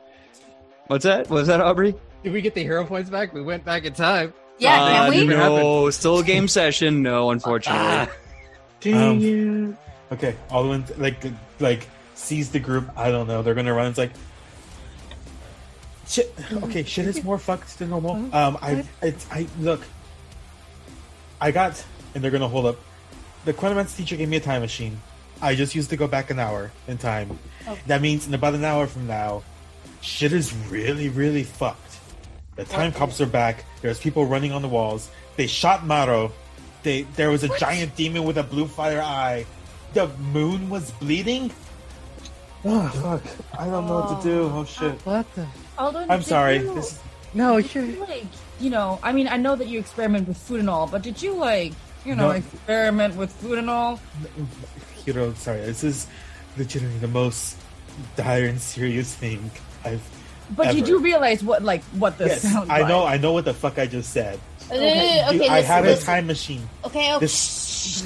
What's 0.87 1.03
that? 1.03 1.29
Was 1.29 1.47
that 1.47 1.61
Aubrey? 1.61 1.93
Did 2.23 2.33
we 2.33 2.41
get 2.41 2.55
the 2.55 2.63
hero 2.63 2.83
points 2.85 3.09
back? 3.11 3.31
We 3.33 3.43
went 3.43 3.63
back 3.63 3.85
in 3.85 3.93
time. 3.93 4.33
Yeah, 4.57 4.81
Uh, 4.81 5.11
can 5.11 5.27
we? 5.27 5.33
No, 5.35 5.89
still 5.91 6.17
a 6.19 6.23
game 6.23 6.47
session. 6.47 7.03
No, 7.03 7.29
unfortunately. 7.29 7.81
Ah. 7.85 8.09
Um, 8.85 9.77
Okay, 10.11 10.35
Alderman 10.51 10.85
like 10.97 11.23
like 11.59 11.87
sees 12.15 12.49
the 12.49 12.59
group. 12.59 12.89
I 12.97 13.09
don't 13.11 13.27
know. 13.27 13.41
They're 13.41 13.53
gonna 13.55 13.73
run. 13.73 13.87
It's 13.87 13.97
like 13.97 14.11
shit. 16.07 16.33
Okay, 16.51 16.83
shit 16.83 17.05
is 17.07 17.23
more 17.23 17.37
fucked 17.37 17.79
than 17.79 17.89
normal. 17.89 18.15
Um, 18.33 18.57
I 18.61 18.85
it's 19.01 19.27
I 19.31 19.47
look. 19.59 19.81
I 21.41 21.51
got, 21.51 21.83
and 22.15 22.23
they're 22.23 22.31
gonna 22.31 22.47
hold 22.47 22.65
up. 22.65 22.77
The 23.45 23.53
chronomancy 23.53 23.97
teacher 23.97 24.15
gave 24.15 24.29
me 24.29 24.37
a 24.37 24.39
time 24.39 24.61
machine. 24.61 25.01
I 25.41 25.55
just 25.55 25.75
used 25.75 25.89
to 25.89 25.97
go 25.97 26.07
back 26.07 26.29
an 26.29 26.39
hour 26.39 26.71
in 26.87 26.97
time. 26.97 27.37
That 27.87 28.01
means 28.01 28.27
in 28.27 28.33
about 28.33 28.53
an 28.53 28.63
hour 28.63 28.87
from 28.87 29.07
now, 29.07 29.43
shit 30.01 30.31
is 30.31 30.53
really, 30.69 31.09
really 31.09 31.43
fucked. 31.43 31.99
The 32.55 32.65
time 32.65 32.91
cops 32.91 33.19
are 33.19 33.25
back. 33.25 33.65
There's 33.81 33.99
people 33.99 34.25
running 34.25 34.51
on 34.51 34.61
the 34.61 34.67
walls. 34.69 35.09
They 35.35 35.47
shot 35.47 35.85
Maro. 35.85 36.31
They 36.83 37.03
there 37.15 37.29
was 37.29 37.43
a 37.43 37.57
giant 37.57 37.95
demon 37.95 38.23
with 38.23 38.37
a 38.37 38.43
blue 38.43 38.67
fire 38.67 39.01
eye. 39.01 39.45
The 39.93 40.07
moon 40.07 40.69
was 40.69 40.91
bleeding. 40.91 41.51
Oh 42.65 42.87
fuck! 42.87 43.23
I 43.59 43.65
don't 43.65 43.87
know 43.87 43.99
what 44.01 44.21
to 44.21 44.27
do. 44.27 44.51
Oh 44.53 44.63
shit! 44.63 44.93
What 45.05 45.25
the? 45.35 45.47
Although, 45.77 46.05
I'm 46.09 46.21
sorry. 46.21 46.57
you- 46.59 46.75
This 46.75 46.93
is 46.93 46.99
No, 47.33 47.59
did 47.61 47.69
sure. 47.71 47.85
you, 47.85 47.99
like 48.01 48.25
you 48.59 48.69
know, 48.69 48.99
I 49.01 49.11
mean, 49.11 49.27
I 49.27 49.37
know 49.37 49.55
that 49.55 49.67
you 49.67 49.79
experiment 49.79 50.27
with 50.27 50.37
food 50.37 50.59
and 50.59 50.69
all, 50.69 50.87
but 50.87 51.01
did 51.01 51.21
you 51.21 51.33
like 51.33 51.73
you 52.05 52.15
know 52.15 52.27
No. 52.29 52.31
experiment 52.31 53.15
with 53.15 53.31
food 53.31 53.57
and 53.57 53.69
all? 53.69 53.99
Hiro. 55.05 55.33
Sorry, 55.33 55.61
this 55.61 55.83
is 55.83 56.07
legitimately 56.57 56.99
the 56.99 57.07
most 57.07 57.57
dire 58.15 58.45
and 58.45 58.61
serious 58.61 59.13
thing 59.15 59.49
I've. 59.83 60.01
But 60.55 60.71
did 60.71 60.83
Ever. 60.83 60.89
you 60.89 60.99
realize 60.99 61.43
what 61.43 61.63
like 61.63 61.83
what 61.97 62.17
this 62.17 62.43
Yes, 62.43 62.53
sounds 62.53 62.69
I 62.69 62.79
like? 62.79 62.87
know. 62.89 63.05
I 63.05 63.17
know 63.17 63.31
what 63.33 63.45
the 63.45 63.53
fuck 63.53 63.79
I 63.79 63.85
just 63.87 64.11
said. 64.11 64.39
Uh, 64.69 64.75
Okay, 64.75 65.27
Dude, 65.31 65.41
I 65.49 65.59
listen, 65.59 65.65
have 65.65 65.85
a 65.85 65.97
time 65.97 66.27
machine. 66.27 66.69
Okay, 66.85 67.13
okay. 67.15 67.19
This. 67.25 68.03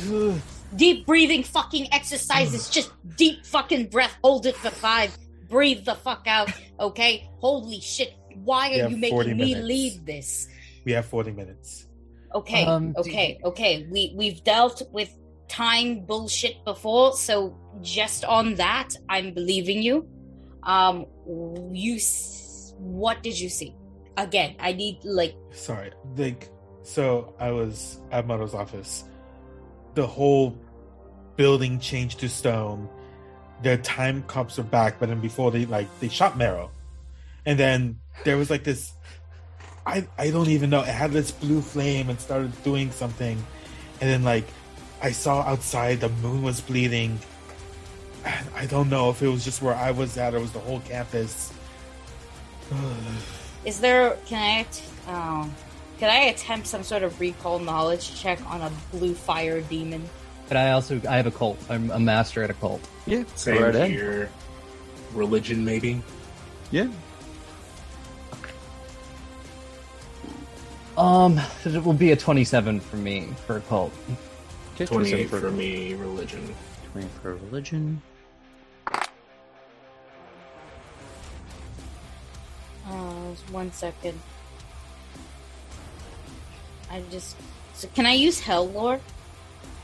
Deep 0.75 1.05
breathing 1.05 1.43
fucking 1.43 1.93
exercises. 1.93 2.69
Just 2.69 2.91
deep 3.15 3.45
fucking 3.45 3.85
breath. 3.87 4.13
Hold 4.23 4.45
it 4.45 4.55
for 4.55 4.69
five. 4.69 5.17
Breathe 5.49 5.85
the 5.85 5.95
fuck 5.95 6.25
out. 6.27 6.51
Okay? 6.79 7.29
Holy 7.39 7.79
shit. 7.79 8.13
Why 8.43 8.69
are 8.79 8.89
you 8.89 8.97
40 9.09 9.29
making 9.33 9.37
me 9.37 9.53
minutes. 9.53 9.67
lead 9.67 10.05
this? 10.05 10.47
We 10.85 10.91
have 10.93 11.05
forty 11.05 11.31
minutes. 11.31 11.87
Okay, 12.33 12.63
Um, 12.65 12.93
do- 12.93 13.01
okay, 13.01 13.39
okay. 13.43 13.87
We 13.91 14.13
we've 14.15 14.43
dealt 14.43 14.81
with 14.91 15.09
time 15.49 16.05
bullshit 16.05 16.63
before, 16.65 17.13
so 17.13 17.57
just 17.81 18.23
on 18.25 18.55
that, 18.55 18.89
I'm 19.09 19.33
believing 19.33 19.81
you. 19.81 20.07
Um, 20.63 21.05
you, 21.73 21.95
s- 21.95 22.73
what 22.77 23.23
did 23.23 23.39
you 23.39 23.49
see? 23.49 23.75
Again, 24.17 24.55
I 24.59 24.73
need 24.73 24.99
like 25.03 25.35
Sorry. 25.51 25.91
Like, 26.15 26.49
so 26.83 27.33
I 27.39 27.51
was 27.51 27.99
at 28.11 28.27
Maro's 28.27 28.53
office. 28.53 29.03
The 29.95 30.05
whole 30.07 30.57
building 31.37 31.79
changed 31.79 32.19
to 32.19 32.29
stone. 32.29 32.87
Their 33.61 33.77
time 33.77 34.23
cops 34.23 34.59
are 34.59 34.63
back, 34.63 34.99
but 34.99 35.09
then 35.09 35.19
before 35.19 35.51
they 35.51 35.65
like 35.65 35.87
they 35.99 36.09
shot 36.09 36.37
Marrow, 36.37 36.69
and 37.45 37.57
then 37.57 37.99
there 38.23 38.37
was 38.37 38.49
like 38.49 38.63
this. 38.63 38.93
I 39.85 40.07
I 40.17 40.29
don't 40.31 40.49
even 40.49 40.69
know. 40.69 40.81
It 40.81 40.87
had 40.87 41.11
this 41.11 41.31
blue 41.31 41.61
flame 41.61 42.09
and 42.09 42.19
started 42.19 42.51
doing 42.63 42.91
something, 42.91 43.37
and 44.01 44.09
then 44.09 44.23
like 44.23 44.45
I 45.01 45.11
saw 45.11 45.41
outside 45.41 46.01
the 46.01 46.09
moon 46.09 46.43
was 46.43 46.61
bleeding. 46.61 47.19
I 48.55 48.65
don't 48.67 48.89
know 48.89 49.09
if 49.09 49.21
it 49.21 49.27
was 49.27 49.43
just 49.43 49.61
where 49.61 49.75
I 49.75 49.91
was 49.91 50.17
at 50.17 50.33
or 50.33 50.37
it 50.37 50.41
was 50.41 50.51
the 50.51 50.59
whole 50.59 50.81
campus. 50.81 51.51
Is 53.65 53.79
there? 53.79 54.17
Can 54.25 54.41
I? 54.41 54.59
att- 54.61 54.81
um, 55.07 55.13
Oh, 55.49 55.53
can 55.99 56.09
I 56.11 56.25
attempt 56.29 56.67
some 56.67 56.83
sort 56.83 57.01
of 57.01 57.19
recall 57.19 57.57
knowledge 57.57 58.21
check 58.21 58.39
on 58.51 58.61
a 58.61 58.71
blue 58.91 59.15
fire 59.15 59.61
demon? 59.61 60.07
But 60.47 60.57
I 60.57 60.71
also 60.71 61.01
I 61.09 61.17
have 61.17 61.25
occult. 61.25 61.57
I'm 61.69 61.89
a 61.89 61.99
master 61.99 62.43
at 62.43 62.49
occult. 62.51 62.87
Yeah, 63.07 63.23
Same 63.35 63.63
right 63.63 63.73
in. 63.75 63.89
here. 63.91 64.29
Religion, 65.13 65.63
maybe. 65.63 66.01
Yeah. 66.71 66.87
Um, 70.97 71.39
it 71.63 71.83
will 71.83 71.93
be 71.93 72.11
a 72.11 72.15
27 72.17 72.79
for 72.81 72.97
me 72.97 73.29
for 73.45 73.57
occult. 73.57 73.93
Okay, 74.75 74.85
28 74.85 75.29
27 75.29 75.39
for 75.39 75.51
me, 75.55 75.93
religion. 75.93 76.53
20 76.91 77.07
for 77.21 77.35
religion. 77.35 78.01
Uh, 82.85 83.33
one 83.51 83.71
second. 83.71 84.19
I 86.91 87.01
just. 87.11 87.35
So 87.73 87.87
can 87.93 88.05
I 88.05 88.13
use 88.13 88.39
Hell 88.39 88.67
Lore? 88.67 88.99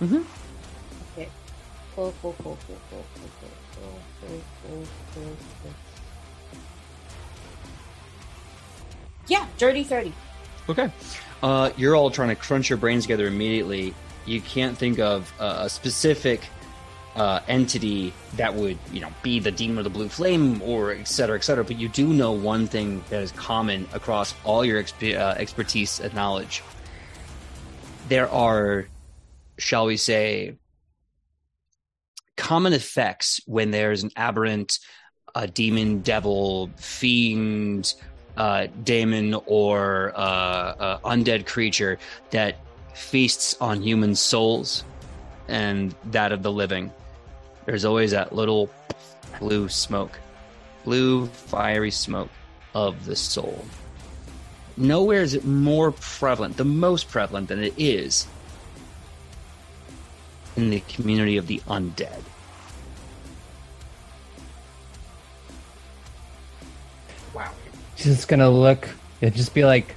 Mhm. 0.01 0.25
Yeah, 9.27 9.47
dirty 9.57 9.83
thirty. 9.83 10.13
Okay. 10.67 10.91
Uh, 11.41 11.71
you're 11.77 11.95
all 11.95 12.11
trying 12.11 12.29
to 12.29 12.35
crunch 12.35 12.69
your 12.69 12.77
brains 12.77 13.03
together 13.03 13.27
immediately. 13.27 13.93
You 14.25 14.41
can't 14.41 14.77
think 14.77 14.99
of 14.99 15.31
uh, 15.39 15.61
a 15.63 15.69
specific 15.69 16.41
uh, 17.15 17.41
entity 17.47 18.13
that 18.37 18.55
would, 18.55 18.77
you 18.91 19.01
know, 19.01 19.09
be 19.21 19.39
the 19.39 19.51
demon 19.51 19.77
of 19.77 19.83
the 19.83 19.89
blue 19.89 20.09
flame 20.09 20.61
or 20.61 20.91
et 20.91 21.07
cetera, 21.07 21.37
et 21.37 21.43
cetera. 21.43 21.63
But 21.63 21.77
you 21.77 21.89
do 21.89 22.07
know 22.07 22.31
one 22.31 22.67
thing 22.67 23.03
that 23.09 23.21
is 23.21 23.31
common 23.33 23.87
across 23.93 24.33
all 24.43 24.65
your 24.65 24.81
exp- 24.81 25.17
uh, 25.17 25.35
expertise 25.37 25.99
and 25.99 26.13
knowledge. 26.13 26.63
There 28.09 28.29
are, 28.29 28.87
shall 29.57 29.85
we 29.85 29.97
say, 29.97 30.55
common 32.37 32.73
effects 32.73 33.39
when 33.45 33.71
there's 33.71 34.03
an 34.03 34.11
aberrant, 34.15 34.79
a 35.35 35.47
demon, 35.47 36.01
devil, 36.01 36.69
fiend, 36.77 37.93
uh, 38.37 38.67
daemon 38.83 39.35
or 39.45 40.11
uh, 40.15 40.19
uh, 40.19 40.99
undead 40.99 41.45
creature 41.45 41.99
that 42.31 42.57
feasts 42.93 43.55
on 43.61 43.81
human 43.81 44.15
souls 44.15 44.83
and 45.47 45.95
that 46.05 46.31
of 46.31 46.43
the 46.43 46.51
living. 46.51 46.91
There's 47.65 47.85
always 47.85 48.11
that 48.11 48.33
little 48.33 48.69
blue 49.39 49.69
smoke, 49.69 50.19
blue 50.83 51.27
fiery 51.27 51.91
smoke 51.91 52.29
of 52.73 53.05
the 53.05 53.15
soul. 53.15 53.63
Nowhere 54.75 55.21
is 55.21 55.35
it 55.35 55.45
more 55.45 55.91
prevalent, 55.91 56.57
the 56.57 56.65
most 56.65 57.09
prevalent 57.09 57.47
than 57.47 57.63
it 57.63 57.73
is 57.77 58.27
in 60.55 60.69
the 60.69 60.79
community 60.81 61.37
of 61.37 61.47
the 61.47 61.59
undead. 61.67 62.21
Wow. 67.33 67.51
She's 67.95 68.15
just 68.15 68.27
gonna 68.27 68.49
look 68.49 68.87
and 69.21 69.33
just 69.33 69.53
be 69.53 69.63
like, 69.65 69.95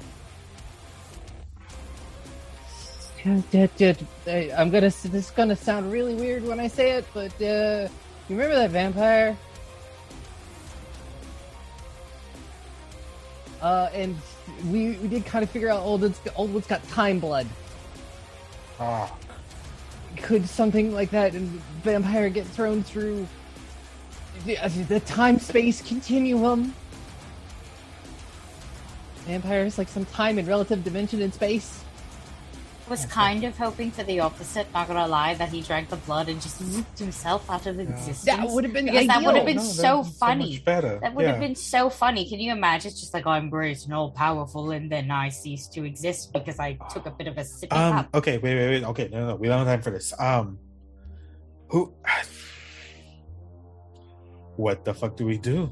I'm 3.27 4.71
gonna. 4.71 4.81
This 4.81 5.05
is 5.05 5.31
gonna 5.33 5.57
sound 5.57 5.91
really 5.91 6.15
weird 6.15 6.45
when 6.45 6.61
I 6.61 6.69
say 6.69 6.93
it, 6.93 7.05
but 7.13 7.33
uh, 7.43 7.89
you 8.29 8.37
remember 8.37 8.55
that 8.55 8.71
vampire? 8.71 9.37
Uh, 13.61 13.91
and 13.93 14.17
we 14.67 14.93
we 14.99 15.09
did 15.09 15.27
kind 15.27 15.43
of 15.43 15.51
figure 15.51 15.69
out 15.69 15.83
Aldwin's 15.83 16.19
Aldwin's 16.37 16.69
got 16.69 16.87
time 16.89 17.19
blood. 17.19 17.49
Ah, 18.79 19.13
Could 20.17 20.49
something 20.49 20.93
like 20.93 21.11
that 21.11 21.35
and 21.35 21.49
vampire 21.83 22.29
get 22.29 22.47
thrown 22.47 22.83
through 22.83 23.27
the, 24.45 24.59
uh, 24.59 24.69
the 24.89 25.01
time 25.01 25.39
space 25.39 25.81
continuum? 25.83 26.75
Vampires 29.27 29.79
like 29.79 29.89
some 29.89 30.05
time 30.07 30.39
and 30.39 30.47
relative 30.47 30.85
dimension 30.85 31.21
in 31.21 31.33
space. 31.33 31.83
I 32.87 32.91
was 32.91 33.05
kind 33.07 33.43
of 33.43 33.59
hoping 33.59 33.91
for 33.91 34.05
the 34.05 34.21
opposite, 34.21 34.73
not 34.73 34.87
gonna 34.87 35.09
lie, 35.09 35.35
that 35.35 35.49
he 35.49 35.61
drank 35.61 35.89
the 35.89 35.97
blood 35.97 36.29
and 36.29 36.41
just 36.41 36.63
zooped 36.63 36.99
himself 36.99 37.51
out 37.51 37.67
of 37.67 37.81
existence. 37.81 38.23
That 38.23 38.49
would 38.49 38.63
have 38.63 38.73
been 38.73 38.85
Because 38.85 39.09
that 39.09 39.25
would 39.25 39.35
have 39.35 39.45
been 39.45 39.57
no, 39.57 39.63
so 39.63 40.05
funny. 40.05 40.53
much 40.53 40.65
better. 40.65 41.01
That 41.01 41.13
would 41.15 41.27
have 41.27 41.41
been 41.41 41.57
so 41.57 41.91
funny. 41.91 42.29
Can 42.29 42.39
you 42.39 42.53
imagine? 42.53 42.93
It's 42.93 43.01
just 43.01 43.13
like, 43.13 43.27
oh, 43.27 43.31
I'm 43.31 43.51
great 43.51 43.85
and 43.85 43.93
all 43.93 44.13
powerful, 44.13 44.71
and 44.71 44.91
then 44.91 45.11
I 45.11 45.31
cease 45.31 45.67
to 45.69 45.85
exist 45.85 46.33
because 46.33 46.61
I 46.61 46.75
took 46.93 47.07
a 47.07 47.11
bit 47.11 47.27
of 47.27 47.37
a 47.39 47.45
sip. 47.45 47.73
Um. 47.73 47.93
cup. 47.93 48.09
Okay. 48.15 48.39
Wait. 48.39 48.55
Wait. 48.55 48.69
Wait. 48.69 48.85
Okay. 48.85 49.09
No. 49.11 49.27
No. 49.27 49.35
We 49.35 49.49
don't 49.49 49.59
have 49.59 49.67
time 49.67 49.83
for 49.83 49.91
this. 49.91 50.15
Um. 50.19 50.59
Who? 51.71 51.93
What 54.57 54.87
the 54.87 54.95
fuck 54.95 55.17
do 55.17 55.27
we 55.27 55.37
do? 55.37 55.71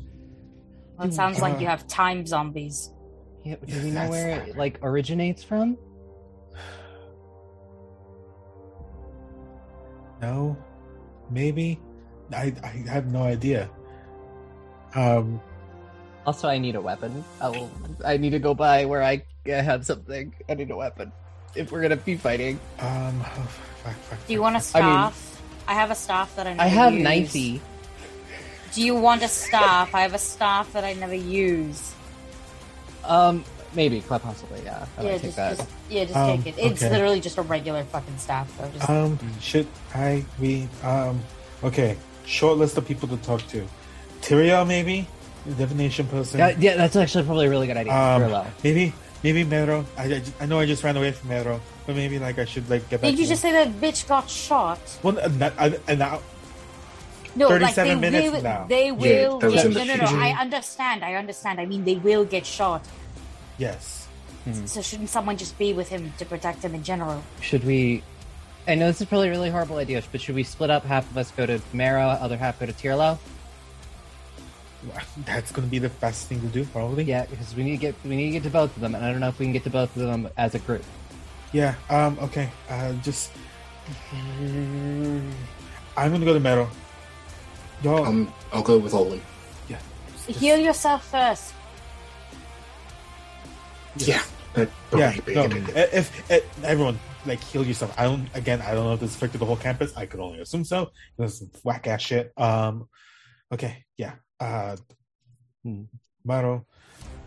Well, 0.99 1.09
it 1.09 1.15
sounds 1.15 1.41
like 1.41 1.55
uh, 1.55 1.59
you 1.59 1.67
have 1.67 1.87
time 1.87 2.27
zombies. 2.27 2.91
Yeah, 3.43 3.57
do 3.65 3.83
we 3.83 3.91
know 3.91 4.11
where 4.11 4.43
it 4.43 4.59
like 4.59 4.79
originates 4.83 5.43
from? 5.43 5.79
No. 10.23 10.57
Maybe. 11.31 11.81
I. 12.33 12.53
I 12.63 12.69
have 12.91 13.07
no 13.13 13.23
idea. 13.23 13.71
Um. 14.95 15.41
Also, 16.27 16.49
I 16.49 16.59
need 16.59 16.75
a 16.75 16.81
weapon. 16.81 17.25
I 17.41 17.49
will. 17.49 17.71
I 18.05 18.17
need 18.17 18.31
to 18.31 18.39
go 18.39 18.55
by 18.55 18.85
where 18.87 19.03
I 19.03 19.23
have 19.47 19.85
something. 19.85 20.35
I 20.49 20.55
need 20.55 20.71
a 20.71 20.77
weapon 20.77 21.13
if 21.55 21.71
we're 21.73 21.83
gonna 21.83 21.97
be 21.97 22.17
fighting. 22.17 22.59
Um. 22.81 23.21
oh, 23.25 23.49
fuck, 23.85 23.95
fuck, 24.09 24.27
Do 24.27 24.33
you 24.33 24.41
want 24.43 24.57
a 24.57 24.61
fuck. 24.61 24.83
I 24.83 24.87
mean- 24.87 25.13
staff? 25.13 25.31
I, 25.67 25.75
have 25.75 25.91
a 25.91 25.95
staff 25.95 26.37
that 26.37 26.47
I 26.47 26.51
never 26.53 26.63
I 26.63 26.67
have 26.69 26.93
use. 26.93 27.07
knifey. 27.09 27.61
Do 28.75 28.83
you 28.83 28.95
want 28.95 29.23
a 29.23 29.29
staff? 29.29 29.95
I 29.95 30.03
have 30.03 30.13
a 30.15 30.19
staff 30.19 30.73
that 30.75 30.85
I 30.85 30.93
never 30.95 31.15
use. 31.15 31.95
Um, 33.05 33.45
maybe, 33.75 34.01
quite 34.01 34.23
possibly. 34.23 34.61
Yeah, 34.65 34.87
I 34.99 35.03
yeah, 35.03 35.13
take 35.13 35.23
just, 35.23 35.37
that. 35.37 35.57
just 35.57 35.69
yeah, 35.91 36.05
just 36.05 36.17
Um, 36.17 36.43
take 36.43 36.59
it. 36.59 36.61
It's 36.61 36.83
okay. 36.83 36.93
literally 36.93 37.21
just 37.21 37.39
a 37.39 37.43
regular 37.43 37.85
fucking 37.85 38.19
staff, 38.19 38.51
though. 38.59 38.71
Just 38.77 38.89
Um. 38.89 39.19
Should 39.41 39.67
I? 39.95 40.25
We. 40.41 40.69
Um. 40.83 41.21
Okay. 41.63 41.97
Short 42.27 42.57
list 42.59 42.77
of 42.79 42.87
people 42.87 43.09
to 43.09 43.17
talk 43.19 43.47
to. 43.49 43.67
Tyrael, 44.23 44.67
maybe. 44.67 45.07
Divination 45.59 46.07
person. 46.07 46.39
Yeah, 46.39 46.57
yeah, 46.59 46.77
that's 46.77 46.97
actually 46.97 47.25
probably 47.25 47.47
a 47.47 47.51
really 47.51 47.67
good 47.67 47.77
idea. 47.77 47.93
Um, 47.93 48.23
Very. 48.31 48.45
Maybe, 48.63 48.93
maybe 49.23 49.45
Mero. 49.45 49.85
I, 49.99 50.05
I, 50.05 50.23
I 50.41 50.47
know 50.47 50.59
I 50.59 50.65
just 50.65 50.83
ran 50.83 50.97
away 50.97 51.13
from 51.13 51.29
Mero, 51.29 51.61
but 51.87 51.95
maybe 51.97 52.19
like 52.19 52.39
I 52.39 52.47
should 52.47 52.69
like 52.71 52.89
get 52.89 53.03
back. 53.03 53.11
Did 53.11 53.19
you 53.19 53.27
to 53.27 53.31
just 53.31 53.43
say 53.43 53.53
that 53.53 53.69
bitch 53.73 54.09
got 54.09 54.31
shot? 54.31 54.81
Well, 55.03 55.19
and, 55.19 55.35
that, 55.41 55.53
and, 55.59 55.79
and 55.87 55.99
now, 55.99 56.23
No, 57.37 57.49
like 57.49 57.75
37 57.75 58.01
they 58.01 58.11
minutes 58.11 58.33
will. 58.33 58.43
now. 58.43 58.65
They 58.67 58.91
will. 58.91 59.39
that 59.41 59.51
was 59.53 59.63
get, 59.65 59.75
no, 59.75 59.85
no, 59.85 59.97
no. 59.97 60.19
I 60.19 60.31
understand. 60.41 61.05
I 61.05 61.15
understand. 61.17 61.61
I 61.61 61.67
mean, 61.67 61.85
they 61.85 61.97
will 61.97 62.25
get 62.25 62.47
shot. 62.47 62.87
Yes. 63.59 64.09
So 64.67 64.83
shouldn't 64.83 65.09
someone 65.09 65.39
just 65.39 65.57
be 65.57 65.73
with 65.73 65.89
him 65.89 66.13
to 66.19 66.27
protect 66.27 66.63
him 66.63 66.75
in 66.75 66.83
general? 66.83 67.23
Should 67.41 67.65
we? 67.65 68.03
I 68.69 68.75
know 68.75 68.87
this 68.89 69.01
is 69.01 69.07
probably 69.07 69.29
a 69.29 69.31
really 69.31 69.49
horrible 69.51 69.77
idea, 69.79 70.03
but 70.13 70.21
should 70.21 70.35
we 70.35 70.43
split 70.43 70.69
up? 70.71 70.85
Half 70.85 71.11
of 71.11 71.17
us 71.17 71.31
go 71.31 71.47
to 71.47 71.61
Mara, 71.73 72.19
other 72.21 72.37
half 72.37 72.61
go 72.61 72.67
to 72.67 72.73
Tierlo. 72.73 73.19
That's 75.25 75.51
gonna 75.51 75.67
be 75.67 75.79
the 75.79 75.89
best 75.89 76.29
thing 76.29 76.41
to 76.43 76.47
do, 76.47 76.65
probably. 76.67 77.05
Yeah, 77.05 77.25
because 77.25 77.55
we 77.57 77.63
need 77.65 77.71
to 77.73 77.77
get 77.79 77.95
we 78.05 78.17
need 78.17 78.27
to 78.27 78.33
get 78.33 78.43
to 78.43 78.51
both 78.51 78.75
of 78.77 78.83
them, 78.83 78.95
and 78.95 79.03
I 79.05 79.11
don't 79.11 79.21
know 79.21 79.29
if 79.29 79.39
we 79.39 79.47
can 79.47 79.53
get 79.55 79.65
to 79.65 79.71
both 79.71 79.97
of 79.97 80.03
them 80.03 80.29
as 80.37 80.55
a 80.55 80.59
group. 80.59 80.85
Yeah. 81.53 81.75
Um. 81.89 82.19
Okay. 82.21 82.51
Uh. 82.69 82.93
Just. 82.95 83.31
I'm 84.13 85.33
gonna 85.97 86.25
go 86.25 86.35
to 86.35 86.41
Mero. 86.41 86.69
Y'all. 87.83 88.05
Um, 88.05 88.33
I'll 88.53 88.63
go 88.63 88.79
with 88.79 88.93
Olin. 88.95 89.21
just- 90.27 90.39
Heal 90.41 90.59
yourself 90.59 91.07
first. 91.11 91.53
Yeah. 93.97 94.23
That, 94.55 94.69
Yeah. 94.97 95.17
No. 95.35 95.49
big. 95.49 95.69
If, 95.75 96.31
if, 96.31 96.65
everyone 96.65 96.99
like 97.27 97.43
heal 97.43 97.65
yourself. 97.67 97.93
I 97.99 98.05
don't. 98.05 98.29
Again, 98.35 98.61
I 98.63 98.73
don't 98.75 98.85
know 98.85 98.95
if 98.95 99.01
this 99.01 99.15
affected 99.15 99.39
the 99.41 99.47
whole 99.47 99.57
campus. 99.57 99.97
I 99.97 100.07
could 100.07 100.21
only 100.21 100.41
assume 100.41 100.65
so. 100.65 100.91
This 101.19 101.41
is 101.43 101.49
whack 101.65 101.87
ass 101.87 102.03
shit. 102.03 102.33
Um. 102.37 102.89
Okay. 103.53 103.85
Yeah. 103.97 104.15
Uh. 104.39 104.77
Hmm. 105.65 105.83
Mero. 106.25 106.67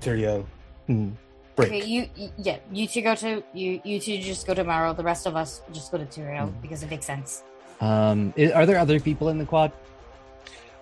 Tyrael. 0.02 0.46
Hmm. 0.88 1.10
Break. 1.56 1.70
Okay, 1.70 1.86
you, 1.86 2.08
you 2.16 2.30
yeah, 2.38 2.58
you 2.72 2.88
two 2.88 3.02
go 3.02 3.16
to 3.16 3.44
you 3.54 3.82
you 3.84 4.00
two 4.00 4.20
just 4.20 4.46
go 4.46 4.54
to 4.54 4.64
Maro. 4.64 4.94
The 4.94 5.04
rest 5.04 5.26
of 5.26 5.36
us 5.36 5.62
just 5.74 5.92
go 5.92 5.98
to 5.98 6.06
Tyrael 6.06 6.50
Hmm. 6.50 6.62
because 6.62 6.84
it 6.84 6.90
makes 6.90 7.06
sense. 7.06 7.44
Um, 7.82 8.34
i- 8.38 8.52
are 8.52 8.66
there 8.66 8.78
other 8.80 9.00
people 9.00 9.30
in 9.30 9.38
the 9.40 9.46
quad? 9.46 9.72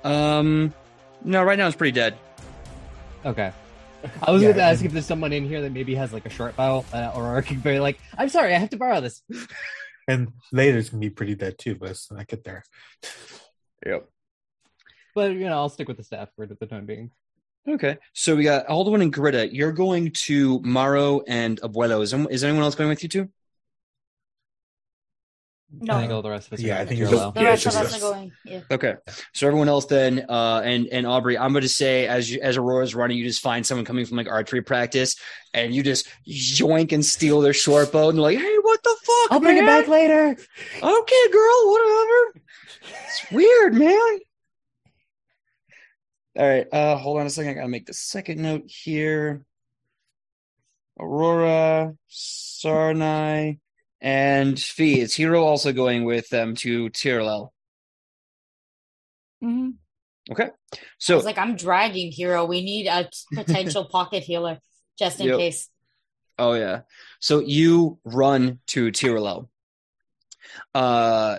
Um, 0.04 0.74
no, 1.24 1.44
right 1.44 1.58
now 1.58 1.68
it's 1.68 1.76
pretty 1.76 1.94
dead. 1.94 2.18
Okay. 3.26 3.52
I 4.24 4.32
was 4.32 4.42
Yeah, 4.42 4.48
going 4.50 4.58
to 4.58 4.64
ask 4.64 4.80
and- 4.80 4.88
if 4.88 4.94
there's 4.94 5.06
someone 5.06 5.34
in 5.34 5.46
here 5.48 5.62
that 5.62 5.72
maybe 5.72 5.96
has 5.96 6.14
like 6.14 6.26
a 6.26 6.30
short 6.30 6.56
bow, 6.56 6.86
uh, 6.94 7.12
or 7.16 7.42
can 7.42 7.60
be 7.60 7.80
like, 7.80 8.00
"I'm 8.18 8.30
sorry, 8.30 8.54
I 8.56 8.58
have 8.60 8.70
to 8.72 8.78
borrow 8.78 9.02
this." 9.02 9.22
And 10.08 10.34
later 10.52 10.78
it's 10.78 10.90
gonna 10.90 11.02
be 11.02 11.10
pretty 11.10 11.34
dead 11.34 11.58
too, 11.58 11.74
but 11.74 11.88
let's 11.88 12.12
not 12.12 12.28
get 12.28 12.44
there. 12.44 12.64
Yep. 13.84 14.08
but 15.16 15.32
you 15.34 15.46
know, 15.46 15.54
I'll 15.54 15.70
stick 15.70 15.88
with 15.88 15.98
the 15.98 16.04
staff 16.04 16.30
for 16.36 16.46
the 16.46 16.56
time 16.68 16.86
being. 16.86 17.10
Okay. 17.68 17.98
So 18.14 18.36
we 18.36 18.44
got 18.44 18.68
Aldwin 18.68 19.02
and 19.02 19.12
Gritta. 19.12 19.50
You're 19.52 19.72
going 19.72 20.12
to 20.26 20.60
Maro 20.60 21.22
and 21.28 21.60
Abuelo. 21.62 22.04
Is, 22.04 22.14
is 22.30 22.44
anyone 22.44 22.62
else 22.62 22.76
going 22.76 22.90
with 22.90 23.02
you 23.02 23.10
too? 23.10 23.30
I 25.74 25.98
think 25.98 26.10
No, 26.10 26.16
all 26.18 26.22
the 26.22 26.30
rest 26.30 26.48
of 26.48 26.54
us. 26.54 26.60
are 26.60 26.68
Yeah, 26.68 26.76
I 26.76 26.78
going 26.86 26.88
think 26.88 27.00
with 27.02 27.12
it's 27.12 27.20
Joel. 27.22 27.32
the 27.32 27.42
Yeah, 27.42 27.48
rest 27.48 27.66
it's 27.66 27.76
of 27.76 27.82
just 27.82 27.96
us 27.96 28.02
are 28.04 28.12
going. 28.14 28.32
Yeah. 28.46 28.62
Okay. 28.72 28.94
So 29.34 29.48
everyone 29.48 29.68
else 29.68 29.86
then, 29.86 30.26
uh, 30.30 30.62
and 30.64 30.88
and 30.88 31.06
Aubrey, 31.08 31.38
I'm 31.38 31.52
going 31.54 31.64
to 31.64 31.70
say 31.70 32.08
as 32.08 32.32
you, 32.32 32.40
as 32.42 32.56
Aurora's 32.58 32.96
running, 32.96 33.18
you 33.18 33.26
just 33.26 33.42
find 33.42 33.66
someone 33.66 33.84
coming 33.84 34.06
from 34.06 34.18
like 34.18 34.28
archery 34.30 34.62
practice, 34.62 35.16
and 35.54 35.74
you 35.76 35.84
just 35.84 36.08
yoink 36.28 36.92
and 36.92 37.04
steal 37.04 37.42
their 37.42 37.52
short 37.54 37.92
bow, 37.92 38.10
and 38.10 38.18
they're 38.18 38.24
like, 38.24 38.38
"Hey, 38.38 38.56
what 38.62 38.82
the 38.84 38.96
fuck? 39.04 39.32
I'll 39.32 39.40
bring 39.40 39.58
it 39.58 39.66
back 39.66 39.88
later. 39.88 40.30
Okay, 40.30 41.32
girl, 41.32 41.72
whatever. 41.72 42.42
It's 43.08 43.32
weird, 43.32 43.74
man. 43.74 44.20
All 46.38 46.48
right, 46.48 46.68
uh, 46.74 46.98
hold 46.98 47.20
on 47.20 47.26
a 47.26 47.30
second. 47.30 47.52
I 47.52 47.54
gotta 47.56 47.68
make 47.70 47.86
the 47.88 47.94
second 47.94 48.42
note 48.42 48.64
here. 48.68 49.44
Aurora, 51.00 51.96
Sarnai, 52.10 53.58
and 54.06 54.58
Fee. 54.60 55.02
Is 55.02 55.16
Hiro 55.16 55.44
also 55.44 55.74
going 55.74 56.06
with 56.06 56.30
them 56.30 56.54
to 56.58 56.90
Tirlel? 56.92 57.50
Mhm. 59.44 59.74
Okay, 60.32 60.50
so 60.98 61.16
was 61.18 61.26
like, 61.26 61.38
I'm 61.38 61.56
dragging 61.56 62.12
Hiro. 62.12 62.46
We 62.46 62.62
need 62.64 62.88
a 62.88 63.10
potential 63.34 63.86
pocket 63.92 64.24
healer 64.24 64.60
just 64.98 65.20
in 65.20 65.28
Yep. 65.28 65.38
case. 65.40 65.70
Oh 66.38 66.54
yeah. 66.54 66.82
So 67.20 67.40
you 67.40 68.00
run 68.04 68.60
to 68.68 68.92
Tirolo. 68.92 69.50
Uh 70.74 71.38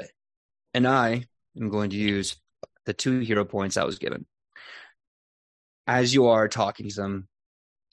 and 0.74 0.86
I 0.86 1.24
am 1.56 1.68
going 1.68 1.90
to 1.90 1.96
use 1.96 2.36
the 2.84 2.94
two 2.94 3.20
hero 3.20 3.44
points 3.44 3.76
I 3.76 3.84
was 3.84 3.98
given. 3.98 4.26
As 5.86 6.12
you 6.14 6.26
are 6.26 6.48
talking 6.48 6.88
to 6.88 6.94
them, 6.94 7.28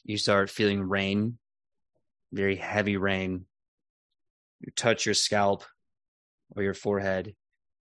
you 0.04 0.18
start 0.18 0.50
feeling 0.50 0.82
rain, 0.82 1.38
very 2.32 2.56
heavy 2.56 2.98
rain. 2.98 3.46
You 4.64 4.72
touch 4.76 5.06
your 5.06 5.14
scalp 5.14 5.64
or 6.56 6.64
your 6.64 6.74
forehead, 6.74 7.36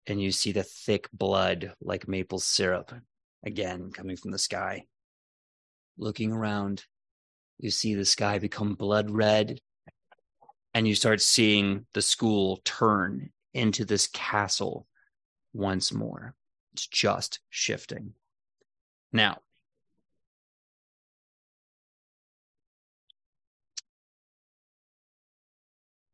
and 0.07 0.21
you 0.21 0.31
see 0.31 0.53
the 0.53 0.63
thick 0.63 1.09
blood 1.13 1.73
like 1.81 2.07
maple 2.07 2.39
syrup 2.39 2.93
again 3.45 3.91
coming 3.91 4.17
from 4.17 4.31
the 4.31 4.39
sky. 4.39 4.85
Looking 5.97 6.33
around, 6.33 6.85
you 7.59 7.71
see 7.71 7.95
the 7.95 8.05
sky 8.05 8.39
become 8.39 8.75
blood 8.75 9.11
red 9.11 9.59
and 10.75 10.87
you 10.87 10.95
start 10.95 11.23
seeing 11.23 11.87
the 11.95 12.03
school 12.03 12.61
turn 12.65 13.31
into 13.55 13.87
this 13.87 14.09
castle 14.09 14.87
once 15.55 15.91
more 15.91 16.35
it's 16.75 16.87
just 16.87 17.41
shifting 17.49 18.13
now 19.13 19.39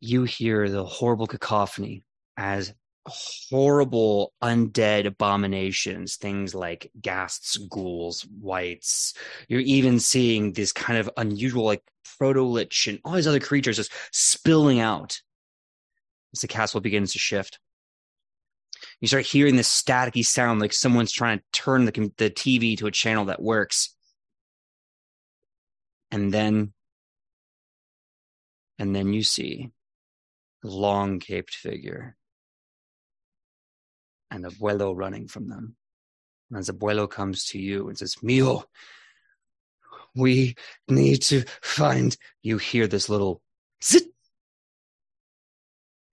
you 0.02 0.24
hear 0.24 0.68
the 0.68 0.84
horrible 0.84 1.28
cacophony 1.28 2.02
as 2.36 2.74
horrible 3.06 4.32
undead 4.42 5.06
abominations, 5.06 6.16
things 6.16 6.56
like 6.56 6.90
ghasts, 7.00 7.56
ghouls, 7.56 8.26
wights. 8.40 9.14
You're 9.48 9.60
even 9.60 10.00
seeing 10.00 10.52
this 10.52 10.72
kind 10.72 10.98
of 10.98 11.08
unusual, 11.16 11.64
like 11.64 11.84
proto-lich 12.18 12.88
and 12.88 12.98
all 13.04 13.12
these 13.12 13.28
other 13.28 13.38
creatures 13.38 13.76
just 13.76 13.92
spilling 14.10 14.80
out 14.80 15.20
as 16.34 16.40
the 16.40 16.48
castle 16.48 16.80
begins 16.80 17.12
to 17.12 17.20
shift. 17.20 17.60
You 19.00 19.06
start 19.06 19.24
hearing 19.24 19.54
this 19.54 19.68
staticky 19.68 20.26
sound 20.26 20.60
like 20.60 20.72
someone's 20.72 21.12
trying 21.12 21.38
to 21.38 21.44
turn 21.52 21.84
the, 21.84 21.92
the 22.16 22.28
TV 22.28 22.76
to 22.78 22.88
a 22.88 22.92
channel 22.92 23.26
that 23.26 23.40
works. 23.40 23.94
And 26.10 26.34
then, 26.34 26.72
and 28.80 28.96
then 28.96 29.12
you 29.12 29.22
see 29.22 29.70
long 30.62 31.18
caped 31.18 31.54
figure 31.54 32.16
and 34.30 34.44
Abuelo 34.44 34.96
running 34.96 35.28
from 35.28 35.48
them. 35.48 35.76
And 36.50 36.58
as 36.58 36.70
Abuelo 36.70 37.08
comes 37.08 37.44
to 37.46 37.58
you 37.58 37.88
and 37.88 37.98
says, 37.98 38.16
Mio, 38.22 38.64
we 40.14 40.54
need 40.88 41.22
to 41.22 41.44
find. 41.60 42.16
You 42.42 42.58
hear 42.58 42.86
this 42.86 43.08
little 43.08 43.42
zit. 43.82 44.04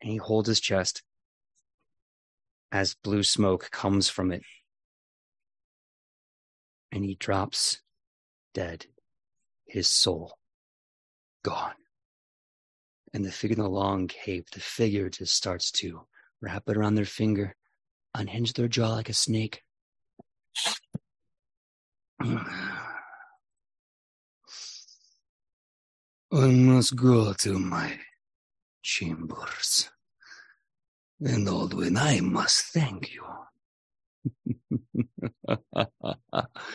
And 0.02 0.12
he 0.12 0.18
holds 0.18 0.48
his 0.48 0.60
chest 0.60 1.04
as 2.72 2.96
blue 3.04 3.24
smoke 3.24 3.72
comes 3.72 4.10
from 4.10 4.32
it. 4.32 4.44
And 6.92 7.04
he 7.04 7.16
drops 7.16 7.82
dead, 8.54 8.86
his 9.66 9.88
soul 9.88 10.38
gone. 11.44 11.79
And 13.14 13.26
the 13.26 13.32
figure 13.32 13.56
in 13.56 13.64
the 13.64 13.70
long 13.70 14.08
cape, 14.08 14.52
the 14.52 14.60
figure 14.60 15.10
just 15.10 15.34
starts 15.36 15.72
to 15.72 16.02
wrap 16.42 16.64
it 16.68 16.78
around 16.78 16.96
their 16.96 17.06
finger 17.06 17.56
unhinge 18.16 18.54
their 18.54 18.68
jaw 18.68 18.90
like 18.90 19.10
a 19.10 19.14
snake. 19.14 19.64
I 22.22 22.46
must 26.32 26.96
go 26.96 27.34
to 27.34 27.60
my 27.60 28.00
chambers. 28.82 29.90
And 31.22 31.48
Aldwin, 31.48 31.98
I 31.98 32.20
must 32.22 32.66
thank 32.66 33.14
you. 33.14 33.24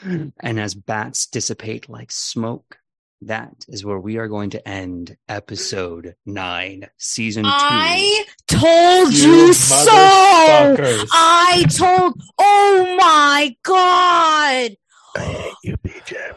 and 0.40 0.60
as 0.60 0.74
bats 0.74 1.26
dissipate 1.26 1.88
like 1.88 2.10
smoke, 2.10 2.78
that 3.26 3.64
is 3.68 3.84
where 3.84 3.98
we 3.98 4.18
are 4.18 4.28
going 4.28 4.50
to 4.50 4.68
end 4.68 5.16
episode 5.28 6.14
nine, 6.26 6.88
season 6.98 7.44
two. 7.44 7.50
I 7.52 8.24
told 8.46 9.12
you, 9.12 9.34
You 9.34 9.52
so. 9.52 9.76
I 9.88 11.64
told. 11.70 12.20
Oh 12.38 12.96
my 12.98 13.56
god! 13.62 14.76
I 15.16 15.20
hate 15.20 15.54
you, 15.62 15.76
PJ. 15.76 16.34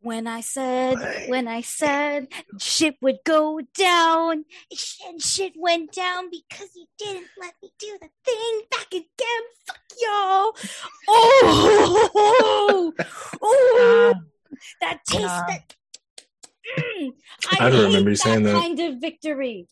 When 0.00 0.26
I 0.28 0.40
said, 0.40 1.28
when 1.28 1.48
I 1.48 1.62
said 1.62 2.28
shit 2.60 2.96
would 3.00 3.18
go 3.24 3.60
down, 3.76 4.44
and 5.08 5.20
shit 5.20 5.54
went 5.56 5.92
down 5.92 6.30
because 6.30 6.70
you 6.76 6.86
didn't 6.98 7.26
let 7.40 7.54
me 7.62 7.70
do 7.78 7.98
the 8.00 8.08
thing 8.24 8.60
back 8.70 8.86
again. 8.92 9.42
Fuck 9.66 9.80
y'all! 10.00 10.52
Oh, 11.08 12.92
oh, 13.42 14.14
ah. 14.14 14.20
That 14.80 15.00
taste 15.06 15.22
that. 15.22 15.74
Mm, 16.78 17.12
I 17.60 17.66
I, 17.66 17.70
don't 17.70 17.84
remember 17.86 18.10
you 18.10 18.16
that 18.16 18.22
saying 18.22 18.42
that. 18.42 18.54
kind 18.60 18.80
of 18.80 19.00
victory. 19.00 19.68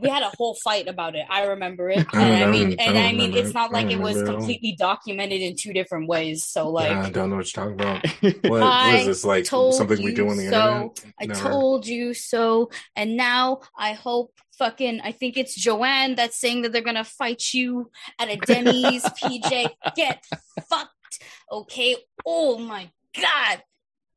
We 0.00 0.08
had 0.08 0.24
a 0.24 0.30
whole 0.36 0.54
fight 0.56 0.88
about 0.88 1.14
it. 1.14 1.24
I 1.30 1.44
remember 1.44 1.88
it, 1.88 2.04
I 2.12 2.22
and 2.24 2.34
I 2.44 2.48
I 2.48 2.50
mean, 2.50 2.70
don't- 2.70 2.80
I 2.80 2.84
and 2.84 2.98
I 2.98 3.12
mean, 3.12 3.36
it's 3.36 3.54
not 3.54 3.70
like 3.70 3.90
it 3.90 3.98
was 4.00 4.14
remember 4.16 4.30
it 4.30 4.34
all. 4.34 4.38
completely 4.40 4.74
documented 4.76 5.40
in 5.40 5.54
two 5.54 5.72
different 5.72 6.08
ways. 6.08 6.44
So, 6.44 6.68
like, 6.70 6.90
I 6.90 7.10
don't 7.10 7.30
know 7.30 7.36
what 7.36 7.54
you're 7.54 7.64
talking 7.64 7.80
about. 7.80 8.04
What, 8.50 8.50
what 8.50 8.62
I 8.64 9.04
this 9.04 9.24
like? 9.24 9.44
told 9.44 9.74
Something 9.74 10.02
we 10.02 10.10
you 10.10 10.16
do 10.16 10.28
on 10.30 10.36
the 10.38 10.48
so. 10.48 10.56
internet? 10.96 11.04
I 11.20 11.26
Never. 11.26 11.40
told 11.50 11.86
you 11.86 12.12
so. 12.14 12.70
And 12.96 13.16
now 13.16 13.60
I 13.78 13.92
hope 13.92 14.32
fucking 14.58 15.00
I 15.04 15.12
think 15.12 15.36
it's 15.36 15.54
Joanne 15.54 16.16
that's 16.16 16.40
saying 16.40 16.62
that 16.62 16.72
they're 16.72 16.82
gonna 16.82 17.04
fight 17.04 17.52
you 17.54 17.90
at 18.18 18.28
a 18.30 18.36
Denny's. 18.36 19.02
PJ, 19.22 19.68
get 19.94 20.24
fucked. 20.68 21.22
Okay. 21.52 21.94
Oh 22.26 22.58
my 22.58 22.90
god. 23.14 23.62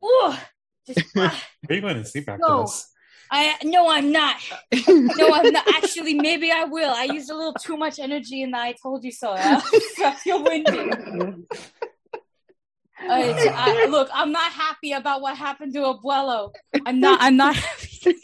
Oh 0.02 0.40
just 0.88 1.00
ah, 1.18 1.44
Are 1.70 1.76
you 1.76 1.82
going 1.82 1.96
to 1.98 2.06
sleep 2.06 2.28
after 2.30 2.44
No. 2.48 2.62
this? 2.64 2.88
I 3.34 3.56
no 3.64 3.90
I'm 3.90 4.12
not. 4.12 4.36
No, 4.88 5.34
I'm 5.34 5.54
not 5.54 5.66
actually 5.70 6.16
maybe 6.16 6.52
I 6.52 6.66
will. 6.66 6.92
I 6.94 7.06
used 7.06 7.30
a 7.30 7.36
little 7.36 7.54
too 7.54 7.78
much 7.78 7.98
energy 7.98 8.42
in 8.42 8.52
the 8.52 8.58
I 8.58 8.74
told 8.82 9.06
you 9.06 9.12
so. 9.14 9.32
I 9.38 9.62
feel 10.22 10.44
windy. 10.44 10.92
I, 13.00 13.34
I, 13.56 13.86
look, 13.90 14.10
I'm 14.14 14.32
not 14.32 14.52
happy 14.52 14.92
about 14.92 15.22
what 15.22 15.36
happened 15.38 15.74
to 15.74 15.80
Abuelo. 15.80 16.52
I'm 16.86 17.00
not. 17.00 17.20
I'm 17.22 17.38
not 17.38 17.56
happy, 17.56 18.16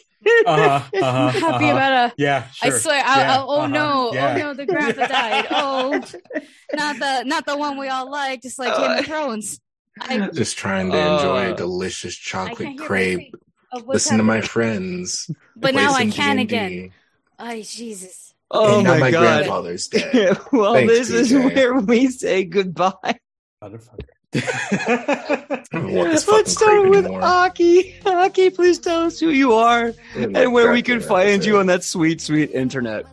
Uh-huh, 0.46 0.82
uh-huh, 0.94 1.28
happy 1.30 1.64
uh-huh. 1.64 1.72
about 1.72 2.10
a. 2.10 2.14
Yeah, 2.18 2.44
I 2.62 2.68
sure. 2.70 2.78
swear. 2.78 3.02
I, 3.04 3.20
Yeah, 3.20 3.38
I, 3.38 3.40
oh 3.40 3.56
uh-huh, 3.60 3.66
no! 3.68 4.12
yeah. 4.12 4.34
Oh 4.34 4.38
no! 4.38 4.54
The 4.54 4.66
grandpa 4.66 5.06
died. 5.06 5.46
Oh, 5.50 5.90
not 6.74 6.98
the 6.98 7.22
not 7.24 7.46
the 7.46 7.56
one 7.56 7.78
we 7.78 7.88
all 7.88 8.10
like, 8.10 8.42
just 8.42 8.58
like 8.58 8.76
Game 8.76 8.90
Uh, 8.90 8.98
of 8.98 9.06
Thrones. 9.06 9.60
I, 10.00 10.28
Just 10.32 10.56
trying 10.58 10.90
to 10.92 10.98
enjoy 10.98 11.48
Uh, 11.48 11.52
a 11.52 11.56
delicious 11.56 12.14
chocolate 12.14 12.58
can't 12.58 12.78
crepe. 12.78 13.18
anything 13.18 13.32
of 13.72 13.86
what's 13.86 13.94
Listen 14.06 14.18
to 14.18 14.24
my 14.24 14.40
friends. 14.40 15.30
But 15.56 15.74
now 15.74 15.92
I 15.92 16.08
can 16.10 16.36
D&D. 16.36 16.42
again. 16.42 16.90
Ay, 17.38 17.62
Jesus. 17.62 18.34
oh 18.50 18.78
and 18.78 18.88
my, 18.88 18.98
my 18.98 19.10
god. 19.10 19.20
grandfather's 19.20 19.88
dead. 19.94 20.38
well, 20.52 20.74
Thanks, 20.74 20.92
this 20.92 21.10
is 21.10 21.32
where 21.32 21.74
we 21.74 22.08
say 22.08 22.44
goodbye. 22.44 23.18
Motherfucker. 23.62 24.08
I 24.34 25.64
don't 25.72 25.94
want 25.94 26.10
this 26.10 26.28
Let's 26.32 26.52
start 26.52 26.88
with 26.90 27.04
anymore. 27.06 27.22
Aki. 27.22 28.00
Aki, 28.04 28.50
please 28.50 28.78
tell 28.78 29.04
us 29.04 29.18
who 29.18 29.30
you 29.30 29.52
are 29.54 29.92
In 30.16 30.36
and 30.36 30.52
where 30.52 30.70
we 30.72 30.82
can 30.82 31.00
find 31.00 31.44
you 31.44 31.58
on 31.58 31.66
that 31.66 31.82
sweet, 31.84 32.20
sweet 32.20 32.50
internet. 32.50 33.06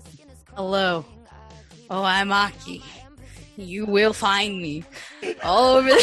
Hello. 0.55 1.05
Oh, 1.89 2.03
I'm 2.03 2.31
Aki. 2.31 2.83
You 3.58 3.85
will 3.85 4.14
find 4.14 4.61
me 4.61 4.84
all 5.43 5.77
over 5.77 5.90
the, 5.90 5.98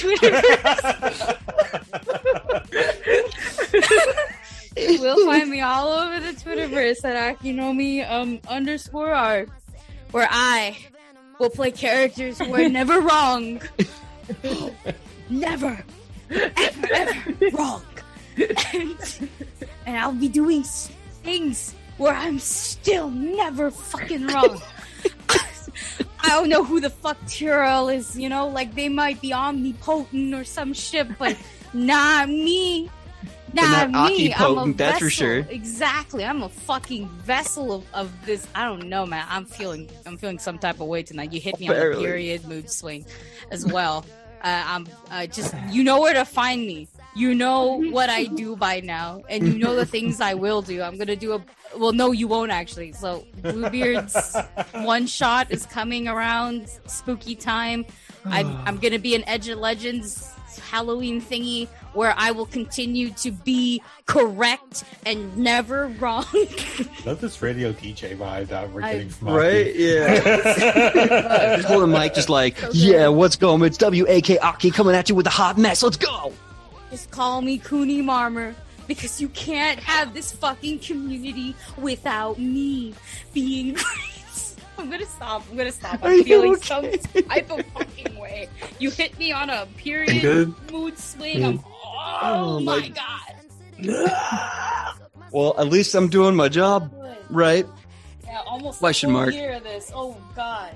Twitterverse. 0.00 1.36
you 4.76 5.00
will 5.00 5.26
find 5.26 5.50
me 5.50 5.60
all 5.60 5.92
over 5.92 6.20
the 6.20 6.32
Twitterverse 6.32 7.04
at 7.04 7.38
Akinomii 7.38 8.10
um, 8.10 8.40
underscore 8.48 9.12
art, 9.12 9.50
where 10.12 10.28
I 10.30 10.78
will 11.38 11.50
play 11.50 11.70
characters 11.70 12.38
who 12.38 12.54
are 12.54 12.68
never 12.68 13.00
wrong. 13.00 13.60
never, 15.28 15.84
ever, 16.30 16.88
ever 16.92 17.34
wrong. 17.52 17.82
And, 18.72 18.96
and 19.86 19.96
I'll 19.96 20.12
be 20.12 20.28
doing 20.28 20.62
things 20.62 21.74
where 21.98 22.14
I'm 22.14 22.38
still 22.38 23.10
never 23.10 23.70
fucking 23.70 24.26
wrong. 24.28 24.60
I 26.20 26.28
don't 26.28 26.48
know 26.48 26.64
who 26.64 26.80
the 26.80 26.90
fuck 26.90 27.18
Tyrell 27.28 27.88
is, 27.88 28.18
you 28.18 28.28
know, 28.28 28.48
like 28.48 28.74
they 28.74 28.88
might 28.88 29.20
be 29.20 29.32
omnipotent 29.32 30.34
or 30.34 30.44
some 30.44 30.72
shit, 30.72 31.18
but 31.18 31.36
not 31.72 32.28
me. 32.28 32.90
Not 33.52 33.90
not 33.90 34.12
me. 34.12 34.34
I'm 34.34 34.58
a 34.58 34.72
that's 34.72 34.98
for 34.98 35.04
vessel. 35.04 35.08
sure. 35.10 35.38
Exactly. 35.48 36.24
I'm 36.24 36.42
a 36.42 36.48
fucking 36.48 37.08
vessel 37.08 37.72
of, 37.72 37.84
of 37.94 38.26
this. 38.26 38.46
I 38.54 38.64
don't 38.64 38.88
know, 38.88 39.06
man. 39.06 39.24
I'm 39.28 39.44
feeling 39.44 39.88
I'm 40.06 40.16
feeling 40.16 40.38
some 40.38 40.58
type 40.58 40.80
of 40.80 40.88
way 40.88 41.02
tonight. 41.02 41.32
You 41.32 41.40
hit 41.40 41.60
me 41.60 41.68
on 41.68 41.74
Barely. 41.74 42.04
a 42.04 42.06
period 42.06 42.44
mood 42.46 42.68
swing 42.68 43.06
as 43.50 43.64
well. 43.64 44.04
Uh, 44.42 44.62
I'm 44.66 44.88
uh, 45.10 45.26
just 45.26 45.54
you 45.70 45.84
know 45.84 46.00
where 46.00 46.14
to 46.14 46.24
find 46.24 46.66
me. 46.66 46.88
You 47.14 47.34
know 47.34 47.80
what 47.90 48.10
I 48.10 48.24
do 48.24 48.56
by 48.56 48.80
now, 48.80 49.22
and 49.28 49.46
you 49.46 49.58
know 49.58 49.74
the 49.76 49.86
things 49.86 50.20
I 50.20 50.34
will 50.34 50.62
do. 50.62 50.82
I'm 50.82 50.96
gonna 50.98 51.16
do 51.16 51.32
a 51.34 51.44
well. 51.78 51.92
No, 51.92 52.12
you 52.12 52.26
won't 52.28 52.50
actually. 52.50 52.92
So 52.92 53.24
Bluebeard's 53.42 54.36
one 54.74 55.06
shot 55.06 55.50
is 55.50 55.66
coming 55.66 56.08
around 56.08 56.68
spooky 56.86 57.34
time. 57.34 57.84
I'm, 58.24 58.56
I'm 58.66 58.78
gonna 58.78 58.98
be 58.98 59.14
an 59.14 59.22
Edge 59.28 59.48
of 59.48 59.58
Legends 59.58 60.30
Halloween 60.70 61.20
thingy 61.20 61.68
where 61.94 62.14
I 62.16 62.30
will 62.32 62.46
continue 62.46 63.10
to 63.10 63.30
be 63.30 63.80
correct 64.06 64.82
and 65.06 65.36
never 65.36 65.86
wrong. 66.00 66.24
Love 67.04 67.20
this 67.20 67.40
radio 67.42 67.72
DJ 67.72 68.16
vibe 68.16 68.48
that 68.48 68.70
we're 68.72 68.82
I- 68.82 68.92
getting 68.92 69.08
from 69.08 69.28
Right? 69.28 69.68
Aki. 69.68 69.78
Yeah. 69.84 71.56
just 71.56 71.68
holding 71.68 71.90
mic, 71.92 72.14
just 72.14 72.28
like, 72.28 72.56
yeah, 72.72 73.08
what's 73.08 73.36
going? 73.36 73.62
It's 73.62 73.78
W 73.78 74.04
A 74.08 74.20
K 74.20 74.38
Aki 74.38 74.70
coming 74.72 74.94
at 74.94 75.08
you 75.08 75.14
with 75.14 75.26
a 75.26 75.30
hot 75.30 75.56
mess. 75.58 75.82
Let's 75.82 75.96
go. 75.96 76.32
Just 76.94 77.10
call 77.10 77.42
me 77.42 77.58
Cooney 77.58 78.02
Marmer 78.02 78.54
because 78.86 79.20
you 79.20 79.28
can't 79.30 79.80
have 79.80 80.14
this 80.14 80.30
fucking 80.30 80.78
community 80.78 81.56
without 81.76 82.38
me 82.38 82.94
being 83.32 83.74
great. 83.74 84.54
I'm 84.78 84.88
gonna 84.88 85.04
stop. 85.04 85.42
I'm 85.50 85.56
gonna 85.56 85.72
stop. 85.72 85.98
I'm 86.04 86.12
you 86.18 86.22
feeling 86.22 86.52
okay? 86.52 86.96
some 87.02 87.22
type 87.24 87.50
of 87.50 87.66
fucking 87.74 88.16
way. 88.16 88.48
You 88.78 88.92
hit 88.92 89.18
me 89.18 89.32
on 89.32 89.50
a 89.50 89.66
period 89.76 90.22
good? 90.22 90.54
mood 90.70 90.96
swing. 90.96 91.44
I'm, 91.44 91.58
mm. 91.58 91.64
oh, 91.66 92.20
Oh 92.22 92.60
my- 92.60 92.78
my 92.78 92.88
god. 92.90 94.94
Well, 95.32 95.56
at 95.58 95.66
least 95.66 95.96
I'm 95.96 96.06
doing 96.06 96.36
my 96.36 96.48
job, 96.48 96.94
right? 97.28 97.66
Yeah, 98.24 98.40
almost 98.46 98.78
Question 98.78 99.10
a 99.10 99.14
mark. 99.14 99.34
year 99.34 99.54
of 99.54 99.64
this. 99.64 99.90
Oh 99.92 100.16
god. 100.36 100.70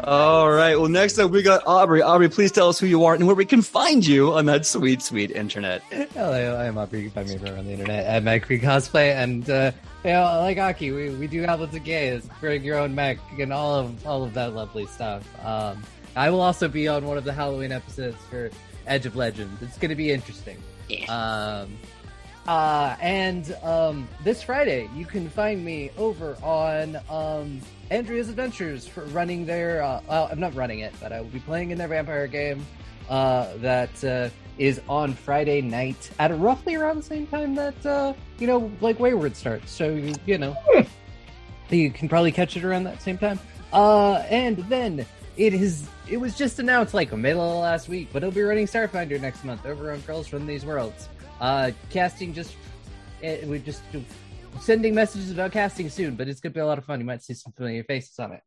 All 0.00 0.50
right. 0.50 0.78
Well, 0.78 0.88
next 0.88 1.18
up 1.18 1.30
we 1.30 1.42
got 1.42 1.62
Aubrey. 1.66 2.02
Aubrey, 2.02 2.28
please 2.28 2.52
tell 2.52 2.68
us 2.68 2.78
who 2.78 2.86
you 2.86 3.04
are 3.04 3.14
and 3.14 3.26
where 3.26 3.36
we 3.36 3.44
can 3.44 3.62
find 3.62 4.06
you 4.06 4.32
on 4.32 4.46
that 4.46 4.66
sweet, 4.66 5.02
sweet 5.02 5.30
internet. 5.30 5.82
Hello, 5.90 6.56
I'm 6.56 6.78
Aubrey. 6.78 7.00
You 7.00 7.10
can 7.10 7.14
find 7.14 7.28
me 7.28 7.34
everywhere 7.34 7.58
on 7.58 7.66
the 7.66 7.72
internet 7.72 8.06
at 8.06 8.22
Mad 8.22 8.44
Queen 8.44 8.60
Cosplay, 8.60 9.14
and 9.14 9.48
uh, 9.48 9.72
you 10.04 10.10
know, 10.10 10.22
like 10.40 10.58
Aki, 10.58 10.92
we, 10.92 11.10
we 11.10 11.26
do 11.26 11.42
have 11.42 11.60
lots 11.60 11.76
of 11.76 11.84
gays. 11.84 12.28
Bring 12.40 12.62
your 12.64 12.78
own 12.78 12.94
mech 12.94 13.18
and 13.38 13.52
all 13.52 13.74
of 13.74 14.06
all 14.06 14.22
of 14.24 14.34
that 14.34 14.54
lovely 14.54 14.86
stuff. 14.86 15.24
Um, 15.44 15.82
I 16.16 16.30
will 16.30 16.40
also 16.40 16.68
be 16.68 16.88
on 16.88 17.04
one 17.04 17.18
of 17.18 17.24
the 17.24 17.32
Halloween 17.32 17.72
episodes 17.72 18.16
for 18.28 18.50
Edge 18.86 19.06
of 19.06 19.16
Legends. 19.16 19.62
It's 19.62 19.78
going 19.78 19.90
to 19.90 19.94
be 19.94 20.10
interesting. 20.10 20.62
Um, 21.08 21.76
uh, 22.48 22.96
and 23.00 23.56
um, 23.62 24.08
this 24.24 24.42
Friday, 24.42 24.88
you 24.94 25.06
can 25.06 25.28
find 25.28 25.64
me 25.64 25.90
over 25.96 26.36
on 26.42 26.98
um, 27.08 27.60
Andrea's 27.90 28.28
Adventures 28.28 28.86
for 28.86 29.04
running 29.06 29.44
their. 29.44 29.82
Uh, 29.82 30.00
well, 30.08 30.28
I'm 30.30 30.38
not 30.38 30.54
running 30.54 30.80
it, 30.80 30.94
but 31.00 31.12
I 31.12 31.20
will 31.20 31.28
be 31.28 31.40
playing 31.40 31.72
in 31.72 31.78
their 31.78 31.88
vampire 31.88 32.28
game 32.28 32.64
uh, 33.08 33.48
that 33.56 34.04
uh, 34.04 34.28
is 34.58 34.80
on 34.88 35.12
Friday 35.12 35.60
night 35.60 36.10
at 36.20 36.36
roughly 36.38 36.76
around 36.76 36.98
the 36.98 37.02
same 37.02 37.26
time 37.26 37.54
that 37.56 37.84
uh, 37.84 38.14
you 38.38 38.46
know, 38.46 38.70
like 38.80 39.00
Wayward 39.00 39.34
starts. 39.34 39.72
So 39.72 39.90
you, 39.90 40.14
you 40.24 40.38
know, 40.38 40.56
you 41.70 41.90
can 41.90 42.08
probably 42.08 42.30
catch 42.30 42.56
it 42.56 42.64
around 42.64 42.84
that 42.84 43.02
same 43.02 43.18
time. 43.18 43.40
Uh, 43.72 44.24
and 44.30 44.58
then 44.68 45.04
it 45.36 45.52
is. 45.52 45.88
It 46.08 46.18
was 46.18 46.36
just 46.36 46.58
announced 46.58 46.94
like 46.94 47.12
middle 47.12 47.42
of 47.42 47.62
last 47.62 47.88
week, 47.88 48.08
but 48.12 48.22
it'll 48.22 48.34
be 48.34 48.42
running 48.42 48.66
Starfinder 48.66 49.20
next 49.20 49.44
month 49.44 49.66
over 49.66 49.92
on 49.92 50.00
Girls 50.00 50.26
from 50.28 50.46
These 50.46 50.64
Worlds. 50.64 51.08
Uh, 51.40 51.70
casting 51.90 52.34
just 52.34 52.54
it, 53.22 53.46
we 53.46 53.58
just 53.58 53.82
sending 54.60 54.94
messages 54.94 55.30
about 55.30 55.52
casting 55.52 55.88
soon, 55.88 56.16
but 56.16 56.28
it's 56.28 56.40
gonna 56.40 56.52
be 56.52 56.60
a 56.60 56.66
lot 56.66 56.78
of 56.78 56.84
fun. 56.84 57.00
You 57.00 57.06
might 57.06 57.22
see 57.22 57.34
some 57.34 57.52
familiar 57.52 57.84
faces 57.84 58.18
on 58.18 58.32
it. 58.32 58.42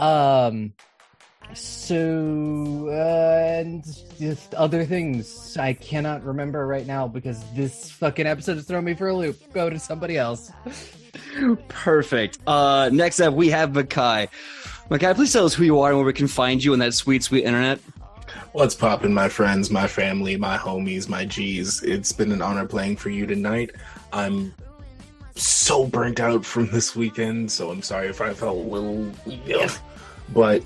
Um, 0.00 0.74
so 1.54 2.88
uh, 2.88 3.58
and 3.58 3.84
just 4.18 4.54
other 4.54 4.84
things 4.84 5.56
I 5.56 5.72
cannot 5.72 6.24
remember 6.24 6.66
right 6.66 6.86
now 6.86 7.06
because 7.06 7.42
this 7.52 7.90
fucking 7.92 8.26
episode 8.26 8.58
is 8.58 8.66
throwing 8.66 8.84
me 8.84 8.94
for 8.94 9.08
a 9.08 9.14
loop. 9.14 9.52
Go 9.52 9.70
to 9.70 9.78
somebody 9.78 10.18
else. 10.18 10.50
Perfect. 11.68 12.38
Uh, 12.46 12.90
next 12.92 13.20
up 13.20 13.34
we 13.34 13.48
have 13.50 13.70
Makai. 13.70 14.28
Makai, 14.90 15.14
please 15.14 15.32
tell 15.32 15.44
us 15.44 15.54
who 15.54 15.64
you 15.64 15.80
are 15.80 15.90
and 15.90 15.98
where 15.98 16.06
we 16.06 16.12
can 16.12 16.28
find 16.28 16.62
you 16.62 16.72
on 16.72 16.78
that 16.80 16.94
sweet, 16.94 17.22
sweet 17.22 17.44
internet. 17.44 17.80
What's 18.52 18.74
poppin', 18.74 19.12
my 19.12 19.28
friends, 19.28 19.70
my 19.70 19.86
family, 19.86 20.36
my 20.36 20.56
homies, 20.56 21.08
my 21.08 21.24
G's? 21.24 21.82
It's 21.82 22.12
been 22.12 22.32
an 22.32 22.42
honor 22.42 22.66
playing 22.66 22.96
for 22.96 23.10
you 23.10 23.26
tonight. 23.26 23.70
I'm 24.12 24.54
so 25.36 25.86
burnt 25.86 26.20
out 26.20 26.44
from 26.44 26.68
this 26.70 26.96
weekend, 26.96 27.50
so 27.50 27.70
I'm 27.70 27.82
sorry 27.82 28.08
if 28.08 28.20
I 28.20 28.32
felt 28.34 28.56
a 28.56 28.60
little. 28.60 29.12
Ugh. 29.54 29.70
But 30.32 30.62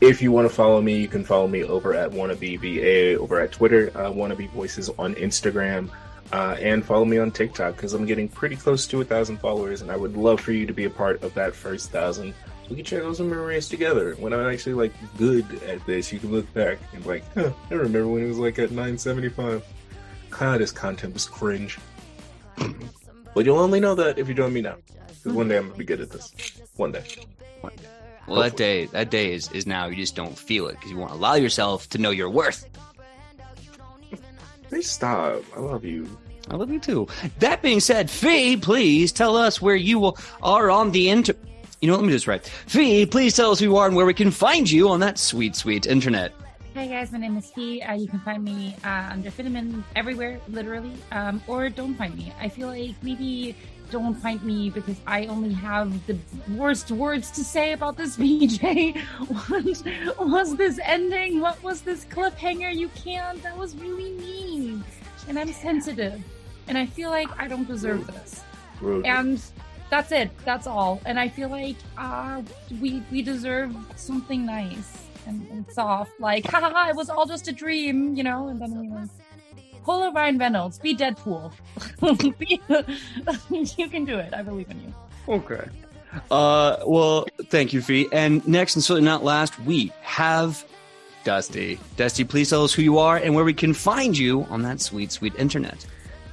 if 0.00 0.20
you 0.20 0.32
want 0.32 0.48
to 0.48 0.54
follow 0.54 0.80
me, 0.80 0.98
you 0.98 1.08
can 1.08 1.24
follow 1.24 1.48
me 1.48 1.64
over 1.64 1.94
at 1.94 2.10
WannabeVA 2.10 3.16
over 3.16 3.40
at 3.40 3.52
Twitter, 3.52 3.90
uh, 3.94 4.10
Wannabe 4.10 4.50
Voices 4.50 4.90
on 4.98 5.14
Instagram, 5.14 5.90
uh, 6.32 6.56
and 6.60 6.84
follow 6.84 7.04
me 7.04 7.18
on 7.18 7.30
TikTok 7.30 7.76
because 7.76 7.94
I'm 7.94 8.06
getting 8.06 8.28
pretty 8.28 8.56
close 8.56 8.86
to 8.88 9.00
a 9.00 9.04
thousand 9.04 9.38
followers, 9.38 9.82
and 9.82 9.90
I 9.90 9.96
would 9.96 10.16
love 10.16 10.40
for 10.40 10.52
you 10.52 10.66
to 10.66 10.72
be 10.72 10.84
a 10.84 10.90
part 10.90 11.22
of 11.22 11.34
that 11.34 11.54
first 11.54 11.90
thousand. 11.90 12.34
We 12.68 12.76
can 12.76 12.84
check 12.84 13.02
out 13.02 13.16
some 13.16 13.30
memories 13.30 13.68
together. 13.68 14.14
When 14.16 14.32
I'm 14.34 14.46
actually 14.46 14.74
like 14.74 14.92
good 15.16 15.62
at 15.62 15.84
this, 15.86 16.12
you 16.12 16.18
can 16.18 16.30
look 16.30 16.52
back 16.52 16.78
and 16.92 17.02
be 17.02 17.08
like, 17.08 17.24
huh, 17.34 17.52
I 17.70 17.74
remember 17.74 18.08
when 18.08 18.24
it 18.24 18.28
was 18.28 18.38
like 18.38 18.58
at 18.58 18.70
975. 18.70 19.64
God, 20.30 20.60
this 20.60 20.70
content 20.70 21.14
was 21.14 21.24
cringe. 21.24 21.78
you'll 23.44 23.58
only 23.58 23.80
know 23.80 23.94
that 23.94 24.18
if 24.18 24.28
you 24.28 24.34
join 24.34 24.52
me 24.52 24.60
now. 24.60 24.76
Because 25.08 25.32
one 25.32 25.48
day 25.48 25.56
I'm 25.56 25.66
gonna 25.66 25.78
be 25.78 25.84
good 25.84 26.00
at 26.00 26.10
this. 26.10 26.32
One 26.76 26.92
day. 26.92 27.04
Well, 28.26 28.42
that 28.42 28.56
day, 28.58 28.84
that 28.86 29.10
day 29.10 29.32
is, 29.32 29.50
is 29.52 29.66
now. 29.66 29.86
You 29.86 29.96
just 29.96 30.14
don't 30.14 30.36
feel 30.38 30.68
it 30.68 30.72
because 30.72 30.90
you 30.90 30.98
won't 30.98 31.12
allow 31.12 31.34
yourself 31.34 31.88
to 31.90 31.98
know 31.98 32.10
your 32.10 32.28
worth. 32.28 32.68
Please 34.68 34.90
stop. 34.90 35.42
I 35.56 35.60
love 35.60 35.84
you. 35.84 36.06
I 36.50 36.56
love 36.56 36.70
you 36.70 36.78
too. 36.78 37.08
That 37.38 37.62
being 37.62 37.80
said, 37.80 38.10
Fee, 38.10 38.56
please 38.58 39.12
tell 39.12 39.36
us 39.36 39.62
where 39.62 39.76
you 39.76 39.98
will- 39.98 40.18
are 40.42 40.70
on 40.70 40.90
the 40.92 41.08
inter. 41.08 41.34
You 41.80 41.88
know, 41.88 41.94
what, 41.94 42.00
let 42.02 42.06
me 42.08 42.12
just 42.12 42.26
write. 42.26 42.46
Fee, 42.66 43.06
please 43.06 43.34
tell 43.34 43.50
us 43.50 43.60
who 43.60 43.66
you 43.66 43.76
are 43.76 43.86
and 43.86 43.96
where 43.96 44.06
we 44.06 44.14
can 44.14 44.30
find 44.30 44.70
you 44.70 44.88
on 44.90 45.00
that 45.00 45.18
sweet, 45.18 45.56
sweet 45.56 45.86
internet. 45.86 46.32
Hi 46.78 46.86
guys, 46.86 47.10
my 47.10 47.18
name 47.18 47.36
is 47.36 47.50
Fee. 47.50 47.82
Uh, 47.82 47.94
you 47.94 48.06
can 48.06 48.20
find 48.20 48.44
me 48.44 48.76
uh, 48.84 49.08
under 49.10 49.32
Fitterman 49.32 49.82
everywhere, 49.96 50.40
literally, 50.46 50.92
um, 51.10 51.42
or 51.48 51.68
don't 51.68 51.96
find 51.96 52.16
me. 52.16 52.32
I 52.40 52.48
feel 52.48 52.68
like 52.68 52.94
maybe 53.02 53.56
don't 53.90 54.14
find 54.14 54.40
me 54.44 54.70
because 54.70 54.94
I 55.04 55.26
only 55.26 55.52
have 55.54 55.90
the 56.06 56.16
worst 56.54 56.92
words 56.92 57.32
to 57.32 57.42
say 57.42 57.72
about 57.72 57.96
this 57.96 58.16
PJ. 58.22 58.96
what 59.26 60.28
was 60.28 60.54
this 60.54 60.78
ending? 60.84 61.40
What 61.40 61.60
was 61.64 61.80
this 61.80 62.04
cliffhanger? 62.04 62.72
You 62.72 62.90
can't. 62.90 63.42
That 63.42 63.58
was 63.58 63.74
really 63.74 64.12
mean, 64.12 64.84
and 65.26 65.36
I'm 65.36 65.52
sensitive, 65.52 66.22
and 66.68 66.78
I 66.78 66.86
feel 66.86 67.10
like 67.10 67.28
I 67.40 67.48
don't 67.48 67.66
deserve 67.66 68.06
this. 68.06 68.44
Rude. 68.80 69.04
And 69.04 69.42
that's 69.90 70.12
it. 70.12 70.30
That's 70.44 70.68
all. 70.68 71.00
And 71.06 71.18
I 71.18 71.28
feel 71.28 71.48
like 71.48 71.76
uh, 71.96 72.42
we 72.80 73.02
we 73.10 73.20
deserve 73.20 73.74
something 73.96 74.46
nice 74.46 75.07
and, 75.28 75.46
and 75.50 75.70
soft. 75.70 76.18
Like, 76.18 76.46
ha 76.46 76.60
ha 76.60 76.70
ha! 76.70 76.88
It 76.88 76.96
was 76.96 77.10
all 77.10 77.26
just 77.26 77.46
a 77.48 77.52
dream, 77.52 78.14
you 78.14 78.24
know. 78.24 78.48
And 78.48 78.60
then 78.60 78.78
we 78.80 78.88
pull 79.84 80.02
a 80.02 80.12
Ryan 80.12 80.38
Reynolds, 80.38 80.78
be 80.78 80.96
Deadpool. 80.96 81.52
Be- 82.38 82.60
you 83.82 83.88
can 83.88 84.04
do 84.04 84.18
it. 84.18 84.34
I 84.34 84.42
believe 84.42 84.70
in 84.70 84.80
you. 84.80 84.94
Okay. 85.28 85.68
Uh, 86.30 86.78
well, 86.86 87.26
thank 87.44 87.72
you, 87.72 87.80
Fee. 87.82 88.08
And 88.12 88.46
next, 88.48 88.76
and 88.76 88.84
certainly 88.84 89.06
not 89.08 89.24
last, 89.24 89.58
we 89.60 89.92
have 90.00 90.64
Dusty. 91.24 91.78
Dusty, 91.96 92.24
please 92.24 92.50
tell 92.50 92.64
us 92.64 92.72
who 92.72 92.82
you 92.82 92.98
are 92.98 93.16
and 93.16 93.34
where 93.34 93.44
we 93.44 93.54
can 93.54 93.74
find 93.74 94.16
you 94.16 94.44
on 94.44 94.62
that 94.62 94.80
sweet, 94.80 95.12
sweet 95.12 95.34
internet. 95.36 95.86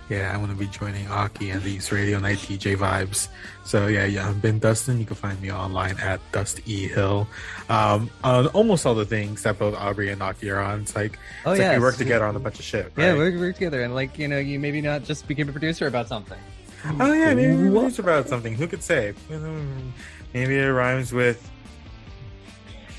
Yeah, 0.09 0.33
I'm 0.33 0.41
gonna 0.41 0.53
be 0.53 0.67
joining 0.67 1.07
Aki 1.07 1.49
and 1.49 1.63
these 1.63 1.91
Radio 1.91 2.19
Night 2.19 2.37
DJ 2.37 2.77
vibes. 2.77 3.27
So 3.63 3.87
yeah, 3.87 4.05
yeah, 4.05 4.29
I've 4.29 4.41
been 4.41 4.59
Dustin. 4.59 4.99
You 4.99 5.05
can 5.05 5.15
find 5.15 5.41
me 5.41 5.51
online 5.51 5.97
at 5.99 6.19
Dust 6.31 6.61
E 6.65 6.87
Hill. 6.87 7.27
Um, 7.69 8.09
on 8.23 8.47
almost 8.47 8.85
all 8.85 8.93
the 8.93 9.05
things 9.05 9.43
that 9.43 9.57
both 9.57 9.75
Aubrey 9.75 10.09
and 10.11 10.21
Aki 10.21 10.49
are 10.51 10.59
on. 10.59 10.81
It's 10.81 10.95
like 10.95 11.17
Oh 11.45 11.51
it's 11.51 11.59
like 11.59 11.59
yeah, 11.59 11.73
we 11.77 11.79
work 11.79 11.97
together 11.97 12.25
on 12.25 12.35
a 12.35 12.39
bunch 12.39 12.59
of 12.59 12.65
shit. 12.65 12.91
Yeah, 12.95 13.13
we 13.13 13.35
work 13.37 13.55
together, 13.55 13.81
and 13.81 13.95
like 13.95 14.19
you 14.19 14.27
know, 14.27 14.37
you 14.37 14.59
maybe 14.59 14.81
not 14.81 15.03
just 15.03 15.27
became 15.27 15.49
a 15.49 15.51
producer 15.51 15.87
about 15.87 16.07
something. 16.07 16.39
Oh 16.99 17.11
yeah, 17.11 17.33
maybe 17.33 17.55
we 17.55 17.69
produce 17.69 17.97
about 17.97 18.29
something. 18.29 18.53
Who 18.53 18.67
could 18.67 18.83
say? 18.83 19.13
Maybe 20.33 20.57
it 20.57 20.67
rhymes 20.67 21.11
with 21.11 21.49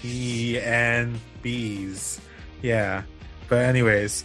P 0.00 0.58
and 0.58 1.20
B's. 1.42 2.20
Yeah. 2.62 3.02
But 3.48 3.58
anyways, 3.62 4.24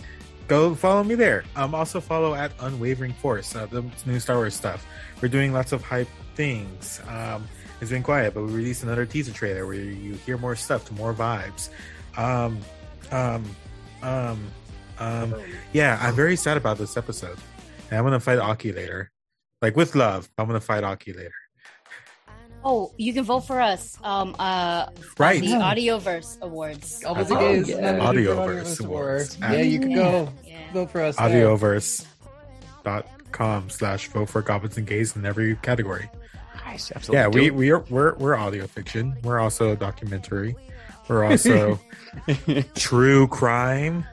go 0.52 0.76
follow 0.76 1.02
me 1.02 1.16
there. 1.16 1.46
Um 1.56 1.74
also 1.74 2.02
follow 2.02 2.36
at 2.36 2.52
Unwavering 2.60 3.14
Force, 3.14 3.56
uh, 3.56 3.68
the 3.68 3.86
new 4.06 4.20
Star 4.20 4.36
Wars 4.36 4.54
stuff. 4.54 4.86
We're 5.22 5.30
doing 5.30 5.54
lots 5.54 5.72
of 5.72 5.82
hype 5.82 6.10
things. 6.36 7.00
Um 7.08 7.48
it's 7.80 7.90
been 7.90 8.04
quiet, 8.04 8.34
but 8.34 8.44
we 8.44 8.52
released 8.52 8.84
another 8.84 9.06
teaser 9.06 9.32
trailer 9.32 9.66
where 9.66 9.76
you 9.76 10.16
hear 10.26 10.38
more 10.38 10.58
stuff 10.58 10.84
to 10.88 10.94
more 10.94 11.14
vibes. 11.14 11.70
Um 12.18 12.60
um 13.12 13.46
um 14.04 14.40
um 15.00 15.36
yeah, 15.72 15.98
I'm 16.02 16.16
very 16.16 16.36
sad 16.36 16.58
about 16.58 16.78
this 16.78 16.98
episode. 16.98 17.38
And 17.90 17.98
I'm 17.98 18.04
gonna 18.04 18.20
fight 18.20 18.40
Aki 18.40 18.74
later. 18.74 19.10
Like 19.62 19.78
with 19.78 19.96
love, 19.96 20.30
I'm 20.38 20.48
gonna 20.48 20.60
fight 20.60 20.84
Aki 20.84 21.14
later. 21.14 21.41
Oh, 22.64 22.92
you 22.98 23.14
can 23.14 23.24
vote 23.24 23.42
for 23.42 23.60
us. 23.60 23.98
Um, 24.04 24.36
uh, 24.38 24.88
Right. 25.18 25.42
the 25.42 25.48
Audioverse 25.48 26.40
Awards. 26.42 27.04
All 27.04 27.16
the 27.16 27.36
Oh, 27.36 27.40
days, 27.40 27.70
yeah. 27.70 27.94
the 27.94 28.00
Audioverse 28.00 28.58
different 28.70 28.80
Awards. 28.82 29.38
Yeah, 29.40 29.54
you 29.62 29.80
can 29.80 29.96
go 29.96 30.30
Yeah. 30.46 30.58
vote 30.74 30.92
for 30.92 31.02
us. 31.02 31.16
there. 31.16 31.28
Audioverse.com 31.48 33.70
slash 33.70 34.08
vote 34.10 34.30
for 34.30 34.42
goblins 34.42 34.78
and 34.78 34.86
gays 34.86 35.16
in 35.16 35.26
every 35.26 35.56
category. 35.58 36.10
Nice, 36.66 36.92
absolutely. 36.96 37.22
Yeah, 37.22 37.28
we, 37.28 37.52
we 37.52 37.72
are 37.72 37.80
we're 37.90 38.14
we're 38.16 38.36
audio 38.36 38.68
fiction. 38.68 39.16
We're 39.24 39.40
also 39.40 39.72
a 39.72 39.76
documentary. 39.76 40.56
We're 41.08 41.24
also 41.26 41.80
true 42.76 43.28
crime. 43.28 44.06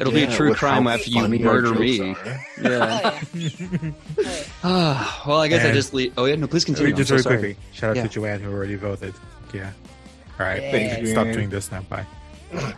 It'll 0.00 0.12
be 0.12 0.24
a 0.24 0.30
true 0.34 0.54
crime 0.54 0.86
after 0.86 1.10
you 1.10 1.28
murder 1.28 1.74
me. 1.74 2.00
are. 2.00 2.16
Yeah. 2.62 3.00
Oh, 3.04 3.20
yeah. 3.34 3.90
Ah, 4.64 5.22
well, 5.26 5.40
I 5.40 5.48
guess 5.48 5.64
I 5.64 5.72
just 5.72 5.94
leave. 5.94 6.12
Oh 6.18 6.24
yeah, 6.26 6.34
no, 6.36 6.46
please 6.46 6.64
continue. 6.64 6.92
Just 6.94 7.10
I'm 7.10 7.16
very 7.18 7.22
so 7.22 7.28
quickly, 7.30 7.56
shout 7.72 7.90
out 7.90 7.96
Yeah. 7.96 8.02
to 8.02 8.08
Joanne 8.08 8.40
who 8.40 8.50
already 8.52 8.74
voted. 8.76 9.14
Yeah. 9.54 9.72
All 10.38 10.46
right, 10.46 10.62
Yeah. 10.62 11.04
stop 11.12 11.26
doing 11.32 11.48
this 11.50 11.70
now. 11.70 11.82
Bye. 11.82 12.06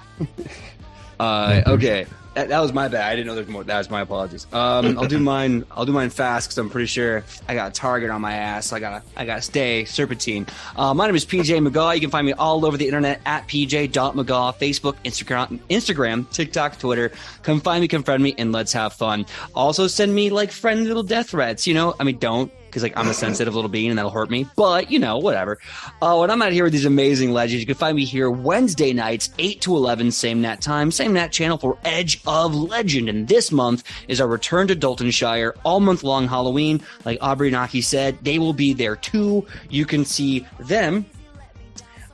Uh, 1.21 1.63
okay, 1.69 2.05
that, 2.35 2.49
that 2.49 2.61
was 2.61 2.73
my 2.73 2.89
bad. 2.89 3.13
I 3.13 3.17
didn't 3.17 3.27
know 3.27 3.35
there's 3.35 3.49
more. 3.49 3.65
That 3.65 3.79
was 3.79 3.91
my 3.91 4.01
apologies. 4.01 4.47
Um, 4.53 4.99
I'll 4.99 5.07
do 5.07 5.19
mine. 5.19 5.65
I'll 5.71 5.85
do 5.85 5.93
mine 5.93 6.11
fast 6.11 6.49
because 6.49 6.59
I'm 6.59 6.71
pretty 6.71 6.87
sure 6.87 7.25
I 7.49 7.55
got 7.55 7.71
a 7.71 7.75
target 7.75 8.11
on 8.11 8.21
my 8.21 8.35
ass. 8.35 8.69
So 8.69 8.77
I 8.77 8.81
gotta, 8.81 9.03
I 9.17 9.25
gotta 9.25 9.43
stay 9.43 9.85
serpentine. 9.85 10.47
Uh, 10.77 10.95
my 10.95 11.07
name 11.07 11.15
is 11.15 11.27
PJ 11.27 11.67
Megaw. 11.67 11.95
You 11.95 12.01
can 12.01 12.11
find 12.11 12.27
me 12.27 12.33
all 12.33 12.65
over 12.65 12.77
the 12.77 12.87
internet 12.87 13.21
at 13.27 13.47
pj.megaw, 13.49 14.57
Facebook, 14.59 14.97
Instagram, 15.05 15.59
Instagram, 15.69 16.31
TikTok, 16.31 16.79
Twitter. 16.79 17.13
Come 17.43 17.61
find 17.61 17.83
me, 17.83 17.89
come 17.89 18.03
friend 18.03 18.23
me, 18.23 18.35
and 18.39 18.53
let's 18.53 18.73
have 18.73 18.93
fun. 18.95 19.27
Also, 19.55 19.87
send 19.87 20.15
me 20.15 20.31
like 20.31 20.51
friendly 20.51 20.87
little 20.87 21.03
death 21.03 21.31
threats. 21.31 21.67
You 21.67 21.75
know, 21.75 21.95
I 22.01 22.05
mean, 22.05 22.19
don't 22.19 22.51
because 22.73 22.83
like 22.83 22.97
I'm 22.97 23.09
a 23.09 23.15
sensitive 23.15 23.55
little 23.55 23.69
being 23.69 23.91
and 23.91 23.99
that'll 23.99 24.11
hurt 24.11 24.31
me. 24.31 24.47
But 24.57 24.91
you 24.91 24.99
know, 24.99 25.19
whatever. 25.19 25.59
Uh, 26.01 26.17
when 26.17 26.31
I'm 26.31 26.41
out 26.41 26.53
here 26.53 26.65
with 26.65 26.73
these 26.73 26.87
amazing 26.87 27.33
legends, 27.33 27.61
you 27.61 27.67
can 27.67 27.75
find 27.75 27.95
me 27.95 28.07
here 28.07 28.31
Wednesday 28.31 28.95
nights, 28.95 29.31
eight 29.39 29.61
to 29.61 29.77
eleven, 29.77 30.11
same 30.11 30.41
nat 30.41 30.63
time, 30.63 30.91
same 30.91 31.13
nat 31.13 31.29
channel 31.29 31.59
for 31.59 31.77
Edge 31.85 32.23
of 32.27 32.55
Legend. 32.55 33.11
And 33.11 33.29
this 33.29 33.53
month 33.53 33.85
is 34.09 34.21
our 34.21 34.27
return 34.27 34.69
to 34.69 34.75
Daltonshire, 34.75 35.53
all 35.65 35.81
month 35.81 36.03
long 36.03 36.27
Halloween. 36.27 36.81
Like 37.05 37.19
Aubrey 37.21 37.51
Naki 37.51 37.83
said, 37.83 38.17
they 38.23 38.39
will 38.39 38.55
be 38.55 38.73
there 38.73 38.97
too. 38.97 39.47
You 39.69 39.85
can 39.85 40.07
see 40.07 40.47
them 40.61 41.05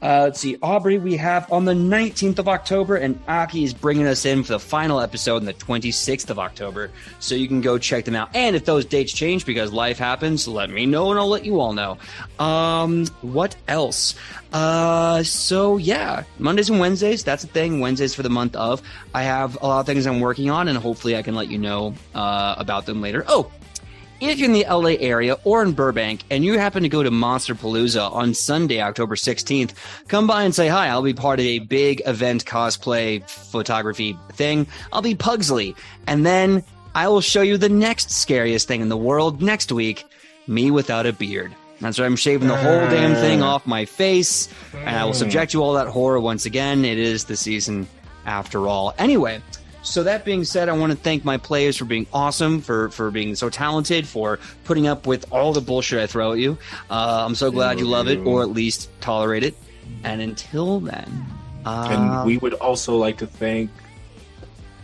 uh, 0.02 0.22
let's 0.24 0.40
see, 0.40 0.56
Aubrey, 0.62 0.98
we 0.98 1.16
have 1.16 1.50
on 1.52 1.64
the 1.64 1.72
19th 1.72 2.38
of 2.38 2.48
October, 2.48 2.96
and 2.96 3.18
Aki 3.26 3.64
is 3.64 3.74
bringing 3.74 4.06
us 4.06 4.24
in 4.24 4.42
for 4.44 4.52
the 4.52 4.60
final 4.60 5.00
episode 5.00 5.36
on 5.36 5.44
the 5.44 5.54
26th 5.54 6.30
of 6.30 6.38
October. 6.38 6.90
So 7.18 7.34
you 7.34 7.48
can 7.48 7.60
go 7.60 7.78
check 7.78 8.04
them 8.04 8.14
out. 8.14 8.30
And 8.34 8.54
if 8.54 8.64
those 8.64 8.84
dates 8.84 9.12
change 9.12 9.44
because 9.44 9.72
life 9.72 9.98
happens, 9.98 10.46
let 10.46 10.70
me 10.70 10.86
know 10.86 11.10
and 11.10 11.18
I'll 11.18 11.28
let 11.28 11.44
you 11.44 11.60
all 11.60 11.72
know. 11.72 11.98
Um, 12.38 13.06
what 13.22 13.56
else? 13.66 14.14
Uh, 14.52 15.22
so 15.22 15.76
yeah, 15.76 16.24
Mondays 16.38 16.70
and 16.70 16.80
Wednesdays, 16.80 17.22
that's 17.24 17.42
the 17.42 17.48
thing. 17.48 17.80
Wednesdays 17.80 18.14
for 18.14 18.22
the 18.22 18.30
month 18.30 18.56
of. 18.56 18.82
I 19.14 19.22
have 19.22 19.60
a 19.60 19.66
lot 19.66 19.80
of 19.80 19.86
things 19.86 20.06
I'm 20.06 20.20
working 20.20 20.48
on, 20.48 20.68
and 20.68 20.78
hopefully 20.78 21.16
I 21.16 21.22
can 21.22 21.34
let 21.34 21.50
you 21.50 21.58
know 21.58 21.94
uh, 22.14 22.54
about 22.56 22.86
them 22.86 23.02
later. 23.02 23.24
Oh, 23.28 23.50
if 24.20 24.38
you're 24.38 24.48
in 24.48 24.52
the 24.52 24.66
LA 24.68 24.96
area 24.98 25.36
or 25.44 25.62
in 25.62 25.72
Burbank 25.72 26.22
and 26.30 26.44
you 26.44 26.58
happen 26.58 26.82
to 26.82 26.88
go 26.88 27.02
to 27.02 27.10
Monsterpalooza 27.10 28.10
on 28.12 28.34
Sunday, 28.34 28.80
October 28.80 29.14
16th, 29.14 29.72
come 30.08 30.26
by 30.26 30.44
and 30.44 30.54
say 30.54 30.68
hi. 30.68 30.88
I'll 30.88 31.02
be 31.02 31.14
part 31.14 31.38
of 31.38 31.46
a 31.46 31.60
big 31.60 32.02
event 32.06 32.44
cosplay 32.44 33.28
photography 33.28 34.18
thing. 34.32 34.66
I'll 34.92 35.02
be 35.02 35.14
Pugsley. 35.14 35.76
And 36.06 36.26
then 36.26 36.64
I 36.94 37.08
will 37.08 37.20
show 37.20 37.42
you 37.42 37.56
the 37.56 37.68
next 37.68 38.10
scariest 38.10 38.66
thing 38.66 38.80
in 38.80 38.88
the 38.88 38.96
world 38.96 39.40
next 39.40 39.70
week 39.70 40.04
me 40.46 40.70
without 40.70 41.06
a 41.06 41.12
beard. 41.12 41.54
That's 41.80 41.98
right. 41.98 42.06
I'm 42.06 42.16
shaving 42.16 42.48
the 42.48 42.56
whole 42.56 42.88
damn 42.88 43.14
thing 43.14 43.42
off 43.42 43.66
my 43.66 43.84
face, 43.84 44.48
and 44.74 44.96
I 44.96 45.04
will 45.04 45.14
subject 45.14 45.54
you 45.54 45.62
all 45.62 45.74
that 45.74 45.86
horror 45.86 46.18
once 46.18 46.44
again. 46.44 46.84
It 46.84 46.98
is 46.98 47.26
the 47.26 47.36
season 47.36 47.86
after 48.26 48.66
all. 48.66 48.94
Anyway, 48.98 49.40
so 49.82 50.02
that 50.02 50.24
being 50.24 50.44
said, 50.44 50.68
I 50.68 50.72
want 50.72 50.92
to 50.92 50.98
thank 50.98 51.24
my 51.24 51.36
players 51.36 51.76
for 51.76 51.84
being 51.84 52.06
awesome, 52.12 52.60
for 52.60 52.90
for 52.90 53.10
being 53.10 53.34
so 53.34 53.48
talented, 53.48 54.06
for 54.06 54.38
putting 54.64 54.86
up 54.86 55.06
with 55.06 55.30
all 55.32 55.52
the 55.52 55.60
bullshit 55.60 56.00
I 56.00 56.06
throw 56.06 56.32
at 56.32 56.38
you. 56.38 56.58
Uh, 56.90 57.24
I'm 57.26 57.34
so 57.34 57.50
glad 57.50 57.78
you 57.78 57.86
love 57.86 58.08
it, 58.08 58.18
or 58.18 58.42
at 58.42 58.50
least 58.50 58.90
tolerate 59.00 59.44
it. 59.44 59.54
And 60.04 60.20
until 60.20 60.80
then, 60.80 61.26
uh, 61.64 61.88
And 61.90 62.26
we 62.26 62.38
would 62.38 62.54
also 62.54 62.96
like 62.96 63.18
to 63.18 63.26
thank 63.26 63.70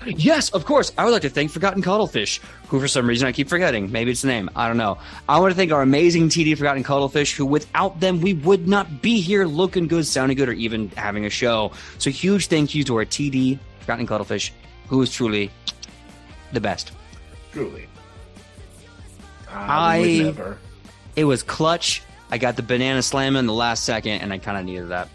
Yes, 0.07 0.51
of 0.51 0.65
course. 0.65 0.93
I 0.99 1.05
would 1.05 1.13
like 1.13 1.23
to 1.23 1.31
thank 1.31 1.51
Forgotten 1.51 1.83
Cuttlefish, 1.83 2.41
who 2.69 2.79
for 2.79 2.89
some 2.89 3.07
reason 3.07 3.27
I 3.27 3.33
keep 3.33 3.49
forgetting. 3.49 3.91
Maybe 3.91 4.11
it's 4.11 4.23
the 4.23 4.29
name. 4.29 4.51
I 4.55 4.69
don't 4.69 4.77
know. 4.77 4.99
I 5.29 5.41
want 5.41 5.53
to 5.53 5.57
thank 5.57 5.73
our 5.73 5.83
amazing 5.83 6.29
TD 6.29 6.57
Forgotten 6.57 6.83
Cuttlefish, 6.83 7.35
who 7.35 7.47
without 7.47 8.01
them 8.01 8.21
we 8.21 8.35
would 8.35 8.69
not 8.69 9.01
be 9.01 9.21
here 9.21 9.47
looking 9.47 9.87
good, 9.87 10.07
sounding 10.07 10.37
good, 10.37 10.49
or 10.49 10.53
even 10.53 10.91
having 10.91 11.25
a 11.25 11.31
show. 11.31 11.73
So 11.99 12.11
huge 12.11 12.49
thank 12.49 12.75
you 12.75 12.85
to 12.85 12.97
our 12.97 13.05
TD 13.05 13.59
Forgotten 13.81 14.07
Cuttlefish, 14.07 14.53
who 14.89 15.03
is 15.03 15.13
truly 15.13 15.51
the 16.53 16.61
best. 16.61 16.93
truly. 17.53 17.87
Uh, 19.49 19.53
I- 19.57 20.01
would 20.01 20.25
never. 20.27 20.59
It 21.17 21.25
was 21.25 21.43
clutch. 21.43 22.03
I 22.31 22.39
got 22.39 22.57
the 22.57 22.63
banana 22.63 23.03
slam 23.03 23.37
in 23.37 23.47
the 23.47 23.53
last 23.53 23.85
second, 23.85 24.21
and 24.23 24.33
I 24.33 24.39
kind 24.39 24.59
of 24.59 24.65
needed 24.65 24.89
that. 24.89 25.09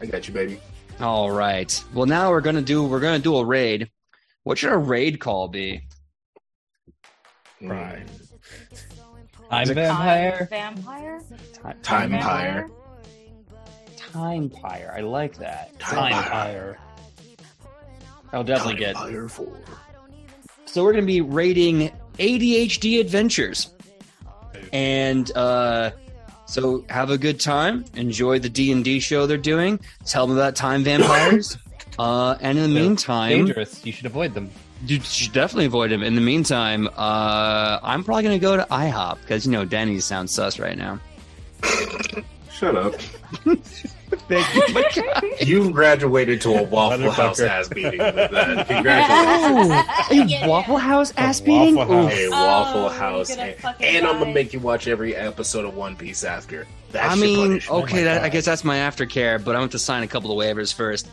I 0.00 0.06
got 0.06 0.26
you, 0.26 0.34
baby. 0.34 0.60
All 1.00 1.30
right. 1.30 1.84
Well, 1.94 2.06
now 2.06 2.30
we're 2.30 2.40
gonna 2.40 2.62
do 2.62 2.82
we're 2.84 2.98
gonna 3.00 3.20
do 3.20 3.36
a 3.36 3.44
raid. 3.44 3.88
What 4.42 4.58
should 4.58 4.72
a 4.72 4.76
raid 4.76 5.20
call 5.20 5.46
be? 5.46 5.82
Right. 7.60 8.04
I'm 9.50 9.66
vampire. 9.68 10.46
Vampire? 10.50 11.22
Time 11.82 12.10
Vampire? 12.10 12.70
Time 13.96 14.50
Pyre. 14.50 14.94
I 14.96 15.00
like 15.00 15.36
that. 15.38 15.78
Time 15.78 16.24
Fire. 16.24 16.78
I'll 18.32 18.44
definitely 18.44 18.78
get. 18.80 18.94
Pyre 18.96 19.28
4. 19.28 19.46
So 20.66 20.84
we're 20.84 20.92
going 20.92 21.04
to 21.04 21.06
be 21.06 21.20
rating 21.20 21.90
ADHD 22.18 23.00
Adventures, 23.00 23.70
and 24.72 25.30
uh, 25.36 25.90
so 26.46 26.84
have 26.90 27.10
a 27.10 27.16
good 27.18 27.40
time. 27.40 27.84
Enjoy 27.94 28.38
the 28.38 28.48
D 28.50 28.70
and 28.72 28.84
D 28.84 29.00
show 29.00 29.26
they're 29.26 29.38
doing. 29.38 29.80
Tell 30.04 30.26
them 30.26 30.36
about 30.36 30.56
time 30.56 30.84
vampires. 30.84 31.56
uh, 31.98 32.36
and 32.40 32.58
in 32.58 32.68
the 32.68 32.74
They're 32.74 32.82
meantime, 32.82 33.30
Dangerous. 33.46 33.84
You 33.84 33.92
should 33.92 34.06
avoid 34.06 34.34
them. 34.34 34.50
you 34.86 35.00
should 35.00 35.32
definitely 35.32 35.64
avoid 35.66 35.90
them. 35.90 36.02
In 36.02 36.14
the 36.14 36.20
meantime, 36.20 36.86
uh, 36.96 37.78
I'm 37.82 38.04
probably 38.04 38.24
going 38.24 38.38
to 38.38 38.42
go 38.42 38.56
to 38.56 38.64
IHOP 38.70 39.20
because 39.22 39.46
you 39.46 39.52
know 39.52 39.64
Denny's 39.64 40.04
sounds 40.04 40.32
sus 40.32 40.58
right 40.58 40.76
now. 40.76 41.00
Shut 42.50 42.76
up. 42.76 42.94
Thank 44.28 44.54
you. 44.54 44.74
my 44.74 45.32
You 45.40 45.70
graduated 45.70 46.40
to 46.42 46.50
a 46.54 46.62
Waffle 46.62 47.10
House 47.10 47.40
Motherfucker. 47.40 47.48
ass 47.48 47.68
beating 47.68 47.98
with 47.98 48.14
that. 48.30 48.66
Congratulations. 48.68 50.42
A 50.42 50.48
Waffle 50.48 50.78
House 50.78 51.12
A 51.12 51.20
ass 51.20 51.40
beating. 51.40 51.74
Waffle 51.74 52.08
House. 52.08 52.12
A 52.18 52.26
Oh, 52.26 52.30
Waffle 52.30 52.80
you're 52.82 52.90
House. 52.90 53.28
gonna 53.36 53.42
And, 53.48 53.56
fucking 53.60 53.86
and 53.86 54.06
I'm 54.06 54.12
die. 54.14 54.18
going 54.20 54.30
to 54.30 54.34
make 54.34 54.52
you 54.52 54.60
watch 54.60 54.88
every 54.88 55.14
episode 55.16 55.64
of 55.64 55.74
One 55.74 55.96
Piece 55.96 56.24
after. 56.24 56.66
That's 56.90 57.06
I 57.06 57.14
your 57.16 57.24
mean, 57.24 57.36
punishment. 57.48 57.84
okay, 57.84 57.96
my 57.98 58.02
that, 58.04 58.22
I 58.24 58.28
guess 58.30 58.44
that's 58.46 58.64
my 58.64 58.76
aftercare, 58.78 59.42
but 59.44 59.54
I 59.54 59.58
want 59.58 59.72
to 59.72 59.78
sign 59.78 60.02
a 60.02 60.06
couple 60.08 60.32
of 60.32 60.38
waivers 60.46 60.72
first. 60.72 61.08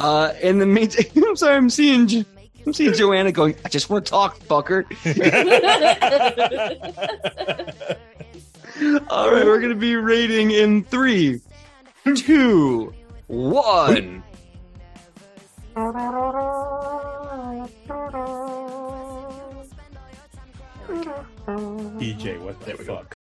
Uh, 0.00 0.32
in 0.42 0.58
the 0.58 0.66
meantime, 0.66 1.04
I'm 1.26 1.36
sorry, 1.36 1.56
I'm 1.56 1.68
seeing, 1.70 2.06
Jo- 2.06 2.24
I'm 2.66 2.72
seeing 2.72 2.94
Joanna 2.94 3.30
going. 3.32 3.54
I 3.64 3.68
just 3.68 3.90
want 3.90 4.06
to 4.06 4.10
talk, 4.10 4.38
fucker. 4.40 4.84
All 9.10 9.30
right, 9.32 9.44
we're 9.44 9.60
gonna 9.60 9.74
be 9.74 9.96
rating 9.96 10.52
in 10.52 10.84
three, 10.84 11.40
two, 12.14 12.92
one. 13.26 14.22
DJ, 21.98 22.38
what 22.40 22.60
the 22.60 22.74
fuck? 22.74 23.17